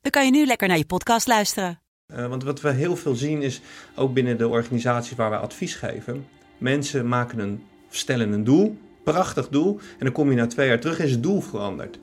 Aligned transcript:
dan 0.00 0.10
kan 0.10 0.24
je 0.24 0.30
nu 0.30 0.46
lekker 0.46 0.68
naar 0.68 0.78
je 0.78 0.86
podcast 0.86 1.26
luisteren. 1.26 1.80
Uh, 2.14 2.26
want 2.26 2.44
wat 2.44 2.60
we 2.60 2.70
heel 2.70 2.96
veel 2.96 3.14
zien 3.14 3.42
is, 3.42 3.60
ook 3.96 4.14
binnen 4.14 4.38
de 4.38 4.48
organisaties 4.48 5.16
waar 5.16 5.30
wij 5.30 5.38
advies 5.38 5.74
geven, 5.74 6.26
mensen 6.58 7.08
maken 7.08 7.38
een, 7.38 7.62
stellen 7.90 8.32
een 8.32 8.44
doel, 8.44 8.78
prachtig 9.04 9.48
doel, 9.48 9.78
en 9.98 10.04
dan 10.04 10.12
kom 10.12 10.30
je 10.30 10.36
na 10.36 10.46
twee 10.46 10.68
jaar 10.68 10.80
terug 10.80 10.98
en 10.98 11.04
is 11.04 11.10
het 11.10 11.22
doel 11.22 11.40
veranderd. 11.40 11.98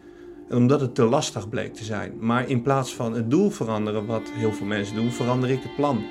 Omdat 0.49 0.81
het 0.81 0.95
te 0.95 1.03
lastig 1.03 1.49
bleek 1.49 1.73
te 1.73 1.83
zijn. 1.83 2.13
Maar 2.19 2.49
in 2.49 2.61
plaats 2.61 2.95
van 2.95 3.13
het 3.13 3.29
doel 3.31 3.49
veranderen, 3.49 4.05
wat 4.05 4.31
heel 4.33 4.53
veel 4.53 4.65
mensen 4.65 4.95
doen, 4.95 5.11
verander 5.11 5.49
ik 5.49 5.63
het 5.63 5.75
plan. 5.75 6.05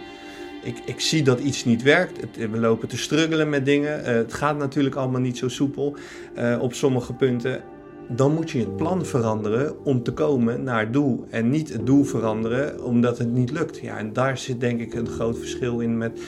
Ik, 0.63 0.79
ik 0.85 1.01
zie 1.01 1.23
dat 1.23 1.41
iets 1.41 1.65
niet 1.65 1.83
werkt. 1.83 2.37
We 2.37 2.59
lopen 2.59 2.89
te 2.89 2.97
struggelen 2.97 3.49
met 3.49 3.65
dingen. 3.65 4.01
Uh, 4.01 4.07
het 4.07 4.35
gaat 4.35 4.59
natuurlijk 4.59 4.95
allemaal 4.95 5.21
niet 5.21 5.39
zo 5.39 5.49
soepel 5.49 5.97
uh, 6.39 6.59
op 6.61 6.75
sommige 6.75 7.13
punten 7.13 7.63
dan 8.09 8.35
moet 8.35 8.51
je 8.51 8.59
het 8.59 8.77
plan 8.77 9.05
veranderen 9.05 9.85
om 9.85 10.03
te 10.03 10.13
komen 10.13 10.63
naar 10.63 10.81
het 10.81 10.93
doel. 10.93 11.27
En 11.31 11.51
niet 11.51 11.73
het 11.73 11.87
doel 11.87 12.05
veranderen 12.05 12.85
omdat 12.85 13.19
het 13.19 13.33
niet 13.33 13.51
lukt. 13.51 13.79
Ja, 13.79 13.99
en 13.99 14.13
daar 14.13 14.39
zit 14.39 14.61
denk 14.61 14.81
ik 14.81 14.95
een 14.95 15.09
groot 15.09 15.39
verschil 15.39 15.81
in 15.81 15.99
met, 15.99 16.21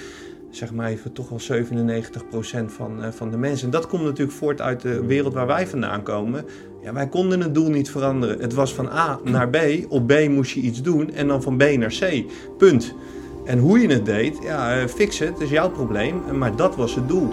zeg 0.50 0.72
maar 0.72 0.88
even, 0.88 1.12
toch 1.12 1.28
wel 1.28 1.62
97% 1.62 2.72
van, 2.72 3.04
uh, 3.04 3.08
van 3.10 3.30
de 3.30 3.36
mensen. 3.36 3.66
En 3.66 3.72
dat 3.72 3.86
komt 3.86 4.02
natuurlijk 4.02 4.36
voort 4.36 4.60
uit 4.60 4.80
de 4.80 5.06
wereld 5.06 5.34
waar 5.34 5.46
wij 5.46 5.66
vandaan 5.66 6.02
komen. 6.02 6.44
Ja, 6.82 6.92
wij 6.92 7.08
konden 7.08 7.40
het 7.40 7.54
doel 7.54 7.70
niet 7.70 7.90
veranderen. 7.90 8.40
Het 8.40 8.54
was 8.54 8.74
van 8.74 8.88
A 8.88 9.20
naar 9.24 9.48
B. 9.48 9.56
Op 9.88 10.06
B 10.06 10.28
moest 10.28 10.52
je 10.52 10.60
iets 10.60 10.82
doen 10.82 11.12
en 11.12 11.28
dan 11.28 11.42
van 11.42 11.56
B 11.56 11.62
naar 11.62 11.94
C. 12.00 12.24
Punt. 12.58 12.94
En 13.44 13.58
hoe 13.58 13.78
je 13.78 13.88
het 13.88 14.04
deed, 14.04 14.38
ja, 14.42 14.82
uh, 14.82 14.86
fix 14.86 15.18
het, 15.18 15.40
is 15.40 15.50
jouw 15.50 15.70
probleem. 15.70 16.38
Maar 16.38 16.56
dat 16.56 16.76
was 16.76 16.94
het 16.94 17.08
doel. 17.08 17.28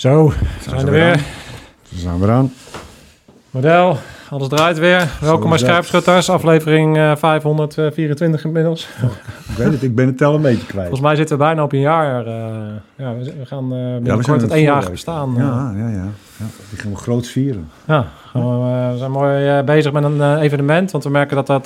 Zo, 0.00 0.32
zijn, 0.60 0.60
zijn 0.60 0.76
we 0.76 0.84
er 0.84 0.90
weer. 0.90 1.18
Zo 1.82 1.96
zijn 1.96 2.20
we 2.20 2.30
aan. 2.30 2.52
Model, 3.50 3.96
alles 4.30 4.48
draait 4.48 4.78
weer. 4.78 5.08
Welkom 5.20 5.48
bij 5.48 5.58
Scherpschutters, 5.58 6.30
aflevering 6.30 6.96
uh, 6.96 7.16
524 7.16 8.44
inmiddels. 8.44 8.88
Oh, 9.04 9.10
ik 9.48 9.56
weet 9.56 9.72
het, 9.72 9.82
ik 9.82 9.94
ben 9.94 10.06
het 10.06 10.18
tel 10.18 10.34
een 10.34 10.42
beetje 10.42 10.66
kwijt. 10.66 10.86
Volgens 10.86 11.00
mij 11.00 11.16
zitten 11.16 11.38
we 11.38 11.42
bijna 11.42 11.62
op 11.62 11.72
een 11.72 11.80
jaar. 11.80 12.26
Uh, 12.26 12.32
ja, 12.96 13.14
we, 13.14 13.46
gaan 13.46 13.64
uh, 13.64 13.94
binnenkort 13.94 14.26
ja, 14.26 14.46
het 14.46 14.50
éénjarig 14.50 14.90
bestaan. 14.90 15.34
Ja, 15.36 15.72
ja, 15.76 15.88
ja, 15.88 15.88
ja. 15.88 16.44
Die 16.70 16.78
gaan 16.78 16.90
we 16.90 16.96
groot 16.96 17.26
vieren. 17.26 17.68
Ja, 17.86 18.06
we 18.32 18.94
zijn 18.98 19.10
mooi 19.10 19.62
bezig 19.62 19.92
met 19.92 20.04
een 20.04 20.38
evenement. 20.38 20.90
Want 20.90 21.04
we 21.04 21.10
merken 21.10 21.36
dat 21.36 21.46
dat, 21.46 21.64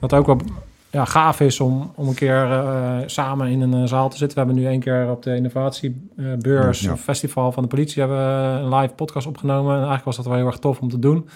dat 0.00 0.12
ook 0.12 0.26
wel 0.26 0.40
ja, 0.92 1.04
gaaf 1.04 1.40
is 1.40 1.60
om, 1.60 1.92
om 1.94 2.08
een 2.08 2.14
keer 2.14 2.50
uh, 2.50 2.96
samen 3.06 3.48
in 3.48 3.60
een 3.60 3.88
zaal 3.88 4.08
te 4.08 4.16
zitten. 4.16 4.38
We 4.38 4.44
hebben 4.44 4.62
nu 4.62 4.70
één 4.70 4.80
keer 4.80 5.10
op 5.10 5.22
de 5.22 5.34
innovatiebeurs 5.34 6.80
ja, 6.80 6.86
ja. 6.86 6.92
of 6.92 7.00
festival 7.00 7.52
van 7.52 7.62
de 7.62 7.68
politie 7.68 8.02
hebben 8.02 8.18
we 8.18 8.60
een 8.60 8.74
live 8.74 8.94
podcast 8.94 9.26
opgenomen. 9.26 9.70
En 9.70 9.76
eigenlijk 9.76 10.04
was 10.04 10.16
dat 10.16 10.26
wel 10.26 10.34
heel 10.34 10.46
erg 10.46 10.58
tof 10.58 10.80
om 10.80 10.88
te 10.88 10.98
doen. 10.98 11.28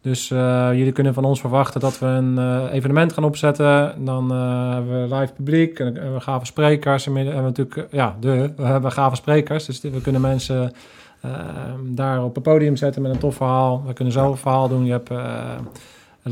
Dus 0.00 0.30
uh, 0.30 0.68
jullie 0.72 0.92
kunnen 0.92 1.14
van 1.14 1.24
ons 1.24 1.40
verwachten 1.40 1.80
dat 1.80 1.98
we 1.98 2.06
een 2.06 2.38
uh, 2.38 2.64
evenement 2.72 3.12
gaan 3.12 3.24
opzetten. 3.24 4.04
Dan 4.04 4.30
hebben 4.72 5.08
we 5.08 5.14
live 5.14 5.32
publiek 5.32 5.78
en 5.78 6.14
we 6.14 6.20
gave 6.20 6.44
sprekers. 6.44 7.06
En 7.06 7.12
we 7.12 7.18
hebben 7.18 7.42
natuurlijk, 7.42 7.86
ja, 7.90 8.16
de, 8.20 8.52
we 8.56 8.62
hebben 8.62 8.92
gave 8.92 9.16
sprekers. 9.16 9.64
Dus 9.66 9.80
we 9.80 10.00
kunnen 10.00 10.20
mensen 10.20 10.72
daar 11.82 12.24
op 12.24 12.34
het 12.34 12.44
podium 12.44 12.76
zetten 12.76 13.02
met 13.02 13.12
een 13.12 13.18
tof 13.18 13.34
verhaal. 13.34 13.82
We 13.86 13.92
kunnen 13.92 14.12
zo 14.12 14.30
een 14.30 14.36
verhaal 14.36 14.68
doen. 14.68 14.84
Je 14.84 14.92
hebt 14.92 15.10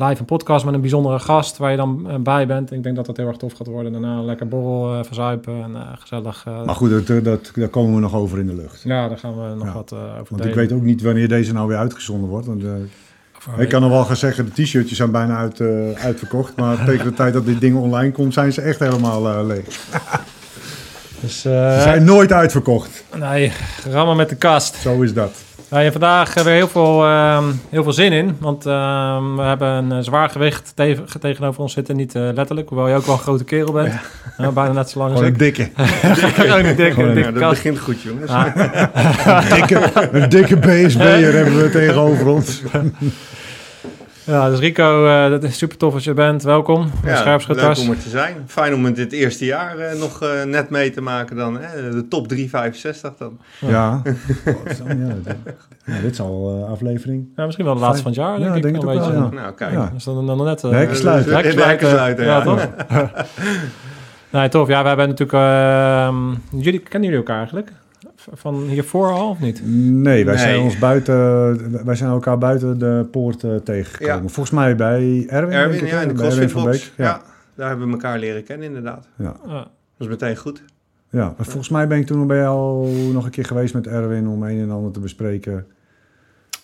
live 0.02 0.20
een 0.20 0.24
podcast 0.24 0.64
met 0.64 0.74
een 0.74 0.80
bijzondere 0.80 1.18
gast 1.18 1.56
waar 1.56 1.70
je 1.70 1.76
dan 1.76 2.10
eh, 2.10 2.16
bij 2.18 2.46
bent. 2.46 2.72
Ik 2.72 2.82
denk 2.82 2.96
dat 2.96 3.06
dat 3.06 3.16
heel 3.16 3.26
erg 3.26 3.36
tof 3.36 3.52
gaat 3.52 3.66
worden. 3.66 3.92
Daarna 3.92 4.22
lekker 4.22 4.48
borrel 4.48 4.94
uh, 4.94 5.04
verzuipen 5.04 5.62
en 5.62 5.70
uh, 5.70 5.80
gezellig. 5.98 6.44
Uh, 6.48 6.64
maar 6.64 6.74
goed, 6.74 7.06
dat, 7.06 7.24
dat, 7.24 7.50
daar 7.54 7.68
komen 7.68 7.94
we 7.94 8.00
nog 8.00 8.14
over 8.14 8.38
in 8.38 8.46
de 8.46 8.54
lucht. 8.54 8.82
Ja, 8.82 9.08
daar 9.08 9.18
gaan 9.18 9.34
we 9.34 9.54
nog 9.54 9.66
ja. 9.66 9.72
wat 9.72 9.92
over 9.92 10.14
Want 10.14 10.28
delen. 10.28 10.48
ik 10.48 10.54
weet 10.54 10.72
ook 10.72 10.82
niet 10.82 11.02
wanneer 11.02 11.28
deze 11.28 11.52
nou 11.52 11.68
weer 11.68 11.76
uitgezonden 11.76 12.28
wordt. 12.28 12.46
Want, 12.46 12.62
ik 13.58 13.68
kan 13.68 13.80
nog 13.80 13.90
wel 13.90 14.04
gaan 14.04 14.16
zeggen, 14.16 14.44
de 14.54 14.62
t-shirtjes 14.62 14.96
zijn 14.96 15.10
bijna 15.10 15.36
uit, 15.36 15.60
uitverkocht. 15.96 16.56
Maar 16.56 16.84
tegen 16.86 17.04
de 17.04 17.14
tijd 17.14 17.32
dat 17.32 17.46
dit 17.46 17.60
ding 17.60 17.76
online 17.76 18.12
komt, 18.12 18.34
zijn 18.34 18.52
ze 18.52 18.60
echt 18.60 18.78
helemaal 18.78 19.46
leeg. 19.46 19.64
dus, 21.20 21.40
ze 21.40 21.78
zijn 21.82 22.04
nooit 22.04 22.32
uitverkocht. 22.32 23.04
Nee, 23.18 23.52
rammen 23.90 24.16
met 24.16 24.28
de 24.28 24.36
kast. 24.36 24.74
Zo 24.74 25.02
is 25.02 25.14
dat. 25.14 25.53
We 25.68 25.74
hebben 25.76 25.92
vandaag 25.92 26.34
weer 26.34 26.54
heel 26.54 26.68
veel, 26.68 27.04
uh, 27.04 27.44
heel 27.70 27.82
veel 27.82 27.92
zin 27.92 28.12
in. 28.12 28.36
Want 28.40 28.66
uh, 28.66 28.72
we 29.36 29.42
hebben 29.42 29.68
een 29.68 29.92
eh, 29.92 29.98
zwaar 29.98 30.30
gewicht 30.30 30.72
te 30.76 31.04
tegenover 31.20 31.62
ons 31.62 31.72
zitten. 31.72 31.96
Niet 31.96 32.14
uh, 32.14 32.28
letterlijk, 32.34 32.68
hoewel 32.68 32.88
je 32.88 32.94
ook 32.94 33.06
wel 33.06 33.14
een 33.14 33.20
grote 33.20 33.44
kerel 33.44 33.72
bent. 33.72 33.94
Ja. 34.38 34.50
bijna 34.50 34.72
net 34.72 34.90
zo 34.90 34.98
lang 34.98 35.10
als 35.10 35.20
Gewoon 35.20 35.34
ik. 35.34 35.40
een 35.40 35.46
dikke. 35.46 35.70
Gewoon 36.34 36.64
een 36.64 36.76
dikke, 36.76 37.02
een 37.02 37.14
dikke 37.14 37.32
dat 37.32 37.50
begint 37.50 37.78
goed, 37.78 38.02
jongens. 38.02 38.30
Ah. 38.30 38.46
een, 38.54 39.54
dikke, 39.54 39.90
een 40.12 40.28
dikke 40.28 40.56
BSB'er 40.56 41.32
hebben 41.32 41.62
we 41.62 41.70
tegenover 41.70 42.26
ons. 42.26 42.62
Ja, 44.26 44.50
dus 44.50 44.58
Rico, 44.58 45.06
uh, 45.06 45.30
dat 45.30 45.42
is 45.42 45.58
super 45.58 45.76
tof 45.76 45.94
als 45.94 46.04
je 46.04 46.14
bent. 46.14 46.42
Welkom. 46.42 46.90
Ja, 47.04 47.38
leuk 47.48 47.78
om 47.78 47.90
er 47.90 47.98
te 47.98 48.08
zijn. 48.08 48.36
Fijn 48.46 48.74
om 48.74 48.84
het 48.84 48.96
dit 48.96 49.12
eerste 49.12 49.44
jaar 49.44 49.78
uh, 49.78 50.00
nog 50.00 50.22
uh, 50.22 50.42
net 50.42 50.70
mee 50.70 50.90
te 50.90 51.00
maken 51.00 51.36
dan. 51.36 51.58
Hè? 51.60 51.90
De 51.90 52.08
top 52.08 52.28
365 52.28 53.12
dan. 53.18 53.38
Ja. 53.58 53.68
ja, 53.68 54.12
ja 55.94 56.00
dit 56.00 56.10
is 56.10 56.20
al 56.20 56.66
aflevering. 56.70 57.28
Ja, 57.36 57.44
misschien 57.44 57.64
wel 57.64 57.74
de 57.74 57.80
laatste 57.80 58.02
van 58.02 58.10
het 58.12 58.20
jaar, 58.20 58.38
denk 58.38 58.50
ja, 58.50 58.54
ik. 58.56 58.62
Denk 58.62 58.76
een 58.76 58.86
beetje. 58.86 59.12
Wel, 59.12 59.22
ja. 59.22 59.28
Nou, 59.30 59.54
kijk. 59.54 59.72
Ja. 59.72 59.90
Dus 59.94 60.04
dan, 60.04 60.26
dan 60.26 60.44
net... 60.44 60.62
Uh, 60.62 60.70
Hekken 60.70 60.96
sluiten. 60.96 61.34
Hekken 61.34 61.52
sluiten. 61.52 61.88
sluiten, 61.88 62.24
ja. 62.24 62.36
ja 62.36 62.42
toch? 62.42 62.68
nee, 64.32 64.48
tof. 64.48 64.68
Ja, 64.68 64.82
we 64.82 64.88
hebben 64.88 65.08
natuurlijk... 65.08 65.38
ehm, 65.38 66.62
jullie, 66.62 66.78
kennen 66.78 67.10
jullie 67.10 67.24
elkaar 67.24 67.38
eigenlijk? 67.38 67.72
Van 68.32 68.62
hiervoor 68.62 69.10
al 69.10 69.30
of 69.30 69.40
niet? 69.40 69.60
Nee, 69.64 70.24
wij 70.24 70.34
nee. 70.34 70.42
zijn 70.42 70.60
ons 70.60 70.78
buiten, 70.78 71.84
wij 71.84 71.94
zijn 71.94 72.10
elkaar 72.10 72.38
buiten 72.38 72.78
de 72.78 73.06
poort 73.10 73.42
uh, 73.42 73.56
tegengekomen. 73.56 74.22
Ja. 74.22 74.28
Volgens 74.28 74.50
mij 74.50 74.76
bij 74.76 75.26
Erwin. 75.28 75.56
Erwin, 75.56 75.84
ik, 75.84 75.90
ja, 75.90 76.00
in 76.00 76.08
de 76.08 76.14
CrossFit 76.14 76.52
Box. 76.52 76.92
Ja. 76.96 77.04
ja. 77.04 77.22
daar 77.54 77.68
hebben 77.68 77.86
we 77.86 77.92
elkaar 77.92 78.18
leren 78.18 78.44
kennen 78.44 78.66
inderdaad. 78.66 79.08
Ja. 79.16 79.36
ja. 79.46 79.52
Dat 79.52 79.68
is 79.98 80.06
meteen 80.06 80.36
goed. 80.36 80.62
Ja, 81.10 81.34
maar 81.36 81.46
volgens 81.46 81.68
mij 81.68 81.86
ben 81.86 81.98
ik 81.98 82.06
toen 82.06 82.26
bij 82.26 82.38
jou 82.38 82.88
nog 83.12 83.24
een 83.24 83.30
keer 83.30 83.44
geweest 83.44 83.74
met 83.74 83.86
Erwin 83.86 84.28
om 84.28 84.42
een 84.42 84.60
en 84.60 84.70
ander 84.70 84.92
te 84.92 85.00
bespreken. 85.00 85.66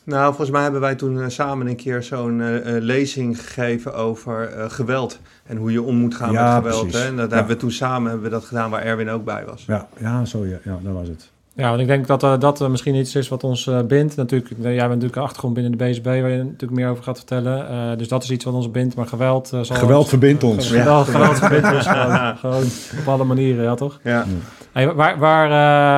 Nou, 0.04 0.26
volgens 0.26 0.50
mij 0.50 0.62
hebben 0.62 0.80
wij 0.80 0.94
toen 0.94 1.16
uh, 1.16 1.28
samen 1.28 1.66
een 1.66 1.76
keer 1.76 2.02
zo'n 2.02 2.38
uh, 2.38 2.58
lezing 2.64 3.40
gegeven 3.40 3.94
over 3.94 4.56
uh, 4.56 4.70
geweld. 4.70 5.20
En 5.46 5.56
hoe 5.56 5.72
je 5.72 5.82
om 5.82 5.96
moet 5.96 6.14
gaan 6.14 6.32
ja, 6.32 6.60
met 6.60 6.74
geweld. 6.74 6.92
Hè? 6.92 7.06
En 7.06 7.16
dat 7.16 7.30
ja. 7.30 7.36
hebben 7.36 7.54
we 7.54 7.60
toen 7.60 7.70
samen 7.70 8.10
hebben 8.10 8.28
we 8.28 8.34
dat 8.34 8.44
gedaan 8.44 8.70
waar 8.70 8.82
Erwin 8.82 9.08
ook 9.08 9.24
bij 9.24 9.44
was. 9.44 9.64
Ja, 9.66 9.88
ja 9.98 10.24
zo 10.24 10.46
ja. 10.46 10.58
ja 10.62 10.78
dat 10.82 10.92
was 10.92 11.08
het. 11.08 11.30
Ja, 11.60 11.68
want 11.68 11.80
ik 11.80 11.86
denk 11.86 12.06
dat 12.06 12.22
uh, 12.22 12.38
dat 12.38 12.68
misschien 12.68 12.94
iets 12.94 13.14
is 13.14 13.28
wat 13.28 13.44
ons 13.44 13.66
uh, 13.66 13.80
bindt. 13.80 14.16
Natuurlijk, 14.16 14.54
jij 14.60 14.76
bent 14.76 14.88
natuurlijk 14.88 15.16
een 15.16 15.22
achtergrond 15.22 15.54
binnen 15.54 15.78
de 15.78 15.84
BSB 15.84 16.04
waar 16.04 16.28
je 16.28 16.36
natuurlijk 16.36 16.72
meer 16.72 16.88
over 16.88 17.04
gaat 17.04 17.16
vertellen. 17.16 17.98
dus 17.98 18.08
dat 18.08 18.22
is 18.22 18.30
iets 18.30 18.44
wat 18.44 18.54
ons 18.54 18.70
bindt, 18.70 18.94
maar 18.94 19.06
geweld... 19.06 19.48
zal 19.48 19.76
geweld 19.76 20.08
verbindt 20.08 20.42
ons. 20.42 20.68
Geweld, 20.68 21.06
ja. 21.06 21.12
geweld 21.12 21.38
verbindt 21.38 21.72
ons 21.72 21.86
gewoon, 21.96 22.36
gewoon, 22.36 22.64
op 23.00 23.08
alle 23.08 23.24
manieren, 23.24 23.64
ja 23.64 23.74
toch? 23.74 24.00
Ja. 24.02 24.26
Hey, 24.72 24.94
waar, 24.94 25.18
waar 25.18 25.50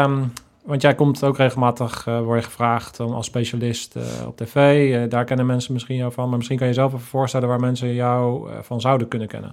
ehm, 0.05 0.21
want 0.65 0.83
jij 0.83 0.95
komt 0.95 1.25
ook 1.25 1.37
regelmatig, 1.37 2.05
word 2.05 2.41
je 2.41 2.45
gevraagd 2.45 3.01
om 3.01 3.13
als 3.13 3.27
specialist 3.27 3.97
op 4.27 4.37
tv. 4.37 5.09
daar 5.09 5.25
kennen 5.25 5.47
mensen 5.47 5.73
misschien 5.73 5.97
jou 5.97 6.13
van. 6.13 6.29
Maar 6.29 6.37
misschien 6.37 6.59
kan 6.59 6.67
je 6.67 6.73
zelf 6.73 6.93
even 6.93 7.07
voorstellen 7.07 7.49
waar 7.49 7.61
mensen 7.61 7.95
jou 7.95 8.49
van 8.63 8.81
zouden 8.81 9.09
kunnen 9.09 9.29
kennen. 9.29 9.53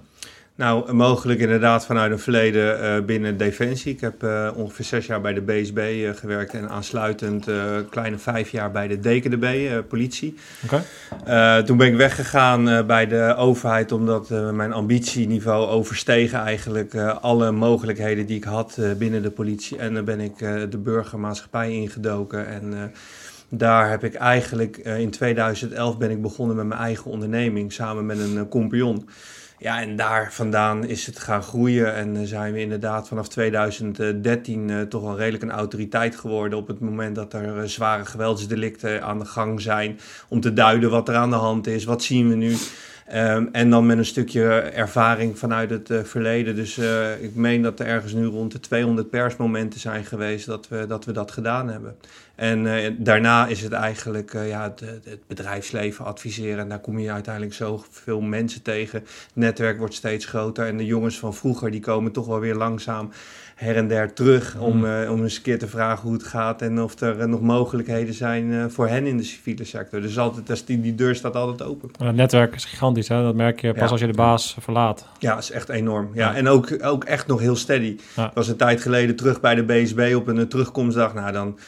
Nou, 0.60 0.92
mogelijk 0.92 1.40
inderdaad 1.40 1.86
vanuit 1.86 2.12
een 2.12 2.18
verleden 2.18 2.80
uh, 2.80 3.04
binnen 3.04 3.36
Defensie. 3.36 3.92
Ik 3.92 4.00
heb 4.00 4.22
uh, 4.22 4.50
ongeveer 4.54 4.84
zes 4.84 5.06
jaar 5.06 5.20
bij 5.20 5.32
de 5.32 5.40
BSB 5.40 5.78
uh, 5.78 6.10
gewerkt 6.14 6.54
en 6.54 6.68
aansluitend 6.68 7.46
kleine 7.90 8.18
vijf 8.18 8.50
jaar 8.50 8.70
bij 8.70 8.88
de 8.88 9.00
DKDB, 9.00 9.70
politie. 9.88 10.34
Okay. 10.64 11.62
toen 11.62 11.76
ben 11.76 11.86
ik 11.86 11.96
weggegaan 11.96 12.86
bij 12.86 13.06
de 13.06 13.34
overheid 13.36 13.92
omdat 13.92 14.28
mijn 14.52 14.72
ambitieniveau 14.72 15.68
overstegen 15.68 16.38
eigenlijk 16.38 16.94
alle 17.20 17.50
mogelijkheden 17.50 18.26
die 18.26 18.36
ik 18.36 18.44
had 18.44 18.78
binnen 18.98 19.22
de 19.22 19.30
politie. 19.30 19.78
En 19.78 19.94
dan 19.94 20.04
ben 20.04 20.20
ik 20.20 20.38
de 20.70 20.78
burgermaatschappij 20.78 21.72
ingedoken 21.72 22.46
en... 22.46 22.92
Daar 23.52 23.90
heb 23.90 24.04
ik 24.04 24.14
eigenlijk 24.14 24.76
in 24.76 25.10
2011 25.10 25.98
ben 25.98 26.10
ik 26.10 26.22
begonnen 26.22 26.56
met 26.56 26.66
mijn 26.66 26.80
eigen 26.80 27.10
onderneming 27.10 27.72
samen 27.72 28.06
met 28.06 28.18
een 28.18 28.48
compagnon. 28.48 29.08
Ja, 29.62 29.80
en 29.80 29.96
daar 29.96 30.32
vandaan 30.32 30.84
is 30.84 31.06
het 31.06 31.18
gaan 31.18 31.42
groeien 31.42 31.94
en 31.94 32.26
zijn 32.26 32.52
we 32.52 32.60
inderdaad 32.60 33.08
vanaf 33.08 33.28
2013 33.28 34.68
uh, 34.68 34.80
toch 34.80 35.02
wel 35.02 35.16
redelijk 35.16 35.42
een 35.42 35.50
autoriteit 35.50 36.16
geworden 36.16 36.58
op 36.58 36.66
het 36.66 36.80
moment 36.80 37.14
dat 37.14 37.32
er 37.32 37.56
uh, 37.56 37.62
zware 37.62 38.04
geweldsdelicten 38.04 39.02
aan 39.02 39.18
de 39.18 39.24
gang 39.24 39.60
zijn. 39.60 40.00
Om 40.28 40.40
te 40.40 40.52
duiden 40.52 40.90
wat 40.90 41.08
er 41.08 41.14
aan 41.14 41.30
de 41.30 41.36
hand 41.36 41.66
is, 41.66 41.84
wat 41.84 42.02
zien 42.02 42.28
we 42.28 42.34
nu. 42.34 42.56
Um, 43.14 43.48
en 43.52 43.70
dan 43.70 43.86
met 43.86 43.98
een 43.98 44.04
stukje 44.04 44.48
ervaring 44.60 45.38
vanuit 45.38 45.70
het 45.70 45.90
uh, 45.90 46.04
verleden. 46.04 46.54
Dus 46.54 46.76
uh, 46.76 47.22
ik 47.22 47.34
meen 47.34 47.62
dat 47.62 47.80
er 47.80 47.86
ergens 47.86 48.12
nu 48.12 48.24
rond 48.24 48.52
de 48.52 48.60
200 48.60 49.10
persmomenten 49.10 49.80
zijn 49.80 50.04
geweest 50.04 50.46
dat 50.46 50.68
we 50.68 50.84
dat, 50.88 51.04
we 51.04 51.12
dat 51.12 51.30
gedaan 51.30 51.68
hebben. 51.68 51.96
En 52.34 52.64
uh, 52.64 52.90
daarna 52.98 53.46
is 53.46 53.62
het 53.62 53.72
eigenlijk 53.72 54.32
ja, 54.32 54.62
het, 54.62 54.80
het, 54.80 55.26
bedrijfsleven 55.26 56.04
adviseren. 56.04 56.58
En 56.58 56.68
daar 56.68 56.80
kom 56.80 56.98
je 56.98 57.12
uiteindelijk 57.12 57.54
zoveel 57.54 58.20
mensen 58.20 58.62
tegen. 58.62 58.98
Het 59.00 59.30
netwerk 59.32 59.78
wordt 59.78 59.94
steeds 59.94 60.24
groter. 60.24 60.66
En 60.66 60.76
de 60.76 60.86
jongens 60.86 61.18
van 61.18 61.34
vroeger 61.34 61.70
die 61.70 61.80
komen 61.80 62.12
toch 62.12 62.26
wel 62.26 62.40
weer 62.40 62.54
langzaam 62.54 63.10
her 63.60 63.76
en 63.76 63.88
der 63.88 64.12
terug 64.12 64.56
om, 64.58 64.76
mm. 64.76 65.08
om 65.10 65.22
eens 65.22 65.36
een 65.36 65.42
keer 65.42 65.58
te 65.58 65.68
vragen 65.68 66.02
hoe 66.02 66.12
het 66.12 66.22
gaat 66.22 66.62
en 66.62 66.82
of 66.82 67.00
er 67.00 67.28
nog 67.28 67.40
mogelijkheden 67.40 68.14
zijn 68.14 68.70
voor 68.70 68.88
hen 68.88 69.06
in 69.06 69.16
de 69.16 69.22
civiele 69.22 69.64
sector. 69.64 70.00
Dus 70.00 70.18
altijd, 70.18 70.66
die, 70.66 70.80
die 70.80 70.94
deur 70.94 71.14
staat 71.14 71.34
altijd 71.34 71.68
open. 71.68 71.90
Het 72.04 72.16
netwerk 72.16 72.54
is 72.54 72.64
gigantisch, 72.64 73.08
hè? 73.08 73.22
dat 73.22 73.34
merk 73.34 73.60
je 73.60 73.74
pas 73.74 73.90
als 73.90 74.00
je 74.00 74.06
de 74.06 74.12
baas 74.12 74.56
verlaat. 74.60 75.06
Ja, 75.18 75.38
is 75.38 75.50
echt 75.50 75.68
enorm. 75.68 76.10
Ja, 76.14 76.34
En 76.34 76.48
ook, 76.48 76.84
ook 76.84 77.04
echt 77.04 77.26
nog 77.26 77.40
heel 77.40 77.56
steady. 77.56 77.96
Ik 78.16 78.30
was 78.34 78.48
een 78.48 78.56
tijd 78.56 78.80
geleden 78.80 79.16
terug 79.16 79.40
bij 79.40 79.54
de 79.54 79.62
BSB 79.62 80.12
op 80.16 80.26
een 80.26 80.48
terugkomstdag. 80.48 81.14
Nou, 81.14 81.32
dan 81.32 81.58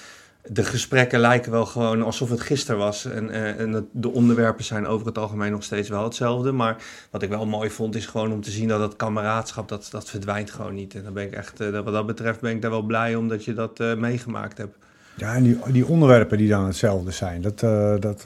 de 0.48 0.64
gesprekken 0.64 1.20
lijken 1.20 1.52
wel 1.52 1.66
gewoon 1.66 2.02
alsof 2.02 2.30
het 2.30 2.40
gisteren 2.40 2.80
was. 2.80 3.04
En, 3.04 3.30
en 3.58 3.88
de 3.92 4.08
onderwerpen 4.08 4.64
zijn 4.64 4.86
over 4.86 5.06
het 5.06 5.18
algemeen 5.18 5.52
nog 5.52 5.62
steeds 5.62 5.88
wel 5.88 6.04
hetzelfde. 6.04 6.52
Maar 6.52 6.76
wat 7.10 7.22
ik 7.22 7.28
wel 7.28 7.46
mooi 7.46 7.70
vond, 7.70 7.94
is 7.94 8.06
gewoon 8.06 8.32
om 8.32 8.40
te 8.40 8.50
zien 8.50 8.68
dat 8.68 8.78
dat 8.78 8.96
kameraadschap, 8.96 9.68
dat, 9.68 9.88
dat 9.90 10.10
verdwijnt 10.10 10.50
gewoon 10.50 10.74
niet. 10.74 10.94
En 10.94 11.04
dan 11.04 11.12
ben 11.12 11.24
ik 11.24 11.32
echt, 11.32 11.58
wat 11.58 11.92
dat 11.92 12.06
betreft 12.06 12.40
ben 12.40 12.50
ik 12.50 12.62
daar 12.62 12.70
wel 12.70 12.82
blij 12.82 13.14
om 13.14 13.28
dat 13.28 13.44
je 13.44 13.54
dat 13.54 13.80
uh, 13.80 13.94
meegemaakt 13.94 14.58
hebt. 14.58 14.76
Ja, 15.14 15.34
en 15.34 15.42
die, 15.42 15.58
die 15.72 15.86
onderwerpen 15.86 16.38
die 16.38 16.48
dan 16.48 16.64
hetzelfde 16.64 17.10
zijn, 17.10 17.42
dat, 17.42 17.60
dat 18.02 18.22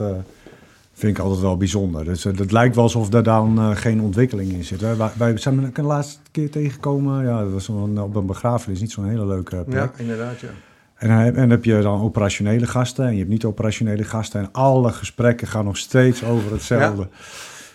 vind 0.92 1.16
ik 1.16 1.24
altijd 1.24 1.40
wel 1.40 1.56
bijzonder. 1.56 2.04
Dus 2.04 2.24
het 2.24 2.52
lijkt 2.52 2.74
wel 2.74 2.84
alsof 2.84 3.08
daar 3.08 3.22
dan 3.22 3.76
geen 3.76 4.00
ontwikkeling 4.00 4.52
in 4.52 4.64
zit. 4.64 4.80
Wij, 4.80 5.10
wij 5.16 5.36
zijn 5.36 5.70
de 5.74 5.82
laatste 5.82 6.20
keer 6.30 6.50
tegengekomen, 6.50 7.24
ja, 7.24 7.42
dat 7.42 7.52
was 7.52 7.68
een, 7.68 8.00
op 8.00 8.14
een 8.14 8.26
begrafenis, 8.26 8.80
niet 8.80 8.92
zo'n 8.92 9.08
hele 9.08 9.26
leuke 9.26 9.64
plek. 9.64 9.90
Ja, 9.96 10.02
inderdaad, 10.02 10.40
ja. 10.40 10.48
En 10.96 11.34
dan, 11.34 11.50
heb, 11.50 11.64
je 11.64 11.80
dan 11.80 12.00
operationele 12.00 12.66
gasten 12.66 13.06
en 13.06 13.12
je 13.12 13.18
hebt 13.18 13.30
niet 13.30 13.44
operationele 13.44 14.04
gasten. 14.04 14.40
En 14.40 14.48
alle 14.52 14.92
gesprekken 14.92 15.46
gaan 15.46 15.64
nog 15.64 15.76
steeds 15.76 16.24
over 16.24 16.52
hetzelfde. 16.52 17.08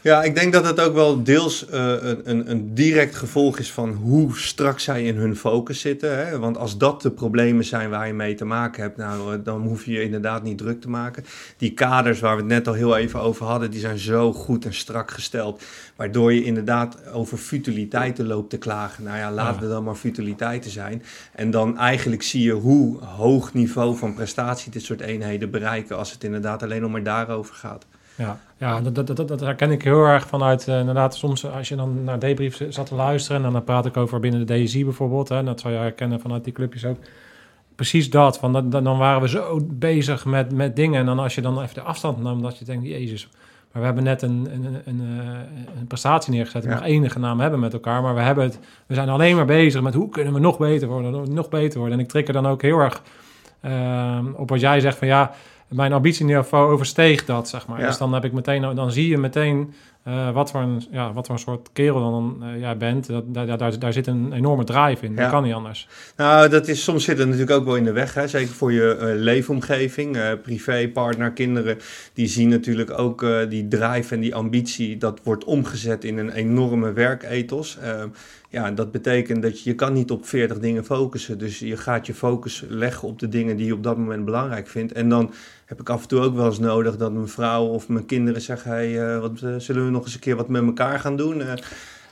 Ik 0.04 0.36
denk 0.36 0.54
dat 0.54 0.66
het 0.66 0.80
ook 0.80 0.94
wel 0.94 1.24
deels 1.24 1.66
uh, 1.74 1.94
een, 2.24 2.52
een 2.52 2.74
direct 2.74 3.16
gevolg 3.16 3.60
is 3.60 3.72
van 3.72 3.92
hoe 3.94 4.38
strak 4.38 4.80
zij 4.80 5.04
in 5.04 5.16
hun 5.16 5.36
focus 5.36 5.80
zitten. 5.80 6.18
Hè? 6.18 6.40
Want 6.40 6.58
als 6.58 6.78
dat 6.78 7.02
de 7.02 7.12
problemen 7.12 7.66
zijn 7.66 7.90
waar 7.90 8.08
je 8.08 8.14
mee 8.14 8.34
te 8.34 8.46
maken 8.46 8.82
hebt, 8.82 8.98
nou, 8.98 9.34
eh, 9.34 9.40
dan 9.44 9.62
hoef 9.62 9.86
je 9.86 9.92
je 9.92 10.04
inderdaad 10.04 10.44
niet 10.44 10.58
druk 10.58 10.82
te 10.82 10.90
maken. 10.90 11.26
Die 11.58 11.74
kaders 11.74 12.20
waar 12.20 12.36
we 12.36 12.42
het 12.42 12.52
net 12.52 12.68
al 12.68 12.74
heel 12.74 12.98
even 12.98 13.20
over 13.20 13.46
hadden, 13.46 13.72
die 13.72 13.80
zijn 13.80 13.98
zo 13.98 14.34
goed 14.34 14.66
en 14.66 14.74
strak 14.74 15.12
gesteld. 15.12 15.64
Waardoor 15.96 16.34
je 16.34 16.44
inderdaad 16.44 17.12
over 17.12 17.38
futiliteiten 17.38 18.28
loopt 18.28 18.50
te 18.50 18.58
klagen. 18.58 19.04
Nou 19.04 19.18
ja, 19.18 19.32
laten 19.32 19.68
ja. 19.68 19.74
dan 19.74 19.84
maar 19.84 19.96
futiliteiten 19.96 20.72
zijn. 20.72 21.04
En 21.36 21.52
dan 21.52 21.78
eigenlijk 21.78 22.24
zie 22.24 22.44
je 22.44 22.54
hoe 22.54 23.04
hoog 23.04 23.54
niveau 23.54 23.98
van 23.98 24.14
prestatie 24.14 24.72
dit 24.72 24.84
soort 24.84 25.02
eenheden 25.02 25.52
bereiken 25.52 25.98
als 25.98 26.12
het 26.12 26.24
inderdaad 26.24 26.64
alleen 26.64 26.82
nog 26.82 26.92
maar 26.92 27.04
daarover 27.04 27.56
gaat. 27.56 27.86
Ja, 28.16 28.40
ja 28.58 28.82
dat, 28.82 28.96
dat, 28.96 29.18
dat, 29.18 29.28
dat 29.28 29.40
herken 29.40 29.72
ik 29.72 29.84
heel 29.84 30.06
erg 30.06 30.28
vanuit, 30.28 30.68
uh, 30.68 30.80
inderdaad, 30.80 31.16
soms 31.16 31.46
als 31.46 31.70
je 31.70 31.76
dan 31.76 32.04
naar 32.04 32.20
debrief 32.20 32.62
zat 32.70 32.86
te 32.86 32.96
luisteren... 32.96 33.46
en 33.46 33.52
dan 33.52 33.64
praat 33.64 33.86
ik 33.86 33.98
over 33.98 34.20
binnen 34.20 34.46
de 34.46 34.64
DSI 34.64 34.84
bijvoorbeeld, 34.84 35.30
hè, 35.30 35.44
dat 35.44 35.60
zou 35.60 35.74
je 35.74 35.80
herkennen 35.80 36.20
vanuit 36.20 36.44
die 36.44 36.54
clubjes 36.54 36.86
ook. 36.86 36.98
Precies 37.76 38.10
dat, 38.10 38.38
van 38.38 38.54
dat, 38.54 38.72
dan 38.72 38.98
waren 38.98 39.22
we 39.22 39.30
zo 39.30 39.60
bezig 39.70 40.26
met, 40.26 40.52
met 40.54 40.76
dingen 40.76 41.00
en 41.00 41.06
dan 41.06 41.20
als 41.20 41.36
je 41.36 41.42
dan 41.42 41.62
even 41.62 41.74
de 41.74 41.82
afstand 41.82 42.22
nam, 42.22 42.42
dat 42.42 42.58
je 42.58 42.66
denkt, 42.66 42.88
jezus... 42.88 43.30
Maar 43.72 43.82
we 43.82 43.88
hebben 43.88 44.04
net 44.04 44.22
een, 44.22 44.48
een, 44.54 44.82
een, 44.86 45.02
eh, 45.20 45.80
een 45.80 45.88
prestatie 45.88 46.34
neergezet. 46.34 46.64
We 46.64 46.70
ja. 46.70 46.76
nog 46.76 46.86
enige 46.86 47.20
naam 47.20 47.40
hebben 47.40 47.60
met 47.60 47.74
elkaar. 47.74 48.02
Maar 48.02 48.16
we, 48.16 48.22
hebben 48.22 48.44
het, 48.44 48.60
we 48.86 48.94
zijn 48.94 49.10
alleen 49.10 49.36
maar 49.36 49.46
bezig 49.46 49.82
met 49.82 49.94
hoe 49.94 50.10
kunnen 50.10 50.34
we 50.34 50.40
nog 50.40 50.58
beter 50.58 50.88
worden. 50.88 51.34
Nog 51.34 51.50
beter 51.50 51.80
worden. 51.80 51.98
En 51.98 52.04
ik 52.04 52.10
trek 52.10 52.28
er 52.28 52.34
dan 52.34 52.48
ook 52.48 52.62
heel 52.62 52.80
erg 52.80 53.02
uh, 53.66 54.20
op 54.36 54.50
wat 54.50 54.60
jij 54.60 54.80
zegt 54.80 54.98
van 54.98 55.08
ja 55.08 55.32
mijn 55.72 55.94
ambitieniveau 55.94 56.72
oversteeg 56.72 57.26
dat, 57.26 57.50
zeg 57.50 57.68
maar. 57.68 57.80
Dus 57.80 57.98
dan 57.98 58.14
heb 58.14 58.26
ik 58.26 58.32
meteen, 58.32 58.76
dan 58.76 58.92
zie 58.92 59.08
je 59.08 59.18
meteen 59.18 59.74
uh, 60.08 60.32
wat, 60.32 60.52
voor 60.52 60.62
een, 60.62 60.88
ja, 60.92 61.14
wat 61.14 61.26
voor 61.26 61.36
een 61.36 61.42
soort 61.42 61.70
kerel 61.74 62.12
dan 62.12 62.44
uh, 62.44 62.60
jij 62.60 62.78
bent. 62.78 63.08
Dat, 63.08 63.34
daar, 63.34 63.58
daar, 63.58 63.80
daar 63.80 63.94
zit 63.94 64.08
een 64.08 64.34
enorme 64.34 64.64
drive 64.64 65.06
in. 65.06 65.16
Dat 65.16 65.30
kan 65.30 65.44
niet 65.44 65.54
anders. 65.54 65.88
Nou, 66.18 66.50
dat 66.50 66.68
is, 66.68 66.84
soms 66.84 67.04
zit 67.04 67.18
het 67.18 67.28
natuurlijk 67.28 67.60
ook 67.60 67.66
wel 67.66 67.76
in 67.76 67.84
de 67.84 67.92
weg. 67.92 68.14
Hè? 68.14 68.28
Zeker 68.28 68.54
voor 68.54 68.72
je 68.72 68.98
uh, 69.00 69.22
leefomgeving. 69.22 70.18
privé, 70.42 70.90
partner, 70.94 71.32
kinderen. 71.32 71.78
Die 72.14 72.28
zien 72.28 72.50
natuurlijk 72.50 73.00
ook 73.00 73.26
die 73.50 73.68
drive 73.68 74.16
en 74.16 74.22
die 74.22 74.36
ambitie. 74.36 74.98
Dat 74.98 75.20
wordt 75.24 75.44
omgezet 75.44 76.04
in 76.04 76.18
een 76.18 76.32
enorme 76.32 76.94
werkethos. 76.94 77.78
Ja, 78.52 78.72
dat 78.72 78.92
betekent 78.92 79.42
dat 79.42 79.62
je, 79.62 79.70
je 79.70 79.76
kan 79.76 79.94
niet 79.94 80.12
op 80.12 80.26
40 80.26 80.60
dingen 80.60 80.86
focussen. 80.86 81.38
Dus 81.38 81.60
je 81.60 81.78
gaat 81.78 82.06
je 82.06 82.14
focus 82.14 82.64
leggen 82.68 83.08
op 83.08 83.20
de 83.20 83.28
dingen 83.28 83.58
die 83.58 83.66
je 83.66 83.74
op 83.74 83.84
dat 83.84 83.98
moment 83.98 84.26
belangrijk 84.26 84.68
vindt. 84.68 84.92
En 84.94 85.10
dan 85.10 85.34
heb 85.66 85.80
ik 85.80 85.90
af 85.90 86.02
en 86.02 86.08
toe 86.08 86.20
ook 86.20 86.36
wel 86.36 86.46
eens 86.46 86.60
nodig 86.60 86.98
dat 86.98 87.12
mijn 87.14 87.28
vrouw 87.28 87.66
of 87.66 87.88
mijn 87.88 88.06
kinderen 88.06 88.42
zeggen: 88.42 88.72
hey, 88.72 89.20
wat, 89.20 89.38
zullen 89.58 89.86
we 89.86 89.92
nog 89.92 90.04
eens 90.04 90.14
een 90.14 90.20
keer 90.20 90.36
wat 90.36 90.48
met 90.48 90.64
elkaar 90.64 91.00
gaan 91.00 91.18
doen? 91.18 91.42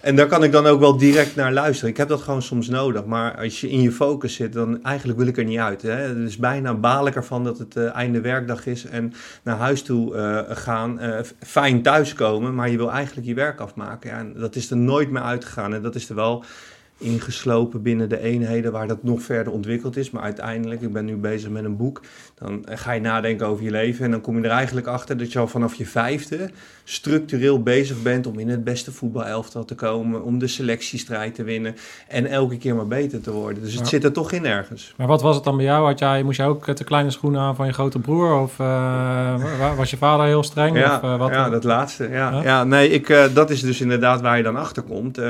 En 0.02 0.16
daar 0.16 0.28
kan 0.28 0.44
ik 0.44 0.52
dan 0.52 0.66
ook 0.66 0.80
wel 0.80 0.98
direct 0.98 1.36
naar 1.36 1.54
luisteren. 1.54 1.90
Ik 1.90 1.98
heb 1.98 2.08
dat 2.08 2.22
gewoon 2.22 2.42
soms 2.42 2.68
nodig. 2.68 3.06
Maar 3.06 3.38
als 3.38 3.62
je 3.62 3.70
in 3.70 3.82
je 3.82 3.92
focus 3.92 4.34
zit, 4.34 4.54
dan 4.54 4.84
eigenlijk 4.84 5.20
wil 5.20 5.28
ik 5.28 5.38
er 5.38 5.44
niet 5.44 5.60
uit. 5.60 5.82
Hè? 5.82 6.24
Is 6.24 6.38
bijna 6.38 6.74
baal 6.74 7.08
ik 7.08 7.16
ervan 7.16 7.44
dat 7.44 7.58
het 7.58 7.76
uh, 7.76 7.96
einde 7.96 8.22
werkdag 8.22 8.66
is 8.66 8.86
en 8.86 9.14
naar 9.44 9.58
huis 9.58 9.82
toe 9.82 10.16
uh, 10.16 10.56
gaan. 10.58 11.04
Uh, 11.04 11.20
fijn 11.40 11.82
thuiskomen, 11.82 12.56
maar 12.56 12.70
je 12.70 12.78
wil 12.78 12.92
eigenlijk 12.92 13.28
je 13.28 13.34
werk 13.34 13.60
afmaken. 13.60 14.10
Ja, 14.10 14.18
en 14.18 14.34
dat 14.38 14.56
is 14.56 14.72
er 14.72 14.78
nooit 14.78 15.10
meer 15.10 15.22
uitgegaan. 15.22 15.74
En 15.74 15.82
dat 15.82 15.96
is 15.96 16.10
er 16.10 16.16
wel 16.16 16.44
ingeslopen 17.00 17.82
binnen 17.82 18.10
de 18.10 18.20
eenheden 18.20 18.72
waar 18.72 18.88
dat 18.88 19.04
nog 19.04 19.22
verder 19.22 19.54
ontwikkeld 19.54 19.98
is. 19.98 20.12
Maar 20.12 20.24
uiteindelijk, 20.24 20.82
ik 20.82 20.94
ben 20.94 21.06
nu 21.06 21.16
bezig 21.16 21.50
met 21.50 21.64
een 21.64 21.78
boek, 21.78 22.02
dan 22.36 22.66
ga 22.70 22.92
je 22.92 23.02
nadenken 23.02 23.48
over 23.48 23.64
je 23.64 23.72
leven 23.72 24.06
en 24.06 24.12
dan 24.12 24.22
kom 24.22 24.38
je 24.38 24.44
er 24.44 24.50
eigenlijk 24.50 24.88
achter 24.88 25.18
dat 25.18 25.32
je 25.32 25.40
al 25.40 25.48
vanaf 25.48 25.76
je 25.76 25.86
vijfde 25.86 26.50
structureel 26.84 27.64
bezig 27.64 28.02
bent 28.02 28.28
om 28.28 28.40
in 28.40 28.50
het 28.50 28.64
beste 28.64 28.92
voetbalelftal 28.92 29.66
te 29.66 29.76
komen, 29.76 30.24
om 30.24 30.40
de 30.40 30.48
selectiestrijd 30.48 31.36
te 31.36 31.44
winnen 31.44 31.76
en 32.08 32.26
elke 32.26 32.58
keer 32.58 32.76
maar 32.76 32.88
beter 32.88 33.22
te 33.22 33.32
worden. 33.32 33.64
Dus 33.64 33.74
het 33.74 33.88
zit 33.88 34.04
er 34.04 34.12
toch 34.12 34.32
in 34.32 34.46
ergens. 34.46 34.94
Maar 34.98 35.08
wat 35.08 35.22
was 35.22 35.36
het 35.36 35.44
dan 35.44 35.56
bij 35.56 35.66
jou? 35.66 35.86
Had 35.86 36.00
jij, 36.00 36.24
moest 36.24 36.38
je 36.38 36.44
ook 36.44 36.78
de 36.78 36.84
kleine 36.84 37.10
schoenen 37.10 37.42
aan 37.42 37.56
van 37.56 37.66
je 37.66 37.74
grote 37.74 38.00
broer 38.00 38.40
of 38.40 38.60
uh, 38.60 39.76
was 39.78 39.90
je 39.90 39.98
vader 39.98 40.26
heel 40.26 40.44
streng? 40.44 40.78
Ja, 40.78 40.96
of, 40.96 41.04
uh, 41.04 41.18
wat? 41.18 41.30
ja 41.30 41.50
dat 41.50 41.64
laatste. 41.64 42.10
Ja, 42.10 42.42
ja? 42.44 42.64
nee, 42.64 42.90
ik, 42.90 43.10
uh, 43.10 43.24
dat 43.34 43.50
is 43.50 43.62
dus 43.62 43.82
inderdaad 43.82 44.22
waar 44.22 44.38
je 44.38 44.44
dan 44.44 44.56
achter 44.56 44.84
komt 44.84 45.22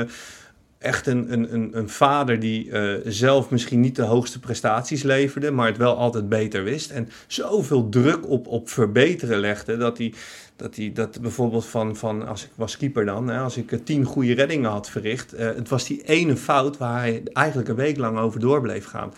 echt 0.80 1.06
een, 1.06 1.32
een, 1.32 1.76
een, 1.78 1.88
vader 1.88 2.38
die 2.38 2.66
uh, 2.66 2.94
zelf 3.04 3.50
misschien 3.50 3.80
niet 3.80 3.96
de 3.96 4.02
hoogste 4.02 4.40
prestaties 4.40 5.02
leverde, 5.02 5.50
maar 5.50 5.66
het 5.66 5.76
wel 5.76 5.96
altijd 5.96 6.28
beter 6.28 6.64
wist. 6.64 6.90
En 6.90 7.08
zoveel 7.26 7.88
druk 7.88 8.28
op, 8.28 8.46
op 8.46 8.68
verbeteren 8.68 9.38
legde, 9.38 9.76
dat 9.76 9.98
hij, 9.98 10.14
dat 10.56 10.76
hij 10.76 10.92
dat 10.94 11.20
bijvoorbeeld 11.20 11.66
van, 11.66 11.96
van 11.96 12.26
als 12.26 12.44
ik 12.44 12.50
was 12.54 12.76
keeper 12.76 13.04
dan, 13.04 13.28
hè, 13.28 13.38
als 13.38 13.56
ik 13.56 13.72
uh, 13.72 13.80
tien 13.84 14.04
goede 14.04 14.34
reddingen 14.34 14.70
had 14.70 14.90
verricht, 14.90 15.34
uh, 15.34 15.40
het 15.40 15.68
was 15.68 15.86
die 15.86 16.02
ene 16.02 16.36
fout 16.36 16.78
waar 16.78 17.00
hij 17.00 17.22
eigenlijk 17.32 17.68
een 17.68 17.74
week 17.74 17.96
lang 17.96 18.18
over 18.18 18.40
door 18.40 18.60
bleef 18.60 18.84
gaan. 18.84 19.12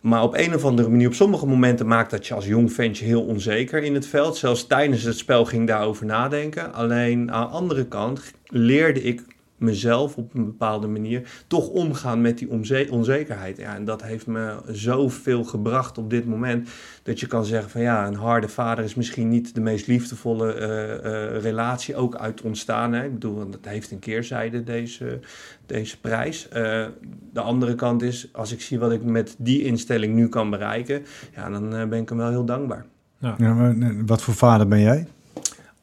Maar 0.00 0.22
op 0.22 0.36
een 0.36 0.54
of 0.54 0.64
andere 0.64 0.88
manier, 0.88 1.06
op 1.06 1.14
sommige 1.14 1.46
momenten 1.46 1.86
maakt 1.86 2.10
dat 2.10 2.26
je 2.26 2.34
als 2.34 2.46
jong 2.46 2.72
ventje 2.72 3.04
heel 3.04 3.22
onzeker 3.22 3.82
in 3.82 3.94
het 3.94 4.06
veld. 4.06 4.36
Zelfs 4.36 4.66
tijdens 4.66 5.02
het 5.02 5.18
spel 5.18 5.44
ging 5.44 5.66
daarover 5.66 6.06
nadenken. 6.06 6.72
Alleen 6.72 7.32
aan 7.32 7.46
de 7.46 7.52
andere 7.52 7.86
kant 7.86 8.32
leerde 8.46 9.02
ik 9.02 9.22
mezelf 9.58 10.16
op 10.16 10.34
een 10.34 10.44
bepaalde 10.44 10.86
manier 10.86 11.44
toch 11.46 11.68
omgaan 11.68 12.20
met 12.20 12.38
die 12.38 12.50
onze- 12.50 12.86
onzekerheid. 12.90 13.56
Ja, 13.56 13.74
en 13.74 13.84
dat 13.84 14.02
heeft 14.02 14.26
me 14.26 14.56
zoveel 14.66 15.44
gebracht 15.44 15.98
op 15.98 16.10
dit 16.10 16.26
moment. 16.26 16.68
Dat 17.02 17.20
je 17.20 17.26
kan 17.26 17.44
zeggen 17.44 17.70
van 17.70 17.80
ja, 17.80 18.06
een 18.06 18.14
harde 18.14 18.48
vader 18.48 18.84
is 18.84 18.94
misschien 18.94 19.28
niet 19.28 19.54
de 19.54 19.60
meest 19.60 19.86
liefdevolle 19.86 20.52
eh, 20.52 20.94
eh, 20.94 21.42
relatie 21.42 21.96
ook 21.96 22.16
uit 22.16 22.42
ontstaan. 22.42 22.92
Hè? 22.92 23.04
Ik 23.04 23.12
bedoel, 23.12 23.34
want 23.34 23.52
dat 23.52 23.64
heeft 23.64 23.90
een 23.90 23.98
keerzijde 23.98 24.62
deze, 24.64 25.20
deze 25.66 26.00
prijs. 26.00 26.48
Eh, 26.48 26.86
de 27.32 27.40
andere 27.40 27.74
kant 27.74 28.02
is, 28.02 28.28
als 28.32 28.52
ik 28.52 28.60
zie 28.60 28.78
wat 28.78 28.92
ik 28.92 29.02
met 29.02 29.34
die 29.38 29.62
instelling 29.62 30.14
nu 30.14 30.28
kan 30.28 30.50
bereiken, 30.50 31.02
ja, 31.34 31.50
dan 31.50 31.70
ben 31.70 32.00
ik 32.00 32.08
hem 32.08 32.18
wel 32.18 32.30
heel 32.30 32.44
dankbaar. 32.44 32.86
Ja, 33.18 33.54
maar, 33.54 33.78
eh, 33.78 33.88
wat 34.06 34.22
voor 34.22 34.34
vader 34.34 34.68
ben 34.68 34.80
jij? 34.80 35.06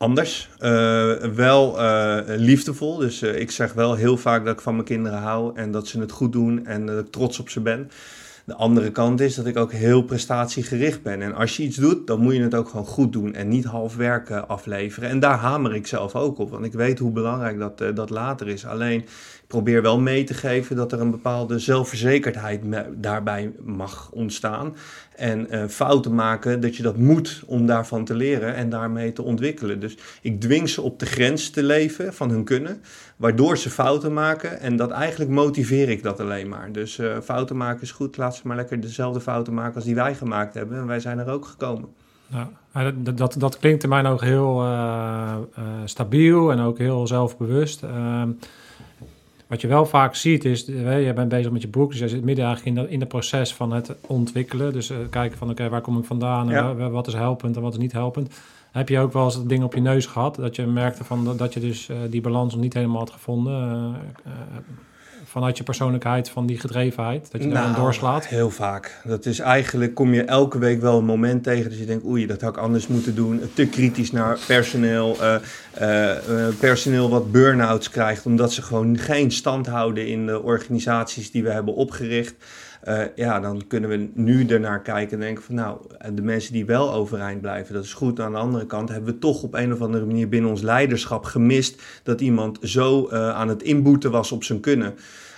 Anders, 0.03 0.49
Eh, 0.59 1.13
wel 1.15 1.79
eh, 1.79 2.19
liefdevol. 2.37 2.97
Dus 2.97 3.21
eh, 3.21 3.39
ik 3.39 3.51
zeg 3.51 3.73
wel 3.73 3.95
heel 3.95 4.17
vaak 4.17 4.45
dat 4.45 4.53
ik 4.53 4.61
van 4.61 4.73
mijn 4.73 4.85
kinderen 4.85 5.19
hou 5.19 5.51
en 5.55 5.71
dat 5.71 5.87
ze 5.87 5.99
het 5.99 6.11
goed 6.11 6.31
doen 6.31 6.65
en 6.65 6.85
dat 6.85 6.99
ik 6.99 7.11
trots 7.11 7.39
op 7.39 7.49
ze 7.49 7.59
ben. 7.59 7.91
De 8.45 8.55
andere 8.55 8.91
kant 8.91 9.21
is 9.21 9.35
dat 9.35 9.45
ik 9.45 9.57
ook 9.57 9.71
heel 9.71 10.03
prestatiegericht 10.03 11.01
ben. 11.01 11.21
En 11.21 11.35
als 11.35 11.57
je 11.57 11.63
iets 11.63 11.77
doet, 11.77 12.07
dan 12.07 12.19
moet 12.19 12.33
je 12.33 12.41
het 12.41 12.55
ook 12.55 12.69
gewoon 12.69 12.85
goed 12.85 13.13
doen 13.13 13.33
en 13.33 13.47
niet 13.47 13.65
half 13.65 13.95
werk 13.95 14.29
eh, 14.29 14.41
afleveren. 14.47 15.09
En 15.09 15.19
daar 15.19 15.37
hamer 15.37 15.75
ik 15.75 15.87
zelf 15.87 16.15
ook 16.15 16.37
op, 16.37 16.49
want 16.49 16.65
ik 16.65 16.73
weet 16.73 16.99
hoe 16.99 17.11
belangrijk 17.11 17.59
dat, 17.59 17.81
eh, 17.81 17.95
dat 17.95 18.09
later 18.09 18.47
is. 18.47 18.65
Alleen, 18.65 18.99
ik 18.99 19.47
probeer 19.47 19.81
wel 19.81 19.99
mee 19.99 20.23
te 20.23 20.33
geven 20.33 20.75
dat 20.75 20.91
er 20.91 21.01
een 21.01 21.11
bepaalde 21.11 21.59
zelfverzekerdheid 21.59 22.61
daarbij 22.95 23.51
mag 23.61 24.09
ontstaan. 24.11 24.75
En 25.15 25.49
eh, 25.49 25.67
fouten 25.67 26.15
maken, 26.15 26.59
dat 26.59 26.75
je 26.75 26.83
dat 26.83 26.97
moet 26.97 27.43
om 27.45 27.65
daarvan 27.65 28.05
te 28.05 28.15
leren 28.15 28.55
en 28.55 28.69
daarmee 28.69 29.13
te 29.13 29.21
ontwikkelen. 29.21 29.79
Dus 29.79 29.97
ik 30.21 30.41
dwing 30.41 30.69
ze 30.69 30.81
op 30.81 30.99
de 30.99 31.05
grens 31.05 31.49
te 31.49 31.63
leven 31.63 32.13
van 32.13 32.29
hun 32.29 32.43
kunnen, 32.43 32.81
waardoor 33.23 33.57
ze 33.57 33.69
fouten 33.69 34.13
maken. 34.13 34.59
En 34.59 34.75
dat 34.75 34.91
eigenlijk 34.91 35.31
motiveer 35.31 35.89
ik 35.89 36.03
dat 36.03 36.19
alleen 36.19 36.49
maar. 36.49 36.71
Dus 36.71 36.99
eh, 36.99 37.19
fouten 37.23 37.57
maken 37.57 37.81
is 37.81 37.91
goed, 37.91 38.17
laat 38.17 38.35
ze 38.35 38.41
maar 38.47 38.55
lekker 38.55 38.79
dezelfde 38.79 39.21
fouten 39.21 39.53
maken 39.53 39.75
als 39.75 39.83
die 39.83 39.95
wij 39.95 40.15
gemaakt 40.15 40.53
hebben. 40.53 40.77
En 40.77 40.87
wij 40.87 40.99
zijn 40.99 41.19
er 41.19 41.29
ook 41.29 41.45
gekomen. 41.45 41.89
Ja, 42.27 42.91
dat, 42.95 43.17
dat, 43.17 43.35
dat 43.37 43.59
klinkt 43.59 43.83
in 43.83 43.89
mijn 43.89 44.05
ogen 44.05 44.27
heel 44.27 44.61
eh, 44.61 45.33
eh, 45.55 45.63
stabiel 45.85 46.51
en 46.51 46.59
ook 46.59 46.77
heel 46.77 47.07
zelfbewust. 47.07 47.83
Ehm, 47.83 48.29
wat 49.47 49.61
je 49.61 49.67
wel 49.67 49.85
vaak 49.85 50.15
ziet 50.15 50.45
is, 50.45 50.65
je 50.65 51.11
bent 51.15 51.29
bezig 51.29 51.51
met 51.51 51.61
je 51.61 51.67
boek, 51.67 51.89
dus 51.91 51.99
je 51.99 52.09
zit 52.09 52.23
midden 52.23 52.45
eigenlijk 52.45 52.75
in, 52.75 52.83
dat, 52.83 52.91
in 52.91 52.99
het 52.99 53.09
proces 53.09 53.53
van 53.53 53.71
het 53.71 53.95
ontwikkelen. 54.01 54.73
Dus 54.73 54.91
kijken 55.09 55.37
van, 55.37 55.49
oké, 55.49 55.69
waar 55.69 55.81
kom 55.81 55.97
ik 55.97 56.05
vandaan 56.05 56.51
en 56.51 56.77
Ja. 56.77 56.89
wat 56.89 57.07
is 57.07 57.13
helpend 57.13 57.55
en 57.55 57.61
wat 57.61 57.73
is 57.73 57.79
niet 57.79 57.91
helpend. 57.91 58.33
Heb 58.73 58.89
je 58.89 58.99
ook 58.99 59.13
wel 59.13 59.23
eens 59.23 59.35
dat 59.35 59.49
ding 59.49 59.63
op 59.63 59.73
je 59.73 59.81
neus 59.81 60.05
gehad, 60.05 60.35
dat 60.35 60.55
je 60.55 60.65
merkte 60.65 61.03
van, 61.03 61.37
dat, 61.37 61.53
je 61.53 61.59
dus 61.59 61.89
eh, 61.89 61.97
die 62.09 62.21
balans 62.21 62.53
nog 62.53 62.61
niet 62.61 62.73
helemaal 62.73 62.97
had 62.97 63.11
gevonden? 63.11 63.53
eh, 63.53 64.31
eh, 64.31 64.31
vanuit 65.25 65.57
je 65.57 65.63
persoonlijkheid, 65.63 66.29
van 66.29 66.45
die 66.45 66.59
gedrevenheid, 66.59 67.31
dat 67.31 67.43
je 67.43 67.49
daar 67.49 67.63
Nou, 67.63 67.75
doorslaat? 67.75 68.27
Heel 68.27 68.49
vaak. 68.49 69.01
Dat 69.03 69.25
is 69.25 69.39
eigenlijk, 69.39 69.93
kom 69.93 70.13
je 70.13 70.23
elke 70.23 70.57
week 70.57 70.81
wel 70.81 70.97
een 70.97 71.05
moment 71.05 71.43
tegen 71.43 71.69
dat 71.69 71.79
je 71.79 71.85
denkt, 71.85 72.05
oei, 72.05 72.25
dat 72.25 72.41
had 72.41 72.55
ik 72.55 72.61
anders 72.61 72.87
moeten 72.87 73.15
doen. 73.15 73.41
Te 73.53 73.67
kritisch 73.67 74.11
naar 74.11 74.39
personeel. 74.47 75.17
personeel 76.59 77.09
wat 77.09 77.31
burn-outs 77.31 77.89
krijgt, 77.89 78.25
omdat 78.25 78.53
ze 78.53 78.61
gewoon 78.61 78.97
geen 78.97 79.31
stand 79.31 79.67
houden 79.67 80.07
in 80.07 80.25
de 80.25 80.43
organisaties 80.43 81.31
die 81.31 81.43
we 81.43 81.51
hebben 81.51 81.75
opgericht. 81.75 82.35
Eh, 82.83 83.03
ja, 83.15 83.39
dan 83.39 83.67
kunnen 83.67 83.89
we 83.89 84.09
nu 84.13 84.45
ernaar 84.45 84.81
kijken 84.81 85.13
en 85.13 85.19
denken 85.19 85.43
van 85.43 85.55
nou, 85.55 85.77
de 86.13 86.21
mensen 86.21 86.53
die 86.53 86.65
wel 86.65 86.93
overeind 86.93 87.41
blijven, 87.41 87.73
dat 87.73 87.83
is 87.83 87.93
goed. 87.93 88.19
Aan 88.19 88.31
de 88.31 88.37
andere 88.37 88.65
kant 88.65 88.89
hebben 88.89 89.13
we 89.13 89.19
toch 89.19 89.43
op 89.43 89.53
een 89.53 89.73
of 89.73 89.81
andere 89.81 90.05
manier 90.05 90.29
binnen 90.29 90.49
ons 90.49 90.61
leiderschap 90.61 91.23
gemist 91.23 91.81
dat 92.03 92.21
iemand 92.21 92.57
zo 92.61 93.07
eh, 93.07 93.29
aan 93.29 93.47
het 93.47 93.63
inboeten 93.63 94.11
was 94.11 94.31
op 94.31 94.43
zijn 94.43 94.59
kunnen. 94.59 94.93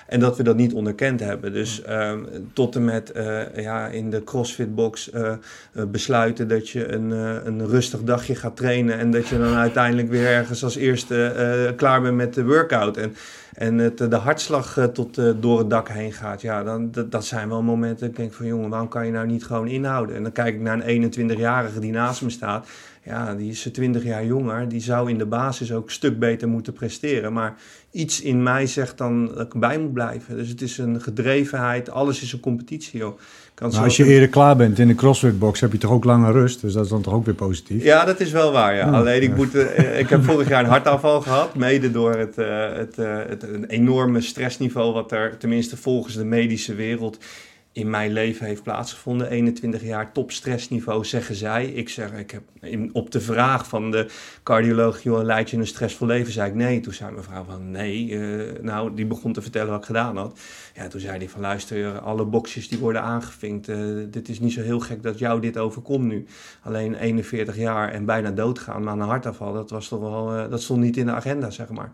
En 0.08 0.20
dat 0.20 0.38
we 0.38 0.44
dat 0.44 0.56
niet 0.56 0.74
onderkend 0.74 1.20
hebben. 1.20 1.54
Dus 1.54 1.82
ehm, 1.82 2.20
tot 2.54 2.76
en 2.76 2.86
met 2.86 3.12
eh, 3.12 3.56
ja, 3.56 3.88
in 3.88 4.10
de 4.10 4.24
CrossFit-box 4.24 5.12
eh, 5.12 5.34
besluiten 5.88 6.48
dat 6.48 6.70
je 6.70 6.92
een, 6.94 7.12
een 7.48 7.68
rustig 7.68 8.04
dagje 8.04 8.36
gaat 8.36 8.56
trainen. 8.56 8.98
En 8.98 9.12
dat 9.12 9.28
je 9.28 9.38
dan 9.38 9.56
uiteindelijk 9.56 10.10
weer 10.10 10.28
ergens 10.28 10.64
als 10.64 10.76
eerste 10.76 11.74
klaar 11.76 12.02
bent 12.02 12.16
met 12.16 12.34
de 12.34 12.46
workout. 12.46 12.98
En, 12.98 13.16
en 13.56 13.78
het, 13.78 13.98
de 13.98 14.16
hartslag 14.16 14.78
eh, 14.78 14.84
tot 14.84 15.18
eh, 15.18 15.32
door 15.40 15.60
het 15.60 15.70
dak 15.70 15.90
heen 15.90 16.14
gaat. 16.14 16.42
Ja, 16.42 16.64
dan, 16.64 16.92
dat, 16.92 17.12
dat 17.12 17.26
zijn 17.26 17.50
wel 17.50 17.64
momenten 17.64 18.08
ik 18.08 18.16
denk 18.16 18.34
van 18.34 18.46
jongen, 18.46 18.70
waarom 18.70 18.88
kan 18.88 19.06
je 19.06 19.12
nou 19.12 19.28
niet 19.28 19.46
gewoon 19.46 19.68
inhouden? 19.68 20.16
En 20.16 20.24
dan 20.24 20.32
kijk 20.32 20.56
ik 20.56 20.62
naar 20.62 20.88
een 20.88 21.14
21-jarige 21.14 21.80
die 21.80 21.92
naast 21.92 22.22
me 22.22 22.30
staat. 22.30 22.68
Ja, 23.04 23.36
die 23.36 23.52
is 23.52 23.70
20 23.72 24.04
jaar 24.04 24.26
jonger. 24.26 24.68
Die 24.70 24.82
zou 24.82 25.10
in 25.10 25.18
de 25.18 25.26
basis 25.26 25.72
ook 25.72 25.86
een 25.86 25.92
stuk 25.92 26.20
beter 26.20 26.48
moeten 26.48 26.74
presteren. 26.74 27.34
Maar 27.34 27.58
iets 27.92 28.22
in 28.22 28.44
mij 28.44 28.68
zegt 28.68 28.98
dan 28.98 29.26
dat 29.26 29.46
ik 29.46 29.60
bij 29.60 29.80
moet 29.80 29.94
blijven. 29.94 30.36
Dus 30.36 30.50
het 30.50 30.62
is 30.62 30.78
een 30.78 31.02
gedrevenheid. 31.02 31.90
Alles 31.90 32.22
is 32.22 32.34
een 32.34 32.40
competitie, 32.40 33.00
joh. 33.00 33.20
Kan 33.56 33.72
Maar 33.72 33.84
als 33.84 33.98
je 33.98 34.06
eerder 34.06 34.28
klaar 34.28 34.56
bent 34.56 34.80
in 34.80 34.88
de 34.88 34.96
CrossFit-box, 34.96 35.60
heb 35.60 35.72
je 35.72 35.78
toch 35.78 35.92
ook 35.92 36.04
langer 36.04 36.32
rust. 36.32 36.62
Dus 36.62 36.74
dat 36.74 36.84
is 36.84 36.90
dan 36.90 37.02
toch 37.02 37.14
ook 37.14 37.26
weer 37.26 37.34
positief. 37.34 37.84
Ja, 37.84 38.06
dat 38.06 38.20
is 38.20 38.32
wel 38.32 38.52
waar. 38.52 38.76
Ja. 38.76 38.86
Ja. 38.86 38.92
Alleen 38.92 39.22
ik, 39.22 39.36
moet, 39.36 39.56
eh, 39.56 40.00
ik 40.00 40.10
heb 40.10 40.24
vorig 40.24 40.48
jaar 40.48 40.64
een 40.64 40.70
hartaanval 40.70 41.22
gehad. 41.22 41.56
Mede 41.56 41.92
door 41.92 42.16
het, 42.16 42.38
eh, 42.38 42.74
het, 42.74 42.98
eh, 42.98 43.18
het 43.28 43.44
een 43.44 43.66
enorme 43.66 44.22
stressniveau. 44.22 44.94
wat 44.94 45.12
er 45.12 45.38
tenminste 45.38 45.78
volgens 45.78 46.16
de 46.16 46.26
medische 46.26 46.76
wereld 46.76 47.18
in 47.76 47.90
mijn 47.90 48.12
leven 48.12 48.46
heeft 48.46 48.64
plaatsgevonden. 48.64 49.30
21 49.30 49.84
jaar 49.84 50.12
topstressniveau, 50.12 51.06
zeggen 51.06 51.36
zij. 51.36 51.66
Ik 51.66 51.90
zeg, 51.90 52.12
ik 52.12 52.32
heb 52.32 52.42
op 52.92 53.12
de 53.12 53.22
vraag 53.22 53.68
van 53.68 53.92
de 53.92 54.08
cardioloog, 54.44 55.04
joh, 55.04 55.24
leid 55.24 55.50
je 55.50 55.58
een 55.58 55.68
stressvol 55.68 56.08
leven? 56.08 56.34
Zei 56.34 56.50
ik 56.50 56.56
nee. 56.56 56.80
Toen 56.80 56.94
zei 56.94 57.12
mijn 57.12 57.24
vrouw 57.24 57.44
van 57.44 57.72
nee. 57.72 58.20
eh, 58.20 58.62
nou, 58.62 58.96
die 58.96 59.06
begon 59.06 59.34
te 59.34 59.42
vertellen 59.42 59.70
wat 59.70 59.80
ik 59.80 59.86
gedaan 59.86 60.18
had. 60.18 60.40
Ja, 60.76 60.88
toen 60.88 61.00
zei 61.00 61.18
hij 61.18 61.30
van 61.30 61.42
luister, 61.42 62.00
alle 62.00 62.26
boxjes 62.26 62.68
die 62.68 62.80
worden 62.80 63.02
aangevinkt. 63.02 63.70
eh, 63.70 63.78
dit 64.08 64.30
is 64.30 64.40
niet 64.40 64.54
zo 64.54 64.62
heel 64.62 64.80
gek 64.80 65.04
dat 65.04 65.20
jou 65.20 65.42
dit 65.42 65.58
overkomt 65.58 66.06
nu. 66.06 66.26
Alleen 66.62 66.96
41 66.96 67.58
jaar 67.58 67.92
en 67.92 68.06
bijna 68.06 68.32
doodgaan, 68.32 68.84
maar 68.84 68.94
een 68.94 69.00
hartaanval, 69.00 69.54
dat, 69.54 69.70
was 69.70 69.88
toch 69.88 70.00
wel, 70.00 70.36
eh, 70.36 70.50
dat 70.50 70.62
stond 70.62 70.82
niet 70.82 70.98
in 70.98 71.06
de 71.06 71.12
agenda, 71.12 71.50
zeg 71.50 71.70
maar. 71.70 71.92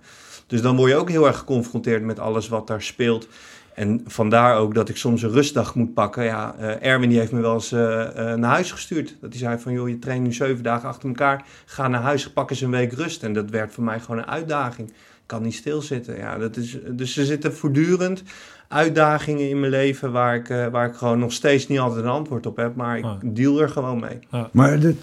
Dus 0.48 0.62
dan 0.62 0.76
word 0.76 0.92
je 0.92 0.98
ook 0.98 1.10
heel 1.10 1.28
erg 1.28 1.38
geconfronteerd 1.38 2.04
met 2.04 2.20
alles 2.20 2.48
wat 2.48 2.68
daar 2.68 2.82
speelt. 2.82 3.28
En 3.76 4.02
vandaar 4.06 4.58
ook 4.58 4.74
dat 4.74 4.90
ik 4.90 4.98
soms 4.98 5.22
een 5.22 5.32
rustdag 5.32 5.76
moet 5.76 5.94
pakken. 5.94 6.24
Ja, 6.24 6.56
eh, 6.60 6.92
Erwin 6.92 7.10
die 7.10 7.20
heeft 7.20 7.32
me 7.32 7.42
wel 7.42 7.54
eens 7.54 7.72
eh, 7.72 8.32
eh, 8.32 8.38
naar 8.40 8.50
huis 8.52 8.72
gestuurd. 8.72 9.16
Dat 9.22 9.30
hij 9.30 9.40
zei 9.40 9.60
van, 9.60 9.74
joh, 9.74 9.90
je 9.90 10.00
traint 10.00 10.24
nu 10.24 10.34
zeven 10.34 10.64
dagen 10.64 10.90
achter 10.90 11.10
elkaar. 11.10 11.46
Ga 11.66 11.88
naar 11.88 12.02
huis, 12.02 12.30
pak 12.32 12.50
eens 12.50 12.62
een 12.62 12.72
week 12.72 12.94
rust. 12.94 13.24
En 13.24 13.34
dat 13.34 13.50
werd 13.50 13.74
voor 13.74 13.84
mij 13.84 14.00
gewoon 14.00 14.18
een 14.18 14.28
uitdaging. 14.28 14.88
Ik 14.90 14.96
kan 15.38 15.42
niet 15.42 15.54
stilzitten. 15.54 16.18
Ja, 16.18 16.38
dat 16.38 16.58
is, 16.58 16.78
dus 16.92 17.18
er 17.18 17.26
zitten 17.26 17.54
voortdurend 17.54 18.24
uitdagingen 18.68 19.50
in 19.50 19.60
mijn 19.60 19.72
leven... 19.72 20.12
Waar 20.12 20.36
ik, 20.36 20.48
waar 20.72 20.88
ik 20.88 20.96
gewoon 20.96 21.20
nog 21.20 21.32
steeds 21.34 21.68
niet 21.68 21.80
altijd 21.80 22.04
een 22.04 22.10
antwoord 22.12 22.46
op 22.46 22.56
heb. 22.58 22.76
Maar 22.76 22.98
ik 22.98 23.04
Ah. 23.04 23.14
deal 23.24 23.62
er 23.62 23.70
gewoon 23.70 24.00
mee. 24.00 24.20
Maar 24.52 24.80
dit, 24.80 24.96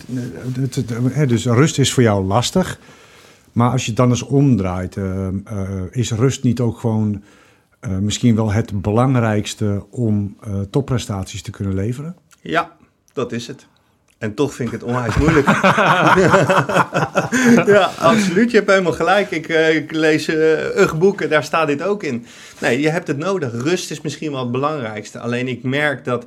dit- 0.47 1.29
dus 1.29 1.47
rust 1.47 1.79
is 1.79 1.93
voor 1.93 2.03
jou 2.03 2.25
lastig. 2.25 2.79
Maar 3.53 3.71
als 3.71 3.83
je 3.83 3.89
het 3.89 3.97
dan 3.97 4.09
eens 4.09 4.23
omdraait, 4.23 4.97
eh, 4.97 5.27
eh, 5.29 5.33
is 5.91 6.13
rust 6.13 6.43
niet 6.43 6.61
ook 6.61 6.79
gewoon 6.79 7.23
eh, 7.81 7.99
misschien 7.99 8.35
wel 8.35 8.53
het 8.53 8.83
belangrijkste 8.83 9.87
om 9.91 10.37
eh, 10.41 10.61
topprestaties 10.71 11.43
te 11.43 11.51
kunnen 11.51 11.75
leveren? 11.75 12.17
Ja, 12.41 12.77
dat 13.13 13.33
is 13.33 13.47
het. 13.47 13.67
En 14.19 14.35
toch 14.35 14.55
vind 14.55 14.69
ik 14.69 14.81
het 14.81 14.83
onwijs 14.83 15.17
moeilijk. 15.17 15.47
ja, 17.77 17.91
absoluut. 17.99 18.51
Je 18.51 18.57
hebt 18.57 18.71
helemaal 18.71 18.93
gelijk. 18.93 19.31
Ik, 19.31 19.49
eh, 19.49 19.77
ik 19.77 19.93
lees 19.93 20.29
uh, 20.29 20.93
boeken, 20.93 21.31
daar 21.31 21.45
staat 21.45 21.67
dit 21.67 21.83
ook 21.83 22.03
in. 22.03 22.27
Nee, 22.61 22.81
je 22.81 22.89
hebt 22.91 23.07
het 23.07 23.17
nodig. 23.17 23.53
Rust 23.53 23.91
is 23.91 24.01
misschien 24.01 24.31
wel 24.31 24.41
het 24.41 24.53
belangrijkste. 24.53 25.19
Alleen 25.19 25.49
ik 25.49 25.63
merk 25.63 26.05
dat 26.05 26.25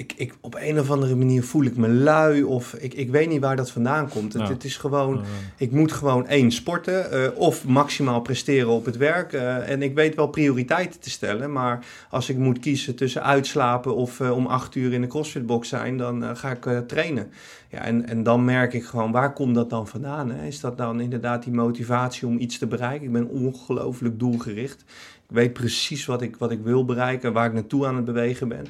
ik, 0.00 0.12
ik 0.16 0.34
op 0.40 0.54
een 0.60 0.78
of 0.80 0.90
andere 0.90 1.14
manier 1.14 1.42
voel 1.44 1.64
ik 1.64 1.76
me 1.76 1.88
lui 1.88 2.42
of 2.42 2.74
ik, 2.74 2.94
ik 2.94 3.10
weet 3.10 3.28
niet 3.28 3.40
waar 3.40 3.56
dat 3.56 3.70
vandaan 3.70 4.08
komt. 4.08 4.32
Het, 4.32 4.42
Ja. 4.42 4.48
het 4.48 4.64
is 4.64 4.76
gewoon, 4.76 5.22
ik 5.56 5.70
moet 5.72 5.92
gewoon 5.92 6.26
één 6.26 6.50
sporten 6.52 7.10
eh, 7.12 7.38
of 7.38 7.64
maximaal 7.66 8.20
presteren 8.20 8.68
op 8.68 8.84
het 8.84 8.96
werk. 8.96 9.32
eh, 9.32 9.70
en 9.70 9.82
ik 9.82 9.94
weet 9.94 10.14
wel 10.14 10.26
prioriteiten 10.28 11.00
te 11.00 11.10
stellen, 11.10 11.52
maar 11.52 11.84
als 12.10 12.28
ik 12.28 12.36
moet 12.36 12.58
kiezen 12.58 12.94
tussen 12.96 13.22
uitslapen 13.22 13.94
of 13.96 14.20
eh, 14.20 14.36
om 14.36 14.46
acht 14.46 14.74
uur 14.74 14.92
in 14.92 15.00
de 15.00 15.06
CrossFitbox 15.06 15.68
zijn, 15.68 15.96
dan 15.96 16.36
ga 16.36 16.50
ik 16.50 16.88
trainen. 16.88 17.30
Ja, 17.70 17.78
en, 17.84 18.08
en 18.08 18.22
dan 18.22 18.44
merk 18.44 18.72
ik 18.72 18.84
gewoon, 18.84 19.12
waar 19.12 19.32
komt 19.32 19.54
dat 19.54 19.70
dan 19.70 19.88
vandaan? 19.88 20.30
Hè? 20.30 20.46
Is 20.46 20.60
dat 20.60 20.76
dan 20.78 21.00
inderdaad 21.00 21.42
die 21.44 21.52
motivatie 21.52 22.26
om 22.28 22.38
iets 22.38 22.58
te 22.58 22.66
bereiken? 22.66 23.06
Ik 23.06 23.12
ben 23.12 23.28
ongelooflijk 23.28 24.18
doelgericht. 24.18 24.84
Ik 25.28 25.36
weet 25.36 25.52
precies 25.52 26.06
wat 26.06 26.22
ik, 26.22 26.36
wat 26.36 26.50
ik 26.50 26.60
wil 26.62 26.84
bereiken, 26.84 27.32
waar 27.32 27.46
ik 27.46 27.52
naartoe 27.52 27.86
aan 27.86 27.96
het 27.96 28.04
bewegen 28.04 28.48
ben. 28.48 28.66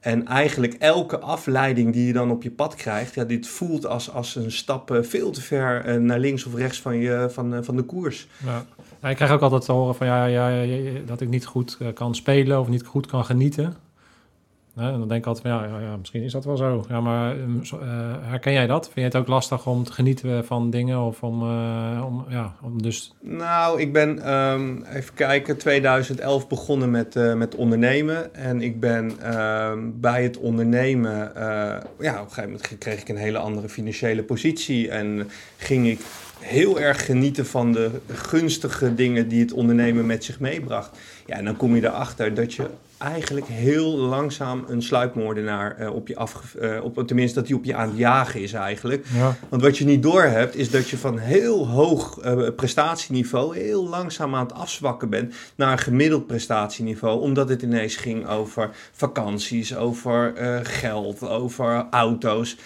En 0.00 0.26
eigenlijk 0.26 0.74
elke 0.74 1.18
afleiding 1.18 1.92
die 1.92 2.06
je 2.06 2.12
dan 2.12 2.30
op 2.30 2.42
je 2.42 2.50
pad 2.50 2.74
krijgt, 2.74 3.14
ja, 3.14 3.24
dit 3.24 3.48
voelt 3.48 3.86
als, 3.86 4.12
als 4.12 4.34
een 4.34 4.52
stap 4.52 4.90
eh, 4.90 5.02
veel 5.02 5.30
te 5.30 5.40
ver 5.40 5.84
eh, 5.84 5.96
naar 5.96 6.18
links 6.18 6.44
of 6.44 6.54
rechts 6.54 6.80
van, 6.80 6.96
je, 6.96 7.28
van, 7.30 7.54
eh, 7.54 7.62
van 7.62 7.76
de 7.76 7.82
koers. 7.82 8.28
Ja. 8.44 8.64
Ik 9.08 9.16
krijg 9.16 9.30
ook 9.30 9.40
altijd 9.40 9.64
te 9.64 9.72
horen 9.72 9.94
van 9.94 10.06
ja, 10.06 10.24
ja, 10.24 10.66
dat 11.06 11.20
ik 11.20 11.28
niet 11.28 11.46
goed 11.46 11.78
kan 11.94 12.14
spelen 12.14 12.60
of 12.60 12.68
niet 12.68 12.84
goed 12.86 13.06
kan 13.06 13.24
genieten. 13.24 13.74
En 14.80 14.98
dan 14.98 15.08
denk 15.08 15.20
ik 15.20 15.26
altijd 15.26 15.46
van, 15.46 15.56
ja, 15.56 15.78
ja, 15.78 15.80
ja, 15.80 15.96
misschien 15.96 16.22
is 16.22 16.32
dat 16.32 16.44
wel 16.44 16.56
zo. 16.56 16.84
Ja, 16.88 17.00
maar 17.00 17.36
ehm, 17.36 17.60
eh, 17.60 17.78
herken 18.20 18.52
jij 18.52 18.66
dat? 18.66 18.84
Vind 18.84 18.94
je 18.94 19.02
het 19.02 19.16
ook 19.16 19.26
lastig 19.26 19.66
om 19.66 19.84
te 19.84 19.92
genieten 19.92 20.44
van 20.44 20.70
dingen 20.70 21.00
of 21.00 21.22
om, 21.22 21.42
eh, 21.42 22.04
om, 22.06 22.24
ja, 22.28 22.54
om 22.62 22.82
dus... 22.82 23.14
Nou, 23.20 23.80
ik 23.80 23.92
ben, 23.92 24.22
ehm, 24.22 24.82
even 24.82 25.14
kijken, 25.14 25.56
2011 25.56 26.48
begonnen 26.48 26.90
met, 26.90 27.16
eh, 27.16 27.34
met 27.34 27.54
ondernemen. 27.54 28.34
En 28.34 28.62
ik 28.62 28.80
ben 28.80 29.12
ehm, 29.22 29.78
bij 29.94 30.22
het 30.22 30.38
ondernemen, 30.38 31.36
eh, 31.36 31.42
ja, 31.98 32.20
op 32.20 32.26
een 32.26 32.32
gegeven 32.32 32.42
moment 32.42 32.78
kreeg 32.78 33.00
ik 33.00 33.08
een 33.08 33.16
hele 33.16 33.38
andere 33.38 33.68
financiële 33.68 34.22
positie. 34.22 34.90
En 34.90 35.30
ging 35.56 35.86
ik 35.86 36.00
heel 36.40 36.80
erg 36.80 37.04
genieten 37.04 37.46
van 37.46 37.72
de 37.72 37.90
gunstige 38.06 38.94
dingen 38.94 39.28
die 39.28 39.40
het 39.40 39.52
ondernemen 39.52 40.06
met 40.06 40.24
zich 40.24 40.40
meebracht. 40.40 40.98
Ja, 41.26 41.36
en 41.36 41.44
dan 41.44 41.56
kom 41.56 41.76
je 41.76 41.84
erachter 41.84 42.34
dat 42.34 42.54
je 42.54 42.66
eigenlijk 43.00 43.46
heel 43.46 43.96
langzaam 43.96 44.64
een 44.68 44.82
sluipmoordenaar 44.82 45.76
eh, 45.76 45.94
op 45.94 46.08
je 46.08 46.16
af, 46.16 46.54
eh, 46.54 46.84
op, 46.84 47.06
tenminste 47.06 47.38
dat 47.38 47.48
hij 47.48 47.56
op 47.56 47.64
je 47.64 47.74
aan 47.74 47.88
het 47.88 47.98
jagen 47.98 48.40
is 48.42 48.52
eigenlijk. 48.52 49.06
Ja. 49.14 49.36
Want 49.48 49.62
wat 49.62 49.78
je 49.78 49.84
niet 49.84 50.02
doorhebt 50.02 50.56
is 50.56 50.70
dat 50.70 50.88
je 50.88 50.98
van 50.98 51.18
heel 51.18 51.68
hoog 51.68 52.18
eh, 52.18 52.48
prestatieniveau 52.56 53.56
heel 53.56 53.88
langzaam 53.88 54.34
aan 54.34 54.46
het 54.46 54.52
afzwakken 54.52 55.10
bent 55.10 55.34
naar 55.54 55.72
een 55.72 55.78
gemiddeld 55.78 56.26
prestatieniveau, 56.26 57.20
omdat 57.20 57.48
het 57.48 57.62
ineens 57.62 57.96
ging 57.96 58.28
over 58.28 58.70
vakanties, 58.92 59.76
over 59.76 60.32
geld, 60.62 61.28
over 61.28 61.86
auto's. 61.90 62.56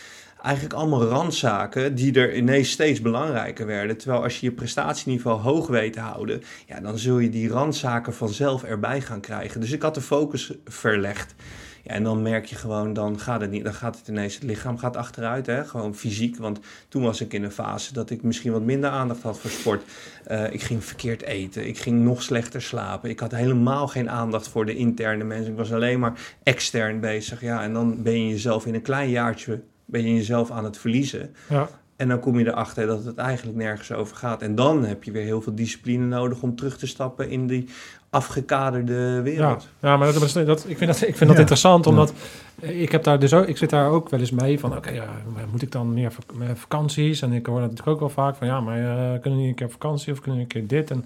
Eigenlijk 0.45 0.75
allemaal 0.75 1.05
randzaken 1.05 1.95
die 1.95 2.15
er 2.15 2.37
ineens 2.37 2.71
steeds 2.71 3.01
belangrijker 3.01 3.67
werden. 3.67 3.97
Terwijl 3.97 4.23
als 4.23 4.41
je 4.41 4.47
je 4.47 4.53
prestatieniveau 4.53 5.41
hoog 5.41 5.67
weet 5.67 5.93
te 5.93 6.01
houden, 6.01 6.43
ja, 6.67 6.81
dan 6.81 6.99
zul 6.99 7.19
je 7.19 7.29
die 7.29 7.49
randzaken 7.49 8.15
vanzelf 8.15 8.63
erbij 8.63 9.01
gaan 9.01 9.21
krijgen. 9.21 9.61
Dus 9.61 9.73
ik 9.73 9.83
had 9.83 9.95
de 9.95 10.01
focus 10.01 10.53
verlegd. 10.65 11.35
Ja, 11.83 11.91
en 11.91 12.03
dan 12.03 12.23
merk 12.23 12.45
je 12.45 12.55
gewoon, 12.55 12.93
dan 12.93 13.21
gaat 13.21 13.41
het 13.41 13.51
niet. 13.51 13.65
Dan 13.65 13.75
gaat 13.75 13.99
het 13.99 14.09
ineens, 14.09 14.35
het 14.35 14.43
lichaam 14.43 14.79
gaat 14.79 14.97
achteruit, 14.97 15.47
hè? 15.47 15.65
gewoon 15.65 15.95
fysiek. 15.95 16.37
Want 16.37 16.61
toen 16.89 17.03
was 17.03 17.21
ik 17.21 17.33
in 17.33 17.45
een 17.45 17.51
fase 17.51 17.93
dat 17.93 18.11
ik 18.11 18.23
misschien 18.23 18.53
wat 18.53 18.63
minder 18.63 18.91
aandacht 18.91 19.23
had 19.23 19.39
voor 19.39 19.51
sport. 19.51 19.83
Eh, 20.25 20.53
ik 20.53 20.63
ging 20.63 20.85
verkeerd 20.85 21.23
eten, 21.23 21.67
ik 21.67 21.79
ging 21.79 22.01
nog 22.03 22.23
slechter 22.23 22.63
slapen. 22.63 23.11
Ik 23.11 23.21
had 23.21 23.33
helemaal 23.33 23.89
geen 23.89 24.11
aandacht 24.11 24.49
voor 24.49 24.67
de 24.67 24.77
interne 24.77 25.25
mensen. 25.25 25.51
Ik 25.51 25.59
was 25.59 25.73
alleen 25.73 26.01
maar 26.01 26.37
extern 26.43 27.01
bezig. 27.01 27.41
Ja, 27.41 27.63
en 27.63 27.73
dan 27.73 28.03
ben 28.03 28.23
je 28.23 28.29
jezelf 28.29 28.67
in 28.67 28.75
een 28.75 28.83
klein 28.83 29.11
jaartje 29.11 29.61
ben 29.85 30.03
je 30.03 30.15
jezelf 30.15 30.51
aan 30.51 30.65
het 30.65 30.79
verliezen. 30.79 31.35
Ja. 31.49 31.69
En 31.97 32.09
dan 32.09 32.21
kom 32.21 32.39
je 32.39 32.47
erachter 32.47 32.87
dat 32.87 33.05
het 33.05 33.17
eigenlijk 33.17 33.59
nergens 33.59 33.93
over 33.93 34.17
gaat. 34.17 34.43
En 34.43 34.55
dan 34.55 34.85
heb 34.85 35.05
je 35.05 35.11
weer 35.13 35.25
heel 35.25 35.43
veel 35.43 35.55
discipline 35.55 36.05
nodig 36.07 36.43
om 36.43 36.57
terug 36.57 36.79
te 36.79 36.87
stappen 36.87 37.31
in 37.31 37.47
die 37.47 37.69
afgekaderde 38.11 38.93
Ja, 39.17 39.23
wereld. 39.23 39.69
ja 39.81 39.97
maar 39.97 40.13
dat, 40.13 40.33
dat, 40.33 40.47
dat- 40.47 40.65
ik 40.69 40.77
vind 40.79 40.91
dat, 40.93 41.01
ik 41.01 41.17
vind 41.17 41.19
dat 41.19 41.33
Ja. 41.33 41.39
interessant, 41.39 41.87
omdat 41.87 42.13
ik 42.61 42.93
heb 42.93 43.03
daar 43.05 43.19
dus 43.19 43.35
ook, 43.35 43.47
ik 43.47 43.57
zit 43.57 43.71
daar 43.71 43.89
ook 43.91 44.09
wel 44.09 44.21
eens 44.21 44.31
mee 44.31 44.59
van, 44.61 44.77
oké, 44.77 44.91
ja, 44.91 45.07
maar 45.35 45.45
moet 45.51 45.63
ik 45.63 45.73
dan 45.73 45.95
meer 45.95 46.13
vak- 46.13 46.35
meer 46.35 46.57
vakanties? 46.57 47.23
En 47.23 47.33
ik 47.33 47.47
hoor 47.47 47.61
dat 47.61 47.69
natuurlijk 47.71 47.95
ook 47.95 48.01
wel 48.01 48.25
vaak 48.25 48.37
van, 48.37 48.47
ja, 48.47 48.61
maar 48.61 48.79
eh, 48.79 49.21
kunnen 49.21 49.39
we 49.39 49.45
niet 49.45 49.49
een 49.49 49.55
keer 49.55 49.71
vakantie 49.71 50.13
of 50.13 50.19
kunnen 50.21 50.37
we 50.37 50.43
een 50.43 50.51
keer 50.53 50.67
dit? 50.67 50.91
En 50.91 51.05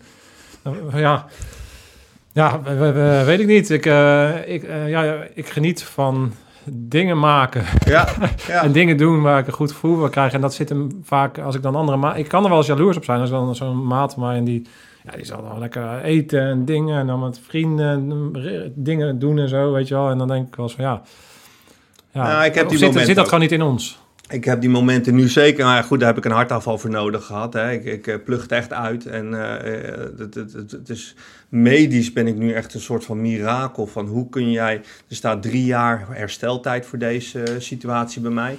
dan, 0.63 0.77
van, 0.91 1.01
ja, 1.01 1.27
ja, 2.33 2.63
we- 2.63 2.75
we- 2.75 2.93
we- 2.93 3.23
weet 3.25 3.41
ik 3.41 3.47
niet. 3.47 3.71
Ik, 3.71 3.87
eh, 3.87 4.49
ik, 4.55 4.63
eh, 4.63 4.89
ja, 4.89 5.23
ik 5.35 5.49
geniet 5.49 5.83
van 5.83 6.33
dingen 6.73 7.19
maken 7.19 7.65
Ja, 7.85 8.09
ja. 8.49 8.63
en 8.63 8.73
dingen 8.73 8.97
doen 8.97 9.23
waar 9.23 9.39
ik 9.39 9.47
een 9.47 9.53
goed 9.53 9.73
gevoel 9.73 9.99
van 9.99 10.11
krijg. 10.11 10.33
En 10.33 10.41
dat 10.41 10.55
zit 10.55 10.69
hem 10.69 11.01
vaak, 11.03 11.39
als 11.39 11.55
ik 11.55 11.63
dan 11.63 11.75
andere 11.75 11.99
ma 11.99 12.15
Ik 12.15 12.29
kan 12.29 12.43
er 12.43 12.49
wel 12.49 12.59
eens 12.59 12.67
jaloers 12.67 12.97
op 12.97 13.05
zijn 13.05 13.21
als 13.21 13.31
dan 13.31 13.55
zo'n 13.55 13.87
maat 13.87 14.15
van 14.15 14.23
mij 14.23 14.37
en 14.37 14.45
die... 14.45 14.67
Ja, 15.05 15.17
die 15.17 15.25
zal 15.25 15.43
dan 15.43 15.59
lekker 15.59 16.01
eten 16.03 16.41
en 16.41 16.65
dingen 16.65 16.99
en 16.99 17.07
dan 17.07 17.21
met 17.21 17.41
vrienden 17.47 18.31
eh, 18.35 18.71
dingen 18.75 19.19
doen 19.19 19.39
en 19.39 19.49
zo, 19.49 19.73
weet 19.73 19.89
je 19.89 19.95
wel. 19.95 20.11
En 20.11 20.19
dan 20.19 20.29
denk 20.29 20.49
ik 20.49 20.55
wel 20.55 20.67
eens 20.67 20.75
van 20.75 20.85
ja... 20.85 21.03
ja 22.13 22.23
Nou, 22.23 22.45
ik 22.45 22.55
heb 22.55 22.69
die 22.69 22.79
zit, 22.79 22.95
zit 22.95 23.07
dat 23.07 23.19
ook. 23.19 23.25
gewoon 23.25 23.41
niet 23.41 23.53
in 23.53 23.63
ons? 23.63 23.99
Ik 24.31 24.45
heb 24.45 24.61
die 24.61 24.71
momenten 24.71 25.15
nu 25.15 25.29
zeker. 25.29 25.65
Maar 25.65 25.85
goed, 25.85 25.99
daar 25.99 26.09
heb 26.09 26.19
ik 26.19 26.25
een 26.25 26.31
hartafval 26.31 26.79
voor 26.79 26.91
nodig 26.91 27.25
gehad. 27.25 27.53
Hè. 27.53 27.73
Ik, 27.73 27.85
ik 27.85 28.07
eh, 28.07 28.51
echt 28.51 28.73
uit. 28.73 29.07
En 29.07 29.35
eh, 29.35 29.89
eh, 29.89 30.11
het, 30.19 30.35
het, 30.35 30.53
het, 30.71 30.89
is 30.89 31.15
medisch 31.49 32.13
ben 32.13 32.27
ik 32.27 32.37
nu 32.37 32.53
echt 32.53 32.75
een 32.75 32.81
soort 32.81 33.05
van 33.05 33.21
mirakel. 33.21 33.87
Van 33.87 34.07
hoe 34.07 34.29
kun 34.29 34.51
jij. 34.51 34.75
Er 35.09 35.17
staat 35.17 35.43
drie 35.43 35.65
jaar 35.65 36.07
hersteltijd 36.11 36.87
voor 36.87 36.99
deze 36.99 37.57
situatie 37.59 38.23
bij 38.23 38.31
mij. 38.31 38.59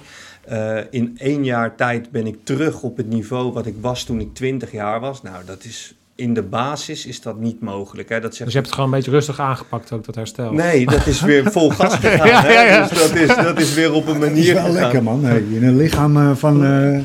In 0.90 1.14
één 1.18 1.44
jaar 1.44 1.74
tijd 1.74 2.10
ben 2.10 2.26
ik 2.26 2.36
terug 2.42 2.82
op 2.82 2.96
het 2.96 3.08
niveau 3.08 3.52
wat 3.52 3.66
ik 3.66 3.74
was 3.80 4.04
toen 4.04 4.20
ik 4.20 4.34
20 4.34 4.72
jaar 4.72 5.00
was. 5.00 5.22
Nou, 5.22 5.44
dat 5.44 5.64
is. 5.64 5.99
In 6.20 6.34
de 6.34 6.42
basis 6.42 7.06
is 7.06 7.20
dat 7.22 7.38
niet 7.38 7.60
mogelijk. 7.60 8.08
Hè. 8.08 8.20
Dat 8.20 8.30
zegt 8.34 8.38
Dus 8.44 8.48
je 8.52 8.54
hebt 8.58 8.66
het 8.66 8.74
gewoon 8.74 8.90
een 8.90 8.96
beetje 8.96 9.10
rustig 9.10 9.40
aangepakt 9.40 9.92
ook, 9.92 10.04
dat 10.04 10.14
herstel. 10.14 10.52
Nee, 10.52 10.86
dat 10.86 11.06
is 11.06 11.20
weer 11.20 11.50
vol 11.52 11.70
gas 11.78 11.94
gegaan. 11.94 12.26
Ja, 12.26 12.42
hè. 12.42 12.52
ja, 12.52 12.62
ja. 12.62 12.88
Dus 12.88 12.98
dat 12.98 13.14
is, 13.14 13.26
dat 13.44 13.60
is 13.60 13.74
weer 13.74 13.92
op 13.92 14.06
een 14.06 14.20
Dat 14.20 14.22
is 14.22 14.28
manier 14.28 14.54
wel 14.54 14.64
gegaan. 14.64 14.80
lekker, 14.80 15.02
man. 15.02 15.24
Hey, 15.24 15.38
in 15.50 15.64
een 15.64 15.76
lichaam 15.76 16.16
eh, 16.16 16.30
van, 16.34 16.64
eh, 16.64 16.98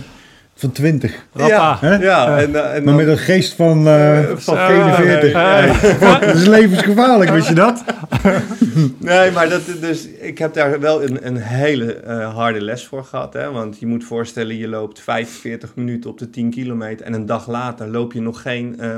van 0.58 0.72
20. 0.72 1.26
Rappa. 1.34 1.56
Ja, 1.56 1.78
Hè? 1.80 1.96
ja, 1.96 2.38
en, 2.38 2.56
eh, 2.56 2.76
en 2.76 2.84
Maar 2.84 2.84
dan- 2.84 2.96
met 2.96 3.08
een 3.08 3.18
geest 3.18 3.54
van, 3.54 3.88
eh, 3.88 4.20
Eh, 4.20 4.28
van 4.38 4.56
zo, 4.58 4.68
41. 4.68 5.34
eh, 5.34 6.22
dat 6.22 6.36
is 6.36 6.46
levensgevaarlijk, 6.46 7.30
weet 7.32 7.48
je 7.48 7.54
dat? 7.54 7.84
Nee, 8.98 9.32
maar 9.32 9.50
dat, 9.50 9.62
dus 9.82 10.08
ik 10.08 10.38
heb 10.38 10.54
daar 10.54 10.80
wel 10.80 11.04
een, 11.04 11.28
een 11.28 11.38
hele 11.38 11.94
eh, 11.96 12.34
harde 12.36 12.62
les 12.62 12.86
voor 12.86 13.04
gehad. 13.04 13.34
Hè? 13.34 13.52
Want 13.52 13.80
je 13.80 13.86
moet 13.88 14.04
voorstellen, 14.04 14.58
je 14.58 14.68
loopt 14.68 15.00
45 15.00 15.76
minuten 15.76 16.10
op 16.10 16.18
de 16.18 16.30
10 16.30 16.50
kilometer. 16.50 17.06
En 17.06 17.14
een 17.14 17.26
dag 17.26 17.48
later 17.48 17.88
loop 17.88 18.14
je 18.14 18.22
nog 18.22 18.42
geen 18.42 18.80
eh 18.80 18.90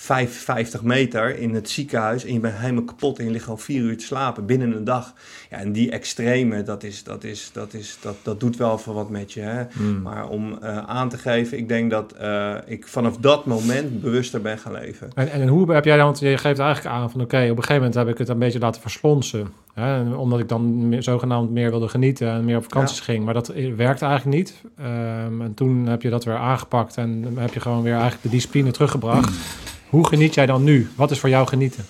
55 0.00 0.82
meter 0.82 1.38
in 1.38 1.54
het 1.54 1.70
ziekenhuis. 1.70 2.24
En 2.24 2.32
je 2.32 2.40
bent 2.40 2.54
helemaal 2.56 2.84
kapot 2.84 3.18
en 3.18 3.24
je 3.24 3.30
ligt 3.30 3.48
al 3.48 3.56
vier 3.56 3.82
uur 3.82 3.98
te 3.98 4.04
slapen 4.04 4.46
binnen 4.46 4.76
een 4.76 4.84
dag. 4.84 5.14
Ja, 5.50 5.56
en 5.56 5.72
die 5.72 5.90
extreme, 5.90 6.62
dat, 6.62 6.82
is, 6.82 7.02
dat, 7.02 7.24
is, 7.24 7.50
dat, 7.52 7.74
is, 7.74 7.98
dat, 8.00 8.16
dat 8.22 8.40
doet 8.40 8.56
wel 8.56 8.78
voor 8.78 8.94
wat 8.94 9.10
met 9.10 9.32
je. 9.32 9.40
Hè? 9.40 9.62
Hmm. 9.72 10.02
Maar 10.02 10.28
om 10.28 10.58
eh, 10.62 10.78
aan 10.78 11.08
te 11.08 11.18
geven, 11.18 11.58
ik 11.58 11.68
denk 11.68 11.90
dat 11.90 12.12
eh, 12.12 12.54
ik 12.66 12.88
vanaf 12.88 13.16
dat 13.16 13.46
moment 13.46 14.00
bewuster 14.00 14.40
ben 14.40 14.58
gaan 14.58 14.72
leven. 14.72 15.10
En, 15.14 15.30
en 15.30 15.48
hoe 15.48 15.72
heb 15.72 15.84
jij 15.84 15.96
dan, 15.96 16.04
want 16.04 16.18
je 16.18 16.38
geeft 16.38 16.58
eigenlijk 16.58 16.94
aan 16.94 17.10
van 17.10 17.20
oké, 17.20 17.36
op 17.36 17.42
een 17.42 17.56
gegeven 17.56 17.74
moment 17.74 17.94
heb 17.94 18.08
ik 18.08 18.18
het 18.18 18.28
een 18.28 18.38
beetje 18.38 18.58
laten 18.58 18.80
verslonsen. 18.80 19.52
Hè, 19.74 20.14
omdat 20.14 20.38
ik 20.38 20.48
dan 20.48 20.88
meer, 20.88 21.02
zogenaamd 21.02 21.50
meer 21.50 21.70
wilde 21.70 21.88
genieten 21.88 22.30
en 22.30 22.44
meer 22.44 22.56
op 22.56 22.62
vakanties 22.62 23.00
ging. 23.00 23.24
Maar 23.24 23.34
dat 23.34 23.52
werkte 23.76 24.04
eigenlijk 24.04 24.36
niet. 24.36 24.62
Ehm, 24.78 25.42
en 25.42 25.54
toen 25.54 25.86
heb 25.86 26.02
je 26.02 26.10
dat 26.10 26.24
weer 26.24 26.36
aangepakt 26.36 26.96
en 26.96 27.24
heb 27.36 27.54
je 27.54 27.60
gewoon 27.60 27.82
weer 27.82 27.92
eigenlijk 27.92 28.22
de 28.22 28.28
discipline 28.28 28.70
teruggebracht. 28.70 29.32
Hoe 29.90 30.06
geniet 30.06 30.34
jij 30.34 30.46
dan 30.46 30.64
nu? 30.64 30.88
Wat 30.96 31.10
is 31.10 31.18
voor 31.18 31.28
jou 31.28 31.46
genieten? 31.46 31.84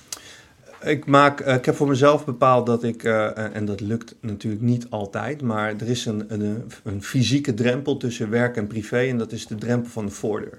Ik, 0.82 1.06
maak, 1.06 1.40
eh, 1.40 1.54
ik 1.54 1.64
heb 1.64 1.74
voor 1.74 1.88
mezelf 1.88 2.24
bepaald 2.24 2.66
dat 2.66 2.84
ik, 2.84 3.04
eh, 3.04 3.54
en 3.54 3.64
dat 3.64 3.80
lukt 3.80 4.14
natuurlijk 4.20 4.62
niet 4.62 4.86
altijd, 4.90 5.42
maar 5.42 5.74
er 5.78 5.88
is 5.88 6.06
een, 6.06 6.24
een, 6.28 6.64
een 6.84 7.02
fysieke 7.02 7.54
drempel 7.54 7.96
tussen 7.96 8.30
werk 8.30 8.56
en 8.56 8.66
privé 8.66 8.98
en 8.98 9.18
dat 9.18 9.32
is 9.32 9.46
de 9.46 9.54
drempel 9.54 9.90
van 9.90 10.06
de 10.06 10.12
voordeur. 10.12 10.58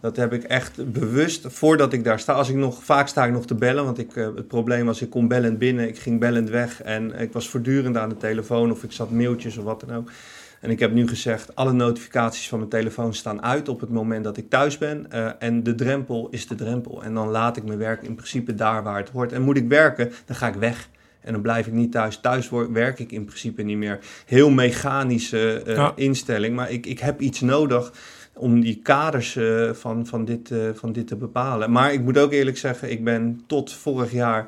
Dat 0.00 0.16
heb 0.16 0.32
ik 0.32 0.42
echt 0.42 0.92
bewust, 0.92 1.46
voordat 1.48 1.92
ik 1.92 2.04
daar 2.04 2.20
sta, 2.20 2.32
als 2.32 2.48
ik 2.48 2.56
nog, 2.56 2.84
vaak 2.84 3.08
sta 3.08 3.24
ik 3.24 3.32
nog 3.32 3.46
te 3.46 3.54
bellen, 3.54 3.84
want 3.84 3.98
ik, 3.98 4.16
eh, 4.16 4.24
het 4.34 4.48
probleem 4.48 4.86
was 4.86 5.02
ik 5.02 5.10
kom 5.10 5.28
bellend 5.28 5.58
binnen, 5.58 5.88
ik 5.88 5.98
ging 5.98 6.20
bellend 6.20 6.48
weg 6.48 6.82
en 6.82 7.20
ik 7.20 7.32
was 7.32 7.48
voortdurend 7.48 7.96
aan 7.96 8.08
de 8.08 8.16
telefoon 8.16 8.70
of 8.70 8.82
ik 8.82 8.92
zat 8.92 9.10
mailtjes 9.10 9.56
of 9.56 9.64
wat 9.64 9.80
dan 9.80 9.96
ook. 9.96 10.10
En 10.60 10.70
ik 10.70 10.78
heb 10.78 10.92
nu 10.92 11.08
gezegd, 11.08 11.54
alle 11.56 11.72
notificaties 11.72 12.48
van 12.48 12.58
mijn 12.58 12.70
telefoon 12.70 13.14
staan 13.14 13.42
uit 13.42 13.68
op 13.68 13.80
het 13.80 13.90
moment 13.90 14.24
dat 14.24 14.36
ik 14.36 14.50
thuis 14.50 14.78
ben. 14.78 15.10
eh, 15.10 15.30
en 15.38 15.62
de 15.62 15.74
drempel 15.74 16.28
is 16.30 16.46
de 16.46 16.54
drempel. 16.54 17.02
En 17.02 17.14
dan 17.14 17.28
laat 17.28 17.56
ik 17.56 17.64
mijn 17.64 17.78
werk 17.78 18.02
in 18.02 18.14
principe 18.14 18.54
daar 18.54 18.82
waar 18.82 18.96
het 18.98 19.08
hoort. 19.10 19.32
En 19.32 19.42
moet 19.42 19.56
ik 19.56 19.68
werken, 19.68 20.12
dan 20.26 20.36
ga 20.36 20.48
ik 20.48 20.54
weg. 20.54 20.88
En 21.20 21.32
dan 21.32 21.42
blijf 21.42 21.66
ik 21.66 21.72
niet 21.72 21.92
thuis. 21.92 22.18
Thuis 22.20 22.50
werk 22.72 22.98
ik 22.98 23.12
in 23.12 23.24
principe 23.24 23.62
niet 23.62 23.76
meer. 23.76 23.98
Heel 24.26 24.50
mechanische 24.50 25.62
eh, 25.62 25.74
Ja. 25.74 25.92
instelling. 25.96 26.56
Maar 26.56 26.70
ik, 26.70 26.86
ik 26.86 26.98
heb 26.98 27.20
iets 27.20 27.40
nodig 27.40 27.92
om 28.34 28.60
die 28.60 28.80
kaders 28.82 29.36
eh, 29.36 29.70
van, 29.72 30.06
van, 30.06 30.24
dit, 30.24 30.52
van 30.74 30.92
dit 30.92 31.06
te 31.06 31.16
bepalen. 31.16 31.70
Maar 31.70 31.92
ik 31.92 32.00
moet 32.02 32.18
ook 32.18 32.32
eerlijk 32.32 32.56
zeggen, 32.58 32.90
ik 32.90 33.04
ben 33.04 33.40
tot 33.46 33.72
vorig 33.72 34.12
jaar 34.12 34.46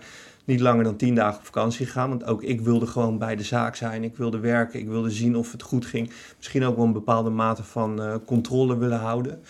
niet 0.51 0.61
langer 0.61 0.85
dan 0.85 0.97
tien 0.97 1.15
dagen 1.15 1.39
op 1.39 1.45
vakantie 1.45 1.87
gegaan. 1.87 2.09
Want 2.09 2.25
ook 2.25 2.43
ik 2.43 2.61
wilde 2.61 2.87
gewoon 2.87 3.19
bij 3.19 3.37
de 3.37 3.43
zaak 3.45 3.77
zijn. 3.77 4.05
Ik 4.05 4.17
wilde 4.17 4.39
werken. 4.39 4.81
Ik 4.81 4.89
wilde 4.89 5.11
zien 5.11 5.37
of 5.37 5.53
het 5.53 5.63
goed 5.63 5.87
ging. 5.87 6.11
Misschien 6.37 6.65
ook 6.65 6.77
wel 6.77 6.85
een 6.85 6.93
bepaalde 6.93 7.31
mate 7.31 7.63
van 7.65 8.03
eh, 8.03 8.15
controle 8.27 8.79
willen 8.79 8.99
houden. 8.99 9.41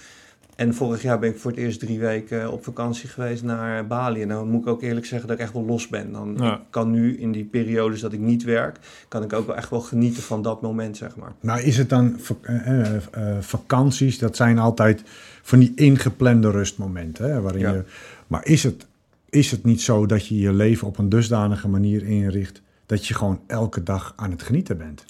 En 0.56 0.74
vorig 0.74 1.02
jaar 1.02 1.18
ben 1.18 1.30
ik 1.30 1.38
voor 1.38 1.50
het 1.50 1.60
eerst 1.60 1.80
drie 1.80 1.98
weken 2.00 2.52
op 2.52 2.64
vakantie 2.64 3.08
geweest 3.08 3.42
naar 3.42 3.86
Bali. 3.86 4.22
En 4.22 4.28
dan 4.28 4.48
moet 4.48 4.60
ik 4.60 4.66
ook 4.66 4.82
eerlijk 4.82 5.06
zeggen 5.06 5.28
dat 5.28 5.36
ik 5.36 5.42
echt 5.44 5.52
wel 5.52 5.64
los 5.64 5.88
ben. 5.88 6.12
Dan 6.12 6.36
Ja. 6.38 6.60
kan 6.70 6.90
nu 6.90 7.18
in 7.18 7.32
die 7.32 7.44
periodes 7.44 8.00
dat 8.00 8.12
ik 8.12 8.20
niet 8.20 8.42
werk, 8.44 8.78
kan 9.08 9.22
ik 9.22 9.32
ook 9.32 9.46
wel 9.46 9.56
echt 9.56 9.70
wel 9.70 9.80
genieten 9.80 10.22
van 10.22 10.42
dat 10.42 10.62
moment, 10.62 10.96
zeg 10.96 11.16
maar. 11.16 11.32
Maar 11.40 11.62
is 11.62 11.76
het 11.76 11.88
dan 11.88 12.16
eh, 12.42 12.80
eh, 12.80 12.96
eh, 12.96 13.36
vakanties? 13.40 14.18
Dat 14.18 14.36
zijn 14.36 14.58
altijd 14.58 15.02
van 15.42 15.58
die 15.58 15.72
ingeplande 15.74 16.50
rustmomenten. 16.50 17.30
Hè, 17.32 17.40
waarin 17.40 17.60
Ja. 17.60 17.72
je, 17.72 17.84
maar 18.26 18.46
is 18.46 18.62
het, 18.62 18.86
is 19.30 19.50
het 19.50 19.64
niet 19.64 19.80
zo 19.80 20.06
dat 20.06 20.26
je 20.26 20.38
je 20.38 20.52
leven 20.52 20.86
op 20.86 20.98
een 20.98 21.08
dusdanige 21.08 21.68
manier 21.68 22.04
inricht 22.04 22.62
dat 22.86 23.06
je 23.06 23.14
gewoon 23.14 23.40
elke 23.46 23.82
dag 23.82 24.12
aan 24.16 24.30
het 24.30 24.42
genieten 24.42 24.78
bent? 24.78 25.04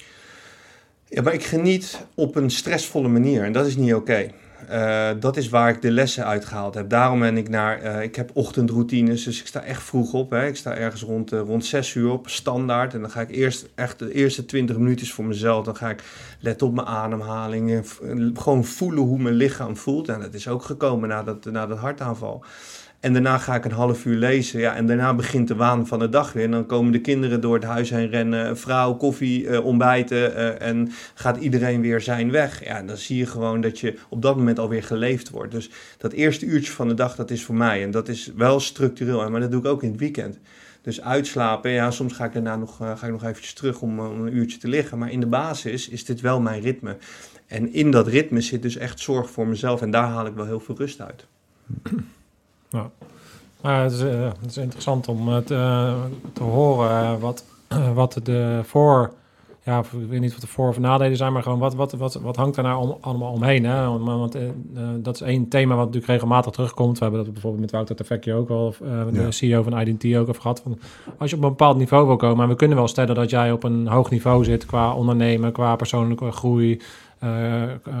Ja, 1.05 1.21
maar 1.21 1.33
ik 1.33 1.43
geniet 1.43 2.05
op 2.15 2.35
een 2.35 2.49
stressvolle 2.49 3.07
manier 3.07 3.43
en 3.43 3.51
dat 3.51 3.65
is 3.65 3.75
niet 3.75 3.93
oké. 3.93 4.27
Uh, 4.69 5.09
dat 5.19 5.37
is 5.37 5.49
waar 5.49 5.69
ik 5.69 5.81
de 5.81 5.91
lessen 5.91 6.25
uitgehaald 6.25 6.73
heb. 6.73 6.89
Daarom 6.89 7.19
ben 7.19 7.37
ik 7.37 7.49
naar. 7.49 7.83
Uh, 7.83 8.01
ik 8.01 8.15
heb 8.15 8.29
ochtendroutines, 8.33 9.23
dus 9.23 9.39
ik 9.39 9.47
sta 9.47 9.63
echt 9.63 9.83
vroeg 9.83 10.13
op. 10.13 10.29
Hè. 10.29 10.47
Ik 10.47 10.55
sta 10.55 10.75
ergens 10.75 11.01
rond, 11.01 11.33
uh, 11.33 11.39
rond 11.39 11.65
6 11.65 11.95
uur 11.95 12.11
op, 12.11 12.29
standaard. 12.29 12.93
En 12.93 13.01
dan 13.01 13.09
ga 13.09 13.21
ik 13.21 13.31
eerst 13.31 13.69
echt 13.75 13.99
de 13.99 14.13
eerste 14.13 14.45
20 14.45 14.77
minuten 14.77 15.07
voor 15.07 15.25
mezelf. 15.25 15.65
Dan 15.65 15.75
ga 15.75 15.89
ik 15.89 16.03
letten 16.39 16.67
op 16.67 16.73
mijn 16.73 16.87
ademhaling. 16.87 17.85
Gewoon 18.33 18.65
voelen 18.65 19.03
hoe 19.03 19.19
mijn 19.19 19.35
lichaam 19.35 19.77
voelt. 19.77 20.09
En 20.09 20.19
dat 20.19 20.33
is 20.33 20.47
ook 20.47 20.63
gekomen 20.63 21.09
na 21.09 21.23
dat, 21.23 21.45
na 21.45 21.67
dat 21.67 21.77
hartaanval. 21.77 22.43
En 23.01 23.13
daarna 23.13 23.37
ga 23.37 23.55
ik 23.55 23.65
een 23.65 23.71
half 23.71 24.05
uur 24.05 24.17
lezen. 24.17 24.59
Ja, 24.59 24.75
en 24.75 24.85
daarna 24.85 25.13
begint 25.13 25.47
de 25.47 25.55
waan 25.55 25.87
van 25.87 25.99
de 25.99 26.09
dag 26.09 26.33
weer. 26.33 26.43
En 26.43 26.51
dan 26.51 26.65
komen 26.65 26.91
de 26.91 27.01
kinderen 27.01 27.41
door 27.41 27.53
het 27.53 27.63
huis 27.63 27.89
heen 27.89 28.09
rennen. 28.09 28.57
Vrouw, 28.57 28.93
koffie, 28.93 29.43
uh, 29.43 29.65
ontbijten. 29.65 30.17
Uh, 30.17 30.61
en 30.61 30.91
gaat 31.13 31.37
iedereen 31.37 31.81
weer 31.81 32.01
zijn 32.01 32.31
weg. 32.31 32.65
Ja, 32.65 32.83
dan 32.83 32.97
zie 32.97 33.17
je 33.17 33.25
gewoon 33.25 33.61
dat 33.61 33.79
je 33.79 33.97
op 34.09 34.21
dat 34.21 34.37
moment 34.37 34.59
alweer 34.59 34.83
geleefd 34.83 35.29
wordt. 35.29 35.51
Dus 35.51 35.69
dat 35.97 36.11
eerste 36.11 36.45
uurtje 36.45 36.71
van 36.71 36.87
de 36.87 36.93
dag, 36.93 37.15
dat 37.15 37.31
is 37.31 37.43
voor 37.43 37.55
mij. 37.55 37.83
En 37.83 37.91
dat 37.91 38.07
is 38.07 38.31
wel 38.35 38.59
structureel. 38.59 39.29
Maar 39.29 39.39
dat 39.39 39.51
doe 39.51 39.59
ik 39.59 39.67
ook 39.67 39.83
in 39.83 39.91
het 39.91 39.99
weekend. 39.99 40.39
Dus 40.81 41.01
uitslapen, 41.01 41.71
ja, 41.71 41.91
soms 41.91 42.13
ga 42.13 42.25
ik 42.25 42.33
daarna 42.33 42.55
nog, 42.55 42.81
uh, 42.81 42.97
ga 42.97 43.05
ik 43.05 43.11
nog 43.11 43.23
eventjes 43.23 43.53
terug 43.53 43.81
om, 43.81 43.99
om 43.99 44.25
een 44.25 44.35
uurtje 44.35 44.57
te 44.57 44.67
liggen. 44.67 44.97
Maar 44.97 45.11
in 45.11 45.19
de 45.19 45.27
basis 45.27 45.89
is 45.89 46.05
dit 46.05 46.21
wel 46.21 46.41
mijn 46.41 46.61
ritme. 46.61 46.97
En 47.47 47.73
in 47.73 47.91
dat 47.91 48.07
ritme 48.07 48.41
zit 48.41 48.61
dus 48.61 48.77
echt 48.77 48.99
zorg 48.99 49.29
voor 49.29 49.47
mezelf. 49.47 49.81
En 49.81 49.91
daar 49.91 50.07
haal 50.07 50.25
ik 50.25 50.33
wel 50.33 50.45
heel 50.45 50.59
veel 50.59 50.75
rust 50.77 51.01
uit. 51.01 51.25
Ja. 52.71 52.89
Maar 53.61 53.83
het, 53.83 53.91
is, 53.91 54.01
uh, 54.01 54.29
het 54.41 54.49
is 54.49 54.57
interessant 54.57 55.07
om 55.07 55.29
uh, 55.29 55.37
te, 55.37 55.93
te 56.33 56.43
horen 56.43 57.19
wat, 57.19 57.45
wat 57.93 58.19
de 58.23 58.61
voor... 58.63 59.13
Ja, 59.63 59.79
ik 59.79 60.09
weet 60.09 60.19
niet 60.19 60.31
wat 60.31 60.41
de 60.41 60.47
voor- 60.47 60.67
of 60.67 60.79
nadelen 60.79 61.17
zijn, 61.17 61.33
maar 61.33 61.43
gewoon 61.43 61.59
wat, 61.59 61.73
wat, 61.73 61.91
wat, 61.93 62.13
wat 62.13 62.35
hangt 62.35 62.57
er 62.57 62.63
nou 62.63 62.81
om, 62.81 62.97
allemaal 63.01 63.31
omheen? 63.31 63.65
Hè? 63.65 63.97
Want 63.99 64.37
dat 64.97 65.15
is 65.15 65.21
één 65.21 65.47
thema 65.47 65.75
wat 65.75 65.85
natuurlijk 65.85 66.11
regelmatig 66.11 66.51
terugkomt. 66.51 66.97
We 66.97 67.03
hebben 67.03 67.23
dat 67.23 67.33
bijvoorbeeld 67.33 67.61
met 67.61 67.71
Wouter 67.71 67.95
Tefekje 67.95 68.33
ook 68.33 68.49
al, 68.49 68.75
de 68.79 69.09
ja. 69.11 69.31
CEO 69.31 69.63
van 69.63 69.79
IDT 69.79 70.15
ook 70.15 70.29
over 70.29 70.41
gehad. 70.41 70.61
Van, 70.63 70.79
als 71.17 71.29
je 71.29 71.35
op 71.35 71.43
een 71.43 71.49
bepaald 71.49 71.77
niveau 71.77 72.07
wil 72.07 72.15
komen, 72.15 72.43
en 72.43 72.49
we 72.49 72.55
kunnen 72.55 72.77
wel 72.77 72.87
stellen 72.87 73.15
dat 73.15 73.29
jij 73.29 73.51
op 73.51 73.63
een 73.63 73.87
hoog 73.87 74.09
niveau 74.09 74.43
zit 74.43 74.65
qua 74.65 74.93
ondernemen, 74.93 75.51
qua 75.51 75.75
persoonlijke 75.75 76.31
groei, 76.31 76.81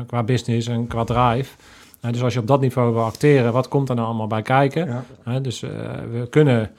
qua 0.07 0.23
business 0.23 0.67
en 0.67 0.87
qua 0.87 1.03
drive... 1.03 1.55
Dus 2.01 2.23
als 2.23 2.33
je 2.33 2.39
op 2.39 2.47
dat 2.47 2.61
niveau 2.61 2.93
wil 2.93 3.03
acteren, 3.03 3.53
wat 3.53 3.67
komt 3.67 3.89
er 3.89 3.95
nou 3.95 4.07
allemaal 4.07 4.27
bij 4.27 4.41
kijken? 4.41 5.05
Dus 5.41 5.61
uh, 5.61 5.69
we 6.11 6.27
kunnen 6.29 6.71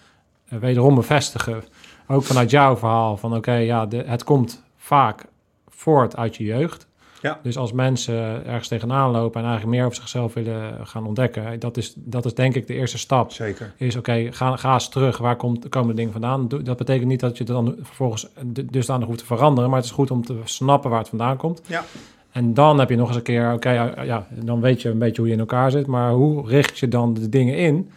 wederom 0.48 0.94
bevestigen, 0.94 1.62
ook 2.08 2.22
vanuit 2.22 2.50
jouw 2.50 2.76
verhaal, 2.76 3.16
van 3.16 3.30
oké, 3.30 3.38
okay, 3.38 3.64
ja, 3.64 3.86
de, 3.86 4.02
het 4.06 4.24
komt 4.24 4.62
vaak 4.76 5.24
voort 5.68 6.16
uit 6.16 6.36
je 6.36 6.44
jeugd. 6.44 6.86
Ja. 7.20 7.38
Dus 7.42 7.56
als 7.56 7.72
mensen 7.72 8.46
ergens 8.46 8.68
tegenaan 8.68 9.10
lopen 9.10 9.40
en 9.40 9.46
eigenlijk 9.46 9.76
meer 9.76 9.84
over 9.84 9.96
zichzelf 9.96 10.34
willen 10.34 10.86
gaan 10.86 11.06
ontdekken, 11.06 11.60
dat 11.60 11.76
is, 11.76 11.92
dat 11.96 12.24
is 12.24 12.34
denk 12.34 12.54
ik 12.54 12.66
de 12.66 12.74
eerste 12.74 12.98
stap. 12.98 13.32
Zeker. 13.32 13.72
Is 13.76 13.96
oké, 13.96 14.10
okay, 14.10 14.32
ga, 14.32 14.56
ga 14.56 14.74
eens 14.74 14.88
terug, 14.88 15.18
waar 15.18 15.36
komt, 15.36 15.68
komen 15.68 15.88
de 15.88 15.94
dingen 15.94 16.12
vandaan? 16.12 16.48
Dat 16.48 16.76
betekent 16.76 17.08
niet 17.08 17.20
dat 17.20 17.38
je 17.38 17.44
dan 17.44 17.74
vervolgens 17.80 18.28
dusdanig 18.70 19.06
hoeft 19.06 19.18
te 19.18 19.26
veranderen, 19.26 19.70
maar 19.70 19.78
het 19.78 19.88
is 19.88 19.94
goed 19.94 20.10
om 20.10 20.24
te 20.24 20.36
snappen 20.44 20.90
waar 20.90 20.98
het 20.98 21.08
vandaan 21.08 21.36
komt. 21.36 21.62
Ja. 21.66 21.84
En 22.32 22.54
dan 22.54 22.78
heb 22.78 22.88
je 22.88 22.96
nog 22.96 23.08
eens 23.08 23.16
een 23.16 23.22
keer, 23.22 23.46
oké, 23.46 23.54
okay, 23.54 24.06
ja, 24.06 24.26
dan 24.30 24.60
weet 24.60 24.82
je 24.82 24.88
een 24.88 24.98
beetje 24.98 25.16
hoe 25.16 25.26
je 25.26 25.34
in 25.34 25.40
elkaar 25.40 25.70
zit, 25.70 25.86
maar 25.86 26.12
hoe 26.12 26.48
richt 26.48 26.78
je 26.78 26.88
dan 26.88 27.14
de 27.14 27.28
dingen 27.28 27.56
in? 27.56 27.90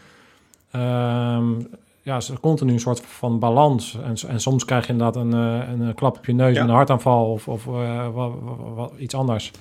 Um, 0.75 1.67
ja, 2.01 2.17
is 2.17 2.31
continu 2.41 2.73
een 2.73 2.79
soort 2.79 2.99
van 2.99 3.39
balans. 3.39 3.97
En, 4.03 4.29
en 4.29 4.39
soms 4.39 4.65
krijg 4.65 4.85
je 4.85 4.91
inderdaad 4.91 5.15
een, 5.15 5.31
een, 5.31 5.79
een 5.79 5.95
klap 5.95 6.17
op 6.17 6.25
je 6.25 6.33
neus, 6.33 6.55
ja. 6.55 6.63
een 6.63 6.69
hartaanval 6.69 7.31
of, 7.31 7.47
of 7.47 7.65
uh, 7.65 8.07
wat, 8.13 8.31
wat, 8.41 8.57
wat, 8.75 8.93
iets 8.97 9.15
anders. 9.15 9.51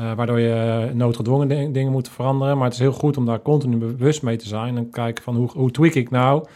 Uh, 0.00 0.12
waardoor 0.12 0.40
je 0.40 0.90
noodgedwongen 0.94 1.48
ding, 1.48 1.74
dingen 1.74 1.92
moet 1.92 2.08
veranderen. 2.08 2.56
Maar 2.56 2.64
het 2.64 2.74
is 2.74 2.80
heel 2.80 2.92
goed 2.92 3.16
om 3.16 3.26
daar 3.26 3.42
continu 3.42 3.76
bewust 3.76 4.22
mee 4.22 4.36
te 4.36 4.48
zijn 4.48 4.76
en 4.76 4.90
kijken 4.90 5.24
van 5.24 5.36
hoe, 5.36 5.50
hoe 5.52 5.70
tweak 5.70 5.94
ik 5.94 6.10
nou 6.10 6.46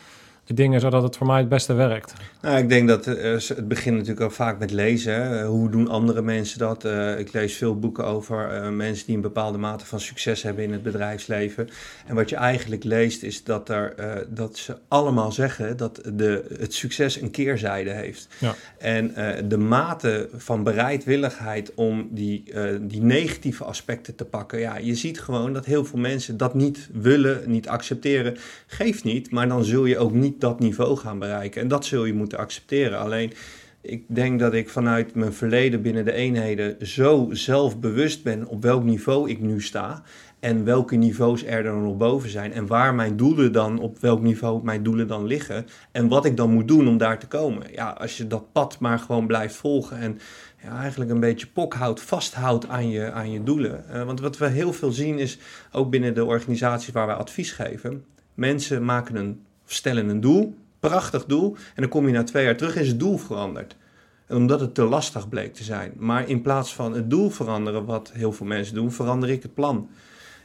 dingen 0.55 0.81
zodat 0.81 1.03
het 1.03 1.17
voor 1.17 1.27
mij 1.27 1.39
het 1.39 1.49
beste 1.49 1.73
werkt? 1.73 2.13
Nou, 2.43 2.59
ik 2.59 2.69
denk 2.69 2.89
dat 2.89 3.07
uh, 3.07 3.15
het 3.33 3.69
begint 3.69 3.95
natuurlijk 3.95 4.21
ook 4.21 4.33
vaak 4.33 4.59
met 4.59 4.71
lezen. 4.71 5.33
Uh, 5.33 5.47
hoe 5.47 5.71
doen 5.71 5.89
andere 5.89 6.23
mensen 6.23 6.59
dat? 6.59 6.85
Uh, 6.85 7.19
ik 7.19 7.33
lees 7.33 7.55
veel 7.55 7.79
boeken 7.79 8.05
over 8.05 8.73
mensen 8.73 9.07
die 9.07 9.15
een 9.15 9.21
bepaalde 9.21 9.59
mate 9.59 9.87
van 9.87 10.01
succes 10.01 10.43
hebben 10.43 10.65
in 10.65 10.73
het 10.73 10.83
bedrijfsleven. 10.83 11.69
En 12.07 12.15
wat 12.15 12.29
je 12.29 12.37
eigenlijk 12.37 12.85
leest 12.85 13.23
is 13.23 13.45
dat, 13.45 13.69
er, 13.69 13.95
dat 14.29 14.57
ze 14.57 14.77
allemaal 14.89 15.33
zeggen 15.33 15.77
dat 15.77 16.01
de, 16.15 16.57
het 16.59 16.75
succes 16.75 17.21
een 17.21 17.31
keerzijde 17.31 17.91
heeft. 17.91 18.29
Ja. 18.39 18.55
En 18.79 19.15
de 19.49 19.59
mate 19.59 20.29
van 20.37 20.63
bereidwilligheid 20.63 21.75
om 21.75 22.09
die, 22.11 22.53
die 22.81 23.03
negatieve 23.03 23.65
aspecten 23.65 24.15
te 24.15 24.25
pakken. 24.25 24.59
Ja, 24.59 24.77
je 24.77 24.95
ziet 24.95 25.21
gewoon 25.21 25.53
dat 25.53 25.65
heel 25.65 25.85
veel 25.85 25.99
mensen 25.99 26.37
dat 26.37 26.55
niet 26.55 26.89
willen, 26.93 27.43
niet 27.47 27.69
accepteren. 27.69 28.37
Geeft 28.67 29.05
niet, 29.05 29.31
maar 29.31 29.49
dan 29.49 29.65
zul 29.65 29.85
je 29.85 29.99
ook 29.99 30.13
niet 30.13 30.40
dat 30.41 30.61
niveau 30.61 30.97
gaan 30.97 31.19
bereiken. 31.19 31.63
En 31.63 31.69
dat 31.69 31.85
zul 31.85 32.05
je 32.05 32.15
moeten 32.15 32.39
accepteren. 32.39 32.99
Alleen, 32.99 33.33
ik 33.83 34.05
denk 34.07 34.41
dat 34.41 34.55
ik 34.55 34.69
vanuit 34.69 35.15
mijn 35.15 35.33
verleden 35.33 35.83
binnen 35.83 36.05
de 36.05 36.13
eenheden 36.13 36.87
zo 36.87 37.29
zelfbewust 37.31 38.23
ben 38.23 38.47
op 38.47 38.63
welk 38.63 38.85
niveau 38.85 39.31
ik 39.31 39.41
nu 39.41 39.63
sta. 39.63 40.03
En 40.41 40.65
welke 40.65 40.97
niveaus 40.97 41.45
er 41.45 41.63
dan 41.63 41.83
nog 41.83 41.97
boven 41.97 42.31
zijn. 42.31 42.53
En 42.53 42.67
waar 42.67 42.95
mijn 42.95 43.17
doelen 43.17 43.53
dan, 43.53 43.79
op 43.79 43.99
welk 43.99 44.23
niveau 44.23 44.65
mijn 44.65 44.83
doelen 44.83 45.09
dan 45.09 45.27
liggen. 45.27 45.67
En 45.93 46.09
wat 46.09 46.25
ik 46.25 46.37
dan 46.37 46.51
moet 46.51 46.69
doen 46.69 46.89
om 46.89 46.99
daar 46.99 47.19
te 47.19 47.27
komen. 47.27 47.67
Ja, 47.73 47.91
als 47.91 48.17
je 48.17 48.27
dat 48.27 48.53
pad 48.53 48.79
maar 48.79 48.99
gewoon 48.99 49.27
blijft 49.27 49.55
volgen. 49.55 49.99
En 49.99 50.19
ja, 50.63 50.81
eigenlijk 50.81 51.11
een 51.11 51.21
beetje 51.21 51.47
pokhoudt, 51.47 52.01
vasthoudt 52.01 52.69
aan 52.69 52.91
je, 52.91 53.11
aan 53.11 53.31
je 53.31 53.43
doelen. 53.43 53.85
Uh, 53.93 54.05
want 54.05 54.21
wat 54.21 54.39
we 54.39 54.47
heel 54.47 54.73
veel 54.73 54.93
zien 54.93 55.19
is, 55.19 55.39
ook 55.73 55.91
binnen 55.91 56.15
de 56.15 56.25
organisaties 56.25 56.93
waar 56.93 57.07
wij 57.07 57.15
advies 57.15 57.53
geven. 57.53 58.05
Mensen 58.35 58.85
maken 58.85 59.17
een 59.17 59.45
stellen 59.73 60.09
een 60.09 60.21
doel, 60.21 60.55
prachtig 60.81 61.25
doel, 61.25 61.55
en 61.55 61.83
dan 61.83 61.89
kom 61.89 62.07
je 62.07 62.13
na 62.13 62.25
twee 62.25 62.45
jaar 62.45 62.57
terug 62.57 62.75
en 62.75 62.83
is 62.83 62.89
het 62.89 62.99
doel 62.99 63.19
veranderd. 63.19 63.77
En 64.27 64.37
omdat 64.37 64.61
het 64.61 64.75
te 64.75 64.85
lastig 64.85 65.29
bleek 65.29 65.55
te 65.55 65.63
zijn. 65.63 65.93
Maar 65.97 66.29
in 66.29 66.43
plaats 66.43 66.75
van 66.75 66.95
het 66.95 67.11
doel 67.11 67.31
veranderen, 67.31 67.85
wat 67.85 68.11
heel 68.15 68.33
veel 68.33 68.47
mensen 68.47 68.75
doen, 68.75 68.93
verander 68.93 69.31
ik 69.31 69.43
het 69.43 69.55
plan. 69.55 69.89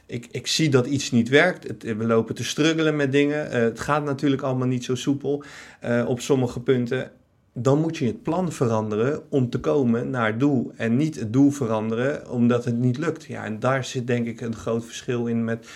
Ik, 0.06 0.28
ik 0.30 0.46
zie 0.46 0.68
dat 0.68 0.86
iets 0.86 1.10
niet 1.10 1.28
werkt. 1.28 1.68
Het, 1.68 1.82
we 1.82 2.06
lopen 2.06 2.34
te 2.34 2.44
struggelen 2.44 2.96
met 2.96 3.12
dingen. 3.12 3.46
Uh, 3.46 3.52
het 3.52 3.80
gaat 3.80 4.04
natuurlijk 4.04 4.42
allemaal 4.42 4.66
niet 4.66 4.84
zo 4.84 4.94
soepel 4.94 5.42
uh, 5.84 6.08
op 6.08 6.20
sommige 6.20 6.60
punten. 6.60 7.10
Dan 7.52 7.80
moet 7.80 7.96
je 7.96 8.06
het 8.06 8.22
plan 8.22 8.52
veranderen 8.52 9.22
om 9.30 9.50
te 9.50 9.60
komen 9.60 10.10
naar 10.10 10.26
het 10.26 10.40
doel. 10.40 10.72
En 10.76 10.96
niet 10.96 11.14
het 11.14 11.32
doel 11.32 11.50
veranderen 11.50 12.30
omdat 12.30 12.64
het 12.64 12.76
niet 12.76 12.98
lukt. 12.98 13.24
Ja, 13.24 13.44
en 13.44 13.58
daar 13.58 13.84
zit 13.84 14.06
denk 14.06 14.26
ik 14.26 14.40
een 14.40 14.56
groot 14.56 14.84
verschil 14.84 15.26
in 15.26 15.44
met 15.44 15.68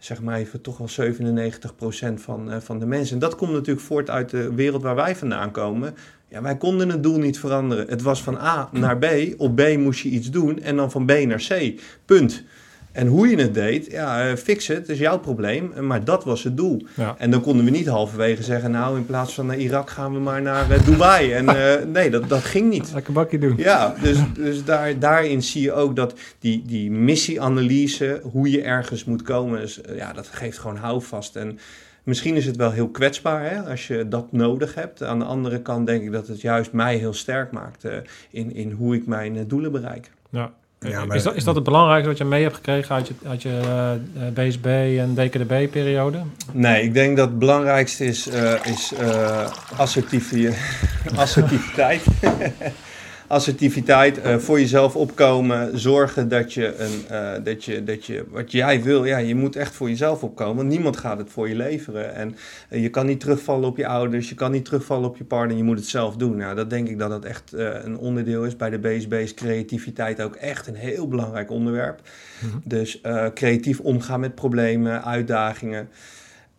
zeg 0.00 0.22
maar 0.22 0.36
even 0.36 0.60
toch 0.60 0.78
wel 0.78 0.88
97% 0.88 2.20
van, 2.20 2.52
uh, 2.52 2.56
van 2.60 2.78
de 2.78 2.86
mensen. 2.86 3.14
En 3.14 3.20
dat 3.20 3.34
komt 3.34 3.52
natuurlijk 3.52 3.86
voort 3.86 4.10
uit 4.10 4.30
de 4.30 4.54
wereld 4.54 4.82
waar 4.82 4.94
wij 4.94 5.16
vandaan 5.16 5.50
komen. 5.50 5.94
Ja, 6.28 6.42
wij 6.42 6.56
konden 6.56 6.88
het 6.88 7.02
doel 7.02 7.18
niet 7.18 7.38
veranderen. 7.38 7.86
Het 7.88 8.02
was 8.02 8.22
van 8.22 8.36
A 8.36 8.68
naar 8.72 8.98
B. 8.98 9.06
Op 9.36 9.56
B 9.56 9.76
moest 9.76 10.00
je 10.00 10.08
iets 10.08 10.30
doen 10.30 10.60
en 10.60 10.76
dan 10.76 10.90
van 10.90 11.06
B 11.06 11.10
naar 11.10 11.44
C. 11.48 11.80
Punt. 12.04 12.44
En 12.92 13.06
hoe 13.06 13.28
je 13.28 13.36
het 13.36 13.54
deed, 13.54 13.90
ja, 13.90 14.30
uh, 14.30 14.36
fix 14.36 14.66
het, 14.66 14.88
is 14.88 14.98
jouw 14.98 15.18
probleem. 15.18 15.72
Maar 15.86 16.04
dat 16.04 16.24
was 16.24 16.44
het 16.44 16.56
doel. 16.56 16.86
Ja. 16.94 17.14
En 17.18 17.30
dan 17.30 17.40
konden 17.40 17.64
we 17.64 17.70
niet 17.70 17.86
halverwege 17.86 18.42
zeggen, 18.42 18.70
nou, 18.70 18.96
in 18.96 19.06
plaats 19.06 19.34
van 19.34 19.46
naar 19.46 19.56
Irak 19.56 19.90
gaan 19.90 20.12
we 20.12 20.18
maar 20.18 20.42
naar 20.42 20.70
uh, 20.70 20.84
Dubai. 20.84 21.32
En 21.32 21.44
uh, 21.44 21.74
nee, 21.92 22.10
dat, 22.10 22.28
dat 22.28 22.42
ging 22.42 22.70
niet. 22.70 22.90
Lekker 22.94 23.12
bakje 23.12 23.38
doen. 23.38 23.54
Ja, 23.56 23.94
dus, 24.02 24.18
dus 24.34 24.64
daar, 24.64 24.98
daarin 24.98 25.42
zie 25.42 25.62
je 25.62 25.72
ook 25.72 25.96
dat 25.96 26.14
die, 26.38 26.62
die 26.66 26.90
missieanalyse, 26.90 28.20
hoe 28.32 28.50
je 28.50 28.62
ergens 28.62 29.04
moet 29.04 29.22
komen, 29.22 29.60
dus, 29.60 29.80
ja, 29.94 30.12
dat 30.12 30.26
geeft 30.26 30.58
gewoon 30.58 30.76
houvast. 30.76 31.36
En 31.36 31.58
misschien 32.02 32.34
is 32.34 32.46
het 32.46 32.56
wel 32.56 32.70
heel 32.70 32.88
kwetsbaar 32.88 33.50
hè, 33.50 33.70
als 33.70 33.86
je 33.86 34.08
dat 34.08 34.32
nodig 34.32 34.74
hebt. 34.74 35.02
Aan 35.02 35.18
de 35.18 35.24
andere 35.24 35.62
kant 35.62 35.86
denk 35.86 36.02
ik 36.02 36.12
dat 36.12 36.26
het 36.26 36.40
juist 36.40 36.72
mij 36.72 36.96
heel 36.96 37.14
sterk 37.14 37.52
maakt 37.52 37.84
in, 38.30 38.54
in 38.54 38.70
hoe 38.70 38.94
ik 38.94 39.06
mijn 39.06 39.44
doelen 39.48 39.72
bereik. 39.72 40.10
Ja, 40.30 40.52
ja, 40.88 41.04
maar... 41.04 41.16
is, 41.16 41.22
dat, 41.22 41.34
is 41.34 41.44
dat 41.44 41.54
het 41.54 41.64
belangrijkste 41.64 42.08
wat 42.08 42.18
je 42.18 42.24
mee 42.24 42.42
hebt 42.42 42.54
gekregen 42.54 42.94
uit 42.94 43.08
je, 43.08 43.14
uit 43.26 43.42
je 43.42 43.60
uh, 44.16 44.26
BSB 44.34 44.66
en 44.98 45.14
DKDB-periode? 45.14 46.22
Nee, 46.52 46.82
ik 46.82 46.94
denk 46.94 47.16
dat 47.16 47.28
het 47.28 47.38
belangrijkste 47.38 48.04
is, 48.04 48.28
uh, 48.28 48.64
is 48.64 48.92
uh, 49.00 49.50
assertiviteit. 51.16 52.02
assertiviteit, 53.30 54.18
uh, 54.18 54.36
voor 54.36 54.60
jezelf 54.60 54.96
opkomen, 54.96 55.78
zorgen 55.78 56.28
dat 56.28 56.52
je, 56.52 56.76
een, 56.76 57.04
uh, 57.10 57.44
dat, 57.44 57.64
je, 57.64 57.84
dat 57.84 58.06
je 58.06 58.24
wat 58.30 58.52
jij 58.52 58.82
wil, 58.82 59.04
ja, 59.04 59.18
je 59.18 59.34
moet 59.34 59.56
echt 59.56 59.74
voor 59.74 59.88
jezelf 59.88 60.22
opkomen, 60.22 60.56
want 60.56 60.68
niemand 60.68 60.96
gaat 60.96 61.18
het 61.18 61.30
voor 61.30 61.48
je 61.48 61.54
leveren. 61.54 62.14
En 62.14 62.36
uh, 62.70 62.82
je 62.82 62.88
kan 62.88 63.06
niet 63.06 63.20
terugvallen 63.20 63.68
op 63.68 63.76
je 63.76 63.86
ouders, 63.86 64.28
je 64.28 64.34
kan 64.34 64.50
niet 64.50 64.64
terugvallen 64.64 65.08
op 65.08 65.16
je 65.16 65.24
partner, 65.24 65.56
je 65.56 65.62
moet 65.62 65.78
het 65.78 65.86
zelf 65.86 66.16
doen. 66.16 66.36
Nou, 66.36 66.54
dat 66.54 66.70
denk 66.70 66.88
ik 66.88 66.98
dat 66.98 67.10
dat 67.10 67.24
echt 67.24 67.52
een 67.52 67.98
onderdeel 67.98 68.44
is. 68.44 68.56
Bij 68.56 68.70
de 68.70 68.78
BSB 68.78 69.12
is 69.12 69.34
creativiteit 69.34 70.22
ook 70.22 70.34
echt 70.36 70.66
een 70.66 70.74
heel 70.74 71.08
belangrijk 71.08 71.50
onderwerp. 71.50 72.00
Mm 72.40 72.50
-hmm. 72.50 72.60
Dus 72.64 73.00
creatief 73.34 73.80
omgaan 73.80 74.20
met 74.20 74.34
problemen, 74.34 75.04
uitdagingen. 75.04 75.88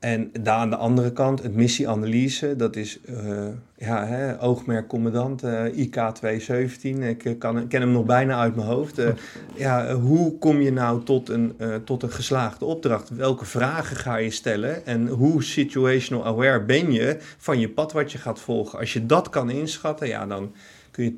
En 0.02 0.32
daar 0.40 0.56
aan 0.56 0.70
de 0.70 0.76
andere 0.76 1.12
kant, 1.14 1.44
het 1.44 1.56
missieanalyse, 1.56 2.56
dat 2.56 2.76
is 2.76 3.00
uh, 3.10 3.48
ja, 3.78 4.06
hè, 4.06 4.42
oogmerk 4.42 4.88
commandant 4.88 5.44
uh, 5.44 5.78
IK 5.78 5.96
217. 6.14 7.04
Ik 7.04 7.26
uh, 7.26 7.38
kan, 7.40 7.68
ken 7.68 7.82
hem 7.82 7.92
nog 7.92 8.06
bijna 8.06 8.40
uit 8.40 8.56
mijn 8.56 8.68
hoofd. 8.68 9.02
ja, 9.56 9.94
hoe 9.94 10.38
kom 10.38 10.62
je 10.62 10.72
nou 10.72 11.04
tot 11.04 11.30
een, 11.30 11.56
tot 11.84 12.04
een 12.04 12.12
geslaagde 12.12 12.66
opdracht? 12.66 13.10
Welke 13.10 13.46
vragen 13.46 13.96
ga 13.96 14.16
je 14.16 14.30
stellen? 14.30 14.86
En 14.86 15.08
hoe 15.08 15.44
situational 15.44 16.26
aware 16.26 16.62
ben 16.62 16.92
je 16.92 17.18
van 17.38 17.60
je 17.60 17.70
pad 17.70 17.92
wat 17.92 18.12
je 18.12 18.18
gaat 18.18 18.40
volgen? 18.40 18.80
Als 18.80 18.94
je 18.94 19.06
dat 19.06 19.30
kan 19.30 19.50
inschatten, 19.50 20.08
ja, 20.08 20.26
dan 20.26 20.52
kun 20.92 21.04
je 21.04 21.14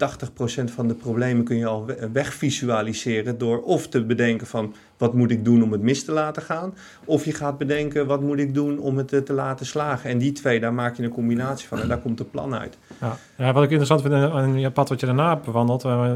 80% 0.70 0.74
van 0.74 0.88
de 0.88 0.94
problemen 0.94 1.44
kun 1.44 1.58
je 1.58 1.66
al 1.66 1.86
wegvisualiseren 2.14 3.38
door 3.38 3.62
of 3.62 3.88
te 3.88 4.06
bedenken 4.06 4.48
van 4.48 4.74
wat 4.98 5.14
moet 5.14 5.32
ik 5.32 5.46
doen 5.46 5.64
om 5.64 5.72
het 5.72 5.82
mis 5.82 6.06
te 6.06 6.12
laten 6.12 6.42
gaan, 6.42 6.74
of 7.06 7.26
je 7.26 7.34
gaat 7.34 7.58
bedenken 7.58 8.08
wat 8.08 8.22
moet 8.22 8.40
ik 8.40 8.54
doen 8.54 8.80
om 8.80 8.98
het 8.98 9.26
te 9.26 9.34
laten 9.34 9.66
slagen. 9.66 10.10
En 10.10 10.18
die 10.18 10.32
twee, 10.32 10.60
daar 10.60 10.74
maak 10.74 10.96
je 10.96 11.04
een 11.04 11.10
combinatie 11.10 11.68
van 11.68 11.80
en 11.80 11.88
daar 11.88 11.98
komt 11.98 12.20
een 12.20 12.30
plan 12.30 12.56
uit. 12.56 12.78
Ja, 13.02 13.18
ja 13.38 13.54
wat 13.54 13.64
ik 13.64 13.70
interessant 13.70 14.02
vind 14.02 14.14
aan 14.14 14.60
je 14.60 14.72
pad 14.72 14.90
wat 14.90 15.00
je 15.00 15.06
daarna 15.06 15.30
hebt 15.30 15.46
bewandeld, 15.46 15.86
uh, 15.86 16.12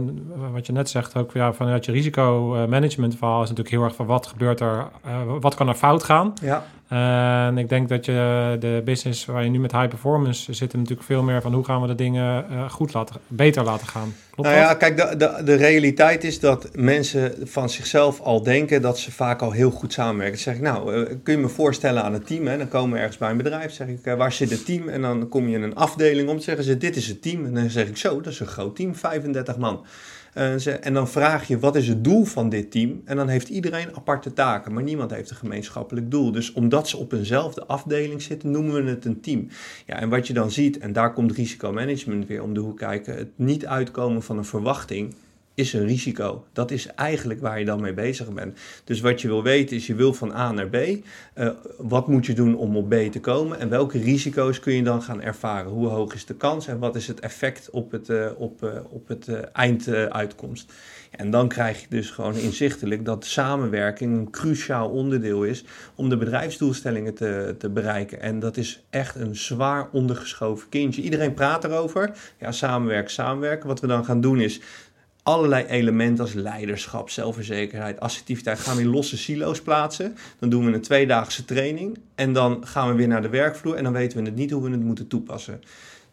wat 0.54 0.66
je 0.66 0.74
net 0.74 0.90
zegt 0.90 1.16
ook 1.16 1.32
ja, 1.34 1.54
vanuit 1.54 1.86
je 1.86 1.92
risicomanagement 1.92 3.18
verhaal 3.18 3.44
is 3.44 3.50
natuurlijk 3.50 3.76
heel 3.76 3.84
erg 3.84 3.96
van 3.96 4.06
wat 4.06 4.28
gebeurt 4.28 4.60
er, 4.60 4.88
uh, 5.06 5.22
wat 5.40 5.56
kan 5.56 5.68
er 5.68 5.74
fout 5.74 6.04
gaan. 6.04 6.34
Ja. 6.42 6.64
En 6.88 7.58
ik 7.58 7.70
denk 7.70 7.90
dat 7.90 8.06
je 8.06 8.56
de 8.60 8.82
business 8.86 9.26
waar 9.26 9.44
je 9.44 9.50
nu 9.50 9.60
met 9.60 9.72
high 9.72 9.88
performance 9.88 10.54
zit, 10.54 10.74
natuurlijk 10.74 11.04
veel 11.04 11.24
meer 11.24 11.42
van 11.42 11.54
hoe 11.54 11.64
gaan 11.64 11.82
we 11.82 11.88
de 11.88 11.96
dingen 11.96 12.46
goed 12.70 12.94
laten, 12.94 13.16
beter 13.28 13.64
laten 13.64 13.88
gaan. 13.88 14.14
Klopt 14.32 14.50
nou 14.50 14.62
ja, 14.62 14.74
kijk, 14.74 14.98
de, 14.98 15.18
de, 15.18 15.44
de 15.44 15.56
realiteit 15.56 16.24
is 16.24 16.40
dat 16.40 16.70
mensen 16.74 17.34
van 17.44 17.70
zichzelf 17.70 18.22
al 18.22 18.44
denken 18.44 18.67
dat 18.70 19.00
ze 19.00 19.12
vaak 19.12 19.42
al 19.42 19.52
heel 19.52 19.72
goed 19.72 19.94
samenwerken. 19.94 20.36
Dan 20.36 20.44
zeg 20.44 20.56
ik, 20.56 20.62
nou, 20.62 20.96
uh, 20.96 21.16
kun 21.24 21.34
je 21.34 21.40
me 21.40 21.48
voorstellen 21.48 22.04
aan 22.04 22.14
het 22.14 22.28
team? 22.28 22.48
Hè? 22.48 22.58
Dan 22.58 22.68
komen 22.68 22.92
we 22.92 22.98
ergens 22.98 23.18
bij 23.18 23.30
een 23.30 23.38
bedrijf, 23.38 23.72
zeg 23.72 23.88
ik, 23.88 24.06
uh, 24.06 24.14
waar 24.14 24.32
zit 24.32 24.50
het 24.50 24.66
team? 24.66 24.90
En 24.90 25.02
dan 25.02 25.30
kom 25.30 25.48
je 25.48 25.56
in 25.56 25.64
een 25.64 25.76
afdeling 25.76 26.30
om 26.30 26.38
te 26.38 26.44
zeggen 26.44 26.64
ze, 26.64 26.78
dit 26.78 26.96
is 26.96 27.08
het 27.08 27.22
team. 27.22 27.46
En 27.46 27.54
dan 27.54 27.70
zeg 27.70 27.88
ik, 27.88 27.98
zo, 27.98 28.22
dat 28.22 28.34
is 28.34 28.40
een 28.40 28.48
groot 28.48 28.76
team, 28.76 28.96
35 28.96 29.58
man. 29.58 29.86
Uh, 30.38 30.86
en 30.86 30.94
dan 30.94 31.08
vraag 31.08 31.48
je, 31.48 31.60
wat 31.60 31.76
is 31.76 31.88
het 31.88 32.04
doel 32.04 32.24
van 32.24 32.50
dit 32.50 32.72
team? 32.72 33.02
En 33.06 33.16
dan 33.16 33.28
heeft 33.28 33.50
iedereen 33.50 33.96
aparte 33.96 34.34
taken, 34.34 34.74
maar 34.74 34.84
niemand 34.84 35.12
heeft 35.12 35.30
een 35.30 35.36
gemeenschappelijk 35.36 36.12
doel. 36.12 36.32
Dus 36.32 36.54
omdat 36.54 36.88
ze 36.88 36.98
op 36.98 37.12
eenzelfde 37.12 37.66
afdeling 37.66 38.22
zitten, 38.22 38.52
noemen 38.52 38.84
we 38.84 38.90
het 38.90 39.06
een 39.06 39.22
team. 39.22 39.48
Ja, 39.86 40.00
en 40.00 40.10
wat 40.10 40.28
je 40.28 40.34
dan 40.34 40.52
ziet, 40.52 40.78
en 40.78 40.94
daar 40.94 41.14
komt 41.14 41.32
risicomanagement 41.32 42.28
weer 42.28 42.44
om 42.44 42.54
de 42.54 42.60
hoek 42.60 42.78
kijken, 42.78 43.16
het 43.16 43.30
niet 43.36 43.66
uitkomen 43.66 44.24
van 44.24 44.38
een 44.38 44.46
verwachting 44.46 45.16
is 45.58 45.74
een 45.74 45.86
risico. 45.86 46.46
Dat 46.54 46.72
is 46.72 46.88
eigenlijk 46.88 47.42
waar 47.42 47.60
je 47.60 47.66
dan 47.66 47.82
mee 47.82 47.94
bezig 47.94 48.34
bent. 48.34 48.60
Dus 48.84 49.00
wat 49.00 49.22
je 49.22 49.28
wil 49.28 49.44
weten 49.44 49.76
is, 49.76 49.88
je 49.88 49.96
wil 49.96 50.14
van 50.14 50.32
A 50.32 50.52
naar 50.52 50.70
B. 50.70 50.76
Uh, 50.76 51.50
wat 51.78 52.08
moet 52.08 52.26
je 52.26 52.34
doen 52.34 52.56
om 52.56 52.78
op 52.78 52.90
B 52.90 52.94
te 53.12 53.20
komen? 53.20 53.60
En 53.60 53.70
welke 53.70 54.00
risico's 54.00 54.60
kun 54.60 54.74
je 54.74 54.84
dan 54.84 55.02
gaan 55.02 55.22
ervaren? 55.22 55.72
Hoe 55.72 55.88
hoog 55.88 56.14
is 56.14 56.26
de 56.26 56.36
kans 56.36 56.68
en 56.68 56.80
wat 56.80 56.96
is 56.96 57.08
het 57.08 57.20
effect 57.20 57.70
op 57.70 57.92
het, 57.92 58.10
uh, 58.10 58.28
op, 58.38 58.64
uh, 58.64 58.70
op 58.90 59.08
het 59.08 59.28
einduitkomst? 59.52 60.74
En 61.12 61.32
dan 61.32 61.48
krijg 61.48 61.82
je 61.82 61.88
dus 61.90 62.10
gewoon 62.10 62.36
inzichtelijk 62.36 63.06
dat 63.06 63.26
samenwerking 63.26 64.18
een 64.18 64.30
cruciaal 64.30 64.90
onderdeel 64.90 65.44
is 65.44 65.64
om 65.96 66.10
de 66.10 66.18
bedrijfsdoelstellingen 66.18 67.14
te, 67.14 67.56
te 67.58 67.70
bereiken. 67.70 68.22
En 68.22 68.40
dat 68.40 68.58
is 68.58 68.84
echt 68.90 69.16
een 69.16 69.36
zwaar 69.36 69.90
ondergeschoven 69.92 70.70
kindje. 70.70 71.02
Iedereen 71.02 71.34
praat 71.34 71.64
erover. 71.64 72.12
Ja, 72.40 72.52
samenwerken, 72.52 73.12
samenwerken. 73.12 73.68
Wat 73.68 73.80
we 73.80 73.88
dan 73.88 74.06
gaan 74.06 74.22
doen 74.22 74.40
is 74.40 74.62
allerlei 75.28 75.66
elementen 75.66 76.24
als 76.24 76.34
leiderschap, 76.34 77.10
zelfverzekerheid, 77.10 78.00
assertiviteit 78.00 78.60
gaan 78.60 78.76
we 78.76 78.82
in 78.82 78.88
losse 78.88 79.18
silo's 79.18 79.62
plaatsen. 79.62 80.18
Dan 80.40 80.50
doen 80.50 80.66
we 80.66 80.74
een 80.74 80.82
tweedaagse 80.82 81.46
training 81.46 81.98
en 82.16 82.34
dan 82.34 82.68
gaan 82.68 82.88
we 82.90 82.96
weer 82.96 83.08
naar 83.08 83.22
de 83.22 83.30
werkvloer 83.30 83.76
en 83.76 83.84
dan 83.84 83.94
weten 83.94 84.18
we 84.18 84.26
het 84.26 84.36
niet 84.36 84.52
hoe 84.52 84.64
we 84.64 84.72
het 84.72 84.84
moeten 84.84 85.08
toepassen. 85.08 85.62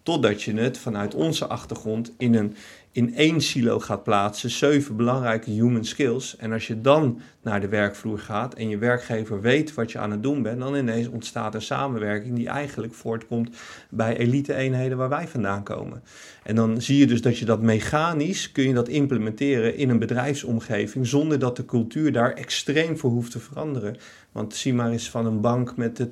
Totdat 0.03 0.43
je 0.43 0.55
het 0.55 0.79
vanuit 0.79 1.15
onze 1.15 1.47
achtergrond 1.47 2.13
in 2.19 2.35
een 2.35 2.57
in 2.95 3.15
één 3.15 3.41
silo 3.41 3.81
gaat 3.81 4.03
plaatsen, 4.03 4.51
zeven 4.51 4.97
belangrijke 4.97 5.51
human 5.51 5.85
skills. 5.85 6.37
En 6.37 6.53
als 6.53 6.67
je 6.67 6.81
dan 6.81 7.21
naar 7.43 7.61
de 7.61 7.69
werkvloer 7.69 8.19
gaat 8.19 8.55
en 8.55 8.69
je 8.69 8.79
werkgever 8.79 9.41
weet 9.41 9.75
wat 9.75 9.93
je 9.93 9.99
aan 9.99 10.11
het 10.11 10.23
doen 10.23 10.43
bent, 10.43 10.61
dan 10.61 10.75
ineens 10.75 11.09
ontstaat 11.09 11.55
een 11.55 11.63
samenwerking 11.63 12.37
die 12.37 12.49
eigenlijk 12.49 12.95
voortkomt 12.95 13.57
bij 13.91 14.17
elite-eenheden 14.17 14.97
waar 14.97 15.09
wij 15.09 15.29
vandaan 15.29 15.63
komen. 15.63 16.03
En 16.43 16.55
dan 16.55 16.81
zie 16.81 16.99
je 16.99 17.07
dus 17.07 17.23
dat 17.23 17.39
je 17.39 17.45
dat 17.45 17.63
mechanisch 17.63 18.53
kun 18.53 18.69
je 18.69 18.75
dat 18.75 18.89
implementeren 18.89 19.77
in 19.77 19.91
een 19.91 19.99
bedrijfsomgeving 19.99 21.07
zonder 21.07 21.39
dat 21.39 21.57
de 21.57 21.65
cultuur 21.65 22.13
daar 22.13 22.33
extreem 22.33 22.99
voor 22.99 23.11
hoeft 23.11 23.31
te 23.31 23.39
veranderen. 23.39 23.97
Want 24.33 24.55
zie 24.55 24.75
maar 24.75 24.91
eens 24.91 25.11
van 25.11 25.27
een 25.27 25.41
bank 25.41 25.77
met 25.77 26.07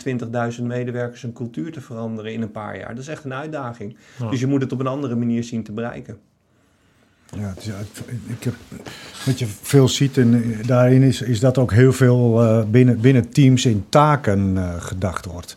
20.000 0.59 0.63
medewerkers 0.63 1.23
een 1.23 1.33
cultuur 1.33 1.73
te 1.73 1.81
veranderen 1.81 2.33
in 2.33 2.43
een 2.43 2.51
paar 2.51 2.79
jaar. 2.79 2.89
Dat 2.89 3.03
is 3.03 3.09
echt 3.09 3.25
een 3.25 3.35
uitdaging. 3.35 3.97
Dus 4.31 4.41
je 4.41 4.47
moet 4.47 4.63
het 4.63 4.73
op 4.73 4.81
een 4.81 4.87
andere 4.87 5.15
manier 5.15 5.45
zien 5.45 5.63
te 5.63 5.73
bereiken. 5.73 6.31
Ja, 7.39 7.55
is, 7.59 7.67
ik 8.27 8.45
heb, 8.45 8.55
wat 9.25 9.39
je 9.39 9.47
veel 9.47 9.89
ziet 9.89 10.17
en 10.17 10.57
daarin 10.67 11.03
is, 11.03 11.23
is 11.23 11.41
dat 11.41 11.59
ook 11.59 11.73
heel 11.73 11.93
veel 11.93 12.43
uh, 12.43 12.65
binnen, 12.65 13.01
binnen 13.01 13.29
teams 13.29 13.67
in 13.67 13.85
taken 13.89 14.55
uh, 14.57 14.75
gedacht 14.79 15.27
wordt. 15.27 15.57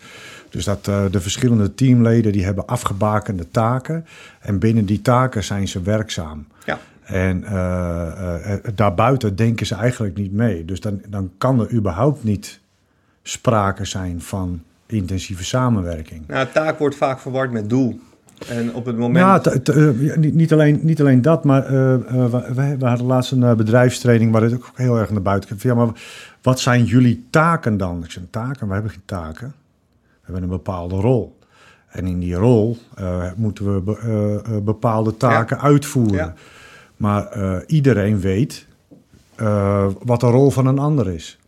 Dus 0.50 0.66
dat 0.66 0.88
uh, 0.88 1.06
de 1.12 1.22
verschillende 1.22 1.74
teamleden 1.74 2.32
die 2.32 2.44
hebben 2.44 2.66
afgebakende 2.66 3.50
taken 3.52 4.06
en 4.40 4.60
binnen 4.60 4.86
die 4.86 5.02
taken 5.02 5.44
zijn 5.44 5.68
ze 5.68 5.82
werkzaam. 5.82 6.48
Ja. 6.66 6.80
En 7.04 7.44
daarbuiten 8.76 9.36
denken 9.36 9.66
ze 9.66 9.76
eigenlijk 9.76 10.18
niet 10.18 10.32
mee. 10.32 10.66
Dus 10.66 10.80
dan, 10.80 11.02
dan 11.08 11.32
kan 11.38 11.60
er 11.60 11.72
überhaupt 11.72 12.24
niet 12.24 12.60
sprake 13.24 13.86
zijn 13.86 14.22
van 14.22 14.64
intensieve 14.86 15.44
samenwerking. 15.44 16.28
Nou, 16.28 16.48
taak 16.54 16.80
wordt 16.80 16.96
vaak 16.96 17.20
verward 17.20 17.52
met 17.52 17.70
doel. 17.70 18.00
En 18.48 18.74
op 18.74 18.86
het 18.86 18.98
moment... 18.98 19.46
Ja, 19.46 19.76
uh, 19.76 20.16
niet, 20.16 20.54
alleen, 20.54 20.80
niet 20.82 21.00
alleen 21.00 21.22
dat, 21.22 21.44
maar 21.44 21.64
uh, 21.64 21.70
we, 21.70 22.76
we, 22.80 22.86
hadden 22.86 23.06
laatst 23.06 23.32
een 23.32 23.58
bedrijfstraining 23.58 24.32
waar 24.32 24.42
het 24.42 24.54
ook 24.54 24.72
heel 24.76 24.98
erg 24.98 25.10
naar 25.10 25.22
buiten 25.22 25.58
kwam. 25.58 25.78
Ja, 25.78 25.86
maar 25.86 25.96
wat 26.42 26.60
zijn 26.60 26.84
jullie 26.84 27.26
taken 27.30 27.78
dan? 27.78 28.04
Ik 28.04 28.12
zei, 28.12 28.28
taken? 28.30 28.68
We 28.68 28.74
hebben 28.74 28.92
geen 28.92 29.06
taken. 29.06 29.54
We 29.98 30.22
hebben 30.22 30.44
een 30.44 30.50
bepaalde 30.50 30.96
rol. 30.96 31.38
En 31.88 32.06
in 32.06 32.20
die 32.20 32.36
rol 32.36 32.78
moeten 33.36 33.74
we 33.74 33.82
be, 33.82 34.62
bepaalde 34.64 35.18
taken 35.18 35.62
uitvoeren. 35.62 36.16
Ja. 36.16 36.34
Maar 36.98 37.64
iedereen 37.66 38.20
weet 38.20 38.66
wat 40.04 40.20
de 40.20 40.28
rol 40.28 40.52
van 40.52 40.68
een 40.68 40.80
ander 40.80 41.10
is. 41.10 41.40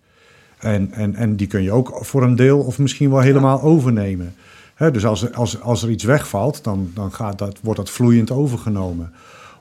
En, 0.58 0.92
en, 0.92 1.16
en 1.16 1.36
die 1.36 1.48
kun 1.48 1.64
je 1.64 1.72
ook 1.72 2.00
voor 2.02 2.24
een 2.24 2.36
deel 2.36 2.60
of 2.60 2.80
misschien 2.80 3.10
wel 3.10 3.20
helemaal 3.20 3.62
overnemen 3.62 4.36
dus 4.78 5.06
als, 5.06 5.34
als, 5.34 5.62
als 5.62 5.84
er 5.84 5.90
iets 5.90 6.04
wegvalt, 6.04 6.64
dan, 6.64 6.92
dan 6.94 7.12
gaat 7.14 7.38
dat, 7.38 7.60
wordt 7.62 7.80
dat 7.80 7.90
vloeiend 7.90 8.32
overgenomen. 8.32 9.12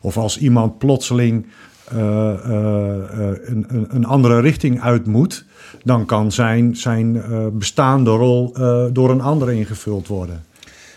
Of 0.00 0.16
als 0.16 0.38
iemand 0.38 0.78
plotseling 0.78 1.46
uh, 1.92 1.98
uh, 1.98 2.86
een, 3.44 3.86
een, 3.88 4.04
andere 4.04 4.40
richting 4.40 4.80
uit 4.80 5.06
moet, 5.06 5.44
dan 5.82 6.06
kan 6.06 6.32
zijn, 6.32 6.76
zijn 6.76 7.22
bestaande 7.58 8.10
rol 8.10 8.52
door 8.92 9.10
een 9.10 9.20
ander 9.20 9.52
ingevuld 9.52 10.06
worden. 10.06 10.44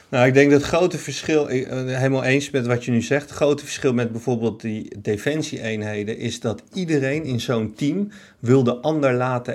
Nou, 0.09 0.27
ik 0.27 0.33
denk 0.33 0.51
dat 0.51 0.61
het 0.61 0.69
grote 0.69 0.97
verschil, 0.97 1.47
helemaal 1.47 2.23
eens 2.23 2.49
met 2.49 2.67
wat 2.67 2.85
je 2.85 2.91
nu 2.91 3.01
zegt, 3.01 3.21
het 3.21 3.31
grote 3.31 3.63
verschil 3.63 3.93
met 3.93 4.11
bijvoorbeeld 4.11 4.61
die 4.61 4.95
defensie-eenheden 5.01 6.17
is 6.17 6.39
dat 6.39 6.63
iedereen 6.73 7.23
in 7.23 7.39
zo'n 7.39 7.73
team 7.75 8.11
wil 8.39 8.63
de 8.63 8.75
ander 8.75 9.13
laten 9.13 9.53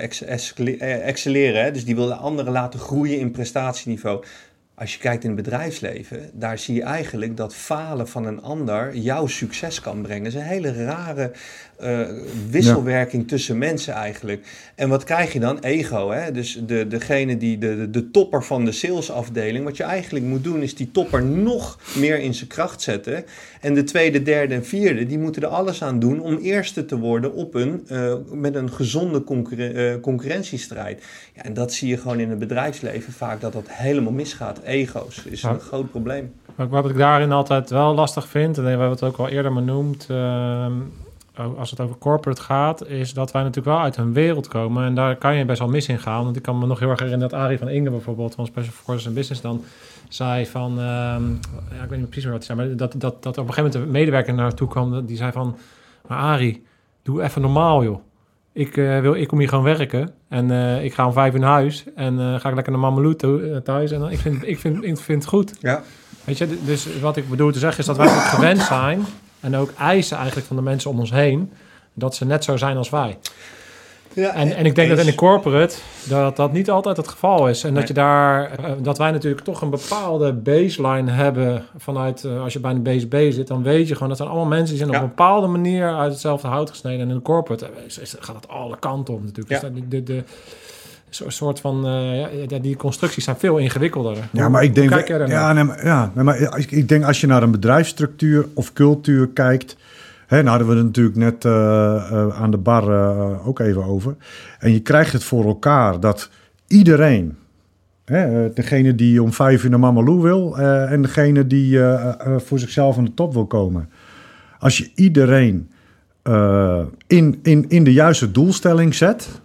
excelleren. 1.03 1.73
Dus 1.73 1.85
die 1.85 1.95
wil 1.95 2.05
de 2.05 2.15
andere 2.15 2.51
laten 2.51 2.79
groeien 2.79 3.19
in 3.19 3.31
prestatieniveau 3.31 4.23
als 4.75 4.93
je 4.93 4.99
kijkt 4.99 5.23
in 5.23 5.29
het 5.29 5.43
bedrijfsleven, 5.43 6.29
daar 6.33 6.57
zie 6.57 6.75
je 6.75 6.83
eigenlijk 6.83 7.37
dat 7.37 7.55
falen 7.55 8.07
van 8.07 8.25
een 8.25 8.41
ander 8.41 8.95
jouw 8.95 9.27
succes 9.27 9.79
kan 9.79 10.01
brengen. 10.01 10.23
Dat 10.23 10.33
is 10.33 10.39
een 10.39 10.45
hele 10.45 10.85
rare 10.85 11.31
uh, 11.83 11.99
wisselwerking 12.49 13.27
tussen 13.27 13.57
mensen 13.57 13.93
eigenlijk. 13.93 14.71
En 14.75 14.89
wat 14.89 15.03
krijg 15.03 15.33
je 15.33 15.39
dan? 15.39 15.59
Ego. 15.59 16.11
Hè? 16.11 16.31
Dus 16.31 16.61
de, 16.65 16.87
degene 16.87 17.37
die 17.37 17.57
de, 17.57 17.75
de, 17.75 17.89
de 17.89 18.11
topper 18.11 18.43
van 18.43 18.65
de 18.65 18.71
salesafdeling. 18.71 19.65
Wat 19.65 19.77
je 19.77 19.83
eigenlijk 19.83 20.25
moet 20.25 20.43
doen, 20.43 20.61
is 20.61 20.75
die 20.75 20.91
topper 20.91 21.23
nog 21.23 21.79
meer 21.95 22.19
in 22.19 22.33
zijn 22.33 22.49
kracht 22.49 22.81
zetten. 22.81 23.25
En 23.61 23.73
de 23.73 23.83
tweede, 23.83 24.21
derde 24.21 24.53
en 24.53 24.65
vierde, 24.65 25.05
die 25.05 25.19
moeten 25.19 25.41
er 25.41 25.47
alles 25.47 25.83
aan 25.83 25.99
doen 25.99 26.19
om 26.19 26.37
eerste 26.37 26.85
te 26.85 26.99
worden 26.99 27.33
op 27.33 27.53
een, 27.53 27.87
uh, 27.91 28.13
met 28.31 28.55
een 28.55 28.71
gezonde 28.71 29.23
concurren 29.23 29.75
uh, 29.75 30.01
concurrentiestrijd. 30.01 31.03
Ja, 31.33 31.43
en 31.43 31.53
dat 31.53 31.73
zie 31.73 31.87
je 31.89 31.97
gewoon 31.97 32.19
in 32.19 32.29
het 32.29 32.39
bedrijfsleven 32.39 33.13
vaak, 33.13 33.41
dat 33.41 33.53
dat 33.53 33.65
helemaal 33.67 34.13
misgaat. 34.13 34.59
Ego's 34.63 35.23
is 35.25 35.43
een 35.43 35.59
groot 35.59 35.91
probleem. 35.91 36.33
Wat 36.55 36.89
ik 36.89 36.97
daarin 36.97 37.31
altijd 37.31 37.69
wel 37.69 37.95
lastig 37.95 38.27
vind, 38.27 38.57
en 38.57 38.63
we 38.63 38.69
hebben 38.69 38.89
het 38.89 39.03
ook 39.03 39.17
al 39.17 39.29
eerder 39.29 39.53
benoemd, 39.53 40.07
uh, 40.11 40.67
als 41.57 41.69
het 41.69 41.79
over 41.79 41.97
corporate 41.97 42.41
gaat, 42.41 42.87
is 42.87 43.13
dat 43.13 43.31
wij 43.31 43.41
natuurlijk 43.41 43.75
wel 43.75 43.83
uit 43.83 43.97
een 43.97 44.13
wereld 44.13 44.47
komen. 44.47 44.85
En 44.85 44.95
daar 44.95 45.15
kan 45.15 45.35
je 45.35 45.45
best 45.45 45.59
wel 45.59 45.67
mis 45.67 45.87
in 45.87 45.99
gaan. 45.99 46.23
Want 46.23 46.35
ik 46.35 46.41
kan 46.41 46.57
me 46.57 46.65
nog 46.65 46.79
heel 46.79 46.89
erg 46.89 46.99
herinneren 46.99 47.29
dat 47.29 47.39
Arie 47.39 47.57
van 47.57 47.69
Inge 47.69 47.89
bijvoorbeeld 47.89 48.35
van 48.35 48.45
Special 48.45 48.73
Forces 48.73 49.05
and 49.05 49.15
Business 49.15 49.41
dan 49.41 49.63
zei 50.09 50.45
van, 50.45 50.71
um, 50.71 51.39
ja, 51.71 51.83
ik 51.83 51.89
weet 51.89 51.99
niet 51.99 52.09
precies 52.09 52.23
meer 52.23 52.33
wat 52.33 52.47
hij 52.47 52.55
zei, 52.55 52.67
maar 52.67 52.77
dat, 52.77 52.93
dat, 52.97 53.23
dat 53.23 53.37
op 53.37 53.47
een 53.47 53.53
gegeven 53.53 53.71
moment 53.71 53.75
een 53.75 53.99
medewerker 53.99 54.33
naartoe 54.33 54.67
kwam, 54.67 55.05
die 55.05 55.17
zei 55.17 55.31
van, 55.31 55.57
maar 56.07 56.17
Arie, 56.17 56.63
doe 57.03 57.23
even 57.23 57.41
normaal 57.41 57.83
joh. 57.83 57.99
ik, 58.53 58.77
eh, 58.77 58.99
wil, 58.99 59.13
ik 59.13 59.27
kom 59.27 59.39
hier 59.39 59.49
gewoon 59.49 59.63
werken 59.63 60.13
en 60.29 60.51
eh, 60.51 60.83
ik 60.83 60.93
ga 60.93 61.05
om 61.05 61.13
vijf 61.13 61.33
uur 61.33 61.39
naar 61.39 61.51
huis 61.51 61.83
en 61.95 62.19
eh, 62.19 62.39
ga 62.39 62.49
ik 62.49 62.55
lekker 62.55 62.71
naar 62.71 62.81
Mameloe 62.81 63.61
thuis 63.63 63.91
en 63.91 63.99
dan, 63.99 64.11
ik, 64.11 64.19
vind, 64.19 64.47
ik, 64.47 64.59
vind, 64.59 64.83
ik 64.83 64.97
vind 64.97 65.21
het 65.21 65.31
goed. 65.31 65.55
Ja. 65.59 65.83
Weet 66.23 66.37
je, 66.37 66.57
dus 66.65 66.99
wat 66.99 67.17
ik 67.17 67.29
bedoel 67.29 67.51
te 67.51 67.59
zeggen 67.59 67.79
is 67.79 67.85
dat 67.85 67.97
wij 67.97 68.07
gewend 68.07 68.61
zijn 68.61 69.01
en 69.45 69.55
ook 69.55 69.71
eisen 69.77 70.17
eigenlijk 70.17 70.47
van 70.47 70.55
de 70.55 70.61
mensen 70.61 70.89
om 70.89 70.99
ons 70.99 71.11
heen 71.11 71.51
dat 71.93 72.15
ze 72.15 72.25
net 72.25 72.43
zo 72.43 72.57
zijn 72.57 72.77
als 72.77 72.89
wij. 72.89 73.17
ja 74.13 74.33
En, 74.33 74.55
en 74.55 74.65
ik 74.65 74.75
denk 74.75 74.89
dat 74.89 74.99
in 74.99 75.05
de 75.05 75.15
corporate 75.15 75.75
dat 76.03 76.35
dat 76.35 76.51
niet 76.51 76.69
altijd 76.69 76.97
het 76.97 77.07
geval 77.07 77.49
is. 77.49 77.63
En 77.63 77.73
dat 77.73 77.87
je 77.87 77.93
daar, 77.93 78.51
eh, 78.59 78.71
dat 78.81 78.97
wij 78.97 79.11
natuurlijk 79.11 79.43
toch 79.43 79.61
een 79.61 79.69
bepaalde 79.69 80.33
baseline 80.33 81.11
hebben 81.11 81.63
vanuit, 81.77 82.23
eh, 82.23 82.41
als 82.43 82.53
je 82.53 82.59
bij 82.59 82.71
een 82.71 82.81
BSB 82.83 83.31
zit, 83.31 83.47
dan 83.47 83.63
weet 83.63 83.87
je 83.87 83.93
gewoon, 83.93 84.07
dat 84.07 84.17
zijn 84.17 84.29
allemaal 84.29 84.47
mensen 84.47 84.67
die 84.75 84.77
zijn 84.77 84.89
Ja. 84.91 84.95
op 84.97 85.03
een 85.03 85.09
bepaalde 85.09 85.47
manier 85.47 85.95
uit 85.95 86.11
hetzelfde 86.11 86.47
hout 86.47 86.69
gesneden. 86.69 86.99
En 87.01 87.09
in 87.09 87.15
de 87.15 87.21
corporate 87.21 87.65
eh, 87.65 87.85
is- 87.85 87.97
is- 87.97 88.15
gaat 88.19 88.35
het 88.35 88.47
alle 88.47 88.77
kanten 88.79 89.13
op 89.13 89.23
natuurlijk. 89.23 89.61
Ja. 89.61 89.69
Dus 89.69 89.81
de, 89.89 90.03
de 90.03 90.23
zo- 91.15 91.29
soort 91.29 91.59
van, 91.59 91.85
eh, 91.85 92.47
ja, 92.47 92.59
die 92.59 92.75
constructies 92.75 93.23
zijn 93.23 93.35
veel 93.37 93.57
ingewikkelder. 93.57 94.17
Ja, 94.31 94.49
maar 94.49 94.63
ik 94.63 94.75
denk, 94.75 94.89
kijk 94.89 95.07
ja, 95.07 95.53
nee, 95.53 95.63
maar, 95.63 95.85
ja, 95.85 96.11
nee, 96.15 96.23
maar 96.23 96.57
ik, 96.57 96.71
ik 96.71 96.89
denk 96.89 97.03
als 97.03 97.21
je 97.21 97.27
naar 97.27 97.43
een 97.43 97.51
bedrijfsstructuur 97.51 98.45
of 98.53 98.73
cultuur 98.73 99.27
kijkt. 99.27 99.77
Hè, 100.27 100.37
nou 100.37 100.49
hadden 100.49 100.67
we 100.67 100.75
het 100.75 100.85
natuurlijk 100.85 101.15
net 101.15 101.45
eh, 101.45 101.51
eh, 102.11 102.41
aan 102.41 102.51
de 102.51 102.57
bar 102.57 102.85
ook 103.45 103.59
even 103.59 103.83
over. 103.83 104.15
En 104.59 104.71
je 104.73 104.79
krijgt 104.79 105.13
het 105.13 105.23
voor 105.23 105.45
elkaar 105.45 105.99
dat 105.99 106.29
iedereen, 106.67 107.37
hè, 108.05 108.53
degene 108.53 108.95
die 108.95 109.23
om 109.23 109.33
vijf 109.33 109.63
uur 109.63 109.69
naar 109.69 109.79
Mamalou 109.79 110.21
wil 110.21 110.57
en 110.57 111.01
degene 111.01 111.47
die 111.47 111.79
voor 112.37 112.59
zichzelf 112.59 112.97
aan 112.97 113.05
de 113.05 113.13
top 113.13 113.33
wil 113.33 113.45
komen. 113.45 113.89
Als 114.59 114.77
je 114.77 114.91
iedereen 114.95 115.69
in, 117.07 117.39
in, 117.43 117.65
in 117.67 117.83
de 117.83 117.93
juiste 117.93 118.31
doelstelling 118.31 118.95
zet, 118.95 119.41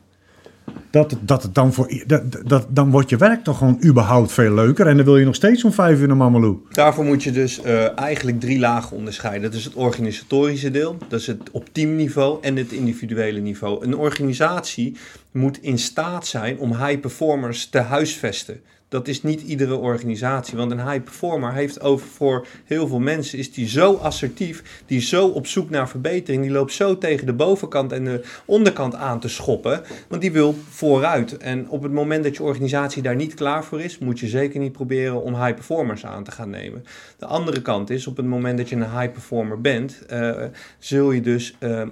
dat, 0.90 1.16
dat 1.20 1.48
dan 1.52 1.72
voor 1.72 2.04
dat, 2.46 2.66
dan 2.68 2.90
wordt 2.90 3.10
je 3.10 3.16
werk 3.16 3.44
toch 3.44 3.58
gewoon 3.58 3.78
überhaupt 3.84 4.32
veel 4.32 4.54
leuker. 4.54 4.86
En 4.86 4.96
dan 4.96 5.04
wil 5.04 5.16
je 5.16 5.24
nog 5.24 5.34
steeds 5.34 5.64
om 5.64 5.72
vijf 5.72 6.00
uur 6.00 6.06
naar 6.06 6.16
Mamalou. 6.16 6.58
Daarvoor 6.70 7.04
moet 7.04 7.22
je 7.22 7.32
dus 7.32 7.62
eh, 7.62 7.98
eigenlijk 7.98 8.40
drie 8.40 8.58
lagen 8.58 8.96
onderscheiden. 8.96 9.50
Dat 9.50 9.58
is 9.58 9.64
het 9.64 9.74
organisatorische 9.74 10.70
deel, 10.70 10.96
dat 11.08 11.20
is 11.20 11.26
het 11.26 11.50
op 11.50 11.68
teamniveau 11.72 12.38
en 12.40 12.56
het 12.56 12.72
individuele 12.72 13.40
niveau. 13.40 13.84
Een 13.84 13.96
organisatie 13.96 14.96
moet 15.30 15.62
in 15.62 15.78
staat 15.78 16.26
zijn 16.26 16.58
om 16.58 16.70
high 16.70 17.00
performers 17.00 17.66
te 17.66 17.78
huisvesten. 17.78 18.60
Dat 18.90 19.08
is 19.08 19.22
niet 19.22 19.40
iedere 19.40 19.76
organisatie, 19.76 20.56
want 20.56 20.70
een 20.70 20.88
high 20.88 21.02
performer 21.02 21.52
heeft 21.52 21.80
over 21.80 22.06
voor 22.06 22.46
heel 22.64 22.88
veel 22.88 22.98
mensen 22.98 23.38
is 23.38 23.52
die 23.52 23.68
zo 23.68 23.94
assertief, 23.94 24.82
die 24.86 25.00
zo 25.00 25.26
op 25.26 25.46
zoek 25.46 25.70
naar 25.70 25.88
verbetering, 25.88 26.42
die 26.42 26.52
loopt 26.52 26.72
zo 26.72 26.98
tegen 26.98 27.26
de 27.26 27.32
bovenkant 27.32 27.92
en 27.92 28.04
de 28.04 28.24
onderkant 28.44 28.94
aan 28.94 29.20
te 29.20 29.28
schoppen, 29.28 29.82
want 30.08 30.22
die 30.22 30.32
wil 30.32 30.54
vooruit. 30.68 31.36
En 31.36 31.68
op 31.68 31.82
het 31.82 31.92
moment 31.92 32.24
dat 32.24 32.36
je 32.36 32.42
organisatie 32.42 33.02
daar 33.02 33.16
niet 33.16 33.34
klaar 33.34 33.64
voor 33.64 33.80
is, 33.80 33.98
moet 33.98 34.20
je 34.20 34.26
zeker 34.26 34.60
niet 34.60 34.72
proberen 34.72 35.22
om 35.22 35.34
high 35.34 35.54
performers 35.54 36.06
aan 36.06 36.24
te 36.24 36.30
gaan 36.30 36.50
nemen. 36.50 36.84
De 37.18 37.26
andere 37.26 37.62
kant 37.62 37.90
is, 37.90 38.06
op 38.06 38.16
het 38.16 38.26
moment 38.26 38.58
dat 38.58 38.68
je 38.68 38.76
een 38.76 38.98
high 38.98 39.12
performer 39.12 39.60
bent, 39.60 40.06
eh, 40.06 40.44
zul 40.78 41.12
je 41.12 41.20
dus 41.20 41.54
eh, 41.58 41.82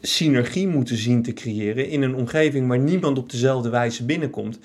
synergie 0.00 0.68
moeten 0.68 0.96
zien 0.96 1.22
te 1.22 1.32
creëren 1.32 1.88
in 1.88 2.02
een 2.02 2.14
omgeving 2.14 2.68
waar 2.68 2.78
niemand 2.78 3.18
op 3.18 3.30
dezelfde 3.30 3.68
wijze 3.68 4.04
binnenkomt. 4.04 4.58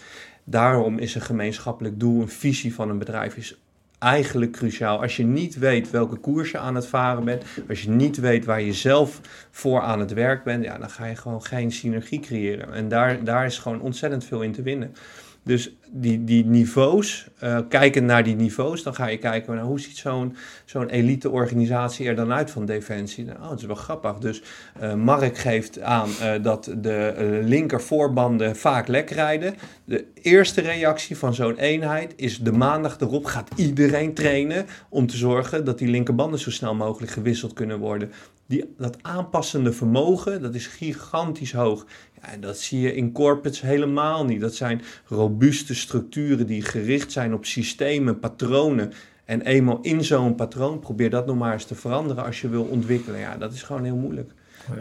Daarom 0.43 0.97
is 0.97 1.15
een 1.15 1.21
gemeenschappelijk 1.21 1.99
doel, 1.99 2.21
een 2.21 2.29
visie 2.29 2.73
van 2.73 2.89
een 2.89 2.97
bedrijf 2.97 3.37
is 3.37 3.57
eigenlijk 4.03 4.51
cruciaal. 4.51 5.01
Als 5.01 5.17
je 5.17 5.23
niet 5.23 5.57
weet 5.57 5.89
welke 5.89 6.15
koers 6.15 6.51
je 6.51 6.57
aan 6.57 6.75
het 6.75 6.87
varen 6.87 7.25
bent, 7.25 7.43
als 7.69 7.81
je 7.81 7.89
niet 7.89 8.17
weet 8.17 8.45
waar 8.45 8.61
je 8.61 8.73
zelf 8.73 9.21
voor 9.51 9.81
aan 9.81 9.99
het 9.99 10.13
werk 10.13 10.43
bent, 10.43 10.63
ja, 10.63 10.77
dan 10.77 10.89
ga 10.89 11.05
je 11.05 11.15
gewoon 11.15 11.43
geen 11.43 11.71
synergie 11.71 12.19
creëren. 12.19 12.73
En 12.73 12.87
daar, 12.87 13.23
daar 13.23 13.45
is 13.45 13.57
gewoon 13.57 13.81
ontzettend 13.81 14.25
veel 14.25 14.41
in 14.41 14.51
te 14.51 14.61
winnen. 14.61 14.95
Dus 15.43 15.75
die, 15.91 16.23
die 16.23 16.45
niveaus, 16.45 17.27
kijkend 17.69 18.05
naar 18.05 18.23
die 18.23 18.35
niveaus, 18.35 18.83
dan 18.83 18.95
ga 18.95 19.07
je 19.07 19.17
kijken 19.17 19.55
naar 19.55 19.63
hoe 19.63 19.79
ziet 19.79 19.97
zo'n 19.97 20.35
zo'n 20.65 20.89
elite 20.89 21.29
organisatie 21.29 22.07
er 22.07 22.15
dan 22.15 22.33
uit 22.33 22.51
van 22.51 22.65
Defensie. 22.65 23.25
Nou, 23.25 23.37
oh, 23.39 23.49
dat 23.49 23.59
is 23.59 23.65
wel 23.65 23.75
grappig. 23.75 24.17
Dus 24.17 24.41
uh, 24.81 24.93
Mark 24.93 25.37
geeft 25.37 25.81
aan 25.81 26.09
uh, 26.09 26.43
dat 26.43 26.71
de 26.77 27.41
linker 27.45 27.81
voorbanden 27.81 28.55
vaak 28.55 28.87
lek 28.87 29.09
rijden. 29.09 29.55
De 29.85 30.05
eerste 30.21 30.61
reactie 30.61 31.17
van 31.17 31.33
zo'n 31.33 31.57
eenheid 31.57 32.13
is 32.15 32.39
de 32.39 32.51
maandag 32.51 32.99
erop 32.99 33.25
gaat 33.25 33.49
iedereen 33.55 34.13
trainen 34.13 34.65
om 34.89 35.07
te 35.07 35.17
zorgen 35.17 35.65
dat 35.65 35.77
die 35.77 35.87
linkerbanden 35.87 36.39
zo 36.39 36.51
snel 36.51 36.75
mogelijk 36.75 37.11
gewisseld 37.11 37.53
kunnen 37.53 37.79
worden. 37.79 38.11
Die, 38.45 38.73
dat 38.77 38.97
aanpassende 39.01 39.73
vermogen, 39.73 40.41
dat 40.41 40.55
is 40.55 40.67
gigantisch 40.67 41.53
hoog. 41.53 41.85
En 42.31 42.41
dat 42.41 42.57
zie 42.57 42.81
je 42.81 42.95
in 42.95 43.11
corporates 43.11 43.61
helemaal 43.61 44.25
niet. 44.25 44.41
Dat 44.41 44.55
zijn 44.55 44.81
robuuste 45.07 45.75
structuren 45.75 46.47
die 46.47 46.61
gericht 46.61 47.11
zijn 47.11 47.33
op 47.33 47.45
systemen, 47.45 48.19
patronen. 48.19 48.93
En 49.25 49.41
eenmaal 49.41 49.79
in 49.81 50.03
zo'n 50.03 50.35
patroon, 50.35 50.79
probeer 50.79 51.09
dat 51.09 51.25
nog 51.25 51.37
maar 51.37 51.53
eens 51.53 51.65
te 51.65 51.75
veranderen 51.75 52.25
als 52.25 52.41
je 52.41 52.49
wil 52.49 52.63
ontwikkelen. 52.63 53.19
Ja, 53.19 53.37
dat 53.37 53.53
is 53.53 53.63
gewoon 53.63 53.83
heel 53.83 53.95
moeilijk. 53.95 54.31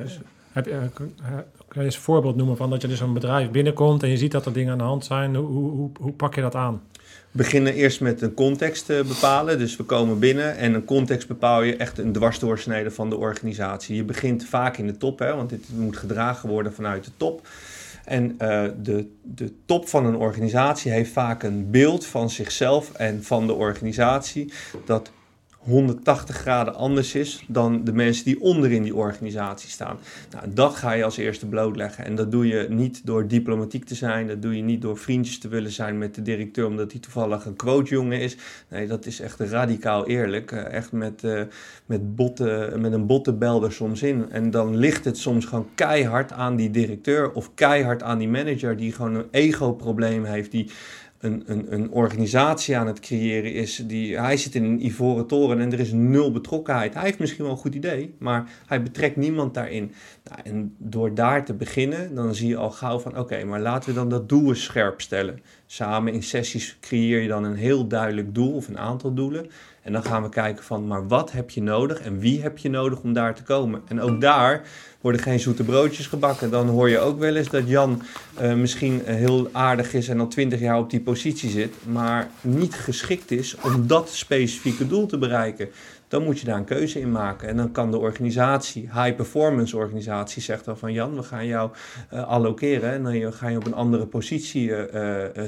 Dus, 0.03 0.21
heb 0.53 0.67
je, 0.67 0.89
kun 1.69 1.81
je 1.81 1.81
eens 1.81 1.97
een 1.97 2.03
voorbeeld 2.03 2.37
noemen 2.37 2.57
van 2.57 2.71
dat 2.71 2.83
je 2.83 2.89
dus 2.89 3.01
een 3.01 3.13
bedrijf 3.13 3.51
binnenkomt 3.51 4.03
en 4.03 4.09
je 4.09 4.17
ziet 4.17 4.33
dat 4.33 4.47
er 4.47 4.53
dingen 4.53 4.73
aan 4.73 4.79
de 4.79 4.85
hand 4.85 5.05
zijn? 5.05 5.35
Hoe, 5.35 5.71
hoe, 5.71 5.91
hoe 6.01 6.13
pak 6.13 6.35
je 6.35 6.41
dat 6.41 6.55
aan? 6.55 6.83
Beginnen 7.33 7.75
eerst 7.75 8.01
met 8.01 8.23
een 8.23 8.35
context 8.35 8.87
te 8.87 9.05
bepalen. 9.09 9.59
Dus 9.59 9.77
we 9.77 9.83
komen 9.83 10.19
binnen 10.19 10.57
en 10.57 10.75
een 10.75 10.85
context 10.85 11.29
bepaal 11.29 11.63
je 11.63 11.77
echt 11.77 11.99
een 11.99 12.13
dwarsdoorsnede 12.13 12.91
van 12.91 13.11
de 13.11 13.17
organisatie. 13.17 13.97
Je 13.97 14.05
begint 14.05 14.45
vaak 14.45 14.77
in 14.77 14.87
de 14.87 14.97
top, 14.97 15.19
hè, 15.19 15.35
want 15.35 15.51
dit 15.51 15.65
moet 15.77 15.97
gedragen 15.97 16.49
worden 16.49 16.75
vanuit 16.75 17.05
de 17.05 17.11
top. 17.17 17.49
En 18.05 18.31
uh, 18.31 18.65
de, 18.83 19.07
de 19.23 19.53
top 19.67 19.89
van 19.89 20.07
een 20.07 20.17
organisatie 20.17 20.93
heeft 20.93 21.13
vaak 21.13 21.43
een 21.43 21.71
beeld 21.71 22.07
van 22.07 22.31
zichzelf 22.31 22.93
en 22.93 23.25
van 23.25 23.47
de 23.47 23.55
organisatie 23.55 24.53
dat 24.85 25.11
180 25.63 26.37
graden 26.37 26.75
anders 26.75 27.15
is 27.15 27.45
dan 27.49 27.85
de 27.85 27.93
mensen 27.93 28.25
die 28.25 28.41
onder 28.41 28.73
in 28.73 28.83
die 28.83 28.95
organisatie 28.95 29.71
staan. 29.71 29.99
Nou, 30.31 30.45
dat 30.55 30.75
ga 30.75 30.93
je 30.93 31.05
als 31.05 31.17
eerste 31.17 31.47
blootleggen. 31.47 32.05
En 32.05 32.15
dat 32.15 32.31
doe 32.31 32.47
je 32.47 32.67
niet 32.69 33.07
door 33.07 33.29
diplomatiek 33.29 33.85
te 33.85 33.95
zijn, 33.95 34.27
dat 34.27 34.43
doe 34.43 34.57
je 34.57 34.63
niet 34.63 34.83
door 34.83 34.99
vriendjes 34.99 35.39
te 35.39 35.49
willen 35.49 35.71
zijn 35.71 35.99
met 35.99 36.15
de 36.15 36.23
directeur 36.23 36.67
omdat 36.67 36.93
hij 36.93 37.01
toevallig 37.01 37.45
een 37.45 37.57
quotejongen 37.57 38.21
is. 38.21 38.37
Nee, 38.69 38.87
dat 38.87 39.07
is 39.07 39.21
echt 39.21 39.41
radicaal 39.41 40.07
eerlijk. 40.07 40.53
Echt 40.53 40.93
met, 40.93 41.23
uh, 41.25 41.43
met, 41.87 42.17
botten, 42.17 42.81
met 42.81 42.93
een 42.93 43.07
bottenbel 43.07 43.65
er 43.65 43.73
soms 43.73 44.03
in. 44.03 44.31
En 44.31 44.51
dan 44.51 44.77
ligt 44.77 45.05
het 45.05 45.19
soms 45.19 45.45
gewoon 45.45 45.69
keihard 45.75 46.33
aan 46.33 46.57
die 46.57 46.71
directeur 46.71 47.33
of 47.33 47.55
keihard 47.55 48.03
aan 48.03 48.19
die 48.19 48.29
manager 48.29 48.77
die 48.77 48.93
gewoon 48.93 49.15
een 49.15 49.29
ego-probleem 49.31 50.25
heeft, 50.25 50.51
die 50.51 50.71
een, 51.23 51.43
een, 51.47 51.73
een 51.73 51.91
organisatie 51.91 52.77
aan 52.77 52.87
het 52.87 53.01
creëren 53.01 53.53
is. 53.53 53.83
Die, 53.87 54.19
hij 54.19 54.37
zit 54.37 54.55
in 54.55 54.65
een 54.65 54.85
ivoren 54.85 55.27
toren 55.27 55.61
en 55.61 55.73
er 55.73 55.81
is 55.81 55.93
nul 55.93 56.33
betrokkenheid. 56.33 56.95
Hij 56.95 57.03
heeft 57.03 57.19
misschien 57.19 57.45
wel 57.45 57.53
een 57.53 57.59
goed 57.59 57.75
idee, 57.75 58.15
maar 58.19 58.51
hij 58.67 58.83
betrekt 58.83 59.17
niemand 59.17 59.55
daarin. 59.55 59.93
Nou, 60.25 60.41
en 60.45 60.75
door 60.79 61.15
daar 61.15 61.45
te 61.45 61.55
beginnen, 61.55 62.15
dan 62.15 62.35
zie 62.35 62.49
je 62.49 62.57
al 62.57 62.71
gauw 62.71 62.99
van... 62.99 63.19
oké, 63.19 63.45
maar 63.45 63.61
laten 63.61 63.89
we 63.89 63.95
dan 63.95 64.09
dat 64.09 64.29
doel 64.29 64.55
scherp 64.55 65.01
stellen. 65.01 65.41
Samen 65.67 66.13
in 66.13 66.23
sessies 66.23 66.77
creëer 66.81 67.21
je 67.21 67.29
dan 67.29 67.45
een 67.45 67.57
heel 67.57 67.87
duidelijk 67.87 68.35
doel 68.35 68.53
of 68.53 68.69
een 68.69 68.79
aantal 68.79 69.15
doelen. 69.15 69.47
En 69.83 69.93
dan 69.93 70.05
gaan 70.05 70.23
we 70.23 70.29
kijken 70.29 70.65
van, 70.65 70.87
maar 70.87 71.09
wat 71.09 71.33
heb 71.33 71.51
je 71.51 71.63
nodig 71.63 72.01
en 72.01 72.19
wie 72.19 72.43
heb 72.43 72.59
je 72.59 72.69
nodig 72.69 73.01
om 73.01 73.13
daar 73.13 73.35
te 73.35 73.43
komen? 73.43 73.83
En 73.87 74.01
ook 74.01 74.21
daar 74.21 74.69
worden 75.03 75.21
geen 75.21 75.41
zoete 75.41 75.65
broodjes 75.65 76.07
gebakken. 76.07 76.51
Dan 76.51 76.69
hoor 76.69 76.89
je 76.89 76.99
ook 76.99 77.19
wel 77.19 77.37
eens 77.37 77.49
dat 77.49 77.69
Jan 77.69 78.03
uh, 78.43 78.55
misschien 78.55 79.01
heel 79.05 79.49
aardig 79.53 79.95
is 79.95 80.09
en 80.09 80.21
al 80.21 80.29
twintig 80.29 80.61
jaar 80.61 80.79
op 80.79 80.91
die 80.91 81.01
positie 81.01 81.51
zit, 81.51 81.75
maar 81.87 82.31
niet 82.41 82.75
geschikt 82.75 83.31
is 83.31 83.57
om 83.57 83.87
dat 83.87 84.09
specifieke 84.09 84.87
doel 84.87 85.07
te 85.07 85.19
bereiken. 85.19 85.69
Dan 86.09 86.25
moet 86.25 86.41
je 86.41 86.47
daar 86.47 86.57
een 86.57 86.65
keuze 86.65 87.01
in 87.01 87.13
maken. 87.13 87.49
En 87.49 87.57
dan 87.57 87.73
kan 87.73 87.91
de 87.91 87.99
organisatie, 87.99 88.83
high 88.83 89.15
performance 89.15 89.77
organisatie, 89.77 90.43
zegt 90.43 90.65
dan 90.65 90.79
van 90.79 90.93
Jan, 90.93 91.17
we 91.17 91.23
gaan 91.23 91.47
jou 91.47 91.71
uh, 92.13 92.29
allokeren 92.29 92.93
en 92.93 93.03
dan 93.03 93.33
ga 93.33 93.49
je 93.49 93.57
op 93.57 93.67
een 93.67 93.75
andere 93.75 94.07
positie 94.07 94.73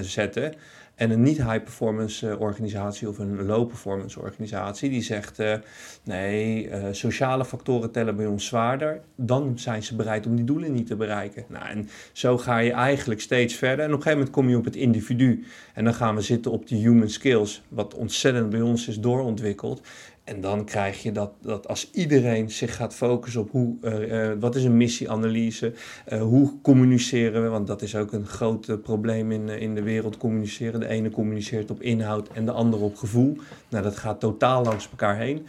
zetten. 0.00 0.54
En 0.94 1.10
een 1.10 1.22
niet-high-performance 1.22 2.38
organisatie 2.38 3.08
of 3.08 3.18
een 3.18 3.44
low-performance 3.46 4.20
organisatie 4.20 4.90
die 4.90 5.02
zegt: 5.02 5.40
uh, 5.40 5.54
nee, 6.02 6.68
uh, 6.68 6.84
sociale 6.90 7.44
factoren 7.44 7.90
tellen 7.90 8.16
bij 8.16 8.26
ons 8.26 8.46
zwaarder. 8.46 9.00
Dan 9.16 9.58
zijn 9.58 9.82
ze 9.82 9.96
bereid 9.96 10.26
om 10.26 10.36
die 10.36 10.44
doelen 10.44 10.72
niet 10.72 10.86
te 10.86 10.96
bereiken. 10.96 11.44
Nou, 11.48 11.66
en 11.66 11.88
zo 12.12 12.38
ga 12.38 12.58
je 12.58 12.72
eigenlijk 12.72 13.20
steeds 13.20 13.54
verder. 13.54 13.84
En 13.84 13.90
op 13.90 13.96
een 13.96 14.02
gegeven 14.02 14.18
moment 14.18 14.36
kom 14.36 14.48
je 14.48 14.56
op 14.56 14.64
het 14.64 14.76
individu. 14.76 15.44
En 15.74 15.84
dan 15.84 15.94
gaan 15.94 16.14
we 16.14 16.20
zitten 16.20 16.50
op 16.50 16.68
die 16.68 16.88
human 16.88 17.10
skills, 17.10 17.62
wat 17.68 17.94
ontzettend 17.94 18.50
bij 18.50 18.60
ons 18.60 18.88
is 18.88 19.00
doorontwikkeld. 19.00 19.82
En 20.24 20.40
dan 20.40 20.64
krijg 20.64 21.02
je 21.02 21.12
dat, 21.12 21.32
dat 21.42 21.68
als 21.68 21.90
iedereen 21.92 22.50
zich 22.50 22.76
gaat 22.76 22.94
focussen 22.94 23.40
op 23.40 23.50
hoe, 23.50 23.76
uh, 23.82 24.28
uh, 24.28 24.32
wat 24.40 24.54
is 24.54 24.64
een 24.64 24.76
missieanalyse, 24.76 25.72
uh, 26.12 26.22
hoe 26.22 26.60
communiceren 26.62 27.42
we, 27.42 27.48
want 27.48 27.66
dat 27.66 27.82
is 27.82 27.96
ook 27.96 28.12
een 28.12 28.26
groot 28.26 28.82
probleem 28.82 29.32
in, 29.32 29.48
in 29.48 29.74
de 29.74 29.82
wereld, 29.82 30.16
communiceren. 30.16 30.80
De 30.80 30.88
ene 30.88 31.10
communiceert 31.10 31.70
op 31.70 31.82
inhoud 31.82 32.28
en 32.32 32.44
de 32.44 32.52
andere 32.52 32.82
op 32.82 32.96
gevoel. 32.96 33.36
Nou, 33.68 33.84
dat 33.84 33.96
gaat 33.96 34.20
totaal 34.20 34.64
langs 34.64 34.88
elkaar 34.90 35.18
heen. 35.18 35.46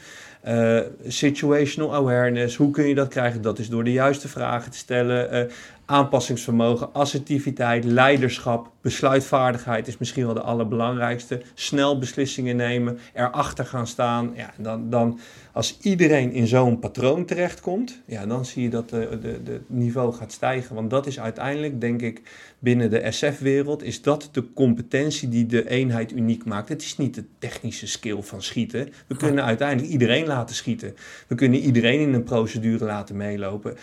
situational 1.07 1.93
awareness, 1.93 2.55
hoe 2.55 2.71
kun 2.71 2.87
je 2.87 2.95
dat 2.95 3.07
krijgen? 3.07 3.41
Dat 3.41 3.59
is 3.59 3.69
door 3.69 3.83
de 3.83 3.91
juiste 3.91 4.27
vragen 4.27 4.71
te 4.71 4.77
stellen. 4.77 5.49
Aanpassingsvermogen, 5.85 6.93
assertiviteit, 6.93 7.83
leiderschap, 7.83 8.71
besluitvaardigheid 8.81 9.87
is 9.87 9.97
misschien 9.97 10.25
wel 10.25 10.33
de 10.33 10.41
allerbelangrijkste. 10.41 11.41
Snel 11.53 11.97
beslissingen 11.97 12.55
nemen, 12.55 12.99
erachter 13.13 13.65
gaan 13.65 13.87
staan. 13.87 14.31
Ja, 14.35 14.53
dan, 14.57 14.89
dan 14.89 15.19
als 15.51 15.77
iedereen 15.81 16.31
in 16.31 16.47
zo'n 16.47 16.79
patroon 16.79 17.25
terechtkomt, 17.25 18.01
ja, 18.05 18.25
dan 18.25 18.45
zie 18.45 18.63
je 18.63 18.69
dat 18.69 18.89
het 18.89 19.21
de, 19.21 19.43
de, 19.43 19.61
niveau 19.67 20.13
gaat 20.13 20.31
stijgen. 20.31 20.75
Want 20.75 20.89
dat 20.89 21.07
is 21.07 21.19
uiteindelijk, 21.19 21.81
denk 21.81 22.01
ik, 22.01 22.21
binnen 22.59 22.89
de 22.89 23.11
SF-wereld, 23.11 23.83
is 23.83 24.01
dat 24.01 24.29
de 24.31 24.53
competentie 24.53 25.29
die 25.29 25.45
de 25.45 25.69
eenheid 25.69 26.11
uniek 26.11 26.45
maakt. 26.45 26.69
Het 26.69 26.81
is 26.81 26.97
niet 26.97 27.15
de 27.15 27.23
technische 27.39 27.87
skill 27.87 28.21
van 28.21 28.41
schieten. 28.41 28.89
We 29.07 29.15
kunnen 29.15 29.43
uiteindelijk 29.43 29.91
iedereen 29.91 30.27
laten 30.27 30.55
schieten. 30.55 30.95
We 31.27 31.35
kunnen 31.35 31.59
iedereen 31.59 31.99
in 31.99 32.13
een 32.13 32.23
procedure 32.23 32.85
laten 32.85 33.17
meelopen 33.17 33.77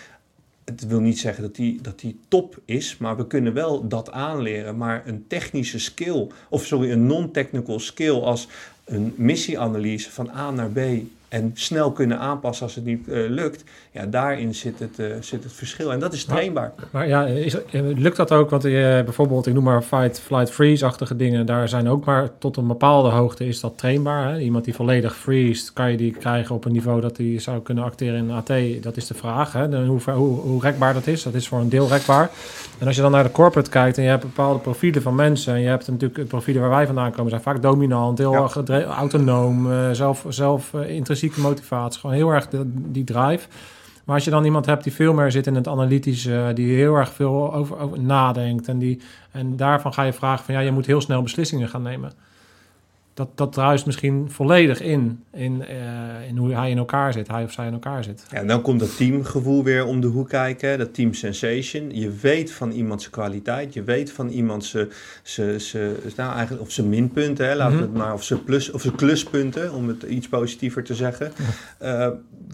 het 0.65 0.87
wil 0.87 1.01
niet 1.01 1.19
zeggen 1.19 1.43
dat 1.43 1.55
die, 1.55 1.81
dat 1.81 2.01
die 2.01 2.19
top 2.29 2.59
is, 2.65 2.97
maar 2.97 3.17
we 3.17 3.27
kunnen 3.27 3.55
wel 3.55 3.89
dat 3.89 4.11
aanleren. 4.11 4.77
Maar 4.77 5.03
een 5.07 5.25
technische 5.27 5.79
skill, 5.79 6.27
of 6.49 6.67
sorry, 6.67 6.91
een 6.91 7.07
non-technical 7.07 7.79
skill 7.79 8.15
als 8.15 8.49
een 8.85 9.15
missieanalyse 9.17 10.11
van 10.11 10.31
A 10.31 10.51
naar 10.51 10.71
B 10.71 10.79
en 11.29 11.51
snel 11.55 11.93
kunnen 11.93 12.19
aanpassen 12.19 12.67
als 12.67 12.75
het 12.75 12.85
niet 12.85 13.09
uh, 13.09 13.29
lukt. 13.29 13.65
Ja, 13.95 14.07
daarin 14.07 14.55
zit 14.55 14.79
het, 14.79 14.99
uh, 14.99 15.07
zit 15.21 15.45
het 15.45 15.53
verschil. 15.53 15.93
En 15.93 16.01
dat 16.01 16.13
is 16.13 16.25
trainbaar. 16.25 16.73
Maar, 16.77 16.87
maar 16.91 17.09
ja, 17.09 17.25
is, 17.25 17.57
lukt 17.73 18.17
dat 18.17 18.33
ook? 18.33 18.51
Want 18.51 18.65
uh, 18.65 18.73
bijvoorbeeld, 18.83 19.47
ik 19.47 19.55
noem 19.55 19.65
maar 19.65 19.83
fight, 19.83 20.21
flight, 20.21 20.51
freeze-achtige 20.51 21.17
dingen. 21.17 21.47
Daar 21.47 21.69
zijn 21.69 21.89
ook 21.89 22.05
maar 22.05 22.31
tot 22.39 22.57
een 22.57 22.67
bepaalde 22.67 23.09
hoogte 23.09 23.47
is 23.47 23.61
dat 23.61 23.79
trainbaar. 23.79 24.29
Hè? 24.29 24.39
Iemand 24.39 24.65
die 24.65 24.75
volledig 24.75 25.17
freeze, 25.17 25.73
kan 25.73 25.91
je 25.91 25.97
die 25.97 26.13
krijgen 26.13 26.55
op 26.55 26.65
een 26.65 26.73
niveau 26.73 27.01
dat 27.01 27.17
hij 27.17 27.39
zou 27.39 27.61
kunnen 27.61 27.85
acteren 27.85 28.19
in 28.19 28.31
AT? 28.31 28.53
Dat 28.83 28.97
is 28.97 29.07
de 29.07 29.15
vraag. 29.15 29.53
Hè? 29.53 29.85
Hoe, 29.87 30.01
hoe, 30.11 30.41
hoe 30.41 30.61
rekbaar 30.63 30.95
dat 30.95 31.07
is, 31.07 31.23
dat 31.23 31.35
is 31.35 31.49
voor 31.49 31.61
een 31.61 31.69
deel 31.69 31.89
rekbaar. 31.89 32.31
En 32.79 32.87
als 32.87 32.97
je 32.97 33.03
dan 33.03 33.11
naar 33.11 33.25
de 33.25 33.33
corporate 33.33 33.71
kijkt 33.71 33.97
en 33.97 34.03
je 34.03 34.09
hebt 34.09 34.23
bepaalde 34.23 34.59
profielen 34.59 35.03
van 35.03 35.15
mensen. 35.15 35.55
En 35.55 35.61
je 35.61 35.69
hebt 35.69 35.89
natuurlijk 35.89 36.19
het 36.19 36.29
profielen 36.29 36.63
waar 36.63 36.71
wij 36.71 36.87
vandaan 36.87 37.13
komen, 37.13 37.31
zijn 37.31 37.43
vaak 37.43 37.63
dominant, 37.63 38.19
heel 38.19 38.33
ja. 38.33 38.85
autonoom, 38.85 39.69
zelf, 39.95 40.25
zelf 40.29 40.75
intrinsiek 40.75 41.37
motivatie. 41.37 42.01
Gewoon 42.01 42.17
heel 42.17 42.31
erg 42.31 42.49
de, 42.49 42.63
die 42.67 43.05
drive. 43.05 43.47
Maar 44.05 44.15
als 44.15 44.25
je 44.25 44.31
dan 44.31 44.45
iemand 44.45 44.67
hebt 44.67 44.85
die 44.85 44.93
veel 44.93 45.13
meer 45.13 45.31
zit 45.31 45.47
in 45.47 45.55
het 45.55 45.69
analytische, 45.69 46.51
die 46.55 46.75
heel 46.75 46.95
erg 46.95 47.13
veel 47.13 47.55
over, 47.55 47.79
over 47.79 48.01
nadenkt 48.01 48.69
en, 48.69 48.79
die, 48.79 49.01
en 49.31 49.57
daarvan 49.57 49.95
ga 49.95 50.03
je 50.03 50.13
vragen 50.13 50.45
van 50.45 50.55
ja, 50.55 50.61
je 50.61 50.73
moet 50.73 50.87
heel 50.87 51.01
snel 51.01 51.23
beslissingen 51.23 51.69
gaan 51.69 51.83
nemen 51.83 52.13
dat, 53.15 53.29
dat 53.35 53.53
druist 53.53 53.87
misschien 53.87 54.31
volledig 54.31 54.81
in, 54.81 55.25
in, 55.33 55.65
uh, 55.71 56.29
in 56.29 56.37
hoe 56.37 56.55
hij 56.55 56.71
in 56.71 56.79
elkaar 56.79 57.13
zit, 57.13 57.29
hij 57.29 57.45
of 57.45 57.53
zij 57.53 57.67
in 57.67 57.73
elkaar 57.73 58.05
zit. 58.05 58.25
Ja, 58.31 58.39
en 58.39 58.47
dan 58.47 58.63
komt 58.63 58.81
dat 58.81 58.97
teamgevoel 58.97 59.65
weer 59.65 59.85
om 59.85 60.01
de 60.01 60.07
hoek 60.07 60.29
kijken, 60.29 60.79
dat 60.79 60.95
team 60.95 61.15
sensation. 61.15 61.95
Je 61.95 62.11
weet 62.11 62.53
van 62.53 62.71
iemands 62.71 63.11
kwaliteit, 63.11 63.75
je 63.75 63.83
weet 63.83 64.13
van 64.13 64.31
zijn, 65.23 65.61
zijn, 65.61 65.93
nou 66.17 66.33
eigenlijk, 66.33 66.63
of 66.63 66.71
zijn 66.71 66.89
minpunten, 66.89 67.47
hè, 67.47 67.55
laten 67.55 67.77
we 67.77 67.83
het 67.83 67.95
maar, 67.95 68.13
of 68.13 68.25
zijn, 68.25 68.45
plus, 68.45 68.71
of 68.71 68.83
zijn 68.83 68.95
kluspunten, 68.95 69.73
om 69.73 69.89
het 69.89 70.03
iets 70.03 70.29
positiever 70.29 70.85
te 70.85 70.95
zeggen. 70.95 71.33
Uh, 71.83 72.09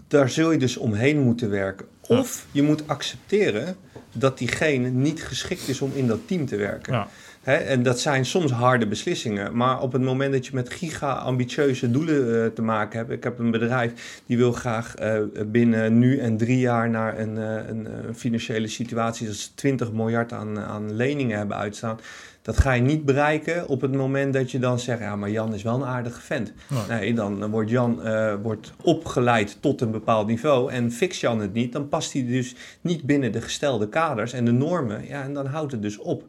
daar 0.07 0.29
zul 0.29 0.51
je 0.51 0.57
dus 0.57 0.77
omheen 0.77 1.19
moeten 1.19 1.49
werken. 1.49 1.85
Of 2.07 2.45
je 2.51 2.61
moet 2.61 2.87
accepteren 2.87 3.75
dat 4.11 4.37
diegene 4.37 4.89
niet 4.89 5.23
geschikt 5.23 5.67
is 5.67 5.81
om 5.81 5.91
in 5.93 6.07
dat 6.07 6.19
team 6.27 6.45
te 6.45 6.55
werken. 6.55 6.93
Ja 6.93 7.07
en 7.43 7.83
dat 7.83 7.99
zijn 7.99 8.25
soms 8.25 8.51
harde 8.51 8.87
beslissingen. 8.87 9.55
Maar 9.55 9.81
op 9.81 9.91
het 9.91 10.01
moment 10.01 10.31
dat 10.31 10.45
je 10.45 10.55
met 10.55 10.69
giga-ambitieuze 10.69 11.91
doelen 11.91 12.43
eh, 12.43 12.51
te 12.51 12.61
maken 12.61 12.97
hebt. 12.97 13.11
Ik 13.11 13.23
heb 13.23 13.39
een 13.39 13.51
bedrijf 13.51 14.21
die 14.25 14.37
wil 14.37 14.51
graag 14.51 14.95
uh, 15.01 15.21
binnen 15.45 15.99
nu 15.99 16.17
en 16.17 16.37
drie 16.37 16.59
jaar 16.59 16.89
naar 16.89 17.19
een, 17.19 17.35
uh, 17.35 17.67
een, 17.67 17.87
financiële 18.15 18.67
situatie. 18.67 19.27
dat 19.27 19.35
ze 19.35 19.53
20 19.53 19.91
miljard 19.91 20.33
aan, 20.33 20.59
aan 20.59 20.95
leningen 20.95 21.37
hebben 21.37 21.57
uitstaan. 21.57 21.99
Dat 22.41 22.57
ga 22.57 22.71
je 22.71 22.81
niet 22.81 23.05
bereiken 23.05 23.67
op 23.67 23.81
het 23.81 23.95
moment 23.95 24.33
dat 24.33 24.51
je 24.51 24.59
dan 24.59 24.79
zegt: 24.79 24.99
ja, 24.99 25.15
maar 25.15 25.29
Jan 25.29 25.53
is 25.53 25.63
wel 25.63 25.75
een 25.75 25.85
aardige 25.85 26.21
vent. 26.21 26.53
Nee, 26.87 27.13
dan 27.13 27.49
wordt 27.49 27.69
Jan 27.69 28.01
wordt 28.41 28.71
opgeleid 28.83 29.57
tot 29.59 29.81
een 29.81 29.91
bepaald 29.91 30.27
niveau. 30.27 30.71
En 30.71 30.91
fix 30.91 31.19
Jan 31.19 31.39
het 31.39 31.53
niet, 31.53 31.71
dan 31.71 31.89
past 31.89 32.13
hij 32.13 32.25
dus 32.25 32.55
niet 32.81 33.03
binnen 33.03 33.31
de 33.31 33.41
gestelde 33.41 33.89
kaders 33.89 34.33
en 34.33 34.45
de 34.45 34.51
normen. 34.51 35.07
Ja, 35.07 35.23
en 35.23 35.33
dan 35.33 35.45
houdt 35.45 35.71
het 35.71 35.81
dus 35.81 35.97
op. 35.97 36.23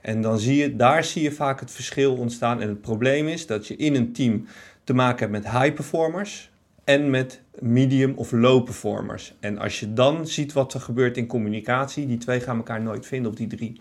En 0.00 0.22
dan 0.22 0.38
zie 0.38 0.56
je, 0.56 0.76
daar 0.76 1.04
zie 1.04 1.22
je 1.22 1.32
vaak 1.32 1.60
het 1.60 1.70
verschil 1.70 2.16
ontstaan. 2.16 2.60
En 2.60 2.68
het 2.68 2.80
probleem 2.80 3.28
is 3.28 3.46
dat 3.46 3.66
je 3.66 3.76
in 3.76 3.94
een 3.94 4.12
team 4.12 4.46
te 4.84 4.94
maken 4.94 5.18
hebt 5.18 5.44
met 5.44 5.52
high 5.52 5.74
performers 5.74 6.50
en 6.84 7.10
met 7.10 7.40
medium 7.58 8.12
of 8.16 8.32
low 8.32 8.64
performers. 8.64 9.34
En 9.40 9.58
als 9.58 9.80
je 9.80 9.92
dan 9.92 10.26
ziet 10.26 10.52
wat 10.52 10.74
er 10.74 10.80
gebeurt 10.80 11.16
in 11.16 11.26
communicatie, 11.26 12.06
die 12.06 12.18
twee 12.18 12.40
gaan 12.40 12.56
elkaar 12.56 12.82
nooit 12.82 13.06
vinden, 13.06 13.30
of 13.30 13.36
die 13.36 13.46
drie. 13.46 13.80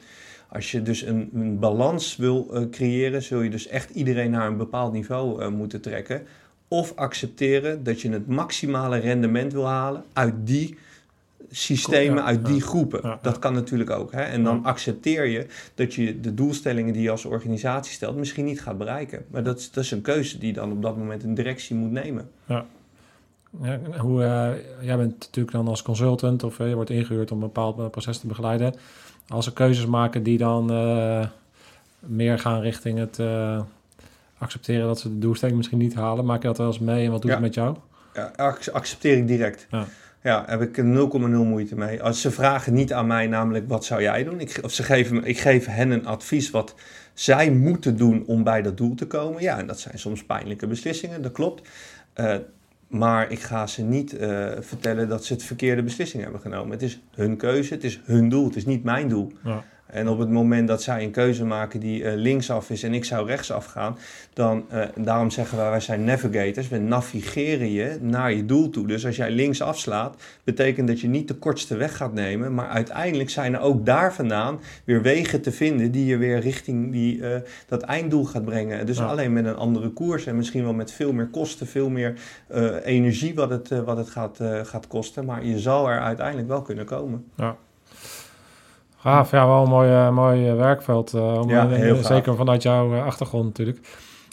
Als 0.49 0.71
je 0.71 0.81
dus 0.81 1.01
een, 1.01 1.29
een 1.33 1.59
balans 1.59 2.15
wil 2.15 2.49
uh, 2.53 2.69
creëren, 2.69 3.23
zul 3.23 3.41
je 3.41 3.49
dus 3.49 3.67
echt 3.67 3.89
iedereen 3.89 4.31
naar 4.31 4.47
een 4.47 4.57
bepaald 4.57 4.93
niveau 4.93 5.41
uh, 5.41 5.49
moeten 5.49 5.81
trekken. 5.81 6.23
Of 6.67 6.95
accepteren 6.95 7.83
dat 7.83 8.01
je 8.01 8.09
het 8.09 8.27
maximale 8.27 8.97
rendement 8.97 9.53
wil 9.53 9.67
halen 9.67 10.03
uit 10.13 10.33
die 10.39 10.77
systemen 11.51 12.23
uit 12.23 12.45
die 12.45 12.61
groepen. 12.61 13.19
dat 13.21 13.39
kan 13.39 13.53
natuurlijk 13.53 13.89
ook. 13.89 14.11
Hè? 14.11 14.21
En 14.21 14.43
dan 14.43 14.65
accepteer 14.65 15.25
je 15.25 15.45
dat 15.75 15.93
je 15.93 16.19
de 16.19 16.33
doelstellingen 16.33 16.93
die 16.93 17.01
je 17.01 17.11
als 17.11 17.25
organisatie 17.25 17.93
stelt 17.93 18.15
misschien 18.15 18.45
niet 18.45 18.61
gaat 18.61 18.77
bereiken. 18.77 19.25
Maar 19.31 19.43
dat 19.43 19.59
is, 19.59 19.71
dat 19.71 19.83
is 19.83 19.91
een 19.91 20.01
keuze 20.01 20.37
die 20.37 20.53
dan 20.53 20.71
op 20.71 20.81
dat 20.81 20.97
moment 20.97 21.23
een 21.23 21.33
directie 21.33 21.75
moet 21.75 21.91
nemen. 21.91 22.29
Ja. 22.45 22.65
Ja, 23.61 23.79
hoe, 23.97 24.21
uh, 24.21 24.49
jij 24.85 24.97
bent 24.97 25.19
natuurlijk 25.19 25.55
dan 25.55 25.67
als 25.67 25.81
consultant 25.81 26.43
of 26.43 26.59
uh, 26.59 26.67
je 26.67 26.75
wordt 26.75 26.89
ingehuurd 26.89 27.31
om 27.31 27.37
een 27.37 27.43
bepaald 27.43 27.91
proces 27.91 28.17
te 28.17 28.27
begeleiden. 28.27 28.73
Als 29.27 29.45
er 29.45 29.53
keuzes 29.53 29.85
maken 29.85 30.23
die 30.23 30.37
dan 30.37 30.65
meer 31.99 32.39
gaan 32.39 32.61
richting 32.61 32.99
het 32.99 33.19
accepteren 34.37 34.87
dat 34.87 34.99
ze 34.99 35.09
de 35.09 35.19
doelstelling 35.19 35.57
misschien 35.57 35.77
niet 35.77 35.95
halen, 35.95 36.25
maak 36.25 36.41
je 36.41 36.47
dat 36.47 36.57
wel 36.57 36.67
eens 36.67 36.79
mee 36.79 37.05
en 37.05 37.11
wat 37.11 37.21
doet 37.21 37.31
het 37.31 37.39
met 37.39 37.53
jou? 37.53 37.75
Ja, 38.13 38.55
accepteer 38.71 39.17
ik 39.17 39.27
direct. 39.27 39.67
Ja. 39.71 39.85
Ja, 40.27 40.43
heb 40.47 40.61
ik 40.61 40.77
0,0 40.77 40.83
moeite 41.29 41.75
mee. 41.75 42.03
Als 42.03 42.21
ze 42.21 42.31
vragen 42.31 42.73
niet 42.73 42.93
aan 42.93 43.07
mij, 43.07 43.27
namelijk 43.27 43.67
wat 43.67 43.85
zou 43.85 44.01
jij 44.01 44.23
doen? 44.23 44.39
Ik, 44.39 44.59
of 44.63 44.71
ze 44.71 44.83
geven 44.83 45.23
ik 45.23 45.39
geef 45.39 45.65
hen 45.65 45.91
een 45.91 46.05
advies 46.05 46.51
wat 46.51 46.75
zij 47.13 47.51
moeten 47.51 47.97
doen 47.97 48.23
om 48.25 48.43
bij 48.43 48.61
dat 48.61 48.77
doel 48.77 48.95
te 48.95 49.07
komen. 49.07 49.41
Ja, 49.41 49.57
en 49.57 49.67
dat 49.67 49.79
zijn 49.79 49.99
soms 49.99 50.23
pijnlijke 50.23 50.67
beslissingen, 50.67 51.21
dat 51.21 51.31
klopt. 51.31 51.69
Uh, 52.15 52.35
maar 52.87 53.31
ik 53.31 53.39
ga 53.39 53.67
ze 53.67 53.81
niet 53.81 54.13
uh, 54.13 54.51
vertellen 54.59 55.09
dat 55.09 55.25
ze 55.25 55.33
het 55.33 55.43
verkeerde 55.43 55.83
beslissing 55.83 56.23
hebben 56.23 56.41
genomen. 56.41 56.71
Het 56.71 56.81
is 56.81 56.99
hun 57.15 57.37
keuze, 57.37 57.73
het 57.73 57.83
is 57.83 58.01
hun 58.05 58.29
doel, 58.29 58.45
het 58.45 58.55
is 58.55 58.65
niet 58.65 58.83
mijn 58.83 59.09
doel. 59.09 59.31
Ja. 59.43 59.63
En 59.87 60.09
op 60.09 60.19
het 60.19 60.29
moment 60.29 60.67
dat 60.67 60.81
zij 60.81 61.03
een 61.03 61.11
keuze 61.11 61.45
maken 61.45 61.79
die 61.79 62.01
uh, 62.01 62.11
linksaf 62.15 62.69
is 62.69 62.83
en 62.83 62.93
ik 62.93 63.05
zou 63.05 63.27
rechtsaf 63.27 63.65
gaan, 63.65 63.97
dan, 64.33 64.65
uh, 64.73 64.83
daarom 64.95 65.31
zeggen 65.31 65.57
wij, 65.57 65.69
wij 65.69 65.79
zijn 65.79 66.03
navigators, 66.03 66.67
we 66.67 66.77
navigeren 66.77 67.71
je 67.71 67.97
naar 68.01 68.33
je 68.33 68.45
doel 68.45 68.69
toe. 68.69 68.87
Dus 68.87 69.05
als 69.05 69.15
jij 69.15 69.31
links 69.31 69.61
afslaat, 69.61 70.15
betekent 70.43 70.87
dat 70.87 70.99
je 70.99 71.07
niet 71.07 71.27
de 71.27 71.33
kortste 71.33 71.75
weg 71.75 71.97
gaat 71.97 72.13
nemen, 72.13 72.53
maar 72.53 72.67
uiteindelijk 72.67 73.29
zijn 73.29 73.53
er 73.53 73.59
ook 73.59 73.85
daar 73.85 74.13
vandaan 74.13 74.59
weer 74.83 75.01
wegen 75.01 75.41
te 75.41 75.51
vinden 75.51 75.91
die 75.91 76.05
je 76.05 76.17
weer 76.17 76.39
richting 76.39 76.91
die, 76.91 77.17
uh, 77.17 77.35
dat 77.67 77.81
einddoel 77.81 78.25
gaat 78.25 78.45
brengen. 78.45 78.85
Dus 78.85 78.99
alleen 78.99 79.33
met 79.33 79.45
een 79.45 79.55
andere 79.55 79.89
koers 79.89 80.25
en 80.25 80.35
misschien 80.35 80.63
wel 80.63 80.73
met 80.73 80.91
veel 80.91 81.13
meer 81.13 81.27
kosten, 81.27 81.67
veel 81.67 81.89
meer 81.89 82.13
energie 82.83 83.35
wat 83.35 83.49
het, 83.49 83.69
wat 83.69 83.97
het 83.97 84.09
gaat, 84.09 84.39
gaat 84.63 84.87
kosten, 84.87 85.25
maar 85.25 85.45
je 85.45 85.59
zal 85.59 85.89
er 85.89 85.99
uiteindelijk 85.99 86.47
wel 86.47 86.61
kunnen 86.61 86.85
komen. 86.85 87.25
Ja. 87.35 87.57
Gaaf, 89.07 89.31
ja, 89.31 89.47
wel 89.47 89.63
een 89.63 89.69
mooi, 89.69 89.89
uh, 89.89 90.09
mooi 90.09 90.51
werkveld. 90.51 91.13
Uh, 91.13 91.41
om, 91.41 91.49
ja, 91.49 91.69
heel 91.69 92.03
zeker 92.03 92.35
vanuit 92.35 92.61
jouw 92.61 92.93
uh, 92.93 93.05
achtergrond 93.05 93.45
natuurlijk. 93.45 93.79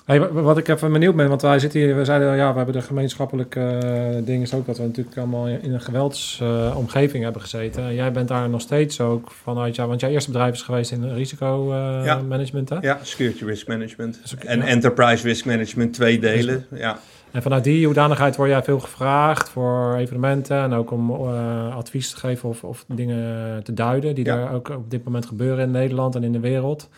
Hey, 0.05 0.29
wat 0.33 0.59
ik 0.59 0.69
even 0.69 0.93
benieuwd 0.93 1.17
ben, 1.17 1.29
want 1.29 1.43
wij 1.43 1.59
zitten 1.59 1.81
hier, 1.81 1.97
we 1.97 2.05
zeiden 2.05 2.37
ja, 2.37 2.51
we 2.51 2.57
hebben 2.57 2.75
de 2.75 2.83
gemeenschappelijke 2.83 3.81
ding 4.25 4.43
is 4.43 4.55
ook 4.55 4.67
dat 4.67 4.77
we 4.77 4.83
natuurlijk 4.83 5.17
allemaal 5.17 5.47
in 5.47 5.73
een 5.73 5.81
geweldsomgeving 5.81 7.25
hebben 7.25 7.43
gezeten. 7.43 7.95
Jij 7.95 8.13
bent 8.13 8.29
daar 8.29 8.49
nog 8.49 8.61
steeds 8.61 9.01
ook 9.01 9.31
vanuit 9.31 9.75
jou, 9.75 9.89
want 9.89 10.01
jouw 10.01 10.11
eerste 10.11 10.31
bedrijf 10.31 10.55
is 10.55 10.63
geweest 10.63 10.91
in 10.91 11.15
risicomanagement, 11.15 12.69
ja. 12.69 12.79
Ja, 12.81 12.99
security 13.03 13.45
risk 13.45 13.69
management 13.69 14.37
en 14.39 14.63
enterprise 14.63 15.27
risk 15.27 15.45
management, 15.45 15.93
twee 15.93 16.19
delen, 16.19 16.67
ja. 16.75 16.99
En 17.35 17.43
vanuit 17.43 17.65
die 17.65 17.85
hoedanigheid 17.87 18.37
word 18.37 18.49
jij 18.49 18.63
veel 18.63 18.81
gevraagd 18.81 19.49
voor 19.49 19.95
evenementen 19.97 20.57
en 20.57 20.73
ook 20.73 20.91
om 20.91 21.11
uh, 21.11 21.77
advies 21.77 22.11
te 22.11 22.17
geven 22.17 22.49
of, 22.49 22.65
of 22.65 22.85
dingen 22.89 23.63
te 23.63 23.75
duiden 23.75 24.15
die 24.15 24.25
er 24.31 24.51
ook 24.51 24.69
op 24.69 24.91
dit 24.91 25.05
moment 25.05 25.27
gebeuren 25.27 25.65
in 25.65 25.71
Nederland 25.71 26.15
en 26.15 26.25
in 26.25 26.33
de 26.33 26.41
wereld. 26.41 26.89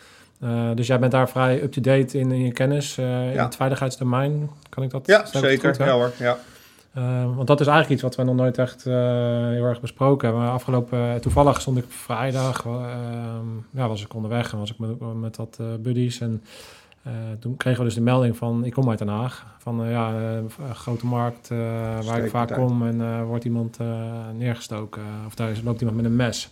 Uh, 0.43 0.70
dus 0.74 0.87
jij 0.87 0.99
bent 0.99 1.12
daar 1.12 1.28
vrij 1.28 1.62
up-to-date 1.62 2.18
in, 2.18 2.32
in, 2.32 2.45
je 2.45 2.53
kennis 2.53 2.99
uh, 2.99 3.32
in 3.32 3.39
het 3.39 3.57
veiligheidsdomein. 3.57 4.51
Kan 4.68 4.82
ik 4.82 4.91
dat? 4.91 5.07
Ja, 5.07 5.26
zeker. 5.26 5.74
Goed, 5.74 5.87
ja 5.87 5.93
hoor, 5.93 6.12
ja. 6.18 6.37
want 7.34 7.47
dat 7.47 7.61
is 7.61 7.66
eigenlijk 7.66 7.95
iets 7.95 8.03
wat 8.03 8.16
we 8.16 8.22
nog 8.22 8.37
nooit 8.37 8.59
echt 8.59 8.84
heel 8.84 9.64
erg 9.64 9.80
besproken 9.80 10.28
hebben. 10.28 10.51
Afgelopen, 10.51 11.20
toevallig 11.20 11.61
stond 11.61 11.78
ik 11.78 11.84
vrijdag, 11.89 12.64
ja, 13.70 13.89
was 13.89 14.03
ik 14.03 14.14
onderweg 14.14 14.53
en 14.53 14.59
was 14.59 14.70
ik 14.70 14.78
met, 14.78 15.14
met 15.14 15.37
wat 15.37 15.59
buddies 15.80 16.20
en 16.20 16.43
uh, 17.07 17.12
toen 17.40 17.57
kregen 17.57 17.78
we 17.78 17.84
dus 17.84 17.94
de 17.94 18.00
melding 18.00 18.36
van, 18.36 18.64
ik 18.64 18.72
kom 18.72 18.90
uit 18.90 18.98
Den 18.98 19.09
Haag, 19.09 19.46
van 19.59 19.84
uh, 19.84 19.90
ja, 19.90 20.12
uh, 20.12 20.70
grote 20.72 21.07
markt 21.07 21.48
waar 22.07 22.18
ik 22.24 22.30
vaak 22.30 22.52
kom 22.52 22.86
en 22.86 23.24
wordt 23.24 23.44
iemand 23.44 23.78
neergestoken 24.38 25.02
of 25.26 25.34
daar 25.34 25.52
loopt 25.64 25.80
iemand 25.80 25.96
met 25.96 26.07
een 26.07 26.16
mes. 26.16 26.50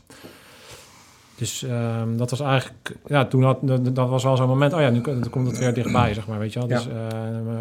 Dus 1.36 1.62
ehm, 1.62 2.16
dat 2.16 2.30
was 2.30 2.40
eigenlijk, 2.40 2.96
ja, 3.06 3.24
toen 3.24 3.42
had, 3.42 3.58
dat, 3.94 4.08
was 4.08 4.22
wel 4.22 4.36
zo'n 4.36 4.48
moment, 4.48 4.72
oh 4.72 4.80
ja, 4.80 4.90
nu 4.90 5.00
dan 5.00 5.30
komt 5.30 5.46
het 5.46 5.58
weer 5.58 5.74
dichtbij, 5.74 6.14
zeg 6.14 6.26
maar, 6.26 6.38
weet 6.38 6.52
je 6.52 6.58
wel. 6.58 6.68
Dus 6.68 6.84
Ja. 6.84 6.90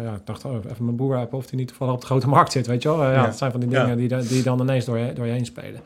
eh, 0.06 0.12
ik 0.14 0.20
dacht, 0.26 0.44
oh, 0.44 0.54
even 0.70 0.84
mijn 0.84 0.96
boer 0.96 1.16
hebben 1.18 1.38
of 1.38 1.46
die 1.46 1.58
niet 1.58 1.68
toevallig 1.68 1.94
op 1.94 2.00
de 2.00 2.06
grote 2.06 2.28
markt 2.28 2.52
zit, 2.52 2.66
weet 2.66 2.82
je 2.82 2.88
wel. 2.88 3.02
Eh, 3.02 3.08
ja, 3.08 3.14
Ja. 3.14 3.22
dat 3.24 3.36
zijn 3.38 3.50
van 3.50 3.60
die 3.60 3.70
Ja. 3.70 3.80
dingen 3.84 3.96
die, 3.96 4.28
die 4.28 4.42
dan 4.42 4.60
ineens 4.60 4.84
door 4.84 4.98
je, 4.98 5.12
door 5.12 5.26
je 5.26 5.32
heen 5.32 5.44
spelen. 5.46 5.80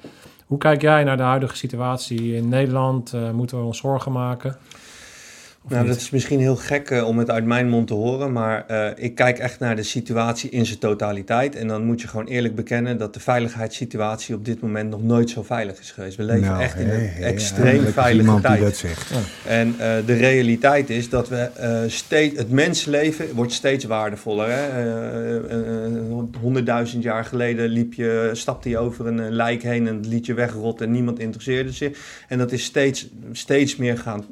Hoe 0.46 0.59
kijk 0.59 0.80
jij 0.80 1.04
naar 1.04 1.16
de 1.16 1.22
huidige 1.22 1.56
situatie 1.56 2.34
in 2.34 2.48
Nederland? 2.48 3.12
Eh, 3.12 3.30
moeten 3.30 3.59
we 3.59 3.64
ons 3.64 3.78
zorgen 3.78 4.12
maken? 4.12 4.56
Nou, 5.68 5.82
niet? 5.82 5.92
dat 5.92 6.02
is 6.02 6.10
misschien 6.10 6.40
heel 6.40 6.56
gek 6.56 6.90
eh, 6.90 7.06
om 7.06 7.18
het 7.18 7.30
uit 7.30 7.44
mijn 7.44 7.68
mond 7.68 7.86
te 7.86 7.94
horen, 7.94 8.32
maar 8.32 8.64
eh, 8.66 9.04
ik 9.04 9.14
kijk 9.14 9.38
echt 9.38 9.58
naar 9.58 9.76
de 9.76 9.82
situatie 9.82 10.50
in 10.50 10.66
zijn 10.66 10.78
totaliteit. 10.78 11.56
En 11.56 11.68
dan 11.68 11.84
moet 11.84 12.00
je 12.00 12.08
gewoon 12.08 12.26
eerlijk 12.26 12.54
bekennen 12.54 12.98
dat 12.98 13.14
de 13.14 13.20
veiligheidssituatie 13.20 14.34
op 14.34 14.44
dit 14.44 14.60
moment 14.60 14.90
nog 14.90 15.02
nooit 15.02 15.30
zo 15.30 15.42
veilig 15.42 15.78
is 15.80 15.90
geweest. 15.90 16.16
We 16.16 16.22
leven 16.22 16.48
Nou, 16.48 16.62
echt 16.62 16.78
in 16.78 16.90
een 16.90 17.10
extreem 17.10 17.66
eindelijk 17.66 17.92
veilige 17.94 18.40
tijd. 18.40 18.56
die 18.56 18.64
dat 18.64 18.76
zegt. 18.76 19.12
En 19.46 19.74
eh, 19.78 19.94
de 20.06 20.14
realiteit 20.14 20.90
is 20.90 21.08
dat 21.08 21.28
we 21.28 21.50
steeds, 21.86 22.38
het 22.38 22.50
mensenleven 22.50 23.34
wordt 23.34 23.52
steeds 23.52 23.84
waardevoller. 23.84 24.48
Honderdduizend 26.40 27.02
jaar 27.02 27.24
geleden 27.24 27.68
liep 27.68 27.94
je, 27.94 28.30
stapte 28.32 28.68
je 28.68 28.78
over 28.78 29.06
een 29.06 29.30
lijk 29.30 29.62
heen 29.62 29.86
en 29.86 30.08
liet 30.08 30.26
je 30.26 30.34
wegrot 30.34 30.80
en 30.80 30.90
niemand 30.90 31.18
interesseerde 31.18 31.72
zich. 31.72 31.98
En 32.28 32.38
dat 32.38 32.52
is 32.52 32.64
steeds, 32.64 33.08
steeds 33.32 33.76
meer 33.76 33.98
gaan, 33.98 34.24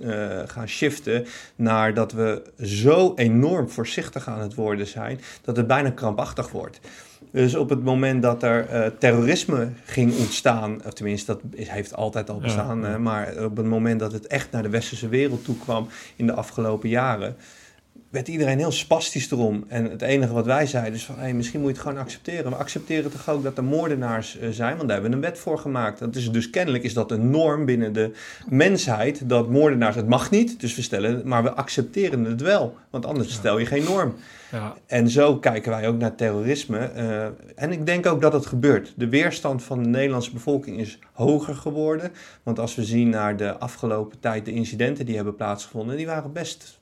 gaan 0.46 0.68
shiften 0.68 1.25
naar 1.56 1.94
dat 1.94 2.12
we 2.12 2.42
zo 2.62 3.12
enorm 3.16 3.68
voorzichtig 3.70 4.28
aan 4.28 4.40
het 4.40 4.54
worden 4.54 4.86
zijn 4.86 5.20
dat 5.44 5.56
het 5.56 5.66
bijna 5.66 5.90
krampachtig 5.90 6.50
wordt. 6.50 6.80
Dus 7.30 7.54
op 7.54 7.68
het 7.70 7.82
moment 7.84 8.22
dat 8.22 8.42
er 8.42 8.66
eh, 8.68 8.90
terrorisme 8.98 9.68
ging 9.84 10.16
ontstaan, 10.16 10.80
of 10.86 10.92
tenminste 10.92 11.32
dat 11.32 11.40
is- 11.54 11.68
heeft 11.68 11.94
altijd 11.94 12.30
al 12.30 12.38
bestaan, 12.38 12.80
ja. 12.80 12.98
maar 12.98 13.44
op 13.44 13.56
het 13.56 13.66
moment 13.66 14.00
dat 14.00 14.12
het 14.12 14.26
echt 14.26 14.50
naar 14.50 14.62
de 14.62 14.68
westerse 14.68 15.08
wereld 15.08 15.44
toe 15.44 15.58
kwam 15.58 15.88
in 16.16 16.26
de 16.26 16.32
afgelopen 16.32 16.88
jaren, 16.88 17.36
werd 18.16 18.28
iedereen 18.28 18.58
heel 18.58 18.72
spastisch 18.72 19.30
erom. 19.30 19.64
En 19.68 19.90
het 19.90 20.02
enige 20.02 20.32
wat 20.32 20.46
wij 20.46 20.66
zeiden 20.66 20.94
is 20.94 21.04
van, 21.04 21.18
hey, 21.18 21.34
misschien 21.34 21.60
moet 21.60 21.68
je 21.68 21.74
het 21.74 21.84
gewoon 21.86 22.02
accepteren. 22.02 22.50
We 22.50 22.56
accepteren 22.56 23.10
toch 23.10 23.28
ook 23.28 23.42
dat 23.42 23.56
er 23.56 23.64
moordenaars 23.64 24.38
eh, 24.38 24.48
zijn, 24.50 24.76
want 24.76 24.88
daar 24.88 25.00
hebben 25.00 25.10
we 25.10 25.16
een 25.16 25.32
wet 25.32 25.38
voor 25.38 25.58
gemaakt. 25.58 25.98
Dat 25.98 26.16
is 26.16 26.30
dus 26.30 26.50
kennelijk 26.50 26.84
is 26.84 26.94
dat 26.94 27.10
een 27.10 27.30
norm 27.30 27.64
binnen 27.64 27.92
de 27.92 28.10
mensheid, 28.48 29.28
dat 29.28 29.48
moordenaars, 29.48 29.96
het 29.96 30.08
mag 30.08 30.30
niet, 30.30 30.60
dus 30.60 30.76
we 30.76 30.82
stellen, 30.82 31.22
maar 31.24 31.42
we 31.42 31.52
accepteren 31.52 32.24
het 32.24 32.40
wel, 32.40 32.76
want 32.90 33.06
anders 33.06 33.32
stel 33.32 33.58
je 33.58 33.66
geen 33.66 33.84
norm. 33.84 34.14
ja, 34.52 34.74
En 34.86 35.08
zo 35.08 35.38
kijken 35.38 35.70
wij 35.70 35.88
ook 35.88 35.98
naar 35.98 36.14
terrorisme. 36.14 36.78
eh, 36.78 37.26
en 37.54 37.72
ik 37.72 37.86
denk 37.86 38.06
ook 38.06 38.20
dat 38.20 38.32
het 38.32 38.46
gebeurt. 38.46 38.92
De 38.96 39.08
weerstand 39.08 39.62
van 39.62 39.82
de 39.82 39.88
Nederlandse 39.88 40.32
bevolking 40.32 40.80
is 40.80 40.98
hoger 41.12 41.54
geworden. 41.54 42.12
Want 42.42 42.58
als 42.58 42.74
we 42.74 42.84
zien 42.84 43.08
naar 43.08 43.36
de 43.36 43.58
afgelopen 43.58 44.20
tijd, 44.20 44.44
de 44.44 44.52
incidenten 44.52 45.06
die 45.06 45.16
hebben 45.16 45.36
plaatsgevonden, 45.36 45.96
die 45.96 46.06
waren 46.06 46.32
best 46.32 46.78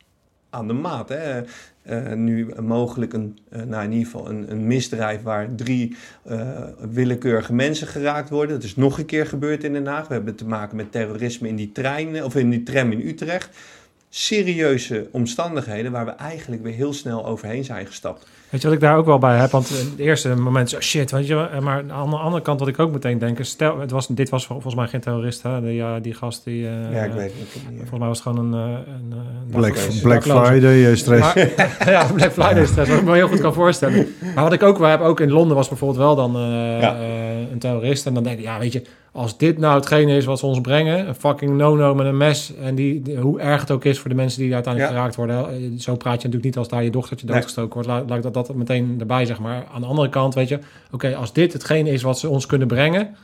aan 0.54 0.66
de 0.66 0.72
maat. 0.72 1.08
Hè? 1.08 1.42
Eh, 1.82 2.12
nu 2.12 2.48
mogelijk 2.60 3.12
een, 3.12 3.38
eh, 3.50 3.62
nou 3.62 3.84
in 3.84 3.92
ieder 3.92 4.06
geval 4.06 4.28
een, 4.28 4.50
een 4.50 4.66
misdrijf 4.66 5.22
waar 5.22 5.54
drie 5.54 5.96
eh, 6.22 6.68
willekeurige 6.90 7.52
mensen 7.52 7.86
geraakt 7.86 8.30
worden. 8.30 8.54
Dat 8.54 8.64
is 8.64 8.76
nog 8.76 8.98
een 8.98 9.06
keer 9.06 9.26
gebeurd 9.26 9.64
in 9.64 9.72
Den 9.72 9.86
Haag. 9.86 10.08
We 10.08 10.14
hebben 10.14 10.34
te 10.34 10.46
maken 10.46 10.76
met 10.76 10.92
terrorisme 10.92 11.48
in 11.48 11.56
die 11.56 11.72
trein, 11.72 12.24
of 12.24 12.36
in 12.36 12.50
die 12.50 12.62
tram 12.62 12.92
in 12.92 13.06
Utrecht. 13.06 13.56
Serieuze 14.08 15.08
omstandigheden 15.10 15.92
waar 15.92 16.04
we 16.04 16.10
eigenlijk 16.10 16.62
weer 16.62 16.74
heel 16.74 16.92
snel 16.92 17.26
overheen 17.26 17.64
zijn 17.64 17.86
gestapt. 17.86 18.26
Weet 18.54 18.62
je 18.62 18.68
wat 18.68 18.78
ik 18.78 18.82
daar 18.84 18.96
ook 18.96 19.06
wel 19.06 19.18
bij 19.18 19.36
heb? 19.38 19.50
Want 19.50 19.70
in 19.70 19.76
het 19.90 19.98
eerste 19.98 20.34
moment 20.34 20.70
zo 20.70 20.80
shit, 20.80 21.10
weet 21.10 21.26
je. 21.26 21.48
Eh, 21.52 21.60
Maar 21.60 21.84
aan 21.90 22.10
de 22.10 22.16
andere 22.16 22.42
kant 22.42 22.58
wat 22.60 22.68
ik 22.68 22.78
ook 22.78 22.92
meteen 22.92 23.18
denk 23.18 23.38
is... 23.38 23.48
Stel, 23.48 23.80
het 23.80 23.90
was, 23.90 24.06
dit 24.06 24.28
was 24.28 24.46
vol- 24.46 24.54
volgens 24.54 24.74
mij 24.74 24.86
geen 24.86 25.00
terrorist, 25.00 25.42
hè? 25.42 25.60
Die, 25.60 25.74
ja, 25.74 25.98
die 26.00 26.14
gast 26.14 26.44
die... 26.44 26.66
eh, 26.66 26.92
Ja, 26.92 27.02
ik 27.02 27.12
weet 27.12 27.32
het 27.36 27.70
niet. 27.70 27.78
Volgens 27.78 27.98
mij 27.98 28.08
was 28.08 28.18
het 28.24 28.26
gewoon 28.28 28.52
een... 28.52 28.60
eh, 28.60 28.78
een, 28.94 29.12
eh, 29.12 29.52
Black. 30.02 30.22
Friday 30.46 30.90
eh, 30.90 30.96
stress. 30.96 31.34
Maar, 31.34 31.38
ja, 31.96 32.06
Black 32.14 32.32
Friday 32.32 32.66
stress, 32.66 32.90
wat 32.90 32.98
ik 32.98 33.04
me 33.04 33.14
heel 33.14 33.28
goed 33.28 33.40
kan 33.40 33.54
voorstellen. 33.54 34.06
Maar 34.34 34.44
wat 34.44 34.52
ik 34.52 34.62
ook 34.62 34.78
wel 34.78 34.88
heb, 34.88 35.00
ook 35.00 35.20
in 35.20 35.30
Londen 35.30 35.56
was 35.56 35.68
bijvoorbeeld 35.68 36.00
wel 36.00 36.14
dan 36.16 36.36
eh, 36.36 36.80
Ja. 36.80 36.94
eh, 36.96 37.50
een 37.52 37.58
terrorist. 37.58 38.06
En 38.06 38.14
dan 38.14 38.22
denk 38.22 38.38
ik, 38.38 38.44
ja, 38.44 38.58
weet 38.58 38.72
je, 38.72 38.82
als 39.16 39.38
dit 39.38 39.58
nou 39.58 39.74
hetgene 39.74 40.16
is 40.16 40.24
wat 40.24 40.38
ze 40.38 40.46
ons 40.46 40.60
brengen, 40.60 41.08
een 41.08 41.14
fucking 41.14 41.56
no-no 41.56 41.94
met 41.94 42.06
een 42.06 42.16
mes. 42.16 42.52
En 42.62 42.74
die, 42.74 43.02
die- 43.02 43.16
hoe 43.18 43.40
erg 43.40 43.60
het 43.60 43.70
ook 43.70 43.84
is 43.84 43.98
voor 43.98 44.10
de 44.10 44.16
mensen 44.16 44.40
die 44.42 44.54
uiteindelijk 44.54 44.92
Ja. 44.92 44.98
geraakt 44.98 45.16
worden. 45.16 45.48
eh, 45.48 45.78
Zo 45.78 45.96
praat 45.96 46.12
je 46.22 46.28
natuurlijk 46.28 46.44
niet 46.44 46.56
als 46.56 46.68
daar 46.68 46.84
je 46.84 46.90
dochtertje 46.90 47.26
Nee. 47.26 47.34
doodgestoken 47.34 47.74
wordt. 47.84 48.08
Laat, 48.10 48.22
dat, 48.22 48.34
dat 48.34 48.54
meteen 48.54 48.96
erbij, 49.00 49.24
zeg 49.24 49.38
maar. 49.40 49.64
Aan 49.74 49.80
de 49.80 49.86
andere 49.86 50.08
kant, 50.08 50.34
weet 50.34 50.48
je, 50.48 50.58
oké, 50.90 51.14
als 51.16 51.32
dit 51.32 51.52
hetgene 51.52 51.90
is 51.90 52.02
wat 52.02 52.18
ze 52.18 52.28
ons 52.28 52.46
kunnen 52.46 52.68
brengen. 52.68 53.16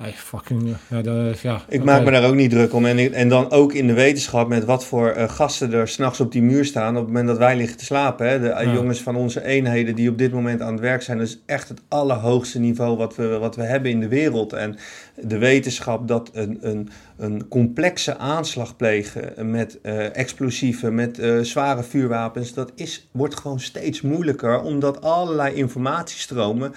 Hey, 0.00 0.12
fucking, 0.12 0.76
ja, 0.88 1.02
de, 1.02 1.34
ja 1.42 1.62
Ik 1.68 1.84
maak 1.84 2.04
me 2.04 2.10
daar 2.10 2.24
ook 2.24 2.34
niet 2.34 2.50
druk 2.50 2.72
om. 2.74 2.86
En, 2.86 3.12
en 3.12 3.28
dan 3.28 3.50
ook 3.50 3.72
in 3.72 3.86
de 3.86 3.92
wetenschap 3.92 4.48
met 4.48 4.64
wat 4.64 4.84
voor 4.84 5.08
eh, 5.08 5.28
gasten 5.28 5.72
er 5.72 5.88
s'nachts 5.88 6.20
op 6.20 6.32
die 6.32 6.42
muur 6.42 6.64
staan. 6.64 6.88
op 6.96 6.96
het 6.96 7.06
moment 7.06 7.26
dat 7.26 7.38
wij 7.38 7.56
liggen 7.56 7.76
te 7.76 7.84
slapen. 7.84 8.28
Hè. 8.28 8.40
De 8.40 8.48
eh, 8.48 8.66
Ja. 8.66 8.72
jongens 8.72 9.02
van 9.02 9.16
onze 9.16 9.44
eenheden 9.44 9.94
die 9.94 10.10
op 10.10 10.18
dit 10.18 10.32
moment 10.32 10.60
aan 10.60 10.72
het 10.72 10.80
werk 10.80 11.02
zijn. 11.02 11.18
Dat 11.18 11.26
is 11.26 11.42
echt 11.46 11.68
het 11.68 11.80
allerhoogste 11.88 12.58
niveau 12.58 12.96
wat 12.96 13.16
we, 13.16 13.38
wat 13.38 13.56
we 13.56 13.62
hebben 13.62 13.90
in 13.90 14.00
de 14.00 14.08
wereld. 14.08 14.52
En 14.52 14.76
de 15.20 15.38
wetenschap 15.38 16.08
dat 16.08 16.30
een, 16.32 16.58
een, 16.60 16.88
een 17.16 17.48
complexe 17.48 18.16
aanslag 18.18 18.76
plegen. 18.76 19.50
met 19.50 19.78
eh, 19.82 20.16
explosieven, 20.16 20.94
met 20.94 21.18
eh, 21.18 21.38
zware 21.40 21.82
vuurwapens. 21.82 22.54
dat 22.54 22.72
is, 22.74 23.08
wordt 23.12 23.36
gewoon 23.36 23.60
steeds 23.60 24.00
moeilijker. 24.00 24.60
Omdat 24.60 25.02
allerlei 25.02 25.54
informatiestromen 25.54 26.72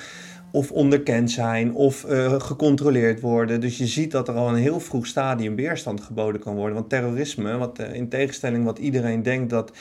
of 0.56 0.72
onderkend 0.72 1.32
zijn 1.32 1.74
of 1.74 2.04
eh, 2.04 2.42
gecontroleerd 2.42 3.22
worden. 3.22 3.62
Dus 3.62 3.78
je 3.78 3.88
ziet 3.88 4.12
dat 4.12 4.28
er 4.28 4.34
al 4.34 4.50
een 4.50 4.56
heel 4.56 4.80
vroeg 4.80 5.08
stadium 5.08 5.56
weerstand 5.56 6.02
geboden 6.02 6.42
kan 6.42 6.56
worden. 6.56 6.74
Want 6.76 6.90
terrorisme, 6.90 7.58
wat, 7.58 7.80
eh, 7.80 7.94
in 7.94 8.10
tegenstelling 8.10 8.66
wat 8.66 8.78
iedereen 8.78 9.24
denkt 9.24 9.50
dat 9.50 9.72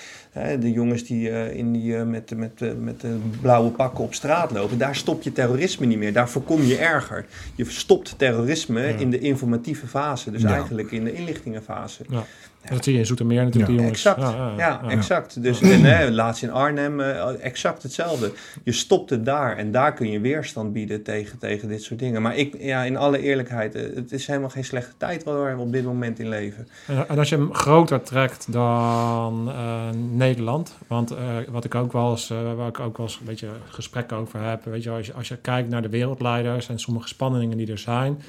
de 0.61 0.73
jongens 0.73 1.05
die, 1.05 1.31
eh, 1.31 1.57
in 1.57 1.73
die, 1.73 1.97
met, 1.97 2.37
met, 2.37 2.81
met 2.81 3.01
de 3.01 3.17
blauwe 3.41 3.71
pakken 3.71 4.05
op 4.05 4.15
straat 4.15 4.51
lopen, 4.51 4.79
daar 4.79 4.97
stop 4.97 5.23
je 5.23 5.33
terrorisme 5.33 5.87
niet 5.87 5.99
meer. 5.99 6.13
Daar 6.13 6.29
voorkom 6.29 6.63
je 6.63 6.77
erger. 6.77 7.27
Je 7.55 7.65
stopt 7.71 8.15
terrorisme 8.19 8.81
Ja. 8.81 8.97
in 8.99 9.11
de 9.11 9.19
informatieve 9.19 9.87
fase, 9.87 10.31
dus 10.31 10.43
Ja. 10.43 10.53
eigenlijk 10.53 10.91
in 10.91 11.05
de 11.05 11.13
inlichtingenfase. 11.13 12.05
Ja. 12.09 12.25
Dat 12.71 12.85
zie 12.85 12.93
je 12.93 12.99
in 12.99 13.07
Zoetermeer 13.07 13.45
natuurlijk, 13.45 13.67
die 13.67 13.81
jongens. 13.81 14.05
Exact. 14.05 14.35
Ja, 14.57 14.83
exact. 14.89 15.43
Dus 15.43 15.61
en, 15.61 15.85
hè, 15.85 16.11
laatst 16.11 16.43
in 16.43 16.51
Arnhem 16.51 17.01
eh, 17.01 17.45
exact 17.45 17.83
hetzelfde. 17.83 18.33
Je 18.65 18.73
stopt 18.73 19.11
het 19.11 19.25
daar 19.25 19.57
en 19.57 19.73
daar 19.73 19.95
kun 19.95 20.11
je 20.11 20.21
weerstand 20.21 20.73
bieden 20.73 21.03
tegen, 21.03 21.39
tegen 21.39 21.69
dit 21.69 21.83
soort 21.83 22.01
dingen. 22.01 22.23
Maar 22.23 22.37
ik, 22.37 22.57
ja, 22.59 22.83
in 22.83 22.97
alle 22.97 23.19
eerlijkheid, 23.19 23.75
eh, 23.75 23.83
het 23.95 24.13
is 24.13 24.27
helemaal 24.27 24.51
geen 24.51 24.65
slechte 24.65 24.93
tijd 24.97 25.25
waar 25.25 25.57
we 25.57 25.63
op 25.63 25.73
dit 25.73 25.85
moment 25.85 26.19
in 26.19 26.29
leven. 26.29 26.69
En, 27.09 27.19
als 27.19 27.29
je 27.29 27.37
hem 27.37 27.55
groter 27.55 28.03
trekt 28.03 28.53
dan 28.53 29.49
eh, 29.49 29.89
Nederland, 30.11 30.77
want 30.87 31.15
wat 31.49 31.65
ik 31.65 31.75
ook 31.75 31.93
wel 31.93 32.11
eens, 32.11 32.29
waar 32.29 32.69
ik 32.69 32.81
ook 32.81 32.97
wel 32.97 33.07
eens 33.07 33.19
een 33.21 33.27
beetje 33.27 33.49
gesprekken 33.69 34.17
over 34.17 34.43
heb, 34.43 34.65
weet 34.65 34.83
je, 34.83 34.91
als 34.91 35.07
je, 35.07 35.13
als 35.13 35.29
je 35.29 35.37
kijkt 35.37 35.69
naar 35.69 35.83
de 35.83 35.89
wereldleiders 35.89 36.69
en 36.69 36.79
sommige 36.79 37.09
spanningen 37.09 37.57
die 37.57 37.71
er 37.71 37.79
zijn, 37.79 38.23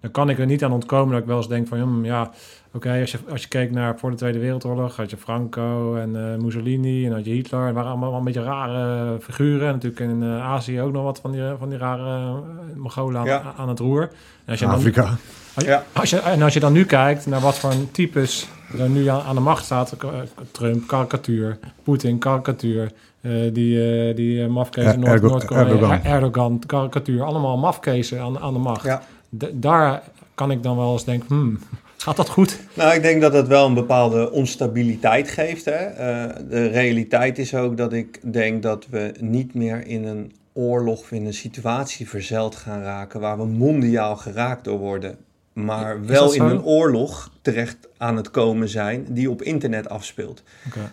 dan 0.00 0.10
kan 0.10 0.30
ik 0.30 0.38
er 0.38 0.46
niet 0.46 0.64
aan 0.64 0.72
ontkomen 0.72 1.12
dat 1.12 1.20
ik 1.20 1.26
wel 1.26 1.36
eens 1.36 1.48
denk 1.48 1.68
van, 1.68 1.78
hmm, 1.78 2.04
ja, 2.04 2.30
oké, 2.72 2.98
als, 3.00 3.10
je, 3.12 3.18
als 3.30 3.42
je 3.42 3.48
keek 3.48 3.70
naar 3.70 3.98
voor 3.98 4.10
de 4.10 4.16
Tweede 4.16 4.38
Wereldoorlog, 4.38 4.96
had 4.96 5.10
je 5.10 5.16
Franco 5.16 5.96
en 5.96 6.16
eh, 6.32 6.42
Mussolini 6.42 7.06
en 7.06 7.12
had 7.12 7.24
je 7.24 7.30
Hitler, 7.32 7.66
en 7.66 7.74
waren 7.74 7.90
allemaal 7.90 8.08
wel 8.10 8.18
een 8.18 8.24
beetje 8.24 8.42
rare 8.42 9.16
figuren. 9.20 9.66
En 9.66 9.72
natuurlijk 9.72 10.00
in 10.00 10.22
eh, 10.22 10.44
Azië 10.50 10.80
ook 10.80 10.92
nog 10.92 11.02
wat 11.02 11.20
van 11.20 11.30
die, 11.30 11.42
van 11.58 11.68
die 11.68 11.78
rare 11.78 12.02
uh, 12.30 12.34
Mongolen 12.76 13.20
aan, 13.20 13.26
Ja. 13.26 13.42
aan 13.56 13.68
het 13.68 13.78
roer. 13.78 14.02
En 14.02 14.10
als 14.50 14.58
je 14.58 14.64
dan- 14.66 14.74
Afrika. 14.74 15.02
als 15.54 15.64
je- 15.64 15.70
Ja. 15.70 15.84
Als 15.92 16.10
je, 16.10 16.18
en 16.18 16.42
als 16.42 16.54
je 16.54 16.60
dan 16.60 16.72
nu 16.72 16.84
kijkt 16.84 17.26
naar 17.26 17.40
wat 17.40 17.58
voor 17.58 17.72
types 17.92 18.48
er 18.78 18.88
nu 18.88 19.06
aan, 19.06 19.20
aan 19.20 19.34
de 19.34 19.40
macht 19.40 19.64
staat. 19.64 19.92
eh, 19.92 20.08
Trump, 20.50 20.86
karikatuur. 20.86 21.58
Poetin, 21.82 22.18
karikatuur. 22.18 22.92
eh, 23.20 23.32
die 23.52 24.06
uh, 24.08 24.16
die 24.16 24.38
uh, 24.38 24.46
mafkezen 24.48 24.90
Er- 24.92 24.98
Noord- 24.98 25.10
Ergo- 25.12 25.28
Noord-Korea. 25.28 25.64
Erdogan. 25.64 25.90
Er- 25.90 26.04
Erdogan, 26.04 26.62
karikatuur. 26.66 27.22
Allemaal 27.22 27.58
mafkezen 27.58 28.20
aan, 28.20 28.38
aan 28.38 28.52
de 28.52 28.58
macht. 28.58 28.84
Ja. 28.84 29.02
Daar 29.52 30.02
kan 30.34 30.50
ik 30.50 30.62
dan 30.62 30.76
wel 30.76 30.92
eens 30.92 31.04
denken, 31.04 31.26
hmm, 31.28 31.58
gaat 32.02 32.16
dat 32.16 32.28
goed? 32.28 32.58
Nou, 32.74 32.94
ik 32.94 33.02
denk 33.02 33.20
dat 33.20 33.32
het 33.32 33.48
wel 33.48 33.66
een 33.66 33.74
bepaalde 33.74 34.30
onstabiliteit 34.30 35.28
geeft. 35.28 35.64
Hè? 35.64 35.72
Eh, 35.72 36.36
de 36.50 36.66
realiteit 36.66 37.38
is 37.38 37.54
ook 37.54 37.76
dat 37.76 37.92
ik 37.92 38.32
denk 38.32 38.62
dat 38.62 38.86
we 38.90 39.14
niet 39.20 39.54
meer 39.54 39.86
in 39.86 40.04
een 40.04 40.32
oorlog 40.52 41.00
of 41.00 41.12
in 41.12 41.26
een 41.26 41.34
situatie 41.34 42.08
verzeld 42.08 42.54
gaan 42.54 42.82
raken 42.82 43.20
waar 43.20 43.38
we 43.38 43.44
mondiaal 43.44 44.16
geraakt 44.16 44.64
door 44.64 44.78
worden. 44.78 45.16
Maar 45.52 46.06
wel 46.06 46.32
in 46.32 46.42
een 46.42 46.64
oorlog 46.64 47.30
terecht 47.42 47.76
aan 48.02 48.16
het 48.16 48.30
komen 48.30 48.68
zijn 48.68 49.06
die 49.08 49.30
op 49.30 49.42
internet 49.42 49.88
afspeelt. 49.88 50.42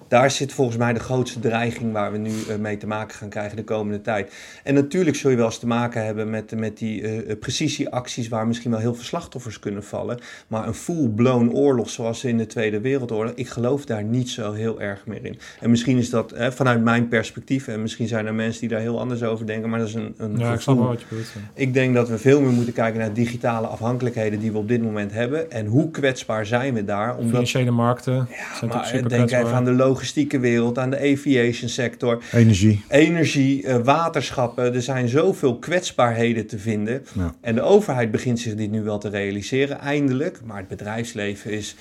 Daar 0.07 0.31
zit 0.31 0.53
volgens 0.53 0.77
mij 0.77 0.93
de 0.93 0.99
grootste 0.99 1.39
dreiging 1.39 1.91
waar 1.91 2.11
we 2.11 2.17
nu 2.17 2.31
eh, 2.49 2.55
mee 2.55 2.77
te 2.77 2.87
maken 2.87 3.15
gaan 3.15 3.29
krijgen 3.29 3.55
de 3.55 3.63
komende 3.63 4.01
tijd. 4.01 4.33
En 4.63 4.73
natuurlijk 4.73 5.15
zul 5.15 5.29
je 5.29 5.35
wel 5.35 5.45
eens 5.45 5.59
te 5.59 5.67
maken 5.67 6.05
hebben 6.05 6.29
met, 6.29 6.55
met 6.55 6.77
die 6.77 7.01
eh, 7.01 7.35
precisieacties 7.39 8.27
waar 8.27 8.47
misschien 8.47 8.71
wel 8.71 8.79
heel 8.79 8.95
veel 8.95 9.03
slachtoffers 9.03 9.59
kunnen 9.59 9.83
vallen. 9.83 10.19
Maar 10.47 10.67
een 10.67 10.73
full-blown 10.73 11.49
oorlog 11.53 11.89
zoals 11.89 12.23
in 12.23 12.37
de 12.37 12.45
Tweede 12.45 12.79
Wereldoorlog, 12.79 13.33
ik 13.35 13.47
geloof 13.47 13.85
daar 13.85 14.03
niet 14.03 14.29
zo 14.29 14.53
heel 14.53 14.81
erg 14.81 15.05
meer 15.05 15.25
in. 15.25 15.39
En 15.59 15.69
misschien 15.69 15.97
is 15.97 16.09
dat 16.09 16.31
eh, 16.31 16.49
vanuit 16.51 16.83
mijn 16.83 17.07
perspectief, 17.07 17.67
en 17.67 17.81
misschien 17.81 18.07
zijn 18.07 18.25
er 18.25 18.33
mensen 18.33 18.59
die 18.59 18.69
daar 18.69 18.79
heel 18.79 18.99
anders 18.99 19.23
over 19.23 19.45
denken, 19.45 19.69
maar 19.69 19.79
dat 19.79 19.87
is 19.87 19.93
een, 19.93 20.13
een 20.17 20.37
Ja, 20.37 20.53
ik 20.53 20.61
wat 20.61 21.01
je 21.01 21.05
bedoelt. 21.09 21.31
ja. 21.33 21.39
Ik 21.53 21.73
denk 21.73 21.93
dat 21.93 22.09
we 22.09 22.17
veel 22.17 22.41
meer 22.41 22.51
moeten 22.51 22.73
kijken 22.73 22.99
naar 22.99 23.13
digitale 23.13 23.67
afhankelijkheden 23.67 24.39
die 24.39 24.51
we 24.51 24.57
op 24.57 24.67
dit 24.67 24.81
moment 24.81 25.11
hebben. 25.11 25.51
En 25.51 25.65
hoe 25.65 25.91
kwetsbaar 25.91 26.45
zijn 26.45 26.73
we 26.73 26.85
daar? 26.85 26.98
Omdat, 27.07 27.29
Financiële 27.29 27.71
markten 27.71 28.27
zijn 28.57 28.71
ja, 28.71 28.77
maar 28.77 28.85
super 28.85 29.09
denk 29.09 29.27
kwetsbaar. 29.27 29.41
even 29.41 29.55
aan 29.55 29.65
de 29.65 29.71
logistieke 29.71 30.39
wereld, 30.39 30.77
aan 30.77 30.89
de 30.89 30.97
aviation 30.99 31.69
sector, 31.69 32.23
Energie. 32.31 32.83
energie, 32.87 33.63
eh, 33.63 33.77
waterschappen. 33.83 34.73
Er 34.73 34.81
zijn 34.81 35.07
zoveel 35.07 35.57
kwetsbaarheden 35.57 36.47
te 36.47 36.59
vinden. 36.59 37.05
Ja. 37.13 37.33
En 37.41 37.55
de 37.55 37.61
overheid 37.61 38.11
begint 38.11 38.39
zich 38.39 38.55
dit 38.55 38.71
nu 38.71 38.83
wel 38.83 38.97
te 38.97 39.09
realiseren, 39.09 39.79
eindelijk. 39.79 40.39
Maar 40.45 40.57
het 40.57 40.67
bedrijfsleven 40.67 41.51
is. 41.51 41.75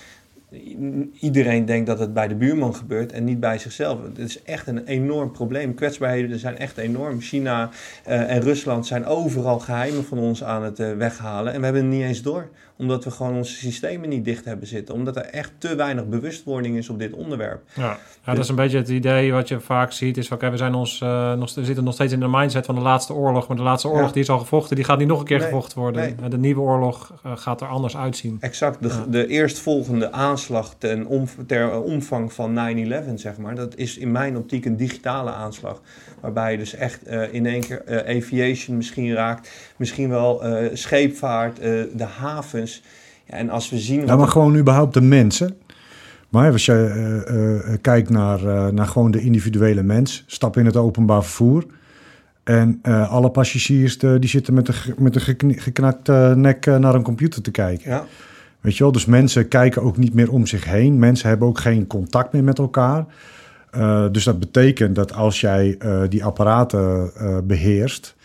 Iedereen 1.20 1.64
denkt 1.64 1.86
dat 1.86 1.98
het 1.98 2.14
bij 2.14 2.28
de 2.28 2.34
buurman 2.34 2.74
gebeurt 2.74 3.12
en 3.12 3.24
niet 3.24 3.40
bij 3.40 3.58
zichzelf. 3.58 3.98
Het 4.02 4.18
is 4.18 4.42
echt 4.42 4.66
een 4.66 4.86
enorm 4.86 5.32
probleem. 5.32 5.74
Kwetsbaarheden 5.74 6.38
zijn 6.38 6.58
echt 6.58 6.76
enorm. 6.76 7.20
China 7.20 7.70
eh, 8.04 8.30
en 8.30 8.40
Rusland 8.40 8.86
zijn 8.86 9.04
overal 9.04 9.58
geheimen 9.58 10.04
van 10.04 10.18
ons 10.18 10.44
aan 10.44 10.62
het 10.62 10.80
eh, 10.80 10.92
weghalen. 10.92 11.52
En 11.52 11.58
we 11.58 11.64
hebben 11.64 11.84
het 11.84 11.92
niet 11.92 12.02
eens 12.02 12.22
door. 12.22 12.48
Omdat 12.78 13.04
we 13.04 13.10
gewoon 13.10 13.36
onze 13.36 13.54
systemen 13.54 14.08
niet 14.08 14.24
dicht 14.24 14.44
hebben 14.44 14.66
zitten. 14.66 14.94
Omdat 14.94 15.16
er 15.16 15.22
echt 15.24 15.52
te 15.58 15.74
weinig 15.76 16.06
bewustwording 16.06 16.76
is 16.76 16.88
op 16.88 16.98
dit 16.98 17.12
onderwerp. 17.12 17.62
Ja. 17.74 17.98
ja, 18.24 18.34
dat 18.34 18.38
is 18.38 18.48
een 18.48 18.54
beetje 18.54 18.76
het 18.78 18.88
idee 18.88 19.32
wat 19.32 19.48
je 19.48 19.60
vaak 19.60 19.92
ziet. 19.92 20.16
Is 20.16 20.28
van, 20.28 20.36
oké, 20.36 20.50
we, 20.50 20.56
zijn 20.56 20.74
ons, 20.74 21.00
eh, 21.00 21.32
nog, 21.34 21.54
we 21.54 21.64
zitten 21.64 21.84
nog 21.84 21.94
steeds 21.94 22.12
in 22.12 22.20
de 22.20 22.28
mindset 22.28 22.66
van 22.66 22.74
de 22.74 22.80
laatste 22.80 23.12
oorlog. 23.14 23.48
Maar 23.48 23.56
de 23.56 23.62
laatste 23.62 23.88
oorlog 23.88 24.06
Ja. 24.06 24.12
die 24.12 24.22
is 24.22 24.30
al 24.30 24.38
gevochten, 24.38 24.76
die 24.76 24.84
gaat 24.84 24.98
niet 24.98 25.08
nog 25.08 25.18
een 25.20 25.26
keer 25.26 25.38
Nee, 25.38 25.46
gevochten 25.46 25.78
worden. 25.78 26.14
nee. 26.20 26.28
De 26.30 26.38
nieuwe 26.38 26.60
oorlog 26.60 27.12
eh, 27.24 27.32
gaat 27.36 27.60
er 27.60 27.66
anders 27.68 27.96
uitzien. 27.96 28.36
Exact, 28.40 28.82
de, 28.82 28.88
Ja. 28.88 29.04
de 29.08 29.26
eerstvolgende 29.26 30.12
aanslag 30.12 30.74
ten 30.78 31.06
om, 31.06 31.24
ter 31.46 31.80
omvang 31.82 32.32
van 32.32 32.52
9-11, 32.52 33.18
zeg 33.20 33.36
maar. 33.38 33.54
Dat 33.54 33.76
is 33.76 33.96
in 33.98 34.12
mijn 34.12 34.36
optiek 34.36 34.64
een 34.64 34.76
digitale 34.76 35.30
aanslag. 35.30 35.80
Waarbij 36.20 36.52
je 36.52 36.58
dus 36.58 36.74
echt 36.74 37.02
eh, 37.02 37.32
in 37.34 37.46
één 37.46 37.60
keer 37.60 37.82
aviation 38.06 38.76
misschien 38.76 39.12
raakt. 39.14 39.50
Misschien 39.78 40.08
wel 40.08 40.44
eh, 40.44 40.66
scheepvaart, 40.72 41.58
eh, 41.58 41.70
de 41.94 42.04
havens. 42.04 42.82
Ja, 43.26 43.36
en 43.36 43.50
als 43.50 43.70
we 43.70 43.78
zien... 43.78 44.06
Ja, 44.06 44.16
maar 44.16 44.28
gewoon 44.28 44.56
überhaupt 44.56 44.94
de 44.94 45.00
mensen. 45.00 45.56
Maar 46.28 46.52
als 46.52 46.66
je 46.66 47.22
eh, 47.66 47.76
kijkt 47.80 48.10
naar, 48.10 48.72
naar 48.72 48.86
gewoon 48.86 49.10
de 49.10 49.20
individuele 49.20 49.82
mens, 49.82 50.24
stap 50.26 50.56
in 50.56 50.66
het 50.66 50.76
openbaar 50.76 51.22
vervoer. 51.22 51.66
En 52.44 52.80
alle 53.08 53.30
passagiers 53.30 53.98
die 53.98 54.28
zitten 54.28 54.54
met 54.54 54.68
een, 54.68 54.94
met 54.98 55.14
een 55.14 55.56
geknakte 55.58 56.32
nek 56.36 56.66
naar 56.66 56.94
een 56.94 57.02
computer 57.02 57.42
te 57.42 57.50
kijken. 57.50 57.90
ja, 57.90 58.04
Weet 58.60 58.76
je 58.76 58.82
wel? 58.82 58.92
Dus 58.92 59.04
mensen 59.04 59.48
kijken 59.48 59.82
ook 59.82 59.96
niet 59.96 60.14
meer 60.14 60.32
om 60.32 60.46
zich 60.46 60.64
heen. 60.64 60.98
Mensen 60.98 61.28
hebben 61.28 61.48
ook 61.48 61.58
geen 61.58 61.86
contact 61.86 62.32
meer 62.32 62.44
met 62.44 62.58
elkaar. 62.58 63.06
Dus 64.12 64.24
dat 64.24 64.38
betekent 64.38 64.94
dat 64.94 65.12
als 65.12 65.40
jij 65.40 65.78
die 66.08 66.24
apparaten 66.24 67.10
eh, 67.14 67.38
beheerst, 67.44 68.16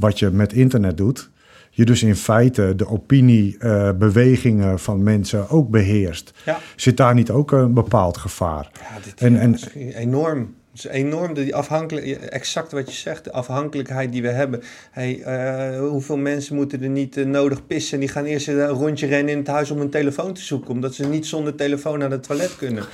wat 0.00 0.18
je 0.18 0.30
met 0.30 0.52
internet 0.52 0.96
doet, 0.96 1.30
je 1.70 1.84
dus 1.84 2.02
in 2.02 2.16
feite 2.16 2.72
de 2.76 2.86
opiniebewegingen 2.88 4.78
van 4.78 5.02
mensen 5.02 5.48
ook 5.48 5.70
beheerst. 5.70 6.32
ja. 6.44 6.58
Zit 6.76 6.96
daar 6.96 7.14
niet 7.14 7.30
ook 7.30 7.52
een 7.52 7.74
bepaald 7.74 8.16
gevaar? 8.16 8.70
Ja, 8.80 9.00
dit 9.04 9.20
En- 9.20 9.36
en- 9.40 9.54
is 9.54 9.68
enorm. 9.94 10.58
Het 10.72 10.84
is 10.84 10.90
enorm, 10.90 11.34
de 11.34 11.54
afhankelijk, 11.54 12.06
exact 12.06 12.72
wat 12.72 12.90
je 12.90 12.96
zegt, 12.96 13.24
de 13.24 13.32
afhankelijkheid 13.32 14.12
die 14.12 14.22
we 14.22 14.28
hebben. 14.28 14.62
Hey, 14.90 15.22
eh, 15.22 15.78
hoeveel 15.88 16.16
mensen 16.16 16.54
moeten 16.56 16.82
er 16.82 16.88
niet 16.88 17.16
eh, 17.16 17.24
nodig 17.26 17.66
pissen? 17.66 18.00
Die 18.00 18.08
gaan 18.08 18.24
eerst 18.24 18.48
een 18.48 18.66
rondje 18.66 19.06
rennen 19.06 19.32
in 19.32 19.38
het 19.38 19.46
huis 19.46 19.70
om 19.70 19.80
een 19.80 19.90
telefoon 19.90 20.32
te 20.34 20.40
zoeken, 20.40 20.70
omdat 20.70 20.94
ze 20.94 21.06
niet 21.06 21.26
zonder 21.26 21.54
telefoon 21.54 21.98
naar 21.98 22.10
het 22.10 22.22
toilet 22.22 22.56
kunnen. 22.56 22.84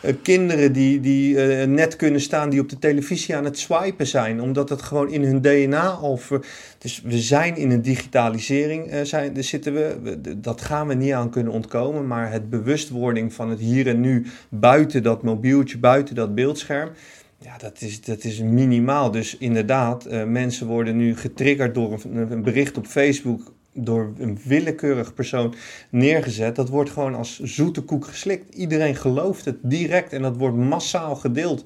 Eh, 0.00 0.14
kinderen 0.22 0.72
die, 0.72 1.00
die 1.00 1.42
eh, 1.42 1.66
net 1.68 1.96
kunnen 1.96 2.20
staan, 2.20 2.50
die 2.50 2.60
op 2.60 2.68
de 2.68 2.78
televisie 2.78 3.36
aan 3.36 3.44
het 3.44 3.58
swipen 3.58 4.06
zijn, 4.06 4.40
omdat 4.40 4.68
het 4.68 4.82
gewoon 4.82 5.10
in 5.10 5.22
hun 5.22 5.40
DNA 5.40 5.98
ver- 6.16 6.46
Dus 6.78 7.02
we 7.04 7.18
zijn 7.18 7.56
in 7.56 7.70
een 7.70 7.82
digitalisering, 7.82 8.86
eh, 8.86 9.02
zijn, 9.02 9.32
daar 9.32 9.42
zitten 9.42 9.74
we, 9.74 10.20
dat 10.36 10.60
gaan 10.60 10.86
we 10.86 10.94
niet 10.94 11.12
aan 11.12 11.30
kunnen 11.30 11.52
ontkomen, 11.52 12.06
maar 12.06 12.32
het 12.32 12.50
bewustwording 12.50 13.32
van 13.32 13.50
het 13.50 13.58
hier 13.58 13.86
en 13.86 14.00
nu 14.00 14.26
buiten 14.48 15.02
dat 15.02 15.22
mobieltje, 15.22 15.78
buiten 15.78 16.14
dat 16.14 16.34
beeldscherm. 16.34 16.90
Ja, 17.38 17.58
dat 17.58 17.80
is, 17.80 18.00
dat 18.00 18.24
is 18.24 18.40
minimaal. 18.40 19.10
Dus 19.10 19.36
inderdaad, 19.38 20.08
mensen 20.26 20.66
worden 20.66 20.96
nu 20.96 21.16
getriggerd 21.16 21.74
door 21.74 22.00
een 22.14 22.42
bericht 22.42 22.76
op 22.76 22.86
Facebook 22.86 23.52
door 23.76 24.12
een 24.18 24.38
willekeurig 24.44 25.14
persoon 25.14 25.54
neergezet. 25.90 26.56
Dat 26.56 26.68
wordt 26.68 26.90
gewoon 26.90 27.14
als 27.14 27.40
zoete 27.40 27.80
koek 27.80 28.06
geslikt. 28.06 28.54
Iedereen 28.54 28.96
gelooft 28.96 29.44
het 29.44 29.56
direct 29.62 30.12
en 30.12 30.22
dat 30.22 30.36
wordt 30.36 30.56
massaal 30.56 31.16
gedeeld. 31.16 31.64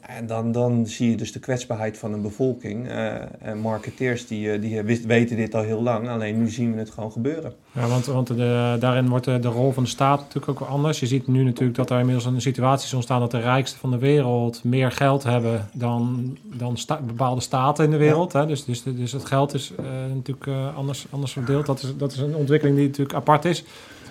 En 0.00 0.26
dan, 0.26 0.52
dan 0.52 0.86
zie 0.86 1.10
je 1.10 1.16
dus 1.16 1.32
de 1.32 1.38
kwetsbaarheid 1.38 1.98
van 1.98 2.12
een 2.12 2.22
bevolking. 2.22 2.88
Eh, 2.88 3.14
en 3.40 3.58
marketeers 3.58 4.26
die, 4.26 4.52
eh, 4.52 4.60
die 4.60 4.82
wist- 4.82 5.04
weten 5.06 5.36
dit 5.36 5.54
al 5.54 5.62
heel 5.62 5.82
lang, 5.82 6.08
alleen 6.08 6.38
nu 6.38 6.48
zien 6.50 6.72
we 6.72 6.78
het 6.78 6.90
gewoon 6.90 7.12
gebeuren. 7.12 7.52
Ja, 7.72 7.86
want, 7.86 8.06
want 8.06 8.26
de, 8.26 8.76
daarin 8.80 9.08
wordt 9.08 9.24
de, 9.24 9.38
de 9.38 9.48
rol 9.48 9.72
van 9.72 9.82
de 9.82 9.88
staat 9.88 10.18
natuurlijk 10.20 10.48
ook 10.62 10.68
anders. 10.68 11.00
Je 11.00 11.06
ziet 11.06 11.26
nu 11.26 11.44
natuurlijk 11.44 11.76
dat 11.76 11.90
er 11.90 11.98
inmiddels 11.98 12.24
een 12.26 12.40
situatie 12.40 12.86
is 12.86 12.94
ontstaan 12.94 13.20
dat 13.20 13.30
de 13.30 13.40
rijkste 13.40 13.78
van 13.78 13.90
de 13.90 13.98
wereld 13.98 14.64
meer 14.64 14.92
geld 14.92 15.22
hebben 15.22 15.68
dan, 15.72 16.36
dan 16.42 16.76
sta- 16.76 17.00
bepaalde 17.06 17.40
staten 17.40 17.84
in 17.84 17.90
de 17.90 17.96
wereld. 17.96 18.32
Hè? 18.32 18.46
Dus, 18.46 18.64
dus, 18.64 18.82
dus 18.82 19.12
het 19.12 19.24
geld 19.24 19.54
is 19.54 19.72
eh, 19.78 19.84
natuurlijk 20.14 20.46
eh, 20.46 20.76
anders, 20.76 21.06
anders 21.10 21.32
verdeeld. 21.32 21.66
Dat 21.66 21.82
is, 21.82 21.92
dat 21.96 22.12
is 22.12 22.18
een 22.18 22.34
ontwikkeling 22.34 22.76
die 22.76 22.86
natuurlijk 22.86 23.16
apart 23.16 23.44
is. 23.44 23.64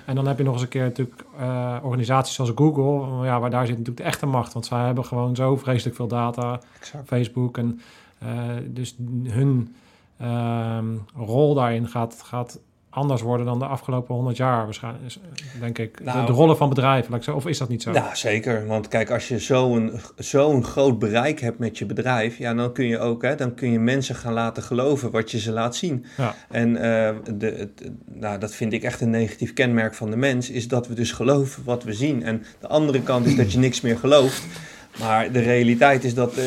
En 0.07 0.15
dan 0.15 0.27
heb 0.27 0.37
je 0.37 0.43
nog 0.43 0.53
eens 0.53 0.61
een 0.61 0.67
keer 0.67 0.83
natuurlijk 0.83 1.23
eh, 1.37 1.77
organisaties 1.81 2.35
zoals 2.35 2.51
Google, 2.55 3.25
ja, 3.25 3.39
waar 3.39 3.49
daar 3.49 3.65
zit 3.65 3.77
natuurlijk 3.77 3.97
de 3.97 4.03
echte 4.03 4.25
macht. 4.25 4.53
Want 4.53 4.65
zij 4.65 4.85
hebben 4.85 5.05
gewoon 5.05 5.35
zo 5.35 5.57
vreselijk 5.57 5.95
veel 5.95 6.07
data. 6.07 6.59
Exact. 6.79 7.07
Facebook. 7.07 7.57
En 7.57 7.81
eh, 8.17 8.29
dus 8.65 8.95
hun 9.23 9.75
ehm, 10.17 10.85
rol 11.15 11.53
daarin 11.53 11.87
gaat, 11.87 12.21
gaat 12.23 12.59
anders 12.97 13.21
worden 13.21 13.45
dan 13.45 13.59
de 13.59 13.65
afgelopen 13.65 14.15
100 14.15 14.37
jaar 14.37 14.63
waarschijnlijk, 14.65 15.03
eh, 15.15 15.61
denk 15.61 15.77
ik. 15.77 15.97
De- 15.97 16.03
Nou, 16.03 16.25
de, 16.25 16.31
rollen 16.31 16.57
van 16.57 16.69
bedrijven, 16.69 17.09
laat 17.09 17.19
ik 17.19 17.25
zeggen, 17.25 17.43
of 17.43 17.49
is 17.49 17.57
dat 17.57 17.69
niet 17.69 17.81
zo? 17.81 17.91
Ja, 17.93 18.15
zeker. 18.15 18.67
Want 18.67 18.87
kijk, 18.87 19.11
als 19.11 19.27
je 19.27 19.39
zo'n 19.39 19.91
zo'n 20.15 20.63
groot 20.63 20.99
bereik 20.99 21.39
hebt 21.39 21.59
met 21.59 21.77
je 21.77 21.85
bedrijf, 21.85 22.37
ja, 22.37 22.53
dan 22.53 22.73
kun 22.73 22.85
je 22.85 22.99
ook 22.99 23.21
hè, 23.21 23.35
dan 23.35 23.53
kun 23.55 23.71
je 23.71 23.79
mensen 23.79 24.15
gaan 24.15 24.33
laten 24.33 24.63
geloven 24.63 25.11
wat 25.11 25.31
je 25.31 25.39
ze 25.39 25.51
laat 25.51 25.75
zien. 25.75 26.05
Ja. 26.17 26.35
En 26.49 26.75
eh, 26.77 27.15
de, 27.33 27.69
nou, 28.05 28.39
dat 28.39 28.53
vind 28.53 28.73
ik 28.73 28.83
echt 28.83 29.01
een 29.01 29.09
negatief 29.09 29.53
kenmerk 29.53 29.93
van 29.93 30.09
de 30.09 30.17
mens, 30.17 30.49
is 30.49 30.67
dat 30.67 30.87
we 30.87 30.93
dus 30.93 31.11
geloven 31.11 31.63
wat 31.63 31.83
we 31.83 31.93
zien. 31.93 32.23
En 32.23 32.43
de 32.59 32.67
andere 32.67 33.01
kant 33.01 33.25
is 33.25 33.35
dat 33.35 33.51
je 33.51 33.59
niks 33.59 33.81
meer 33.81 33.97
gelooft. 33.97 34.43
Maar 34.99 35.31
de 35.31 35.39
realiteit 35.39 36.03
is 36.03 36.13
dat, 36.13 36.37
eh, 36.37 36.43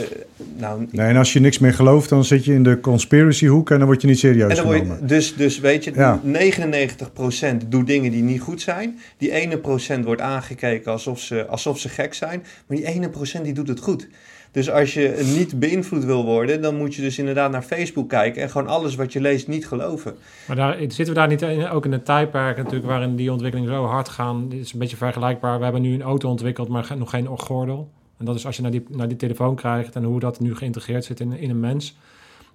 nou, 0.56 0.86
Nee, 0.90 1.06
en 1.06 1.16
als 1.16 1.32
je 1.32 1.40
niks 1.40 1.58
meer 1.58 1.74
gelooft, 1.74 2.08
dan 2.08 2.24
zit 2.24 2.44
je 2.44 2.54
in 2.54 2.62
de 2.62 2.80
conspiracy 2.80 3.46
hoek 3.46 3.70
en 3.70 3.78
dan 3.78 3.86
word 3.86 4.00
je 4.00 4.06
niet 4.06 4.18
serieus 4.18 4.50
En 4.50 4.56
dan 4.56 4.64
word 4.64 4.78
genomen. 4.78 4.98
je, 5.00 5.06
dus, 5.06 5.34
dus 5.34 5.58
weet 5.58 5.84
je, 5.84 5.92
Ja. 5.94 6.20
99% 6.22 7.70
doet 7.70 7.86
dingen 7.86 8.10
die 8.10 8.22
niet 8.22 8.40
goed 8.40 8.60
zijn. 8.60 8.98
Die 9.16 9.32
ene 9.32 9.58
procent 9.58 10.04
wordt 10.04 10.20
aangekeken 10.20 10.92
alsof 10.92 11.20
ze, 11.20 11.46
alsof 11.46 11.78
ze 11.78 11.88
gek 11.88 12.14
zijn. 12.14 12.42
Maar 12.66 12.76
die 12.76 12.86
ene 12.86 13.08
procent 13.08 13.44
die 13.44 13.52
doet 13.52 13.68
het 13.68 13.80
goed. 13.80 14.08
Dus 14.52 14.70
als 14.70 14.94
je 14.94 15.30
niet 15.34 15.58
beïnvloed 15.58 16.04
wil 16.04 16.24
worden, 16.24 16.62
dan 16.62 16.76
moet 16.76 16.94
je 16.94 17.02
dus 17.02 17.18
inderdaad 17.18 17.50
naar 17.50 17.62
Facebook 17.62 18.08
kijken 18.08 18.42
en 18.42 18.50
gewoon 18.50 18.66
alles 18.66 18.94
wat 18.94 19.12
je 19.12 19.20
leest 19.20 19.48
niet 19.48 19.66
geloven. 19.66 20.14
Maar 20.46 20.56
daar, 20.56 20.76
zitten 20.78 21.06
we 21.06 21.12
daar 21.12 21.28
niet 21.28 21.42
in, 21.42 21.68
ook 21.68 21.84
in 21.84 21.92
een 21.92 22.02
tijdperk 22.02 22.56
natuurlijk 22.56 22.86
waarin 22.86 23.16
die 23.16 23.32
ontwikkelingen 23.32 23.72
zo 23.72 23.84
hard 23.84 24.08
gaan? 24.08 24.48
Dit 24.48 24.60
is 24.60 24.72
een 24.72 24.78
beetje 24.78 24.96
vergelijkbaar. 24.96 25.58
We 25.58 25.64
hebben 25.64 25.82
nu 25.82 25.94
een 25.94 26.02
auto 26.02 26.28
ontwikkeld, 26.28 26.68
maar 26.68 26.94
nog 26.96 27.10
geen 27.10 27.26
gordel. 27.26 27.90
En 28.20 28.26
dat 28.26 28.34
is 28.34 28.46
als 28.46 28.56
je 28.56 28.62
naar 28.62 28.70
die, 28.70 28.84
naar 28.88 29.08
die 29.08 29.16
telefoon 29.16 29.54
krijgt 29.54 29.96
en 29.96 30.04
hoe 30.04 30.20
dat 30.20 30.40
nu 30.40 30.56
geïntegreerd 30.56 31.04
zit 31.04 31.20
in, 31.20 31.32
in 31.32 31.50
een 31.50 31.60
mens. 31.60 31.96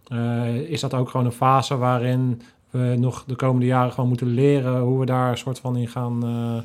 eh, 0.07 0.55
is 0.55 0.79
dat 0.79 0.93
ook 0.93 1.09
gewoon 1.09 1.25
een 1.25 1.31
fase 1.31 1.77
waarin 1.77 2.41
we 2.69 2.95
nog 2.99 3.23
de 3.27 3.35
komende 3.35 3.65
jaren 3.65 3.91
gewoon 3.91 4.09
moeten 4.09 4.27
leren 4.27 4.79
hoe 4.79 4.99
we 4.99 5.05
daar 5.05 5.31
een 5.31 5.37
soort 5.37 5.59
van 5.59 5.77
in 5.77 5.87
gaan 5.87 6.23
eh, 6.23 6.57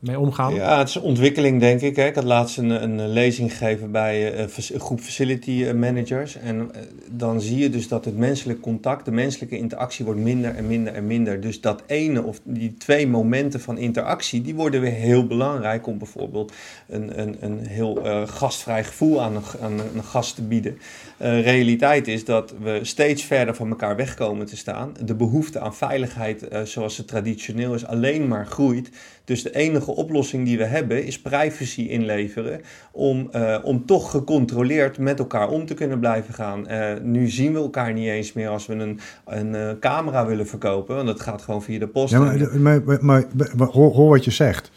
mee 0.00 0.18
omgaan? 0.18 0.54
Ja, 0.54 0.78
het 0.78 0.88
is 0.88 0.96
ontwikkeling, 0.96 1.60
denk 1.60 1.80
ik. 1.80 1.96
Hè. 1.96 2.06
Ik 2.06 2.14
had 2.14 2.24
laatst 2.24 2.58
een, 2.58 2.70
een 2.70 3.08
lezing 3.08 3.50
gegeven 3.50 3.90
bij 3.90 4.34
eh, 4.34 4.46
een 4.72 4.80
groep 4.80 5.00
facility 5.00 5.64
eh, 5.64 5.74
managers. 5.74 6.36
En 6.36 6.74
eh, 6.74 6.80
dan 7.10 7.40
zie 7.40 7.58
je 7.58 7.70
dus 7.70 7.88
dat 7.88 8.04
het 8.04 8.16
menselijk 8.16 8.60
contact, 8.60 9.04
de 9.04 9.10
menselijke 9.10 9.56
interactie 9.56 10.04
wordt 10.04 10.20
minder 10.20 10.54
en 10.54 10.66
minder 10.66 10.94
en 10.94 11.06
minder. 11.06 11.40
Dus 11.40 11.60
dat 11.60 11.82
ene 11.86 12.22
of 12.22 12.40
die 12.42 12.74
twee 12.74 13.06
momenten 13.06 13.60
van 13.60 13.78
interactie, 13.78 14.42
die 14.42 14.54
worden 14.54 14.80
weer 14.80 14.92
heel 14.92 15.26
belangrijk 15.26 15.86
om 15.86 15.98
bijvoorbeeld 15.98 16.52
een, 16.88 17.20
een, 17.20 17.36
een 17.40 17.58
heel 17.66 18.02
gastvrij 18.26 18.84
gevoel 18.84 19.22
aan 19.22 19.36
een, 19.36 19.42
aan 19.62 19.80
een 19.94 20.04
gast 20.04 20.34
te 20.34 20.42
bieden. 20.42 20.78
Eh, 21.20 21.42
realiteit 21.42 22.08
is 22.08 22.24
dat 22.24 22.54
we 22.62 22.78
steeds 22.82 23.24
verder 23.24 23.54
van 23.54 23.68
elkaar 23.68 23.96
wegkomen 23.96 24.46
te 24.46 24.56
staan. 24.56 24.92
De 25.04 25.14
behoefte 25.14 25.60
aan 25.60 25.74
veiligheid, 25.74 26.48
eh, 26.48 26.62
zoals 26.62 26.96
het 26.96 27.06
traditioneel 27.08 27.74
is, 27.74 27.86
alleen 27.86 28.28
maar 28.28 28.46
groeit. 28.46 28.90
Dus 29.24 29.42
de 29.42 29.54
enige 29.56 29.90
oplossing 29.90 30.44
die 30.44 30.58
we 30.58 30.64
hebben 30.64 31.04
is 31.04 31.20
privacy 31.20 31.80
inleveren 31.82 32.60
om, 32.92 33.28
eh, 33.32 33.56
om 33.62 33.86
toch 33.86 34.10
gecontroleerd 34.10 34.98
met 34.98 35.18
elkaar 35.18 35.48
om 35.48 35.66
te 35.66 35.74
kunnen 35.74 35.98
blijven 35.98 36.34
gaan. 36.34 36.66
Nu 37.02 37.28
zien 37.28 37.52
we 37.52 37.58
elkaar 37.58 37.92
niet 37.92 38.08
eens 38.08 38.32
meer 38.32 38.48
als 38.48 38.66
we 38.66 38.74
een, 38.74 39.00
een 39.26 39.78
camera 39.78 40.26
willen 40.26 40.46
verkopen, 40.46 40.94
want 40.94 41.06
dat 41.06 41.20
gaat 41.20 41.42
gewoon 41.42 41.62
via 41.62 41.78
de 41.78 41.88
post. 41.88 42.12
Ja, 42.12 42.18
maar, 42.18 42.60
maar, 42.60 42.82
maar, 42.84 42.98
maar- 43.00 43.26
maar 43.56 43.68
hoor, 43.68 43.92
hoor 43.92 44.08
wat 44.08 44.24
je 44.24 44.30
zegt. 44.30 44.70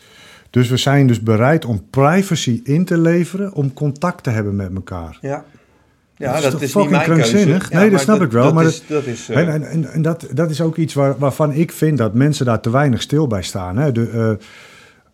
Dus 0.50 0.70
we 0.70 0.78
zijn 0.78 1.08
dus 1.08 1.22
bereid 1.22 1.66
om 1.66 1.90
privacy 1.90 2.62
in 2.64 2.86
te 2.86 2.98
leveren 2.98 3.54
om 3.54 3.74
contact 3.74 4.24
te 4.24 4.30
hebben 4.30 4.56
met 4.56 4.76
elkaar. 4.76 5.18
ja. 5.22 5.46
Ja, 6.18 6.34
Dat 6.34 6.44
is 6.44 6.52
dat, 6.52 6.54
is 6.54 6.60
niet 6.62 6.70
fucking 6.70 6.92
mijn 6.92 7.04
keuze. 7.06 7.32
krankzinnig? 7.32 7.70
Ja, 7.72 7.80
Nee, 7.80 7.90
dat 7.90 8.00
snap 8.00 8.22
ik 8.22 8.32
wel, 8.32 8.54
maar 8.54 8.66
is, 8.66 8.88
dat 8.88 9.06
is, 9.06 9.30
eh, 9.30 9.38
En, 9.54 9.70
en, 9.70 9.92
en, 9.92 10.02
dat, 10.02 10.28
dat 10.34 10.50
is 10.50 10.62
ook 10.62 10.78
iets 10.78 10.94
waar, 10.94 11.18
waarvan 11.18 11.52
ik 11.52 11.72
vind 11.72 11.98
dat 11.98 12.14
mensen 12.14 12.46
daar 12.46 12.60
te 12.62 12.70
weinig 12.70 13.02
stil 13.02 13.28
bij 13.28 13.42
staan. 13.44 13.78
Hè? 13.78 13.92
De, 13.92 14.38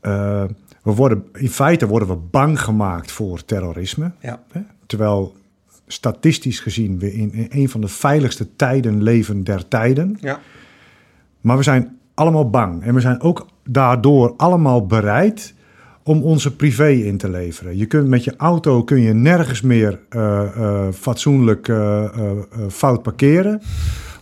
eh, 0.01 0.41
eh, 0.41 0.49
we 0.83 0.91
worden, 0.93 1.23
in 1.33 1.49
feite 1.49 1.87
worden 1.87 2.07
we 2.07 2.15
bang 2.15 2.61
gemaakt 2.61 3.11
voor 3.11 3.45
terrorisme. 3.45 4.11
ja. 4.19 4.41
Hè? 4.51 4.61
Terwijl 4.85 5.35
statistisch 5.87 6.59
gezien 6.59 6.99
we 6.99 7.13
in, 7.13 7.33
in 7.33 7.47
een 7.49 7.69
van 7.69 7.81
de 7.81 7.87
veiligste 7.87 8.55
tijden 8.55 9.03
leven 9.03 9.43
der 9.43 9.67
tijden. 9.67 10.17
Ja. 10.21 10.39
Maar 11.41 11.57
we 11.57 11.63
zijn 11.63 11.97
allemaal 12.13 12.49
bang. 12.49 12.83
En 12.83 12.93
we 12.93 12.99
zijn 12.99 13.21
ook 13.21 13.47
daardoor 13.63 14.33
allemaal 14.37 14.85
bereid 14.85 15.53
om 16.09 16.23
onze 16.23 16.55
privé 16.55 16.89
in 16.89 17.17
te 17.17 17.29
leveren. 17.29 17.77
Je 17.77 17.85
kunt 17.85 18.07
met 18.07 18.23
je 18.23 18.33
auto 18.37 18.83
kun 18.83 19.01
je 19.01 19.13
nergens 19.13 19.61
meer 19.61 19.99
eh, 20.09 20.41
eh, 20.41 20.87
fatsoenlijk 20.93 21.67
eh, 21.67 22.03
fout 22.69 23.01
parkeren. 23.01 23.61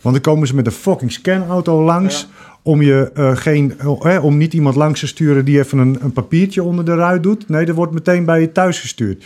Want 0.01 0.15
dan 0.15 0.33
komen 0.33 0.47
ze 0.47 0.55
met 0.55 0.65
een 0.65 0.71
fucking 0.71 1.11
scanauto 1.11 1.83
langs. 1.83 2.27
Om, 2.61 2.81
je, 2.81 3.11
geen, 3.35 3.73
eh, 4.01 4.23
om 4.23 4.37
niet 4.37 4.53
iemand 4.53 4.75
langs 4.75 4.99
te 4.99 5.07
sturen 5.07 5.45
die 5.45 5.59
even 5.59 5.77
een, 5.77 5.97
een 6.01 6.11
papiertje 6.11 6.63
onder 6.63 6.85
de 6.85 6.95
ruit 6.95 7.23
doet. 7.23 7.49
Nee, 7.49 7.65
dat 7.65 7.75
wordt 7.75 7.93
meteen 7.93 8.25
bij 8.25 8.41
je 8.41 8.51
thuis 8.51 8.79
gestuurd. 8.79 9.25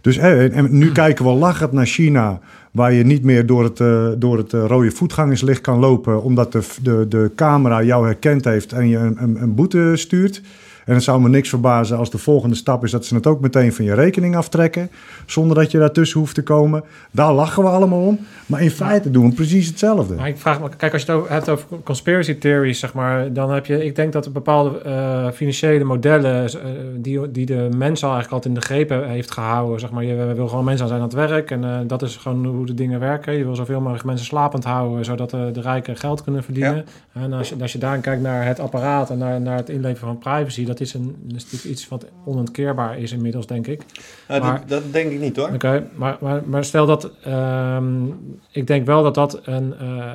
Dus 0.00 0.16
eh, 0.16 0.56
en 0.56 0.78
nu 0.78 0.92
kijken 0.92 1.24
we 1.24 1.30
lachend 1.30 1.72
naar 1.72 1.86
China, 1.86 2.40
waar 2.70 2.92
je 2.92 3.04
niet 3.04 3.22
meer 3.24 3.46
door 3.46 3.64
het, 3.64 3.76
door 4.20 4.38
het 4.38 4.52
rode 4.52 4.90
voetgangerslicht 4.90 5.60
kan 5.60 5.78
lopen, 5.78 6.22
omdat 6.22 6.52
de, 6.52 6.62
de, 6.82 7.06
de 7.08 7.30
camera 7.36 7.82
jou 7.82 8.04
herkend 8.04 8.44
heeft 8.44 8.72
en 8.72 8.88
je 8.88 8.96
een, 8.96 9.16
een, 9.18 9.42
een 9.42 9.54
boete 9.54 9.92
stuurt. 9.94 10.42
En 10.84 10.94
het 10.94 11.02
zou 11.02 11.20
me 11.20 11.28
niks 11.28 11.48
verbazen 11.48 11.98
als 11.98 12.10
de 12.10 12.18
volgende 12.18 12.54
stap 12.54 12.84
is 12.84 12.90
dat 12.90 13.04
ze 13.04 13.14
het 13.14 13.26
ook 13.26 13.40
meteen 13.40 13.72
van 13.72 13.84
je 13.84 13.94
rekening 13.94 14.36
aftrekken, 14.36 14.90
zonder 15.26 15.56
dat 15.56 15.70
je 15.70 15.78
daartussen 15.78 16.20
hoeft 16.20 16.34
te 16.34 16.42
komen. 16.42 16.84
Daar 17.10 17.32
lachen 17.32 17.62
we 17.62 17.68
allemaal 17.68 18.00
om. 18.00 18.18
Maar 18.46 18.62
in 18.62 18.70
feite 18.70 19.10
doen 19.10 19.28
we 19.28 19.34
precies 19.34 19.66
hetzelfde. 19.66 20.14
Maar 20.14 20.28
ik 20.28 20.38
vraag 20.38 20.60
me, 20.60 20.68
kijk, 20.76 20.92
als 20.92 21.02
je 21.02 21.10
het 21.12 21.20
over- 21.20 21.32
hebt 21.32 21.48
over 21.48 21.66
conspiracy 21.84 22.34
theories, 22.38 22.78
zeg 22.78 22.94
maar, 22.94 23.32
dan 23.32 23.50
heb 23.50 23.66
je, 23.66 23.84
ik 23.84 23.96
denk 23.96 24.12
dat 24.12 24.24
er 24.24 24.32
bepaalde 24.32 24.78
eh, 24.78 25.30
financiële 25.30 25.84
modellen 25.84 26.44
eh, 26.44 26.54
die, 26.96 27.30
die 27.30 27.46
de 27.46 27.68
mens 27.76 28.04
al 28.04 28.12
eigenlijk 28.12 28.32
altijd 28.32 28.54
in 28.54 28.60
de 28.60 28.66
greep 28.66 29.08
heeft 29.08 29.30
gehouden, 29.30 29.80
zeg 29.80 29.90
maar, 29.90 30.04
je 30.04 30.34
wil 30.34 30.48
gewoon 30.48 30.64
mensen 30.64 30.82
aan 30.82 30.88
zijn 30.90 31.00
aan 31.00 31.08
het 31.08 31.30
werk 31.30 31.50
en 31.50 31.64
eh, 31.64 31.78
dat 31.86 32.02
is 32.02 32.16
gewoon 32.16 32.46
hoe 32.46 32.66
de 32.66 32.74
dingen 32.74 33.00
werken. 33.00 33.32
Je 33.32 33.44
wil 33.44 33.54
zoveel 33.54 33.80
mogelijk 33.80 34.04
mensen 34.04 34.26
slapend 34.26 34.64
houden, 34.64 35.04
zodat 35.04 35.30
de 35.30 35.60
rijken 35.60 35.96
geld 35.96 36.22
kunnen 36.22 36.42
verdienen. 36.42 36.84
En 37.12 37.32
als 37.32 37.48
je, 37.48 37.54
als 37.60 37.72
je 37.72 37.78
daar 37.78 37.98
kijkt 37.98 38.22
naar 38.22 38.46
het 38.46 38.60
apparaat 38.60 39.10
en 39.10 39.18
naar, 39.18 39.40
naar 39.40 39.56
het 39.56 39.68
inleveren 39.68 40.08
van 40.08 40.18
privacy, 40.18 40.64
dat 40.72 40.80
is, 40.80 40.94
een, 40.94 41.16
dat 41.22 41.36
is 41.36 41.42
natuurlijk 41.44 41.70
iets 41.70 41.88
wat 41.88 42.06
onontkeerbaar 42.24 42.98
is 42.98 43.12
inmiddels, 43.12 43.46
denk 43.46 43.66
ik. 43.66 43.82
Nou, 44.28 44.40
Maar- 44.40 44.58
dat, 44.66 44.68
dat 44.68 44.92
denk 44.92 45.10
ik 45.12 45.20
niet 45.20 45.36
hoor. 45.36 45.50
Oké, 45.54 45.86
maar, 45.94 46.16
maar, 46.20 46.42
maar 46.46 46.64
stel 46.64 46.86
dat. 46.86 47.10
ehm, 47.24 48.04
ik 48.50 48.66
denk 48.66 48.86
wel 48.86 49.02
dat 49.02 49.14
dat 49.14 49.40
een 49.44 49.74
eh, 49.78 50.12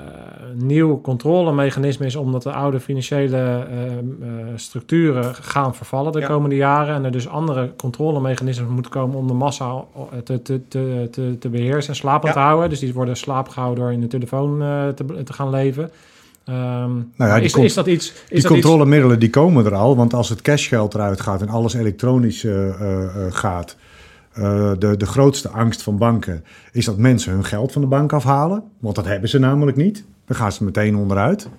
nieuw 0.55 1.01
controlemechanisme 1.01 2.05
is, 2.05 2.15
omdat 2.15 2.43
de 2.43 2.51
oude 2.51 2.79
financiële 2.79 3.37
ehm, 3.37 3.69
eh, 4.21 4.45
structuren 4.55 5.35
gaan 5.35 5.75
vervallen 5.75 6.11
de 6.11 6.19
Ja. 6.19 6.27
komende 6.27 6.55
jaren. 6.55 6.95
En 6.95 7.03
er 7.05 7.11
dus 7.11 7.27
andere 7.27 7.71
controlemechanismen 7.75 8.69
moeten 8.71 8.91
komen 8.91 9.17
om 9.17 9.27
de 9.27 9.33
massa 9.33 9.65
eh, 9.95 10.17
te, 10.23 10.41
te, 10.41 10.61
te, 10.67 11.07
te, 11.11 11.35
te 11.39 11.49
beheersen 11.49 11.89
en 11.89 11.95
slapend 11.99 12.33
Ja. 12.33 12.39
te 12.39 12.45
houden. 12.45 12.69
Dus 12.69 12.79
die 12.79 12.93
worden 12.93 13.17
slaap 13.17 13.47
gehouden 13.49 13.83
door 13.83 13.93
in 13.93 14.01
de 14.01 14.07
telefoon 14.07 14.61
eh, 14.61 14.87
te, 14.87 15.23
te 15.23 15.33
gaan 15.33 15.49
leven. 15.49 15.91
Ehm, 16.47 16.95
maar 17.15 17.35
die 17.35 17.45
is, 17.45 17.55
is 17.55 17.73
dat 17.73 17.87
iets. 17.87 18.11
Is 18.11 18.13
Die 18.13 18.27
dat 18.29 18.37
iets, 18.37 18.45
controlemiddelen 18.45 19.19
die 19.19 19.29
komen 19.29 19.65
er 19.65 19.75
al, 19.75 19.95
want 19.95 20.13
als 20.13 20.29
het 20.29 20.41
cashgeld 20.41 20.93
eruit 20.93 21.21
gaat 21.21 21.41
en 21.41 21.49
alles 21.49 21.73
elektronisch 21.73 22.43
eh, 22.43 22.67
eh, 22.67 23.03
eh, 23.03 23.33
gaat, 23.33 23.75
de, 24.79 24.95
de 24.97 25.05
grootste 25.05 25.49
angst 25.49 25.81
van 25.81 25.97
banken 25.97 26.43
is 26.71 26.85
dat 26.85 26.97
mensen 26.97 27.31
hun 27.31 27.45
geld 27.45 27.71
van 27.71 27.81
de 27.81 27.87
bank 27.87 28.13
afhalen, 28.13 28.63
want 28.79 28.95
dat 28.95 29.05
hebben 29.05 29.29
ze 29.29 29.39
namelijk 29.39 29.77
niet. 29.77 30.05
Dan 30.25 30.35
gaan 30.35 30.51
ze 30.51 30.63
meteen 30.63 30.95
onderuit. 30.95 31.49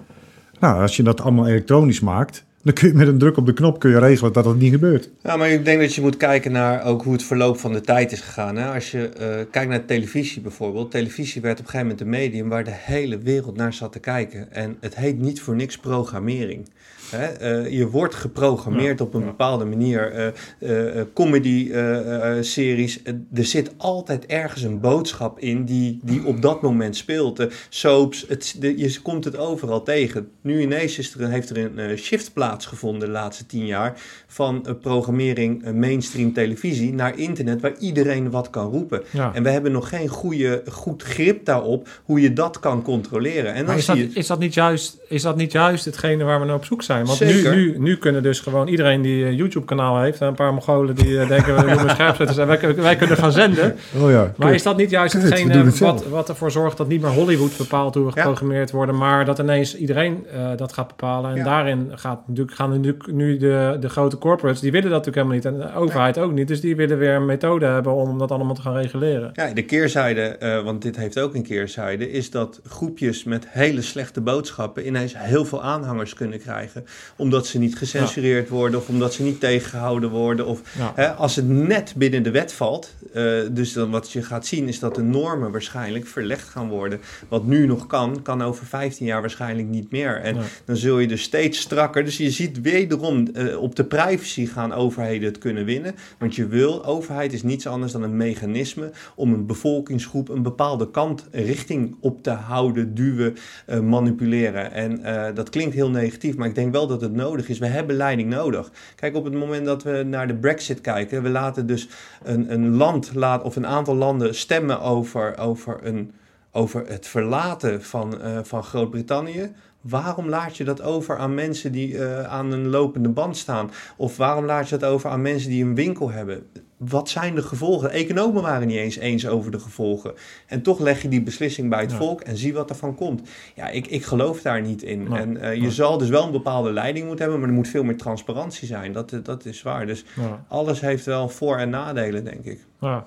Nou, 0.61 0.81
als 0.81 0.97
je 0.97 1.03
dat 1.03 1.21
allemaal 1.21 1.47
elektronisch 1.47 2.01
maakt, 2.01 2.45
dan 2.69 2.77
kun 2.77 2.89
je 2.89 2.95
met 2.95 3.09
een 3.09 3.19
druk 3.19 3.37
op 3.37 3.47
de 3.47 3.53
knop 3.53 3.79
kun 3.79 3.91
je 3.91 3.99
regelen 3.99 4.33
dat 4.33 4.45
dat 4.45 4.57
niet 4.57 4.73
gebeurt. 4.73 5.11
Ja, 5.23 5.37
maar 5.37 5.51
ik 5.51 5.65
denk 5.65 5.81
dat 5.81 5.95
je 5.95 6.01
moet 6.01 6.17
kijken 6.17 6.53
naar 6.53 6.85
ook 6.85 7.03
hoe 7.03 7.13
het 7.13 7.23
verloop 7.23 7.59
van 7.59 7.73
de 7.73 7.81
tijd 7.81 8.13
is 8.13 8.21
gegaan. 8.21 8.57
Hè? 8.57 8.75
Als 8.75 8.91
je 8.91 9.09
eh, 9.09 9.29
kijkt 9.51 9.71
naar 9.71 9.85
televisie 9.85 10.43
bijvoorbeeld. 10.43 10.91
Televisie 10.91 11.43
werd 11.43 11.59
op 11.59 11.65
een 11.65 11.71
gegeven 11.71 11.87
moment 11.87 12.01
een 12.07 12.21
medium 12.21 12.49
waar 12.49 12.65
de 12.65 12.75
hele 12.75 13.19
wereld 13.19 13.57
naar 13.57 13.73
zat 13.73 13.93
te 13.93 13.99
kijken. 13.99 14.53
En 14.53 14.77
het 14.81 14.97
heet 14.97 15.19
niet 15.19 15.41
voor 15.41 15.57
niks 15.57 15.79
programmering. 15.79 16.69
Hè? 17.11 17.27
Eh, 17.27 17.73
je 17.79 17.89
wordt 17.89 18.15
geprogrammeerd 18.15 19.01
op 19.01 19.15
een 19.15 19.25
bepaalde 19.25 19.65
manier. 19.65 20.13
Eh, 20.13 20.99
eh, 20.99 21.05
Comedy-series. 21.15 23.03
er 23.35 23.45
zit 23.45 23.73
altijd 23.77 24.27
ergens 24.27 24.63
een 24.63 24.81
boodschap 24.81 25.39
in 25.39 25.65
die, 25.65 25.99
die 26.03 26.25
op 26.25 26.43
dat 26.43 26.63
moment 26.63 26.97
speelt. 26.97 27.47
Soaps, 27.69 28.25
het, 28.29 28.57
de, 28.59 28.79
je 28.79 29.01
komt 29.03 29.25
het 29.25 29.37
overal 29.37 29.83
tegen. 29.83 30.31
Nu 30.41 30.61
ineens 30.61 30.99
is 30.99 31.15
er, 31.15 31.29
heeft 31.29 31.51
er 31.51 31.79
een 31.79 31.99
shift 31.99 32.33
plaatsgevonden 32.33 33.01
de 33.01 33.09
laatste 33.09 33.47
tien 33.47 33.67
jaar 33.67 34.01
van 34.27 34.67
programmering 34.81 35.73
mainstream 35.73 36.33
televisie 36.33 36.93
naar 36.93 37.19
internet 37.19 37.61
waar 37.61 37.77
iedereen 37.79 38.31
wat 38.31 38.51
kan 38.51 38.71
roepen. 38.71 39.03
Ja. 39.11 39.35
En 39.35 39.43
we 39.43 39.51
hebben 39.51 39.73
nog 39.73 39.89
geen 39.89 40.09
goede, 40.09 40.63
goed 40.71 41.03
grip 41.03 41.45
daarop 41.45 41.89
hoe 42.05 42.21
je 42.21 42.33
dat 42.33 42.61
kan 42.61 42.83
controleren. 42.83 43.55
En 43.55 43.67
dan 43.67 43.77
is 43.77 43.85
zie 43.85 43.95
dat, 43.95 44.13
je... 44.13 44.19
is, 44.19 44.27
dat 44.27 44.39
niet 44.39 44.55
juist, 44.55 44.99
is 45.09 45.23
dat 45.23 45.37
niet 45.37 45.53
juist 45.53 45.85
hetgene 45.85 46.25
waar 46.25 46.41
we 46.41 46.47
naar 46.47 46.55
op 46.55 46.65
zoek 46.65 46.83
zijn? 46.83 46.98
Want 47.07 47.21
nu, 47.21 47.49
nu, 47.49 47.75
nu 47.79 47.97
kunnen 47.97 48.23
dus 48.23 48.41
gewoon 48.41 48.69
iedereen 48.69 49.03
die 49.03 49.25
een 49.25 49.35
YouTube-kanaal 49.37 50.01
heeft... 50.01 50.21
en 50.21 50.27
een 50.27 50.35
paar 50.35 50.53
Mongolen 50.53 50.95
die 50.95 51.21
eh, 51.21 51.29
denken... 51.29 51.57
we 51.57 51.63
noemen 51.63 51.91
scherpzetters 51.91 52.39
en 52.39 52.47
wij, 52.47 52.75
wij 52.75 52.97
kunnen 52.97 53.17
gaan 53.17 53.33
zenden. 53.33 53.77
Oh 54.03 54.11
ja, 54.11 54.33
Maar 54.37 54.55
is 54.55 54.63
dat 54.63 54.77
niet 54.77 54.91
juist 54.91 55.13
Kut, 55.13 55.23
we 55.23 55.29
hetgene 55.29 55.53
doen 55.53 55.67
het 55.67 55.77
zelf. 55.77 55.93
wat, 55.93 56.09
wat 56.09 56.29
ervoor 56.29 56.51
zorgt... 56.51 56.77
dat 56.77 56.89
niet 56.89 57.01
meer 57.01 57.11
Hollywood 57.11 57.57
bepaalt 57.57 57.95
hoe 57.95 58.05
we 58.05 58.13
Ja. 58.15 58.21
geprogrammeerd 58.23 58.71
worden... 58.71 58.97
maar 58.97 59.25
dat 59.25 59.39
ineens 59.39 59.77
iedereen 59.77 60.27
eh, 60.33 60.51
dat 60.57 60.73
gaat 60.73 60.87
bepalen. 60.89 61.31
En 61.31 61.37
Ja. 61.37 61.45
daarin 61.45 61.91
gaat, 61.95 62.21
natuurlijk, 62.27 62.57
gaan 62.57 62.71
natuurlijk 62.71 63.07
nu 63.13 63.37
de, 63.37 63.77
de 63.81 63.89
grote 63.89 64.19
corporates... 64.19 64.61
die 64.61 64.73
willen 64.73 64.91
dat 64.91 65.07
natuurlijk 65.07 65.33
helemaal 65.33 65.59
niet. 65.59 65.65
En 65.67 65.73
de 65.73 65.81
overheid 65.81 66.19
ook 66.19 66.33
niet. 66.33 66.49
Dus 66.49 66.61
die 66.61 66.77
willen 66.77 66.99
weer 66.99 67.15
een 67.15 67.27
methode 67.27 67.67
hebben 67.67 67.95
om 67.95 68.19
dat 68.19 68.31
allemaal 68.31 68.55
te 68.55 68.61
gaan 68.61 68.75
reguleren. 68.75 69.31
Ja, 69.33 69.53
de 69.53 69.65
keerzijde, 69.65 70.21
eh, 70.21 70.63
want 70.63 70.83
dit 70.83 70.97
heeft 70.97 71.19
ook 71.19 71.35
een 71.35 71.43
keerzijde, 71.43 72.11
is 72.11 72.31
dat 72.31 72.61
groepjes 72.69 73.25
met 73.25 73.47
hele 73.49 73.83
slechte 73.83 74.21
boodschappen 74.21 74.87
ineens 74.87 75.15
heel 75.19 75.45
veel 75.45 75.63
aanhangers 75.63 76.15
kunnen 76.15 76.39
krijgen. 76.39 76.85
Omdat 77.17 77.47
ze 77.47 77.59
niet 77.59 77.77
gecensureerd 77.77 78.49
worden 78.49 78.81
of 78.81 78.89
omdat 78.89 79.15
ze 79.15 79.23
niet 79.23 79.41
tegengehouden 79.41 80.11
worden. 80.11 80.47
Of 80.47 80.61
Ja. 80.79 80.93
hè, 80.95 81.09
als 81.13 81.37
het 81.37 81.49
net 81.49 81.95
binnen 81.97 82.23
de 82.23 82.31
wet 82.31 82.53
valt. 82.53 82.97
eh, 83.13 83.33
dus 83.51 83.73
dan 83.73 83.91
wat 83.91 84.13
je 84.13 84.23
gaat 84.23 84.47
zien 84.47 84.69
is 84.69 84.79
dat 84.79 84.95
de 84.95 85.03
normen 85.03 85.51
waarschijnlijk 85.53 86.07
verlegd 86.07 86.49
gaan 86.49 86.69
worden. 86.69 87.01
Wat 87.29 87.45
nu 87.47 87.67
nog 87.67 87.87
kan, 87.87 88.23
kan 88.23 88.43
over 88.43 88.67
15 88.67 89.07
jaar 89.07 89.21
waarschijnlijk 89.21 89.69
niet 89.69 89.91
meer. 89.91 90.17
En 90.21 90.35
Nee. 90.35 90.45
dan 90.65 90.77
zul 90.77 90.99
je 90.99 91.07
dus 91.09 91.23
steeds 91.23 91.61
strakker. 91.61 92.05
Dus 92.05 92.17
je 92.17 92.31
ziet 92.31 92.61
wederom 92.61 93.27
eh, 93.35 93.61
op 93.63 93.77
de 93.77 93.85
privacy 93.85 94.47
gaan 94.47 94.73
overheden 94.73 95.29
het 95.29 95.39
kunnen 95.39 95.65
winnen. 95.65 95.95
Want 96.19 96.35
je 96.35 96.47
wil, 96.47 96.85
overheid 96.85 97.33
is 97.33 97.43
niets 97.43 97.67
anders 97.67 97.93
dan 97.93 98.03
een 98.03 98.17
mechanisme 98.17 98.91
om 99.15 99.33
een 99.33 99.47
bevolkingsgroep 99.47 100.29
een 100.29 100.43
bepaalde 100.43 100.91
kant, 100.91 101.27
richting 101.31 101.97
op 102.01 102.23
te 102.23 102.31
houden, 102.31 102.95
duwen, 102.95 103.37
eh, 103.67 103.81
manipuleren. 103.81 104.73
En 104.73 105.01
dat 105.35 105.51
klinkt 105.51 105.75
heel 105.75 105.91
negatief, 105.91 106.37
maar 106.37 106.49
ik 106.49 106.55
denk 106.55 106.73
wel 106.73 106.78
dat 106.87 107.01
het 107.01 107.13
nodig 107.13 107.49
is. 107.49 107.59
We 107.59 107.67
hebben 107.67 107.97
leiding 107.97 108.31
nodig. 108.31 108.71
Kijk, 108.95 109.17
op 109.17 109.25
het 109.25 109.35
moment 109.35 109.67
dat 109.67 109.83
we 109.83 110.03
naar 110.03 110.27
de 110.27 110.35
Brexit 110.35 110.81
kijken, 110.81 111.23
we 111.23 111.29
laten 111.29 111.67
dus 111.67 111.89
een, 112.23 112.53
een 112.53 112.77
land 112.77 113.15
laat, 113.15 113.43
of 113.43 113.57
een 113.57 113.67
aantal 113.67 113.95
landen 113.95 114.35
stemmen 114.35 114.81
over, 114.81 115.39
over, 115.39 115.79
een, 115.83 116.13
over 116.53 116.87
het 116.87 117.07
verlaten 117.07 117.83
van, 117.83 118.21
eh, 118.21 118.39
van 118.43 118.65
Groot-Brittannië. 118.65 119.53
Waarom 119.81 120.29
laat 120.29 120.57
je 120.57 120.65
dat 120.65 120.83
over 120.83 121.19
aan 121.19 121.35
mensen 121.35 121.73
die 121.73 121.99
eh, 121.99 122.25
aan 122.25 122.53
een 122.53 122.69
lopende 122.69 123.09
band 123.09 123.37
staan? 123.37 123.71
Of 123.97 124.17
waarom 124.17 124.45
laat 124.45 124.69
je 124.69 124.77
dat 124.77 124.91
over 124.91 125.11
aan 125.11 125.23
mensen 125.23 125.51
die 125.51 125.65
een 125.65 125.75
winkel 125.75 126.11
hebben? 126.11 126.47
Wat 126.79 127.09
zijn 127.09 127.35
de 127.35 127.43
gevolgen? 127.43 127.89
De 127.89 127.95
economen 127.95 128.43
waren 128.43 128.67
niet 128.67 128.77
eens 128.77 128.97
eens 128.97 129.27
over 129.27 129.51
de 129.51 129.59
gevolgen. 129.59 130.13
En 130.47 130.63
toch 130.63 130.79
leg 130.79 131.03
je 131.03 131.09
die 131.09 131.23
beslissing 131.23 131.71
bij 131.71 131.81
het 131.81 131.91
Ja. 131.91 131.97
volk 131.97 132.21
en 132.21 132.37
zie 132.37 132.55
wat 132.55 132.71
ervan 132.71 132.95
komt. 132.95 133.29
Ja, 133.55 133.69
ik, 133.69 133.87
ik 133.87 134.05
geloof 134.05 134.43
daar 134.43 134.61
niet 134.63 134.83
in. 134.83 135.13
En 135.13 135.37
eh, 135.37 135.55
je 135.55 135.71
zal 135.71 135.99
dus 135.99 136.09
wel 136.09 136.25
een 136.25 136.33
bepaalde 136.33 136.73
leiding 136.73 137.07
moeten 137.07 137.23
hebben, 137.25 137.41
maar 137.41 137.49
er 137.51 137.55
moet 137.57 137.69
veel 137.69 137.85
meer 137.85 137.97
transparantie 137.97 138.67
zijn. 138.67 138.93
Dat, 138.93 139.13
eh, 139.13 139.19
dat 139.23 139.45
is 139.45 139.63
waar. 139.63 139.87
Dus 139.87 140.05
Ja. 140.17 140.45
alles 140.49 140.81
heeft 140.81 141.05
wel 141.05 141.29
voor- 141.29 141.57
en 141.57 141.71
nadelen, 141.71 142.25
denk 142.25 142.45
ik. 142.45 142.65
Ja, 142.81 143.07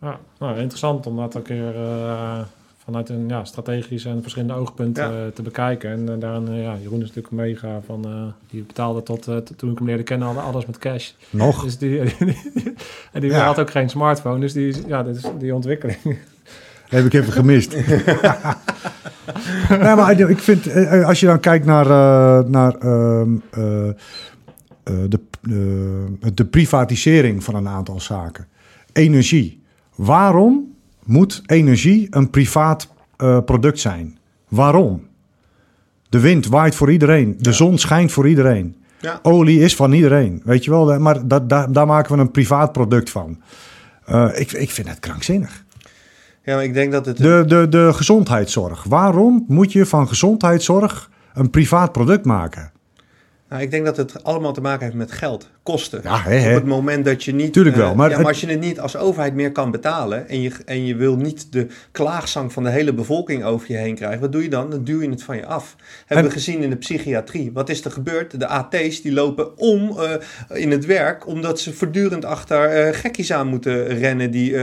ja. 0.00 0.18
Nou, 0.38 0.58
interessant 0.58 1.06
om 1.06 1.16
dat 1.16 1.34
een 1.34 1.42
keer 1.42 1.74
eh, 1.74 2.40
vanuit 2.90 3.08
een 3.08 3.28
ja, 3.28 3.44
strategisch 3.44 4.04
en 4.04 4.22
verschillende 4.22 4.54
oogpunten 4.54 5.04
Ja. 5.12 5.24
eh, 5.24 5.32
te 5.34 5.42
bekijken. 5.42 5.90
En 5.90 6.08
eh, 6.08 6.20
daarin, 6.20 6.48
eh, 6.48 6.62
ja, 6.62 6.76
Jeroen 6.82 7.00
is 7.02 7.06
natuurlijk 7.14 7.34
mega 7.34 7.80
van, 7.86 8.04
eh, 8.04 8.22
die 8.50 8.62
betaalde 8.62 9.02
tot, 9.02 9.28
eh, 9.28 9.36
toen 9.36 9.70
ik 9.70 9.78
hem 9.78 9.86
leerde 9.86 10.02
kennen, 10.02 10.26
hadden 10.26 10.44
alles 10.44 10.66
met 10.66 10.78
cash. 10.78 11.10
Nog? 11.30 11.64
Dus 11.64 11.78
die, 11.82 12.00
en 13.12 13.20
die 13.20 13.30
Ja. 13.30 13.44
had 13.44 13.58
ook 13.58 13.70
geen 13.70 13.88
smartphone, 13.90 14.40
dus 14.40 14.52
die, 14.52 14.68
is- 14.68 14.80
ja, 14.86 15.02
dat 15.02 15.16
is 15.16 15.24
die 15.38 15.54
ontwikkeling. 15.54 15.98
Heb 16.88 17.04
ik 17.04 17.12
even 17.12 17.32
gemist. 17.32 17.76
nee, 19.68 19.94
maar 19.94 20.20
ik 20.20 20.38
vind, 20.38 20.74
als 21.04 21.20
je 21.20 21.26
dan 21.26 21.40
kijkt 21.40 21.66
naar, 21.66 21.84
eh, 21.86 22.48
naar 22.50 22.74
ehm, 22.74 23.30
eh, 23.50 23.88
eh, 23.88 23.94
de, 25.08 25.20
eh, 25.42 26.30
de 26.34 26.44
privatisering 26.44 27.44
van 27.44 27.54
een 27.54 27.68
aantal 27.68 28.00
zaken. 28.00 28.46
Energie. 28.92 29.62
Waarom 29.94 30.69
moet 31.10 31.42
energie 31.46 32.06
een 32.10 32.30
privaat 32.30 32.88
eh, 33.16 33.38
product 33.44 33.78
zijn? 33.78 34.18
Waarom? 34.48 35.08
De 36.08 36.20
wind 36.20 36.46
waait 36.46 36.74
voor 36.74 36.92
iedereen. 36.92 37.36
De 37.38 37.52
zon 37.52 37.78
schijnt 37.78 38.12
voor 38.12 38.28
iedereen. 38.28 38.76
Ja. 39.00 39.18
Olie 39.22 39.60
is 39.60 39.76
van 39.76 39.92
iedereen. 39.92 40.42
Weet 40.44 40.64
je 40.64 40.70
wel? 40.70 40.98
Maar 40.98 41.28
dat, 41.28 41.48
daar, 41.48 41.72
daar 41.72 41.86
maken 41.86 42.14
we 42.14 42.20
een 42.20 42.30
privaat 42.30 42.72
product 42.72 43.10
van. 43.10 43.42
Eh, 44.04 44.28
ik, 44.34 44.52
ik 44.52 44.70
vind 44.70 44.88
het 44.88 44.98
krankzinnig. 44.98 45.64
Ja, 46.44 46.54
maar 46.54 46.64
ik 46.64 46.74
denk 46.74 46.92
dat 46.92 47.06
het... 47.06 47.16
De, 47.16 47.44
de, 47.46 47.66
de 47.68 47.90
gezondheidszorg. 47.92 48.84
Waarom 48.84 49.44
moet 49.48 49.72
je 49.72 49.86
van 49.86 50.08
gezondheidszorg 50.08 51.10
een 51.34 51.50
privaat 51.50 51.92
product 51.92 52.24
maken? 52.24 52.72
Nou, 53.50 53.62
ik 53.62 53.70
denk 53.70 53.84
dat 53.84 53.96
het 53.96 54.24
allemaal 54.24 54.52
te 54.52 54.60
maken 54.60 54.84
heeft 54.84 54.96
met 54.96 55.12
geld, 55.12 55.48
kosten. 55.62 56.00
Ja, 56.02 56.20
hè, 56.22 56.34
hè. 56.34 56.48
Op 56.48 56.54
het 56.54 56.64
moment 56.66 57.04
dat 57.04 57.24
je 57.24 57.32
niet... 57.34 57.52
Tuurlijk 57.52 57.76
eh, 57.76 57.82
wel, 57.82 57.94
maar 57.94 58.04
ja, 58.08 58.12
het- 58.14 58.22
maar 58.22 58.32
als 58.32 58.40
je 58.40 58.46
het 58.46 58.60
niet 58.60 58.80
als 58.80 58.96
overheid 58.96 59.34
meer 59.34 59.52
kan 59.52 59.70
betalen... 59.70 60.28
En 60.28 60.40
je, 60.42 60.50
en 60.64 60.86
je 60.86 60.94
wil 60.96 61.16
niet 61.16 61.52
de 61.52 61.66
klaagzang 61.92 62.52
van 62.52 62.62
de 62.62 62.70
hele 62.70 62.94
bevolking 62.94 63.44
over 63.44 63.72
je 63.72 63.76
heen 63.76 63.94
krijgen... 63.94 64.20
Wat 64.20 64.32
doe 64.32 64.42
je 64.42 64.48
dan? 64.48 64.70
Dan 64.70 64.84
duw 64.84 65.02
je 65.02 65.10
het 65.10 65.22
van 65.22 65.36
je 65.36 65.46
af. 65.46 65.76
Hebben 66.06 66.16
En- 66.16 66.24
we 66.24 66.30
gezien 66.30 66.62
in 66.62 66.70
de 66.70 66.76
psychiatrie. 66.76 67.50
Wat 67.52 67.68
is 67.68 67.84
er 67.84 67.90
gebeurd? 67.90 68.40
De 68.40 68.46
AT's 68.46 69.02
die 69.02 69.12
lopen 69.12 69.58
om 69.58 69.98
eh, 69.98 70.60
in 70.60 70.70
het 70.70 70.86
werk... 70.86 71.26
omdat 71.26 71.60
ze 71.60 71.72
voortdurend 71.72 72.24
achter 72.24 72.64
eh, 72.64 72.94
gekkies 72.98 73.32
aan 73.32 73.46
moeten 73.46 73.86
rennen... 73.86 74.30
die 74.30 74.54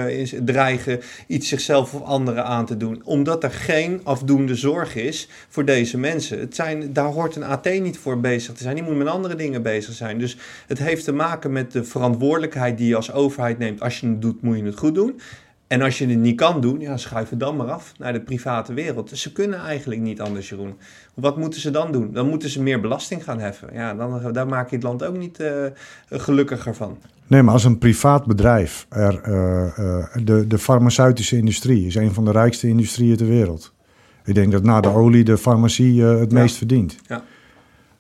dreigen 0.44 1.00
iets 1.28 1.48
zichzelf 1.48 1.94
of 1.94 2.02
anderen 2.04 2.46
aan 2.46 2.66
te 2.66 2.78
doen. 2.78 3.02
Omdat 3.04 3.44
er 3.44 3.52
geen 3.52 4.02
afdoende 4.04 4.56
zorg 4.56 4.96
is 4.96 5.30
voor 5.50 5.66
deze 5.66 5.98
mensen. 5.98 6.40
Het 6.40 6.56
zijn, 6.56 6.94
daar 6.94 7.06
hoort 7.12 7.36
een 7.36 7.44
AT 7.44 7.66
niet 7.82 7.98
voor 7.98 8.20
bezig 8.20 8.54
te 8.54 8.64
zijn. 8.64 8.76
Die 8.78 8.86
moet 8.86 8.98
met 8.98 9.08
andere 9.08 9.36
dingen 9.36 9.62
bezig 9.62 9.94
zijn. 9.94 10.18
Dus 10.20 10.38
het 10.68 10.80
heeft 10.80 11.04
te 11.04 11.12
maken 11.14 11.52
met 11.52 11.72
de 11.72 11.84
verantwoordelijkheid 11.84 12.78
die 12.78 12.88
je 12.88 12.96
als 12.96 13.12
overheid 13.14 13.58
neemt. 13.58 13.82
Als 13.82 14.00
je 14.00 14.08
het 14.08 14.22
doet, 14.22 14.42
moet 14.42 14.58
je 14.58 14.64
het 14.64 14.78
goed 14.78 14.96
doen. 14.96 15.20
En 15.68 15.82
als 15.82 15.98
je 15.98 16.08
het 16.08 16.18
niet 16.18 16.36
kan 16.36 16.62
doen, 16.62 16.80
ja, 16.80 16.98
schuif 16.98 17.30
het 17.30 17.40
dan 17.40 17.56
maar 17.56 17.72
af 17.72 17.94
naar 17.98 18.14
de 18.14 18.22
private 18.22 18.74
wereld. 18.74 19.10
Dus 19.10 19.22
ze 19.22 19.32
kunnen 19.32 19.60
eigenlijk 19.60 20.02
niet 20.02 20.22
anders, 20.22 20.50
Jeroen. 20.50 20.74
Wat 21.14 21.38
moeten 21.38 21.62
ze 21.62 21.72
dan 21.72 21.92
doen? 21.92 22.14
Dan 22.14 22.28
moeten 22.30 22.50
ze 22.50 22.62
meer 22.62 22.80
belasting 22.82 23.24
gaan 23.24 23.40
heffen. 23.40 23.70
Ja, 23.74 23.94
dan, 23.94 24.34
daar 24.34 24.48
maak 24.48 24.70
je 24.70 24.76
het 24.76 24.84
land 24.86 25.04
ook 25.06 25.18
niet 25.18 25.40
eh, 25.40 25.52
gelukkiger 26.10 26.76
van. 26.76 26.98
Nee, 27.28 27.42
maar 27.44 27.54
als 27.54 27.64
een 27.64 27.78
privaat 27.78 28.26
bedrijf, 28.26 28.86
er, 28.90 29.22
eh, 29.22 29.66
eh, 29.78 30.06
de, 30.24 30.48
de 30.48 30.58
farmaceutische 30.58 31.38
industrie 31.38 31.86
is 31.86 31.96
een 31.96 32.14
van 32.14 32.26
de 32.26 32.32
rijkste 32.32 32.68
industrieën 32.68 33.18
ter 33.18 33.28
wereld. 33.28 33.74
Ik 34.26 34.36
denk 34.36 34.52
dat 34.52 34.64
na 34.64 34.82
de 34.82 34.90
olie 34.90 35.24
de 35.24 35.38
farmacie 35.38 36.04
het 36.04 36.32
Ja. 36.32 36.40
meest 36.40 36.56
verdient. 36.58 36.98
Ja. 37.08 37.24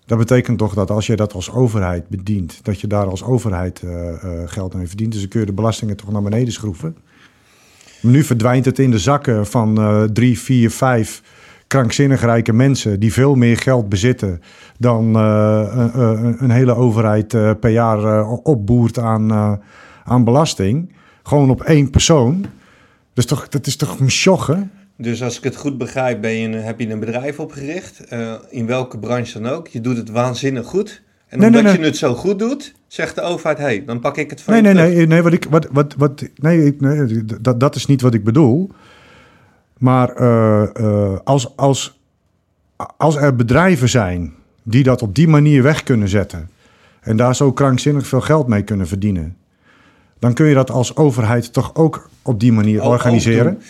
Dat 0.08 0.18
betekent 0.18 0.58
toch 0.58 0.74
dat 0.74 0.91
als 0.91 1.08
je 1.08 1.16
dat 1.16 1.34
als 1.34 1.51
overheid 1.51 2.10
bedient, 2.10 2.60
dat 2.64 2.82
je 2.82 2.88
daar 2.88 3.05
als 3.05 3.24
overheid 3.24 3.82
eh, 3.84 4.10
eh, 4.10 4.49
geld 4.49 4.74
mee 4.74 4.88
verdient. 4.88 5.12
Dus 5.12 5.20
dan 5.22 5.30
kun 5.30 5.39
je 5.39 5.45
de 5.45 5.53
belastingen 5.53 5.95
toch 5.97 6.12
naar 6.12 6.22
beneden 6.22 6.53
schroeven. 6.53 6.95
Nu 8.01 8.24
verdwijnt 8.24 8.66
het 8.66 8.80
in 8.80 8.91
de 8.91 8.99
zakken 8.99 9.45
van 9.47 9.78
eh, 9.78 10.03
drie, 10.03 10.39
vier, 10.39 10.72
vijf 10.72 11.22
krankzinnig 11.68 12.22
rijke 12.22 12.53
mensen 12.53 12.99
die 12.99 13.14
veel 13.14 13.36
meer 13.36 13.58
geld 13.58 13.89
bezitten 13.89 14.41
dan 14.80 15.16
een, 15.16 15.99
een- 16.43 16.49
hele 16.51 16.76
overheid 16.76 17.28
per 17.60 17.70
jaar 17.70 18.26
opboert 18.28 18.99
aan, 18.99 19.32
aan 20.03 20.24
belasting. 20.24 20.93
Gewoon 21.24 21.49
op 21.49 21.62
één 21.62 21.89
persoon. 21.89 22.45
Dus 23.14 23.26
toch, 23.26 23.47
dat 23.47 23.68
is 23.68 23.76
toch 23.76 23.99
een 23.99 24.12
sjoggen? 24.12 24.72
Dus 24.98 25.24
als 25.24 25.38
ik 25.38 25.43
het 25.43 25.56
goed 25.56 25.78
begrijp, 25.78 26.22
ben 26.22 26.32
je 26.32 26.48
een, 26.48 26.54
heb 26.64 26.80
je 26.80 26.89
een 26.89 27.00
bedrijf 27.00 27.39
opgericht. 27.39 28.00
eh, 28.06 28.34
in 28.50 28.66
welke 28.66 29.00
branche 29.00 29.39
dan 29.41 29.52
ook. 29.52 29.68
Je 29.68 29.82
doet 29.82 29.98
het 29.98 30.10
waanzinnig 30.10 30.66
goed. 30.66 31.02
En 31.28 31.38
Nee, 31.39 31.48
omdat 31.48 31.64
nee, 31.64 31.72
nee. 31.72 31.82
je 31.82 31.88
het 31.88 31.98
zo 31.98 32.14
goed 32.14 32.39
doet, 32.39 32.74
zegt 32.88 33.16
de 33.16 33.22
overheid: 33.22 33.58
hé, 33.58 33.64
hey, 33.64 33.84
dan 33.86 34.00
pak 34.00 34.18
ik 34.18 34.30
het 34.30 34.41
van 34.41 34.54
Nee, 34.54 34.64
je 34.64 34.74
nee, 34.80 34.95
nee, 34.95 35.08
nee, 35.08 35.22
wat 35.22 35.34
ik, 35.34 35.45
wat, 35.50 35.68
wat, 35.72 35.93
wat, 35.98 36.24
nee, 36.36 36.76
dat, 37.41 37.60
dat 37.60 37.76
is 37.76 37.86
niet 37.86 38.02
wat 38.02 38.14
ik 38.14 38.24
bedoel. 38.24 38.70
Maar 39.78 40.10
eh, 40.10 40.64
eh, 40.76 41.18
als, 41.24 41.56
als, 41.58 42.00
als 42.98 43.16
er 43.16 43.36
bedrijven 43.36 43.89
zijn 43.89 44.34
die 44.64 44.84
dat 44.84 45.02
op 45.02 45.16
die 45.16 45.28
manier 45.28 45.64
weg 45.64 45.84
kunnen 45.84 46.10
zetten 46.10 46.50
en 47.02 47.18
daar 47.18 47.36
zo 47.36 47.52
krankzinnig 47.52 48.08
veel 48.08 48.22
geld 48.22 48.48
mee 48.48 48.62
kunnen 48.64 48.88
verdienen, 48.88 49.38
dan 50.20 50.34
kun 50.34 50.45
je 50.48 50.54
dat 50.54 50.72
als 50.72 50.95
overheid 50.95 51.54
toch 51.54 51.76
ook 51.76 52.10
op 52.22 52.39
die 52.39 52.52
manier 52.52 52.82
Ook- 52.82 52.91
organiseren. 52.91 53.62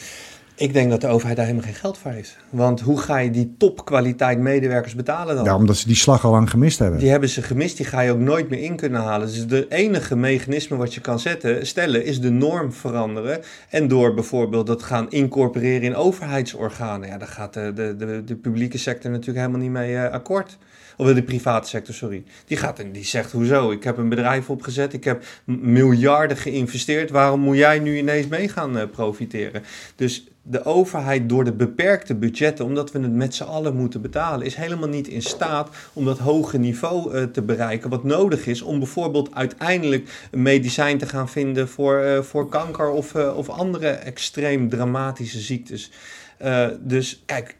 Ik 0.59 0.73
denk 0.73 0.89
dat 0.89 1.01
de 1.01 1.07
overheid 1.07 1.37
daar 1.37 1.45
helemaal 1.45 1.67
geen 1.67 1.79
geld 1.79 1.97
voor 1.97 2.11
heeft. 2.11 2.37
Want 2.49 2.81
hoe 2.81 2.99
ga 2.99 3.17
je 3.17 3.31
die 3.31 3.55
topkwaliteit 3.57 4.39
medewerkers 4.39 4.95
betalen 4.95 5.35
dan? 5.35 5.45
Ja, 5.45 5.55
omdat 5.55 5.77
ze 5.77 5.87
die 5.87 5.95
slag 5.95 6.25
al 6.25 6.31
lang 6.31 6.49
gemist 6.49 6.79
hebben. 6.79 6.99
Die 6.99 7.09
hebben 7.09 7.29
ze 7.29 7.41
gemist, 7.41 7.77
die 7.77 7.85
ga 7.85 8.01
je 8.01 8.11
ook 8.11 8.19
nooit 8.19 8.49
meer 8.49 8.63
in 8.63 8.75
kunnen 8.75 9.01
halen. 9.01 9.27
Dus 9.27 9.47
de 9.47 9.67
enige 9.69 10.15
mechanisme 10.15 10.77
wat 10.77 10.93
je 10.93 11.01
kan 11.01 11.19
zetten, 11.19 11.67
stellen 11.67 12.05
is 12.05 12.21
de 12.21 12.29
norm 12.29 12.73
veranderen. 12.73 13.41
En 13.69 13.87
door 13.87 14.13
bijvoorbeeld 14.13 14.67
dat 14.67 14.83
gaan 14.83 15.09
incorporeren 15.09 15.81
in 15.81 15.95
overheidsorganen. 15.95 17.07
Ja, 17.07 17.17
daar 17.17 17.27
gaat 17.27 17.53
de, 17.53 17.71
de, 17.75 17.95
de, 17.95 18.23
de 18.25 18.35
publieke 18.35 18.77
sector 18.77 19.11
natuurlijk 19.11 19.37
helemaal 19.37 19.61
niet 19.61 19.71
mee 19.71 19.95
eh, 19.95 20.13
akkoord. 20.13 20.57
Of 20.97 21.13
de 21.13 21.23
private 21.23 21.67
sector, 21.67 21.95
sorry. 21.95 22.23
Die, 22.45 22.57
gaat 22.57 22.79
en 22.79 22.91
die 22.91 23.05
zegt, 23.05 23.31
hoezo? 23.31 23.71
Ik 23.71 23.83
heb 23.83 23.97
een 23.97 24.09
bedrijf 24.09 24.49
opgezet, 24.49 24.93
ik 24.93 25.03
heb 25.03 25.23
miljarden 25.45 26.37
geïnvesteerd. 26.37 27.09
Waarom 27.09 27.39
moet 27.39 27.57
jij 27.57 27.79
nu 27.79 27.97
ineens 27.97 28.27
mee 28.27 28.49
gaan 28.49 28.77
eh, 28.77 28.89
profiteren? 28.91 29.63
Dus 29.95 30.27
de 30.41 30.63
overheid 30.65 31.29
door 31.29 31.43
de 31.43 31.53
beperkte 31.53 32.15
budgetten, 32.15 32.65
omdat 32.65 32.91
we 32.91 32.99
het 32.99 33.13
met 33.13 33.35
z'n 33.35 33.43
allen 33.43 33.75
moeten 33.75 34.01
betalen, 34.01 34.45
is 34.45 34.55
helemaal 34.55 34.89
niet 34.89 35.07
in 35.07 35.21
staat 35.21 35.69
om 35.93 36.05
dat 36.05 36.17
hoge 36.17 36.57
niveau 36.57 37.13
eh, 37.13 37.23
te 37.23 37.41
bereiken. 37.41 37.89
Wat 37.89 38.03
nodig 38.03 38.47
is 38.47 38.61
om 38.61 38.79
bijvoorbeeld 38.79 39.35
uiteindelijk 39.35 40.09
een 40.31 40.41
medicijn 40.41 40.97
te 40.97 41.05
gaan 41.05 41.29
vinden 41.29 41.67
voor, 41.67 41.99
eh, 41.99 42.21
voor 42.21 42.49
kanker 42.49 42.89
of, 42.89 43.15
of 43.15 43.49
andere 43.49 43.87
extreem 43.87 44.69
dramatische 44.69 45.39
ziektes. 45.39 45.91
Dus 46.79 47.23
kijk, 47.25 47.56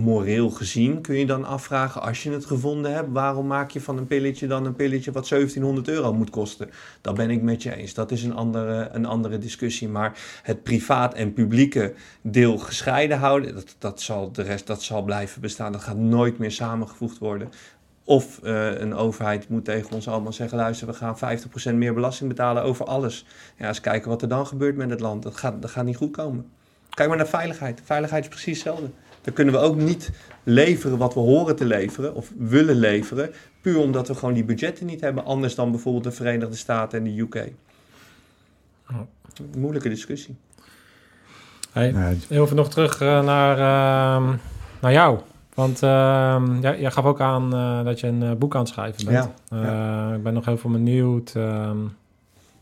moreel 0.00 0.50
gezien 0.50 1.00
kun 1.00 1.16
je 1.16 1.26
dan 1.26 1.44
afvragen, 1.44 2.02
als 2.02 2.22
je 2.22 2.30
het 2.30 2.44
gevonden 2.44 2.94
hebt, 2.94 3.08
waarom 3.12 3.46
maak 3.46 3.70
je 3.70 3.80
van 3.80 3.98
een 3.98 4.06
pilletje 4.06 4.46
dan 4.46 4.64
een 4.64 4.74
pilletje 4.74 5.12
wat 5.12 5.28
1700 5.28 5.88
euro 5.88 6.12
moet 6.12 6.30
kosten? 6.30 6.70
Dat 7.00 7.14
ben 7.14 7.30
ik 7.30 7.42
met 7.42 7.62
je 7.62 7.76
eens. 7.76 7.94
Dat 7.94 8.10
is 8.10 8.22
een 8.22 8.34
andere, 8.34 8.88
een 8.92 9.06
andere 9.06 9.38
discussie. 9.38 9.88
Maar 9.88 10.18
het 10.42 10.62
privaat 10.62 11.14
en 11.14 11.32
publieke 11.32 11.94
deel 12.22 12.58
gescheiden 12.58 13.18
houden, 13.18 13.54
dat, 13.54 13.76
dat, 13.78 14.00
zal 14.00 14.32
de 14.32 14.42
rest, 14.42 14.66
dat 14.66 14.82
zal 14.82 15.02
blijven 15.02 15.40
bestaan. 15.40 15.72
Dat 15.72 15.80
gaat 15.80 15.96
nooit 15.96 16.38
meer 16.38 16.52
samengevoegd 16.52 17.18
worden. 17.18 17.48
Of 18.04 18.42
eh, 18.42 18.80
een 18.80 18.94
overheid 18.94 19.48
moet 19.48 19.64
tegen 19.64 19.92
ons 19.92 20.08
allemaal 20.08 20.32
zeggen: 20.32 20.58
luister, 20.58 20.86
we 20.86 20.92
gaan 20.92 21.16
50% 21.72 21.74
meer 21.74 21.94
belasting 21.94 22.28
betalen 22.28 22.62
over 22.62 22.84
alles. 22.84 23.26
Ja, 23.56 23.68
eens 23.68 23.80
kijken 23.80 24.08
wat 24.08 24.22
er 24.22 24.28
dan 24.28 24.46
gebeurt 24.46 24.76
met 24.76 24.90
het 24.90 25.00
land. 25.00 25.22
Dat 25.22 25.36
gaat, 25.36 25.62
dat 25.62 25.70
gaat 25.70 25.84
niet 25.84 25.96
goed 25.96 26.10
komen. 26.10 26.46
Kijk 26.90 27.08
maar 27.08 27.18
naar 27.18 27.28
veiligheid. 27.28 27.80
Veiligheid 27.84 28.22
is 28.22 28.28
precies 28.28 28.54
hetzelfde. 28.54 28.90
Dan 29.22 29.34
kunnen 29.34 29.54
we 29.54 29.60
ook 29.60 29.76
niet 29.76 30.10
leveren 30.42 30.98
wat 30.98 31.14
we 31.14 31.20
horen 31.20 31.56
te 31.56 31.64
leveren 31.64 32.14
of 32.14 32.30
willen 32.38 32.76
leveren, 32.76 33.30
puur 33.60 33.78
omdat 33.78 34.08
we 34.08 34.14
gewoon 34.14 34.34
die 34.34 34.44
budgetten 34.44 34.86
niet 34.86 35.00
hebben, 35.00 35.24
anders 35.24 35.54
dan 35.54 35.70
bijvoorbeeld 35.70 36.04
de 36.04 36.12
Verenigde 36.12 36.56
Staten 36.56 36.98
en 36.98 37.04
de 37.04 37.20
UK. 37.20 37.52
Moeilijke 39.56 39.88
discussie. 39.88 40.36
Hey, 41.72 42.16
even 42.28 42.56
nog 42.56 42.70
terug 42.70 43.00
eh, 43.00 43.24
naar, 43.24 43.52
ehm, 43.58 44.36
naar 44.80 44.92
jou. 44.92 45.18
Want 45.54 45.82
ehm, 45.82 46.60
jij, 46.60 46.80
jij 46.80 46.90
gaf 46.90 47.04
ook 47.04 47.20
aan 47.20 47.54
eh, 47.54 47.84
dat 47.84 48.00
je 48.00 48.06
een 48.06 48.22
eh, 48.22 48.32
boek 48.32 48.54
aan 48.54 48.60
het 48.60 48.68
schrijven 48.68 49.04
bent. 49.04 49.28
Ja, 49.50 50.08
Eh, 50.10 50.16
Ik 50.16 50.22
ben 50.22 50.34
nog 50.34 50.44
heel 50.44 50.56
veel 50.58 50.70
benieuwd. 50.70 51.32
ehm, 51.36 51.76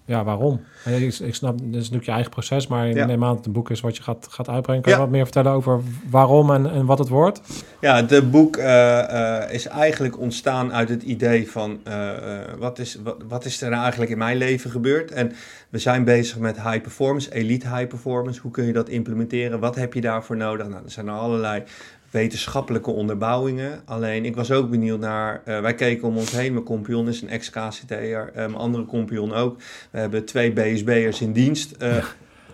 ja, 0.08 0.24
waarom? 0.24 0.60
Eh, 0.84 1.02
Ik, 1.02 1.14
ik 1.18 1.34
snap, 1.34 1.58
dit 1.58 1.66
is 1.68 1.74
natuurlijk 1.74 2.04
je 2.04 2.10
eigen 2.10 2.30
proces, 2.30 2.66
maar 2.66 2.86
Ja. 2.88 3.06
neem 3.06 3.22
aan 3.22 3.28
dat 3.28 3.36
het 3.36 3.46
een 3.46 3.52
boek 3.52 3.70
is 3.70 3.80
wat 3.80 3.96
je 3.96 4.02
gaat, 4.02 4.26
gaat 4.30 4.48
uitbrengen. 4.48 4.82
Kan 4.82 4.92
je 4.92 4.98
Ja. 4.98 5.04
wat 5.04 5.12
meer 5.12 5.24
vertellen 5.24 5.52
over 5.52 5.80
waarom 6.10 6.50
en, 6.50 6.70
en 6.70 6.86
wat 6.86 6.98
het 6.98 7.08
wordt? 7.08 7.40
Ja, 7.80 8.04
het 8.06 8.30
boek 8.30 8.56
eh, 8.56 9.42
eh, 9.42 9.52
is 9.52 9.66
eigenlijk 9.66 10.18
ontstaan 10.18 10.72
uit 10.72 10.88
het 10.88 11.02
idee 11.02 11.50
van 11.50 11.78
eh, 11.84 12.10
eh, 12.10 12.44
wat, 12.58 12.78
is, 12.78 12.98
wat, 13.04 13.16
wat 13.28 13.44
is 13.44 13.62
er 13.62 13.70
nou 13.70 13.80
eigenlijk 13.82 14.10
in 14.10 14.18
mijn 14.18 14.36
leven 14.36 14.70
gebeurd? 14.70 15.10
En 15.10 15.32
we 15.68 15.78
zijn 15.78 16.04
bezig 16.04 16.38
met 16.38 16.62
high 16.62 16.80
performance, 16.80 17.34
elite 17.34 17.68
high 17.68 17.86
performance. 17.86 18.40
Hoe 18.40 18.50
kun 18.50 18.64
je 18.64 18.72
dat 18.72 18.88
implementeren? 18.88 19.60
Wat 19.60 19.74
heb 19.74 19.94
je 19.94 20.00
daarvoor 20.00 20.36
nodig? 20.36 20.68
Nou, 20.68 20.84
er 20.84 20.90
zijn 20.90 21.06
er 21.08 21.12
allerlei 21.14 21.62
wetenschappelijke 22.10 22.90
onderbouwingen. 22.90 23.82
Alleen 23.84 24.24
ik 24.24 24.36
was 24.36 24.50
ook 24.50 24.70
benieuwd 24.70 25.00
naar, 25.00 25.42
eh, 25.44 25.60
wij 25.60 25.74
keken 25.74 26.08
om 26.08 26.16
ons 26.16 26.30
heen. 26.30 26.52
Mijn 26.52 26.64
compagnon 26.64 27.08
is 27.08 27.22
een 27.22 27.28
ex-KCT'er, 27.28 28.28
eh, 28.28 28.34
mijn 28.34 28.54
andere 28.54 28.84
compagnon 28.84 29.34
ook. 29.34 29.58
We 29.90 29.98
hebben 29.98 30.24
twee 30.24 30.52
BSB'ers 30.52 31.20
in 31.20 31.32
dienst. 31.32 31.70
Eh, 31.72 32.04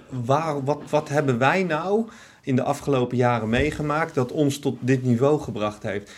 waar, 0.08 0.64
wat, 0.64 0.82
wat 0.90 1.08
hebben 1.08 1.38
wij 1.38 1.62
nou 1.62 2.08
in 2.42 2.56
de 2.56 2.62
afgelopen 2.62 3.16
jaren 3.16 3.48
meegemaakt 3.48 4.14
dat 4.14 4.32
ons 4.32 4.58
tot 4.58 4.78
dit 4.80 5.02
niveau 5.02 5.40
gebracht 5.40 5.82
heeft. 5.82 6.12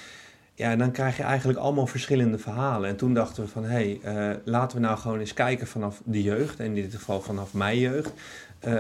Ja, 0.55 0.70
en 0.70 0.78
dan 0.78 0.91
krijg 0.91 1.16
je 1.16 1.22
eigenlijk 1.22 1.59
allemaal 1.59 1.87
verschillende 1.87 2.39
verhalen. 2.39 2.89
En 2.89 2.97
toen 2.97 3.14
dachten 3.14 3.43
we 3.43 3.49
van, 3.49 3.64
hé, 3.64 3.99
hey, 4.03 4.41
laten 4.45 4.78
we 4.78 4.84
nou 4.84 4.99
gewoon 4.99 5.18
eens 5.18 5.34
kijken 5.34 5.66
vanaf 5.66 6.03
de 6.05 6.22
jeugd. 6.22 6.61
En 6.61 6.66
in 6.66 6.74
dit 6.74 6.95
geval 6.95 7.20
vanaf 7.20 7.55
mijn 7.55 7.78
jeugd. 7.78 8.12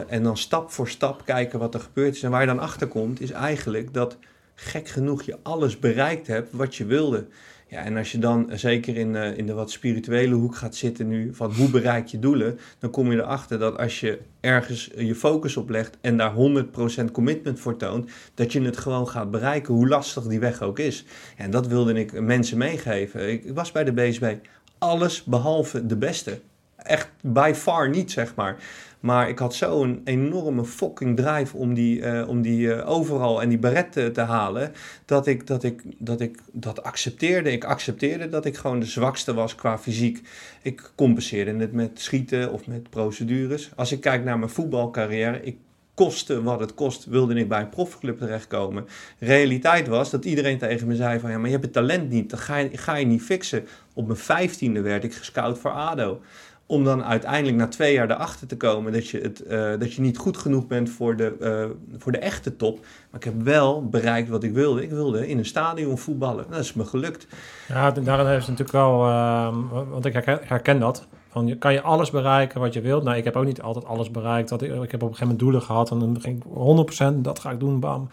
En 0.08 0.22
dan 0.22 0.36
stap 0.36 0.70
voor 0.70 0.88
stap 0.88 1.22
kijken 1.24 1.58
wat 1.58 1.74
er 1.74 1.80
gebeurd 1.80 2.14
is. 2.14 2.22
En 2.22 2.30
waar 2.30 2.40
je 2.40 2.46
dan 2.46 2.58
achter 2.58 2.86
komt, 2.86 3.20
is 3.20 3.30
eigenlijk 3.30 3.94
dat 3.94 4.16
gek 4.58 4.88
genoeg 4.88 5.22
je 5.22 5.38
alles 5.42 5.78
bereikt 5.78 6.26
hebt 6.26 6.52
wat 6.52 6.74
je 6.74 6.84
wilde. 6.84 7.26
Ja, 7.68 7.84
en 7.84 7.96
als 7.96 8.12
je 8.12 8.18
dan 8.18 8.50
zeker 8.52 8.96
in, 8.96 9.14
uh, 9.14 9.38
in 9.38 9.46
de 9.46 9.52
wat 9.52 9.70
spirituele 9.70 10.34
hoek 10.34 10.56
gaat 10.56 10.74
zitten 10.74 11.08
nu, 11.08 11.34
van 11.34 11.52
hoe 11.52 11.70
bereik 11.70 12.06
je 12.06 12.18
doelen, 12.18 12.58
dan 12.78 12.90
kom 12.90 13.12
je 13.12 13.18
erachter 13.18 13.58
dat 13.58 13.78
als 13.78 14.00
je 14.00 14.18
ergens 14.40 14.90
je 14.96 15.14
focus 15.14 15.56
op 15.56 15.68
legt 15.68 15.96
en 16.00 16.16
daar 16.16 16.34
100% 16.34 17.10
commitment 17.12 17.60
voor 17.60 17.76
toont, 17.76 18.10
dat 18.34 18.52
je 18.52 18.62
het 18.62 18.76
gewoon 18.76 19.08
gaat 19.08 19.30
bereiken, 19.30 19.74
hoe 19.74 19.88
lastig 19.88 20.24
die 20.24 20.40
weg 20.40 20.62
ook 20.62 20.78
is. 20.78 21.04
En 21.36 21.50
dat 21.50 21.66
wilde 21.66 21.94
ik 21.94 22.20
mensen 22.20 22.58
meegeven. 22.58 23.30
Ik, 23.30 23.44
ik 23.44 23.54
was 23.54 23.72
bij 23.72 23.84
de 23.84 23.92
BSB 23.92 24.34
alles 24.78 25.24
behalve 25.24 25.86
de 25.86 25.96
beste. 25.96 26.40
Echt 26.76 27.10
by 27.22 27.52
far 27.54 27.88
niet, 27.88 28.12
zeg 28.12 28.34
maar. 28.34 28.56
Maar 29.00 29.28
ik 29.28 29.38
had 29.38 29.54
zo'n 29.54 30.00
enorme 30.04 30.64
fucking 30.64 31.16
drive 31.16 31.56
om 31.56 31.74
die, 31.74 32.00
uh, 32.00 32.28
om 32.28 32.42
die 32.42 32.66
uh, 32.66 32.90
overal 32.90 33.42
en 33.42 33.48
die 33.48 33.58
beret 33.58 33.92
te, 33.92 34.10
te, 34.10 34.20
halen. 34.20 34.72
Dat 35.04 35.26
ik, 35.26 35.46
dat 35.46 35.62
ik 35.62 35.82
dat 35.98 36.20
ik 36.20 36.38
dat 36.52 36.82
accepteerde. 36.82 37.52
Ik 37.52 37.64
accepteerde 37.64 38.28
dat 38.28 38.44
ik 38.44 38.56
gewoon 38.56 38.80
de 38.80 38.86
zwakste 38.86 39.34
was 39.34 39.54
qua 39.54 39.78
fysiek. 39.78 40.28
Ik 40.62 40.90
compenseerde 40.94 41.56
het 41.56 41.72
met 41.72 42.00
schieten 42.00 42.52
of 42.52 42.66
met 42.66 42.90
procedures. 42.90 43.70
Als 43.76 43.92
ik 43.92 44.00
kijk 44.00 44.24
naar 44.24 44.38
mijn 44.38 44.50
voetbalcarrière, 44.50 45.42
ik 45.42 45.56
koste 45.96 46.42
wat 46.42 46.60
het 46.60 46.74
kost, 46.74 47.04
wilde 47.04 47.34
ik 47.34 47.48
bij 47.48 47.60
een 47.60 47.68
profclub 47.68 48.18
terechtkomen. 48.18 48.86
Realiteit 49.18 49.88
was 49.88 50.10
dat 50.10 50.24
iedereen 50.24 50.58
tegen 50.58 50.86
me 50.86 50.94
zei 50.94 51.20
van 51.20 51.30
ja, 51.30 51.36
maar 51.36 51.46
je 51.46 51.52
hebt 51.52 51.64
het 51.64 51.72
talent 51.72 52.10
niet, 52.10 52.30
dat 52.30 52.40
ga 52.40 52.56
je, 52.56 52.76
ga 52.78 52.94
je 52.94 53.06
niet 53.06 53.22
fixen. 53.22 53.66
Op 53.94 54.06
mijn 54.06 54.18
vijftiende 54.18 54.80
werd 54.80 55.04
ik 55.04 55.14
gescout 55.14 55.58
voor 55.58 55.70
ADO 55.70 56.20
om 56.66 56.84
dan 56.84 57.04
uiteindelijk 57.04 57.56
na 57.56 57.68
twee 57.68 57.92
jaar 57.92 58.10
erachter 58.10 58.46
te 58.46 58.56
komen 58.56 58.92
dat 58.92 59.08
je, 59.08 59.20
het, 59.20 59.42
uh, 59.46 59.78
dat 59.78 59.92
je 59.92 60.00
niet 60.00 60.18
goed 60.18 60.36
genoeg 60.36 60.66
bent 60.66 60.90
voor 60.90 61.16
de, 61.16 61.36
uh, 61.40 61.98
voor 61.98 62.12
de 62.12 62.18
echte 62.18 62.56
top. 62.56 62.78
Maar 63.10 63.20
ik 63.20 63.24
heb 63.24 63.42
wel 63.42 63.88
bereikt 63.88 64.28
wat 64.28 64.42
ik 64.42 64.52
wilde. 64.52 64.82
Ik 64.82 64.90
wilde 64.90 65.28
in 65.28 65.38
een 65.38 65.44
stadion 65.44 65.98
voetballen. 65.98 66.44
Dat 66.50 66.58
is 66.58 66.72
me 66.72 66.84
gelukt. 66.84 67.26
Ja, 67.68 67.90
daarin 67.90 68.26
heeft 68.26 68.46
het 68.46 68.58
natuurlijk 68.58 68.72
wel, 68.72 69.08
uh, 69.08 69.56
want 69.90 70.04
ik 70.04 70.12
herken, 70.12 70.38
herken 70.42 70.78
dat. 70.80 71.06
Van, 71.28 71.46
je, 71.46 71.56
kan 71.56 71.72
je 71.72 71.80
alles 71.80 72.10
bereiken 72.10 72.60
wat 72.60 72.72
je 72.72 72.80
wilt? 72.80 73.02
Nou, 73.02 73.16
ik 73.16 73.24
heb 73.24 73.36
ook 73.36 73.44
niet 73.44 73.62
altijd 73.62 73.84
alles 73.84 74.10
bereikt. 74.10 74.48
Dat 74.48 74.62
ik, 74.62 74.68
ik 74.68 74.90
heb 74.90 75.02
op 75.02 75.08
een 75.08 75.16
gegeven 75.16 75.20
moment 75.20 75.38
doelen 75.38 75.62
gehad 75.62 75.90
en 75.90 75.98
dan 75.98 76.20
ging 76.20 76.44
ik 76.44 77.14
100% 77.16 77.20
dat 77.20 77.38
ga 77.38 77.50
ik 77.50 77.60
doen, 77.60 77.80
bam. 77.80 78.08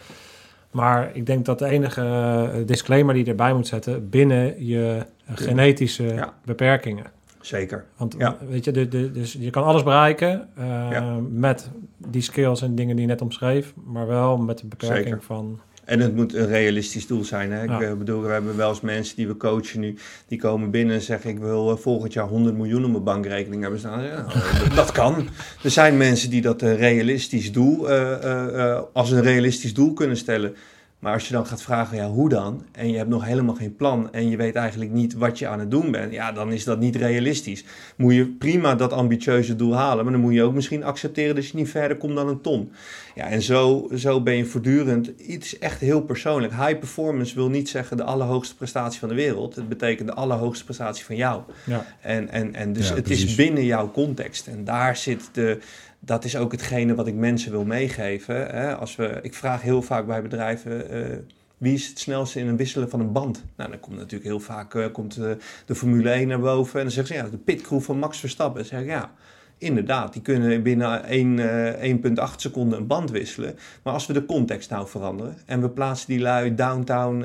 Maar 0.70 1.10
ik 1.12 1.26
denk 1.26 1.44
dat 1.44 1.58
de 1.58 1.66
enige 1.66 2.62
disclaimer 2.66 3.14
die 3.14 3.24
je 3.24 3.30
erbij 3.30 3.54
moet 3.54 3.66
zetten 3.66 4.10
binnen 4.10 4.66
je 4.66 5.06
genetische 5.26 6.04
ja. 6.04 6.32
beperkingen. 6.44 7.06
Zeker. 7.46 7.84
Want 7.96 8.14
ja. 8.18 8.36
weet 8.48 8.64
je, 8.64 8.70
de, 8.72 8.88
de, 8.88 9.10
dus 9.10 9.32
je 9.32 9.50
kan 9.50 9.64
alles 9.64 9.82
bereiken 9.82 10.48
uh, 10.58 10.64
ja. 10.90 11.18
met 11.30 11.70
die 12.08 12.22
skills 12.22 12.62
en 12.62 12.74
dingen 12.74 12.96
die 12.96 13.04
je 13.04 13.10
net 13.10 13.22
omschreef, 13.22 13.72
maar 13.84 14.06
wel 14.06 14.36
met 14.36 14.58
de 14.58 14.66
beperking 14.66 15.04
Zeker. 15.04 15.22
van. 15.22 15.60
En 15.84 16.00
het 16.00 16.14
moet 16.14 16.34
een 16.34 16.46
realistisch 16.46 17.06
doel 17.06 17.24
zijn. 17.24 17.52
Hè? 17.52 17.62
Ja. 17.62 17.80
Ik 17.80 17.98
bedoel, 17.98 18.22
we 18.22 18.28
hebben 18.28 18.56
wel 18.56 18.68
eens 18.68 18.80
mensen 18.80 19.16
die 19.16 19.26
we 19.26 19.36
coachen 19.36 19.80
nu, 19.80 19.96
die 20.28 20.38
komen 20.38 20.70
binnen 20.70 20.94
en 20.94 21.02
zeggen: 21.02 21.30
Ik 21.30 21.38
wil 21.38 21.76
volgend 21.76 22.12
jaar 22.12 22.26
100 22.26 22.56
miljoen 22.56 22.84
op 22.84 22.90
mijn 22.90 23.04
bankrekening 23.04 23.62
hebben 23.62 23.80
staan. 23.80 24.02
Ja, 24.02 24.26
dat 24.74 24.92
kan. 24.92 25.28
Er 25.62 25.70
zijn 25.70 25.96
mensen 25.96 26.30
die 26.30 26.40
dat 26.40 26.62
een 26.62 26.76
realistisch 26.76 27.52
doel, 27.52 27.90
uh, 27.90 28.10
uh, 28.24 28.80
als 28.92 29.10
een 29.10 29.22
realistisch 29.22 29.74
doel 29.74 29.92
kunnen 29.92 30.16
stellen. 30.16 30.54
Maar 31.04 31.12
als 31.12 31.26
je 31.28 31.32
dan 31.32 31.46
gaat 31.46 31.62
vragen, 31.62 31.96
ja, 31.96 32.08
hoe 32.08 32.28
dan? 32.28 32.64
En 32.72 32.90
je 32.90 32.96
hebt 32.96 33.08
nog 33.08 33.24
helemaal 33.24 33.54
geen 33.54 33.76
plan 33.76 34.12
en 34.12 34.30
je 34.30 34.36
weet 34.36 34.54
eigenlijk 34.54 34.90
niet 34.90 35.14
wat 35.14 35.38
je 35.38 35.48
aan 35.48 35.58
het 35.58 35.70
doen 35.70 35.90
bent. 35.90 36.12
Ja, 36.12 36.32
dan 36.32 36.52
is 36.52 36.64
dat 36.64 36.78
niet 36.78 36.96
realistisch. 36.96 37.64
Moet 37.96 38.14
je 38.14 38.26
prima 38.26 38.74
dat 38.74 38.92
ambitieuze 38.92 39.56
doel 39.56 39.74
halen, 39.74 40.04
maar 40.04 40.12
dan 40.12 40.22
moet 40.22 40.34
je 40.34 40.42
ook 40.42 40.54
misschien 40.54 40.84
accepteren 40.84 41.34
dat 41.34 41.46
je 41.46 41.56
niet 41.56 41.70
verder 41.70 41.96
komt 41.96 42.14
dan 42.14 42.28
een 42.28 42.40
ton. 42.40 42.72
Ja, 43.14 43.26
en 43.26 43.42
zo, 43.42 43.88
zo 43.94 44.20
ben 44.20 44.36
je 44.36 44.44
voortdurend 44.44 45.06
iets 45.18 45.58
echt 45.58 45.80
heel 45.80 46.02
persoonlijk. 46.02 46.52
High 46.52 46.78
performance 46.78 47.34
wil 47.34 47.48
niet 47.48 47.68
zeggen 47.68 47.96
de 47.96 48.04
allerhoogste 48.04 48.56
prestatie 48.56 49.00
van 49.00 49.08
de 49.08 49.14
wereld. 49.14 49.54
Het 49.54 49.68
betekent 49.68 50.08
de 50.08 50.14
allerhoogste 50.14 50.64
prestatie 50.64 51.04
van 51.04 51.16
jou. 51.16 51.42
Ja. 51.66 51.86
En, 52.00 52.28
en, 52.28 52.54
en 52.54 52.72
dus 52.72 52.88
ja, 52.88 52.94
het 52.94 53.10
is 53.10 53.34
binnen 53.34 53.64
jouw 53.64 53.90
context. 53.90 54.46
En 54.46 54.64
daar 54.64 54.96
zit 54.96 55.28
de, 55.32 55.58
dat 56.04 56.24
is 56.24 56.36
ook 56.36 56.52
hetgene 56.52 56.94
wat 56.94 57.06
ik 57.06 57.14
mensen 57.14 57.50
wil 57.50 57.64
meegeven. 57.64 58.46
Hè? 58.46 58.76
Als 58.76 58.96
we, 58.96 59.18
ik 59.22 59.34
vraag 59.34 59.62
heel 59.62 59.82
vaak 59.82 60.06
bij 60.06 60.22
bedrijven. 60.22 60.96
Uh, 60.96 61.16
wie 61.58 61.74
is 61.74 61.88
het 61.88 61.98
snelste 61.98 62.40
in 62.40 62.48
een 62.48 62.56
wisselen 62.56 62.90
van 62.90 63.00
een 63.00 63.12
band? 63.12 63.44
Nou, 63.56 63.70
dan 63.70 63.80
komt 63.80 63.96
natuurlijk 63.96 64.24
heel 64.24 64.40
vaak 64.40 64.74
uh, 64.74 64.86
komt, 64.92 65.16
uh, 65.16 65.30
de 65.66 65.74
Formule 65.74 66.10
1 66.10 66.28
naar 66.28 66.40
boven. 66.40 66.78
En 66.78 66.84
dan 66.84 66.94
zeggen 66.94 67.16
ze, 67.16 67.22
ja, 67.22 67.28
de 67.28 67.36
pitcrew 67.36 67.80
van 67.80 67.98
Max 67.98 68.18
Verstappen. 68.18 68.60
Dan 68.60 68.68
zeg 68.68 68.80
ik, 68.80 68.86
ja, 68.86 69.12
inderdaad, 69.58 70.12
die 70.12 70.22
kunnen 70.22 70.62
binnen 70.62 71.02
1,8 72.32 72.34
seconden 72.36 72.78
een 72.78 72.86
band 72.86 73.10
wisselen. 73.10 73.56
Maar 73.82 73.92
als 73.92 74.06
we 74.06 74.12
de 74.12 74.26
context 74.26 74.70
nou 74.70 74.88
veranderen 74.88 75.36
en 75.46 75.60
we 75.60 75.70
plaatsen 75.70 76.08
die 76.08 76.20
lui 76.20 76.54
downtown 76.54 77.24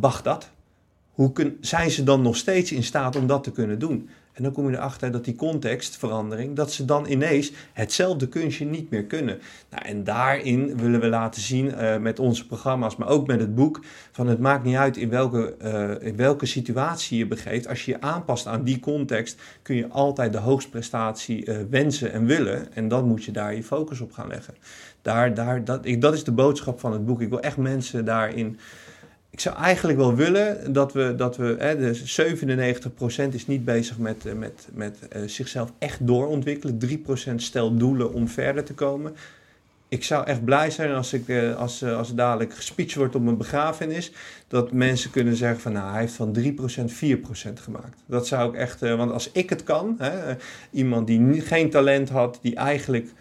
Bagdad. 0.00 0.50
Hoe 1.10 1.32
kun, 1.32 1.58
zijn 1.60 1.90
ze 1.90 2.04
dan 2.04 2.22
nog 2.22 2.36
steeds 2.36 2.72
in 2.72 2.82
staat 2.82 3.16
om 3.16 3.26
dat 3.26 3.44
te 3.44 3.52
kunnen 3.52 3.78
doen? 3.78 4.08
En 4.34 4.42
dan 4.42 4.52
kom 4.52 4.70
je 4.70 4.76
erachter 4.76 5.10
dat 5.10 5.24
die 5.24 5.34
contextverandering, 5.34 6.56
dat 6.56 6.72
ze 6.72 6.84
dan 6.84 7.06
ineens 7.06 7.52
hetzelfde 7.72 8.28
kunstje 8.28 8.64
niet 8.64 8.90
meer 8.90 9.04
kunnen. 9.04 9.38
Nou, 9.70 9.84
en 9.84 10.04
daarin 10.04 10.76
willen 10.76 11.00
we 11.00 11.06
laten 11.06 11.42
zien 11.42 11.66
uh, 11.66 11.96
met 11.96 12.18
onze 12.18 12.46
programma's, 12.46 12.96
maar 12.96 13.08
ook 13.08 13.26
met 13.26 13.40
het 13.40 13.54
boek, 13.54 13.80
van 14.12 14.26
het 14.26 14.38
maakt 14.38 14.64
niet 14.64 14.76
uit 14.76 14.96
in 14.96 15.08
welke, 15.08 15.54
uh, 15.62 16.08
in 16.08 16.16
welke 16.16 16.46
situatie 16.46 17.18
je 17.18 17.26
begeeft. 17.26 17.68
Als 17.68 17.84
je 17.84 17.90
je 17.90 18.00
aanpast 18.00 18.46
aan 18.46 18.64
die 18.64 18.80
context, 18.80 19.40
kun 19.62 19.76
je 19.76 19.88
altijd 19.88 20.32
de 20.32 20.38
hoogstprestatie 20.38 21.46
uh, 21.46 21.56
wensen 21.70 22.12
en 22.12 22.26
willen. 22.26 22.74
En 22.74 22.88
dan 22.88 23.04
moet 23.04 23.24
je 23.24 23.32
daar 23.32 23.54
je 23.54 23.62
focus 23.62 24.00
op 24.00 24.12
gaan 24.12 24.28
leggen. 24.28 24.54
Daar, 25.02 25.34
daar, 25.34 25.64
dat, 25.64 25.86
ik, 25.86 26.00
dat 26.00 26.14
is 26.14 26.24
de 26.24 26.32
boodschap 26.32 26.80
van 26.80 26.92
het 26.92 27.06
boek. 27.06 27.20
Ik 27.20 27.28
wil 27.28 27.40
echt 27.40 27.56
mensen 27.56 28.04
daarin 28.04 28.58
ik 29.34 29.40
zou 29.40 29.56
eigenlijk 29.56 29.98
wel 29.98 30.14
willen 30.14 30.72
dat 30.72 30.92
we, 30.92 31.14
dat 31.16 31.36
we 31.36 31.56
hè, 31.58 31.76
dus 31.76 32.20
97% 32.20 33.28
is 33.30 33.46
niet 33.46 33.64
bezig 33.64 33.98
met, 33.98 34.24
met, 34.36 34.68
met 34.72 34.98
uh, 35.16 35.22
zichzelf 35.26 35.72
echt 35.78 36.06
doorontwikkelen. 36.06 36.78
3% 37.30 37.34
stelt 37.34 37.78
doelen 37.78 38.12
om 38.12 38.28
verder 38.28 38.64
te 38.64 38.74
komen. 38.74 39.16
Ik 39.88 40.04
zou 40.04 40.26
echt 40.26 40.44
blij 40.44 40.70
zijn 40.70 40.92
als, 40.92 41.12
ik, 41.12 41.28
uh, 41.28 41.56
als, 41.56 41.84
als 41.84 42.14
dadelijk 42.14 42.54
gespeech 42.54 42.94
wordt 42.94 43.14
op 43.14 43.22
mijn 43.22 43.36
begrafenis. 43.36 44.12
Dat 44.48 44.72
mensen 44.72 45.10
kunnen 45.10 45.36
zeggen 45.36 45.60
van 45.60 45.72
nou 45.72 45.90
hij 45.90 46.00
heeft 46.00 46.14
van 46.14 46.36
3% 46.38 46.40
4% 47.50 47.52
gemaakt. 47.54 48.02
Dat 48.06 48.26
zou 48.26 48.48
ik 48.48 48.58
echt, 48.58 48.80
want 48.80 49.10
als 49.10 49.30
ik 49.32 49.50
het 49.50 49.64
kan, 49.64 49.94
hè, 49.98 50.36
iemand 50.70 51.06
die 51.06 51.40
geen 51.40 51.70
talent 51.70 52.08
had, 52.08 52.38
die 52.42 52.54
eigenlijk 52.54 53.12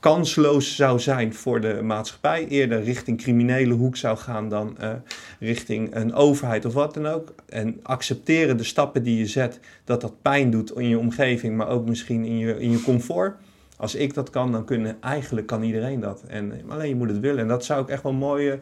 kansloos 0.00 0.76
zou 0.76 0.98
zijn 0.98 1.34
voor 1.34 1.60
de 1.60 1.80
maatschappij. 1.82 2.46
Eerder 2.48 2.82
richting 2.82 3.18
criminele 3.18 3.74
hoek 3.74 3.96
zou 3.96 4.16
gaan 4.16 4.48
dan 4.48 4.76
uh, 4.80 4.90
richting 5.38 5.94
een 5.94 6.14
overheid 6.14 6.64
of 6.64 6.74
wat 6.74 6.94
dan 6.94 7.06
ook. 7.06 7.34
En 7.48 7.80
accepteren 7.82 8.56
de 8.56 8.64
stappen 8.64 9.02
die 9.02 9.18
je 9.18 9.26
zet, 9.26 9.60
dat 9.84 10.00
dat 10.00 10.22
pijn 10.22 10.50
doet 10.50 10.76
in 10.76 10.88
je 10.88 10.98
omgeving, 10.98 11.56
maar 11.56 11.68
ook 11.68 11.88
misschien 11.88 12.24
in 12.24 12.38
je, 12.38 12.60
in 12.60 12.70
je 12.70 12.82
comfort. 12.82 13.34
Als 13.76 13.94
ik 13.94 14.14
dat 14.14 14.30
kan, 14.30 14.52
dan 14.52 14.64
kunnen, 14.64 14.96
eigenlijk 15.00 15.46
kan 15.46 15.62
iedereen 15.62 16.00
dat. 16.00 16.22
En, 16.26 16.52
alleen 16.68 16.88
je 16.88 16.96
moet 16.96 17.08
het 17.08 17.20
willen. 17.20 17.40
En 17.40 17.48
dat 17.48 17.64
zou 17.64 17.82
ik 17.82 17.88
echt 17.88 18.02
wel 18.02 18.12
mooi, 18.12 18.60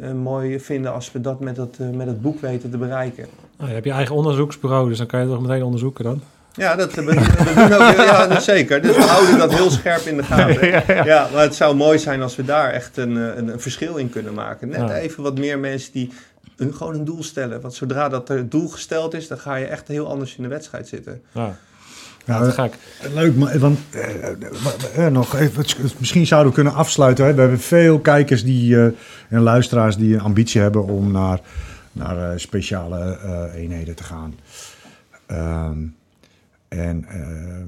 uh, 0.00 0.12
mooi 0.12 0.60
vinden 0.60 0.92
als 0.92 1.12
we 1.12 1.20
dat 1.20 1.40
met 1.40 1.58
uh, 1.58 1.90
met 1.90 2.06
het 2.06 2.22
boek 2.22 2.40
weten 2.40 2.70
te 2.70 2.78
bereiken. 2.78 3.26
Nou, 3.56 3.68
je 3.68 3.74
hebt 3.74 3.86
je 3.86 3.92
eigen 3.92 4.14
onderzoeksbureau, 4.14 4.88
dus 4.88 4.98
dan 4.98 5.06
kan 5.06 5.20
je 5.20 5.26
toch 5.26 5.40
meteen 5.40 5.62
onderzoeken 5.62 6.04
dan? 6.04 6.20
Ja, 6.52 6.76
dat, 6.76 6.94
we, 6.94 7.02
we 7.04 7.52
doen 7.54 7.72
ook, 7.72 7.94
ja, 7.96 8.26
dat 8.26 8.42
zeker. 8.42 8.82
Dus 8.82 8.96
we 8.96 9.02
houden 9.02 9.38
dat 9.38 9.54
heel 9.54 9.70
scherp 9.70 10.06
in 10.06 10.16
de 10.16 10.22
gaten. 10.22 10.68
Ja, 10.70 10.82
ja. 10.86 11.04
ja, 11.04 11.28
maar 11.32 11.42
het 11.42 11.54
zou 11.54 11.76
mooi 11.76 11.98
zijn 11.98 12.22
als 12.22 12.36
we 12.36 12.44
daar 12.44 12.70
echt 12.70 12.96
een, 12.96 13.16
een, 13.16 13.48
een 13.48 13.60
verschil 13.60 13.96
in 13.96 14.10
kunnen 14.10 14.34
maken. 14.34 14.68
Net 14.68 14.78
ja. 14.78 14.94
even 14.94 15.22
wat 15.22 15.38
meer 15.38 15.58
mensen 15.58 15.92
die 15.92 16.12
een, 16.56 16.74
gewoon 16.74 16.94
een 16.94 17.04
doel 17.04 17.22
stellen. 17.22 17.60
Want 17.60 17.74
zodra 17.74 18.08
dat 18.08 18.28
het 18.28 18.50
doel 18.50 18.68
gesteld 18.68 19.14
is, 19.14 19.28
dan 19.28 19.38
ga 19.38 19.54
je 19.54 19.66
echt 19.66 19.88
heel 19.88 20.08
anders 20.08 20.36
in 20.36 20.42
de 20.42 20.48
wedstrijd 20.48 20.88
zitten. 20.88 21.22
Ja. 21.32 21.56
Ja, 22.24 22.38
dat 22.38 22.54
ga 22.54 22.64
ik. 22.64 22.72
Leuk, 23.14 23.36
maar, 23.36 23.58
want 23.58 23.78
eh, 23.90 25.06
eh, 25.06 25.12
nog 25.12 25.36
even, 25.36 25.64
misschien 25.98 26.26
zouden 26.26 26.48
we 26.48 26.54
kunnen 26.54 26.74
afsluiten. 26.74 27.24
Hè. 27.24 27.34
We 27.34 27.40
hebben 27.40 27.60
veel 27.60 27.98
kijkers 27.98 28.44
die, 28.44 28.74
uh, 28.74 28.84
en 29.28 29.40
luisteraars 29.40 29.96
die 29.96 30.14
een 30.14 30.20
ambitie 30.20 30.60
hebben 30.60 30.84
om 30.84 31.12
naar, 31.12 31.40
naar 31.92 32.16
uh, 32.16 32.38
speciale 32.38 33.18
uh, 33.24 33.60
eenheden 33.62 33.94
te 33.94 34.02
gaan. 34.04 34.34
Um, 35.30 35.98
en 36.70 37.06
uh, 37.08 37.64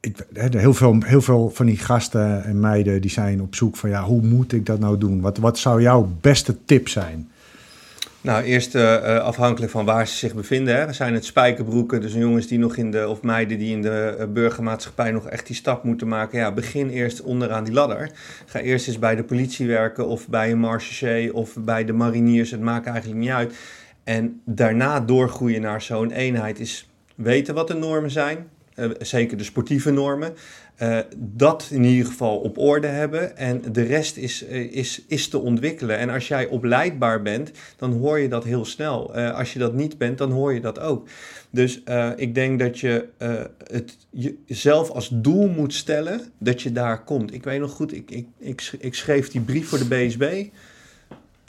ik, 0.00 0.16
heel, 0.52 0.74
veel, 0.74 0.96
heel 1.04 1.20
veel 1.20 1.50
van 1.50 1.66
die 1.66 1.78
gasten 1.78 2.44
en 2.44 2.60
meiden 2.60 3.00
die 3.00 3.10
zijn 3.10 3.42
op 3.42 3.54
zoek 3.54 3.76
van 3.76 3.90
ja, 3.90 4.02
hoe 4.02 4.22
moet 4.22 4.52
ik 4.52 4.66
dat 4.66 4.78
nou 4.78 4.98
doen? 4.98 5.20
Wat, 5.20 5.38
wat 5.38 5.58
zou 5.58 5.82
jouw 5.82 6.12
beste 6.20 6.64
tip 6.64 6.88
zijn? 6.88 7.30
Nou, 8.20 8.42
eerst 8.42 8.74
uh, 8.74 9.18
afhankelijk 9.18 9.72
van 9.72 9.84
waar 9.84 10.06
ze 10.06 10.16
zich 10.16 10.34
bevinden. 10.34 10.76
Hè. 10.76 10.92
Zijn 10.92 11.14
het 11.14 11.24
spijkerbroeken, 11.24 12.00
dus 12.00 12.12
jongens 12.12 12.46
die 12.46 12.58
nog 12.58 12.76
in 12.76 12.90
de, 12.90 13.08
of 13.08 13.22
meiden 13.22 13.58
die 13.58 13.72
in 13.72 13.82
de 13.82 14.28
burgermaatschappij 14.32 15.10
nog 15.10 15.28
echt 15.28 15.46
die 15.46 15.56
stap 15.56 15.84
moeten 15.84 16.08
maken. 16.08 16.38
Ja, 16.38 16.52
begin 16.52 16.88
eerst 16.88 17.22
onderaan 17.22 17.64
die 17.64 17.72
ladder. 17.72 18.10
Ga 18.46 18.58
eerst 18.58 18.88
eens 18.88 18.98
bij 18.98 19.14
de 19.14 19.24
politie 19.24 19.66
werken 19.66 20.06
of 20.06 20.28
bij 20.28 20.50
een 20.50 20.60
marechaussee 20.60 21.34
of 21.34 21.56
bij 21.60 21.84
de 21.84 21.92
mariniers. 21.92 22.50
Het 22.50 22.60
maakt 22.60 22.86
eigenlijk 22.86 23.20
niet 23.20 23.30
uit. 23.30 23.54
En 24.04 24.40
daarna 24.44 25.00
doorgroeien 25.00 25.60
naar 25.60 25.82
zo'n 25.82 26.10
eenheid 26.10 26.60
is 26.60 26.91
weten 27.22 27.54
wat 27.54 27.68
de 27.68 27.74
normen 27.74 28.10
zijn. 28.10 28.48
Uh, 28.76 28.90
zeker 28.98 29.36
de 29.36 29.44
sportieve 29.44 29.90
normen. 29.90 30.34
Uh, 30.78 30.98
dat 31.16 31.68
in 31.70 31.84
ieder 31.84 32.06
geval 32.06 32.38
op 32.38 32.58
orde 32.58 32.86
hebben. 32.86 33.36
En 33.36 33.62
de 33.72 33.82
rest 33.82 34.16
is, 34.16 34.44
uh, 34.44 34.72
is, 34.72 35.02
is 35.06 35.28
te 35.28 35.38
ontwikkelen. 35.38 35.98
En 35.98 36.10
als 36.10 36.28
jij 36.28 36.46
opleidbaar 36.46 37.22
bent, 37.22 37.50
dan 37.76 37.92
hoor 37.92 38.18
je 38.18 38.28
dat 38.28 38.44
heel 38.44 38.64
snel. 38.64 39.14
Als 39.14 39.52
je 39.52 39.58
dat 39.58 39.74
niet 39.74 39.98
bent, 39.98 40.18
dan 40.18 40.30
hoor 40.30 40.54
je 40.54 40.60
dat 40.60 40.78
ook. 40.78 41.08
Dus 41.50 41.82
ik 42.16 42.34
denk 42.34 42.58
dat 42.58 42.78
je 42.78 43.08
het 43.66 43.96
jezelf 44.46 44.90
als 44.90 45.10
doel 45.12 45.48
moet 45.48 45.74
stellen 45.74 46.20
dat 46.38 46.62
je 46.62 46.72
daar 46.72 47.04
komt. 47.04 47.34
Ik 47.34 47.44
weet 47.44 47.60
nog 47.60 47.70
goed, 47.70 47.94
ik, 47.94 48.10
ik, 48.10 48.26
ik, 48.38 48.72
ik 48.78 48.94
schreef 48.94 49.30
die 49.30 49.40
brief 49.40 49.68
voor 49.68 49.78
de 49.78 49.88
BSB. 49.88 50.46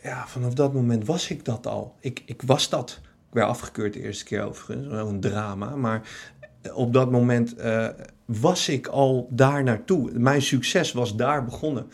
Ja, 0.04 0.28
vanaf 0.28 0.54
dat 0.54 0.74
moment 0.74 1.06
was 1.06 1.30
ik 1.30 1.46
dat 1.46 1.68
al. 1.68 1.96
Ik, 2.00 2.22
ik 2.26 2.42
was 2.42 2.70
dat. 2.70 3.00
Werd 3.34 3.48
afgekeurd 3.48 3.94
de 3.94 4.02
eerste 4.02 4.24
keer 4.24 4.44
overigens, 4.44 5.10
een 5.10 5.20
drama. 5.20 5.76
Maar 5.76 6.02
op 6.74 6.94
dat 6.94 7.12
moment 7.12 7.60
uh, 7.60 7.88
was 8.26 8.70
ik 8.70 8.88
al 8.88 9.28
daar 9.30 9.64
naartoe. 9.64 10.12
Mijn 10.12 10.42
succes 10.42 10.92
was 10.92 11.16
daar 11.16 11.46
begonnen. 11.46 11.86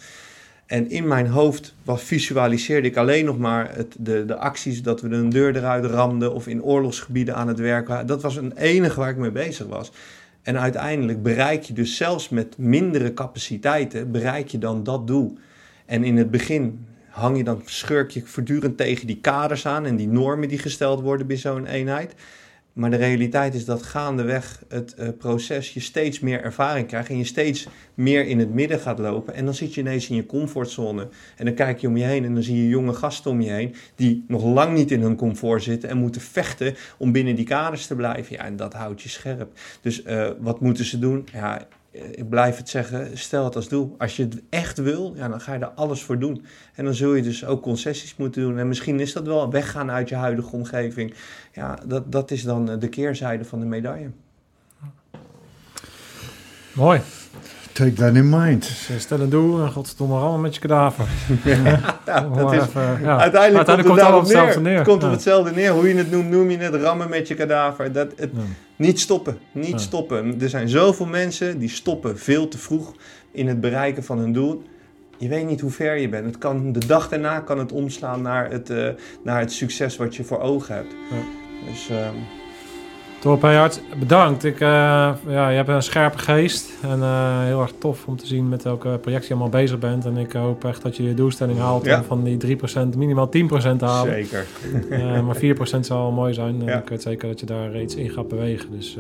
En 0.66 0.90
in 0.90 1.08
mijn 1.08 1.28
hoofd 1.28 1.76
was, 1.84 2.04
visualiseerde 2.04 2.88
ik 2.88 2.98
alleen 2.98 3.26
nog 3.26 3.38
maar 3.38 3.76
het, 3.76 3.96
de, 4.00 4.26
de 4.26 4.36
acties 4.36 4.82
dat 4.82 5.02
we 5.02 5.10
een 5.10 5.30
deur 5.30 5.56
eruit 5.56 5.86
ramden 5.86 6.34
of 6.34 6.48
in 6.48 6.64
oorlogsgebieden 6.64 7.36
aan 7.36 7.48
het 7.48 7.60
werk 7.60 7.88
waren. 7.88 8.08
Dat 8.08 8.22
was 8.22 8.36
een 8.36 8.58
enige 8.58 9.00
waar 9.00 9.10
ik 9.10 9.18
mee 9.18 9.32
bezig 9.32 9.68
was. 9.68 9.92
En 10.42 10.60
uiteindelijk 10.60 11.24
bereik 11.24 11.64
je 11.64 11.74
dus 11.74 11.98
zelfs 11.98 12.30
met 12.30 12.58
mindere 12.58 13.14
capaciteiten, 13.14 14.12
bereik 14.12 14.48
je 14.48 14.58
dan 14.58 14.84
dat 14.84 15.08
doel. 15.08 15.38
En 15.86 16.04
in 16.04 16.18
het 16.18 16.32
begin 16.32 16.86
hang 17.20 17.38
je 17.38 17.44
dan, 17.44 17.62
schurk 17.66 18.12
je 18.12 18.22
voortdurend 18.26 18.78
tegen 18.78 19.08
die 19.08 19.20
kaders 19.22 19.66
aan 19.66 19.86
en 19.86 19.96
die 19.96 20.08
normen 20.08 20.48
die 20.48 20.60
gesteld 20.60 21.02
worden 21.02 21.28
bij 21.28 21.38
zo'n 21.38 21.66
eenheid. 21.66 22.16
Maar 22.74 22.90
de 22.90 22.96
realiteit 22.96 23.54
is 23.54 23.66
dat 23.66 23.84
gaandeweg 23.84 24.64
het 24.68 24.96
uh, 25.00 25.08
proces 25.18 25.74
je 25.74 25.80
steeds 25.80 26.20
meer 26.20 26.44
ervaring 26.44 26.88
krijgt 26.88 27.10
en 27.10 27.18
je 27.18 27.24
steeds 27.24 27.68
meer 27.94 28.26
in 28.26 28.40
het 28.40 28.54
midden 28.54 28.80
gaat 28.80 29.00
lopen. 29.00 29.34
En 29.34 29.46
dan 29.46 29.54
zit 29.54 29.74
je 29.74 29.82
ineens 29.82 30.10
in 30.10 30.16
je 30.16 30.26
comfortzone. 30.26 31.08
En 31.36 31.46
dan 31.46 31.54
kijk 31.54 31.80
je 31.80 31.88
om 31.88 31.98
je 31.98 32.04
heen 32.04 32.26
en 32.26 32.34
dan 32.34 32.44
zie 32.44 32.64
je 32.64 32.68
jonge 32.68 32.94
gasten 32.94 33.32
om 33.32 33.42
je 33.42 33.52
heen 33.52 33.76
die 33.96 34.24
nog 34.28 34.44
lang 34.44 34.74
niet 34.74 34.92
in 34.92 35.02
hun 35.02 35.16
comfort 35.16 35.64
zitten 35.64 35.90
en 35.90 35.98
moeten 35.98 36.22
vechten 36.22 36.76
om 36.98 37.12
binnen 37.12 37.36
die 37.36 37.46
kaders 37.46 37.88
te 37.88 37.96
blijven. 37.96 38.36
Ja, 38.36 38.46
en 38.46 38.56
dat 38.56 38.74
houdt 38.74 39.02
je 39.02 39.10
scherp. 39.10 39.60
Dus 39.82 40.06
uh, 40.06 40.30
wat 40.40 40.62
moeten 40.62 40.86
ze 40.86 41.00
doen? 41.00 41.28
Ja, 41.34 41.68
ik 41.92 42.30
blijf 42.30 42.58
het 42.58 42.70
zeggen, 42.70 43.18
stel 43.18 43.46
het 43.46 43.56
als 43.56 43.68
doel. 43.68 43.96
Als 43.98 44.16
je 44.16 44.24
het 44.24 44.42
echt 44.50 44.78
wil, 44.78 45.14
ja, 45.16 45.28
dan 45.28 45.42
ga 45.42 45.54
je 45.54 45.60
er 45.60 45.68
alles 45.68 46.04
voor 46.04 46.20
doen. 46.20 46.46
En 46.76 46.86
dan 46.86 46.94
zul 46.94 47.14
je 47.14 47.22
dus 47.22 47.46
ook 47.46 47.62
concessies 47.62 48.16
moeten 48.16 48.42
doen. 48.42 48.58
En 48.58 48.68
misschien 48.68 49.00
is 49.00 49.14
dat 49.14 49.26
wel 49.26 49.52
weggaan 49.52 49.92
uit 49.92 50.10
je 50.10 50.16
huidige 50.16 50.56
omgeving. 50.56 51.14
Ja, 51.54 51.80
dat, 51.86 52.12
dat 52.12 52.32
is 52.32 52.44
dan 52.44 52.80
de 52.80 52.90
keerzijde 52.90 53.46
van 53.46 53.60
de 53.60 53.66
medaille. 53.66 54.10
Mooi. 56.74 57.02
Take 57.80 57.94
that 57.94 58.16
in 58.16 58.30
mind. 58.30 58.88
Dus 58.88 59.02
stel 59.02 59.20
een 59.20 59.30
doel 59.30 59.62
en 59.62 59.72
godverdomme 59.72 60.16
allemaal 60.16 60.38
met 60.38 60.54
je 60.54 60.62
kadaver. 60.62 61.08
ja, 62.06 62.30
dat 62.36 62.54
is, 62.54 62.62
even, 62.62 63.02
ja. 63.02 63.20
Uiteindelijk, 63.20 63.66
komt 63.66 63.78
het, 63.78 63.88
komt 63.88 64.00
het 64.00 64.14
op 64.14 64.20
hetzelfde 64.20 64.60
neer. 64.60 64.78
Het 64.78 64.88
komt 64.88 65.04
op 65.04 65.12
hetzelfde 65.12 65.52
neer. 65.52 65.72
Hoe 65.72 65.88
je 65.88 65.96
het 65.96 66.12
noemt, 66.12 66.30
noem 66.30 66.50
je 66.50 66.58
het 66.58 66.76
rammen 66.76 67.10
met 67.10 67.28
je 67.28 67.36
kadaver. 67.36 67.92
Dat, 67.92 68.12
het, 68.16 68.32
Niet 68.76 69.00
stoppen, 69.00 69.38
niet 69.52 69.82
stoppen. 69.82 70.42
Er 70.42 70.50
zijn 70.50 70.70
zoveel 70.70 71.06
mensen 71.06 71.60
die 71.60 71.70
stoppen 71.70 72.18
veel 72.18 72.48
te 72.48 72.58
vroeg 72.58 72.96
in 73.32 73.48
het 73.48 73.62
bereiken 73.62 74.04
van 74.04 74.18
hun 74.18 74.34
doel. 74.34 74.64
Je 75.18 75.28
weet 75.28 75.46
niet 75.46 75.62
hoe 75.62 75.72
ver 75.72 75.98
je 75.98 76.10
bent. 76.10 76.26
Het 76.26 76.38
kan, 76.38 76.72
de 76.72 76.86
dag 76.86 77.10
daarna 77.10 77.40
kan 77.40 77.60
het 77.60 77.72
omslaan 77.72 78.22
naar 78.22 78.52
het, 78.52 78.70
uh, 78.70 78.90
naar 79.24 79.40
het 79.40 79.52
succes 79.52 79.98
wat 79.98 80.16
je 80.16 80.24
voor 80.24 80.40
ogen 80.40 80.76
hebt. 80.76 80.96
Dus... 81.66 81.90
Uh, 81.90 82.08
Top, 83.20 83.42
Hart, 83.42 83.82
bedankt. 84.00 84.44
Ik, 84.44 84.54
uh, 84.54 84.70
ja, 85.28 85.50
je 85.50 85.56
hebt 85.56 85.70
een 85.70 85.84
scherpe 85.84 86.18
geest 86.18 86.72
en 86.82 87.00
uh, 87.00 87.44
heel 87.44 87.62
erg 87.62 87.74
tof 87.78 88.08
om 88.08 88.18
te 88.18 88.28
zien 88.28 88.50
met 88.50 88.64
welke 88.64 88.98
project 89.02 89.24
je 89.24 89.30
allemaal 89.30 89.50
bezig 89.50 89.80
bent. 89.80 90.06
En 90.06 90.18
ik 90.18 90.32
hoop 90.32 90.66
echt 90.66 90.82
dat 90.82 90.98
je 90.98 91.04
je 91.04 91.14
doelstelling 91.14 91.60
haalt 91.60 91.86
ja. 91.86 91.98
om 91.98 92.04
van 92.04 92.24
die 92.24 92.58
3% 92.58 92.98
minimaal 92.98 93.28
10% 93.28 93.30
te 93.78 93.86
halen. 93.86 94.14
Zeker. 94.14 94.46
uh, 94.90 95.22
maar 95.22 95.36
4% 95.36 95.80
zou 95.80 96.14
mooi 96.14 96.34
zijn. 96.34 96.64
Ja. 96.64 96.78
Ik 96.78 96.90
weet 96.90 97.02
zeker 97.02 97.28
dat 97.28 97.40
je 97.40 97.46
daar 97.46 97.82
iets 97.82 97.96
in 97.96 98.10
gaat 98.10 98.28
bewegen. 98.28 98.72
Dus 98.72 98.98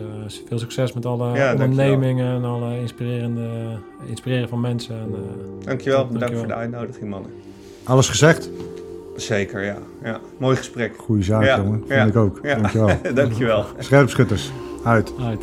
veel 0.47 0.59
succes 0.59 0.93
met 0.93 1.05
alle 1.05 1.35
ja, 1.35 1.51
ondernemingen 1.51 2.35
en 2.35 2.43
alle 2.43 2.79
inspirerende, 2.79 3.49
inspireren 4.05 4.49
van 4.49 4.61
mensen. 4.61 4.95
En, 4.95 5.15
dankjewel, 5.65 5.97
bedankt 5.97 6.19
dankjewel. 6.19 6.37
voor 6.37 6.47
de 6.47 6.53
uitnodiging 6.53 7.09
mannen. 7.09 7.31
Alles 7.83 8.09
gezegd? 8.09 8.49
Zeker, 9.21 9.63
ja. 9.63 9.77
ja. 10.03 10.19
Mooi 10.37 10.55
gesprek. 10.55 10.93
Goeie 10.97 11.23
zaak, 11.23 11.43
ja. 11.43 11.57
jongen. 11.57 11.83
Vind 11.87 11.89
ja. 11.89 12.05
ik 12.05 12.15
ook. 12.15 12.39
Ja. 12.41 12.55
Dankjewel. 12.55 12.97
Dankjewel. 13.13 13.65
Scherpschutters, 13.77 14.51
uit. 14.83 15.13
Uit. 15.19 15.41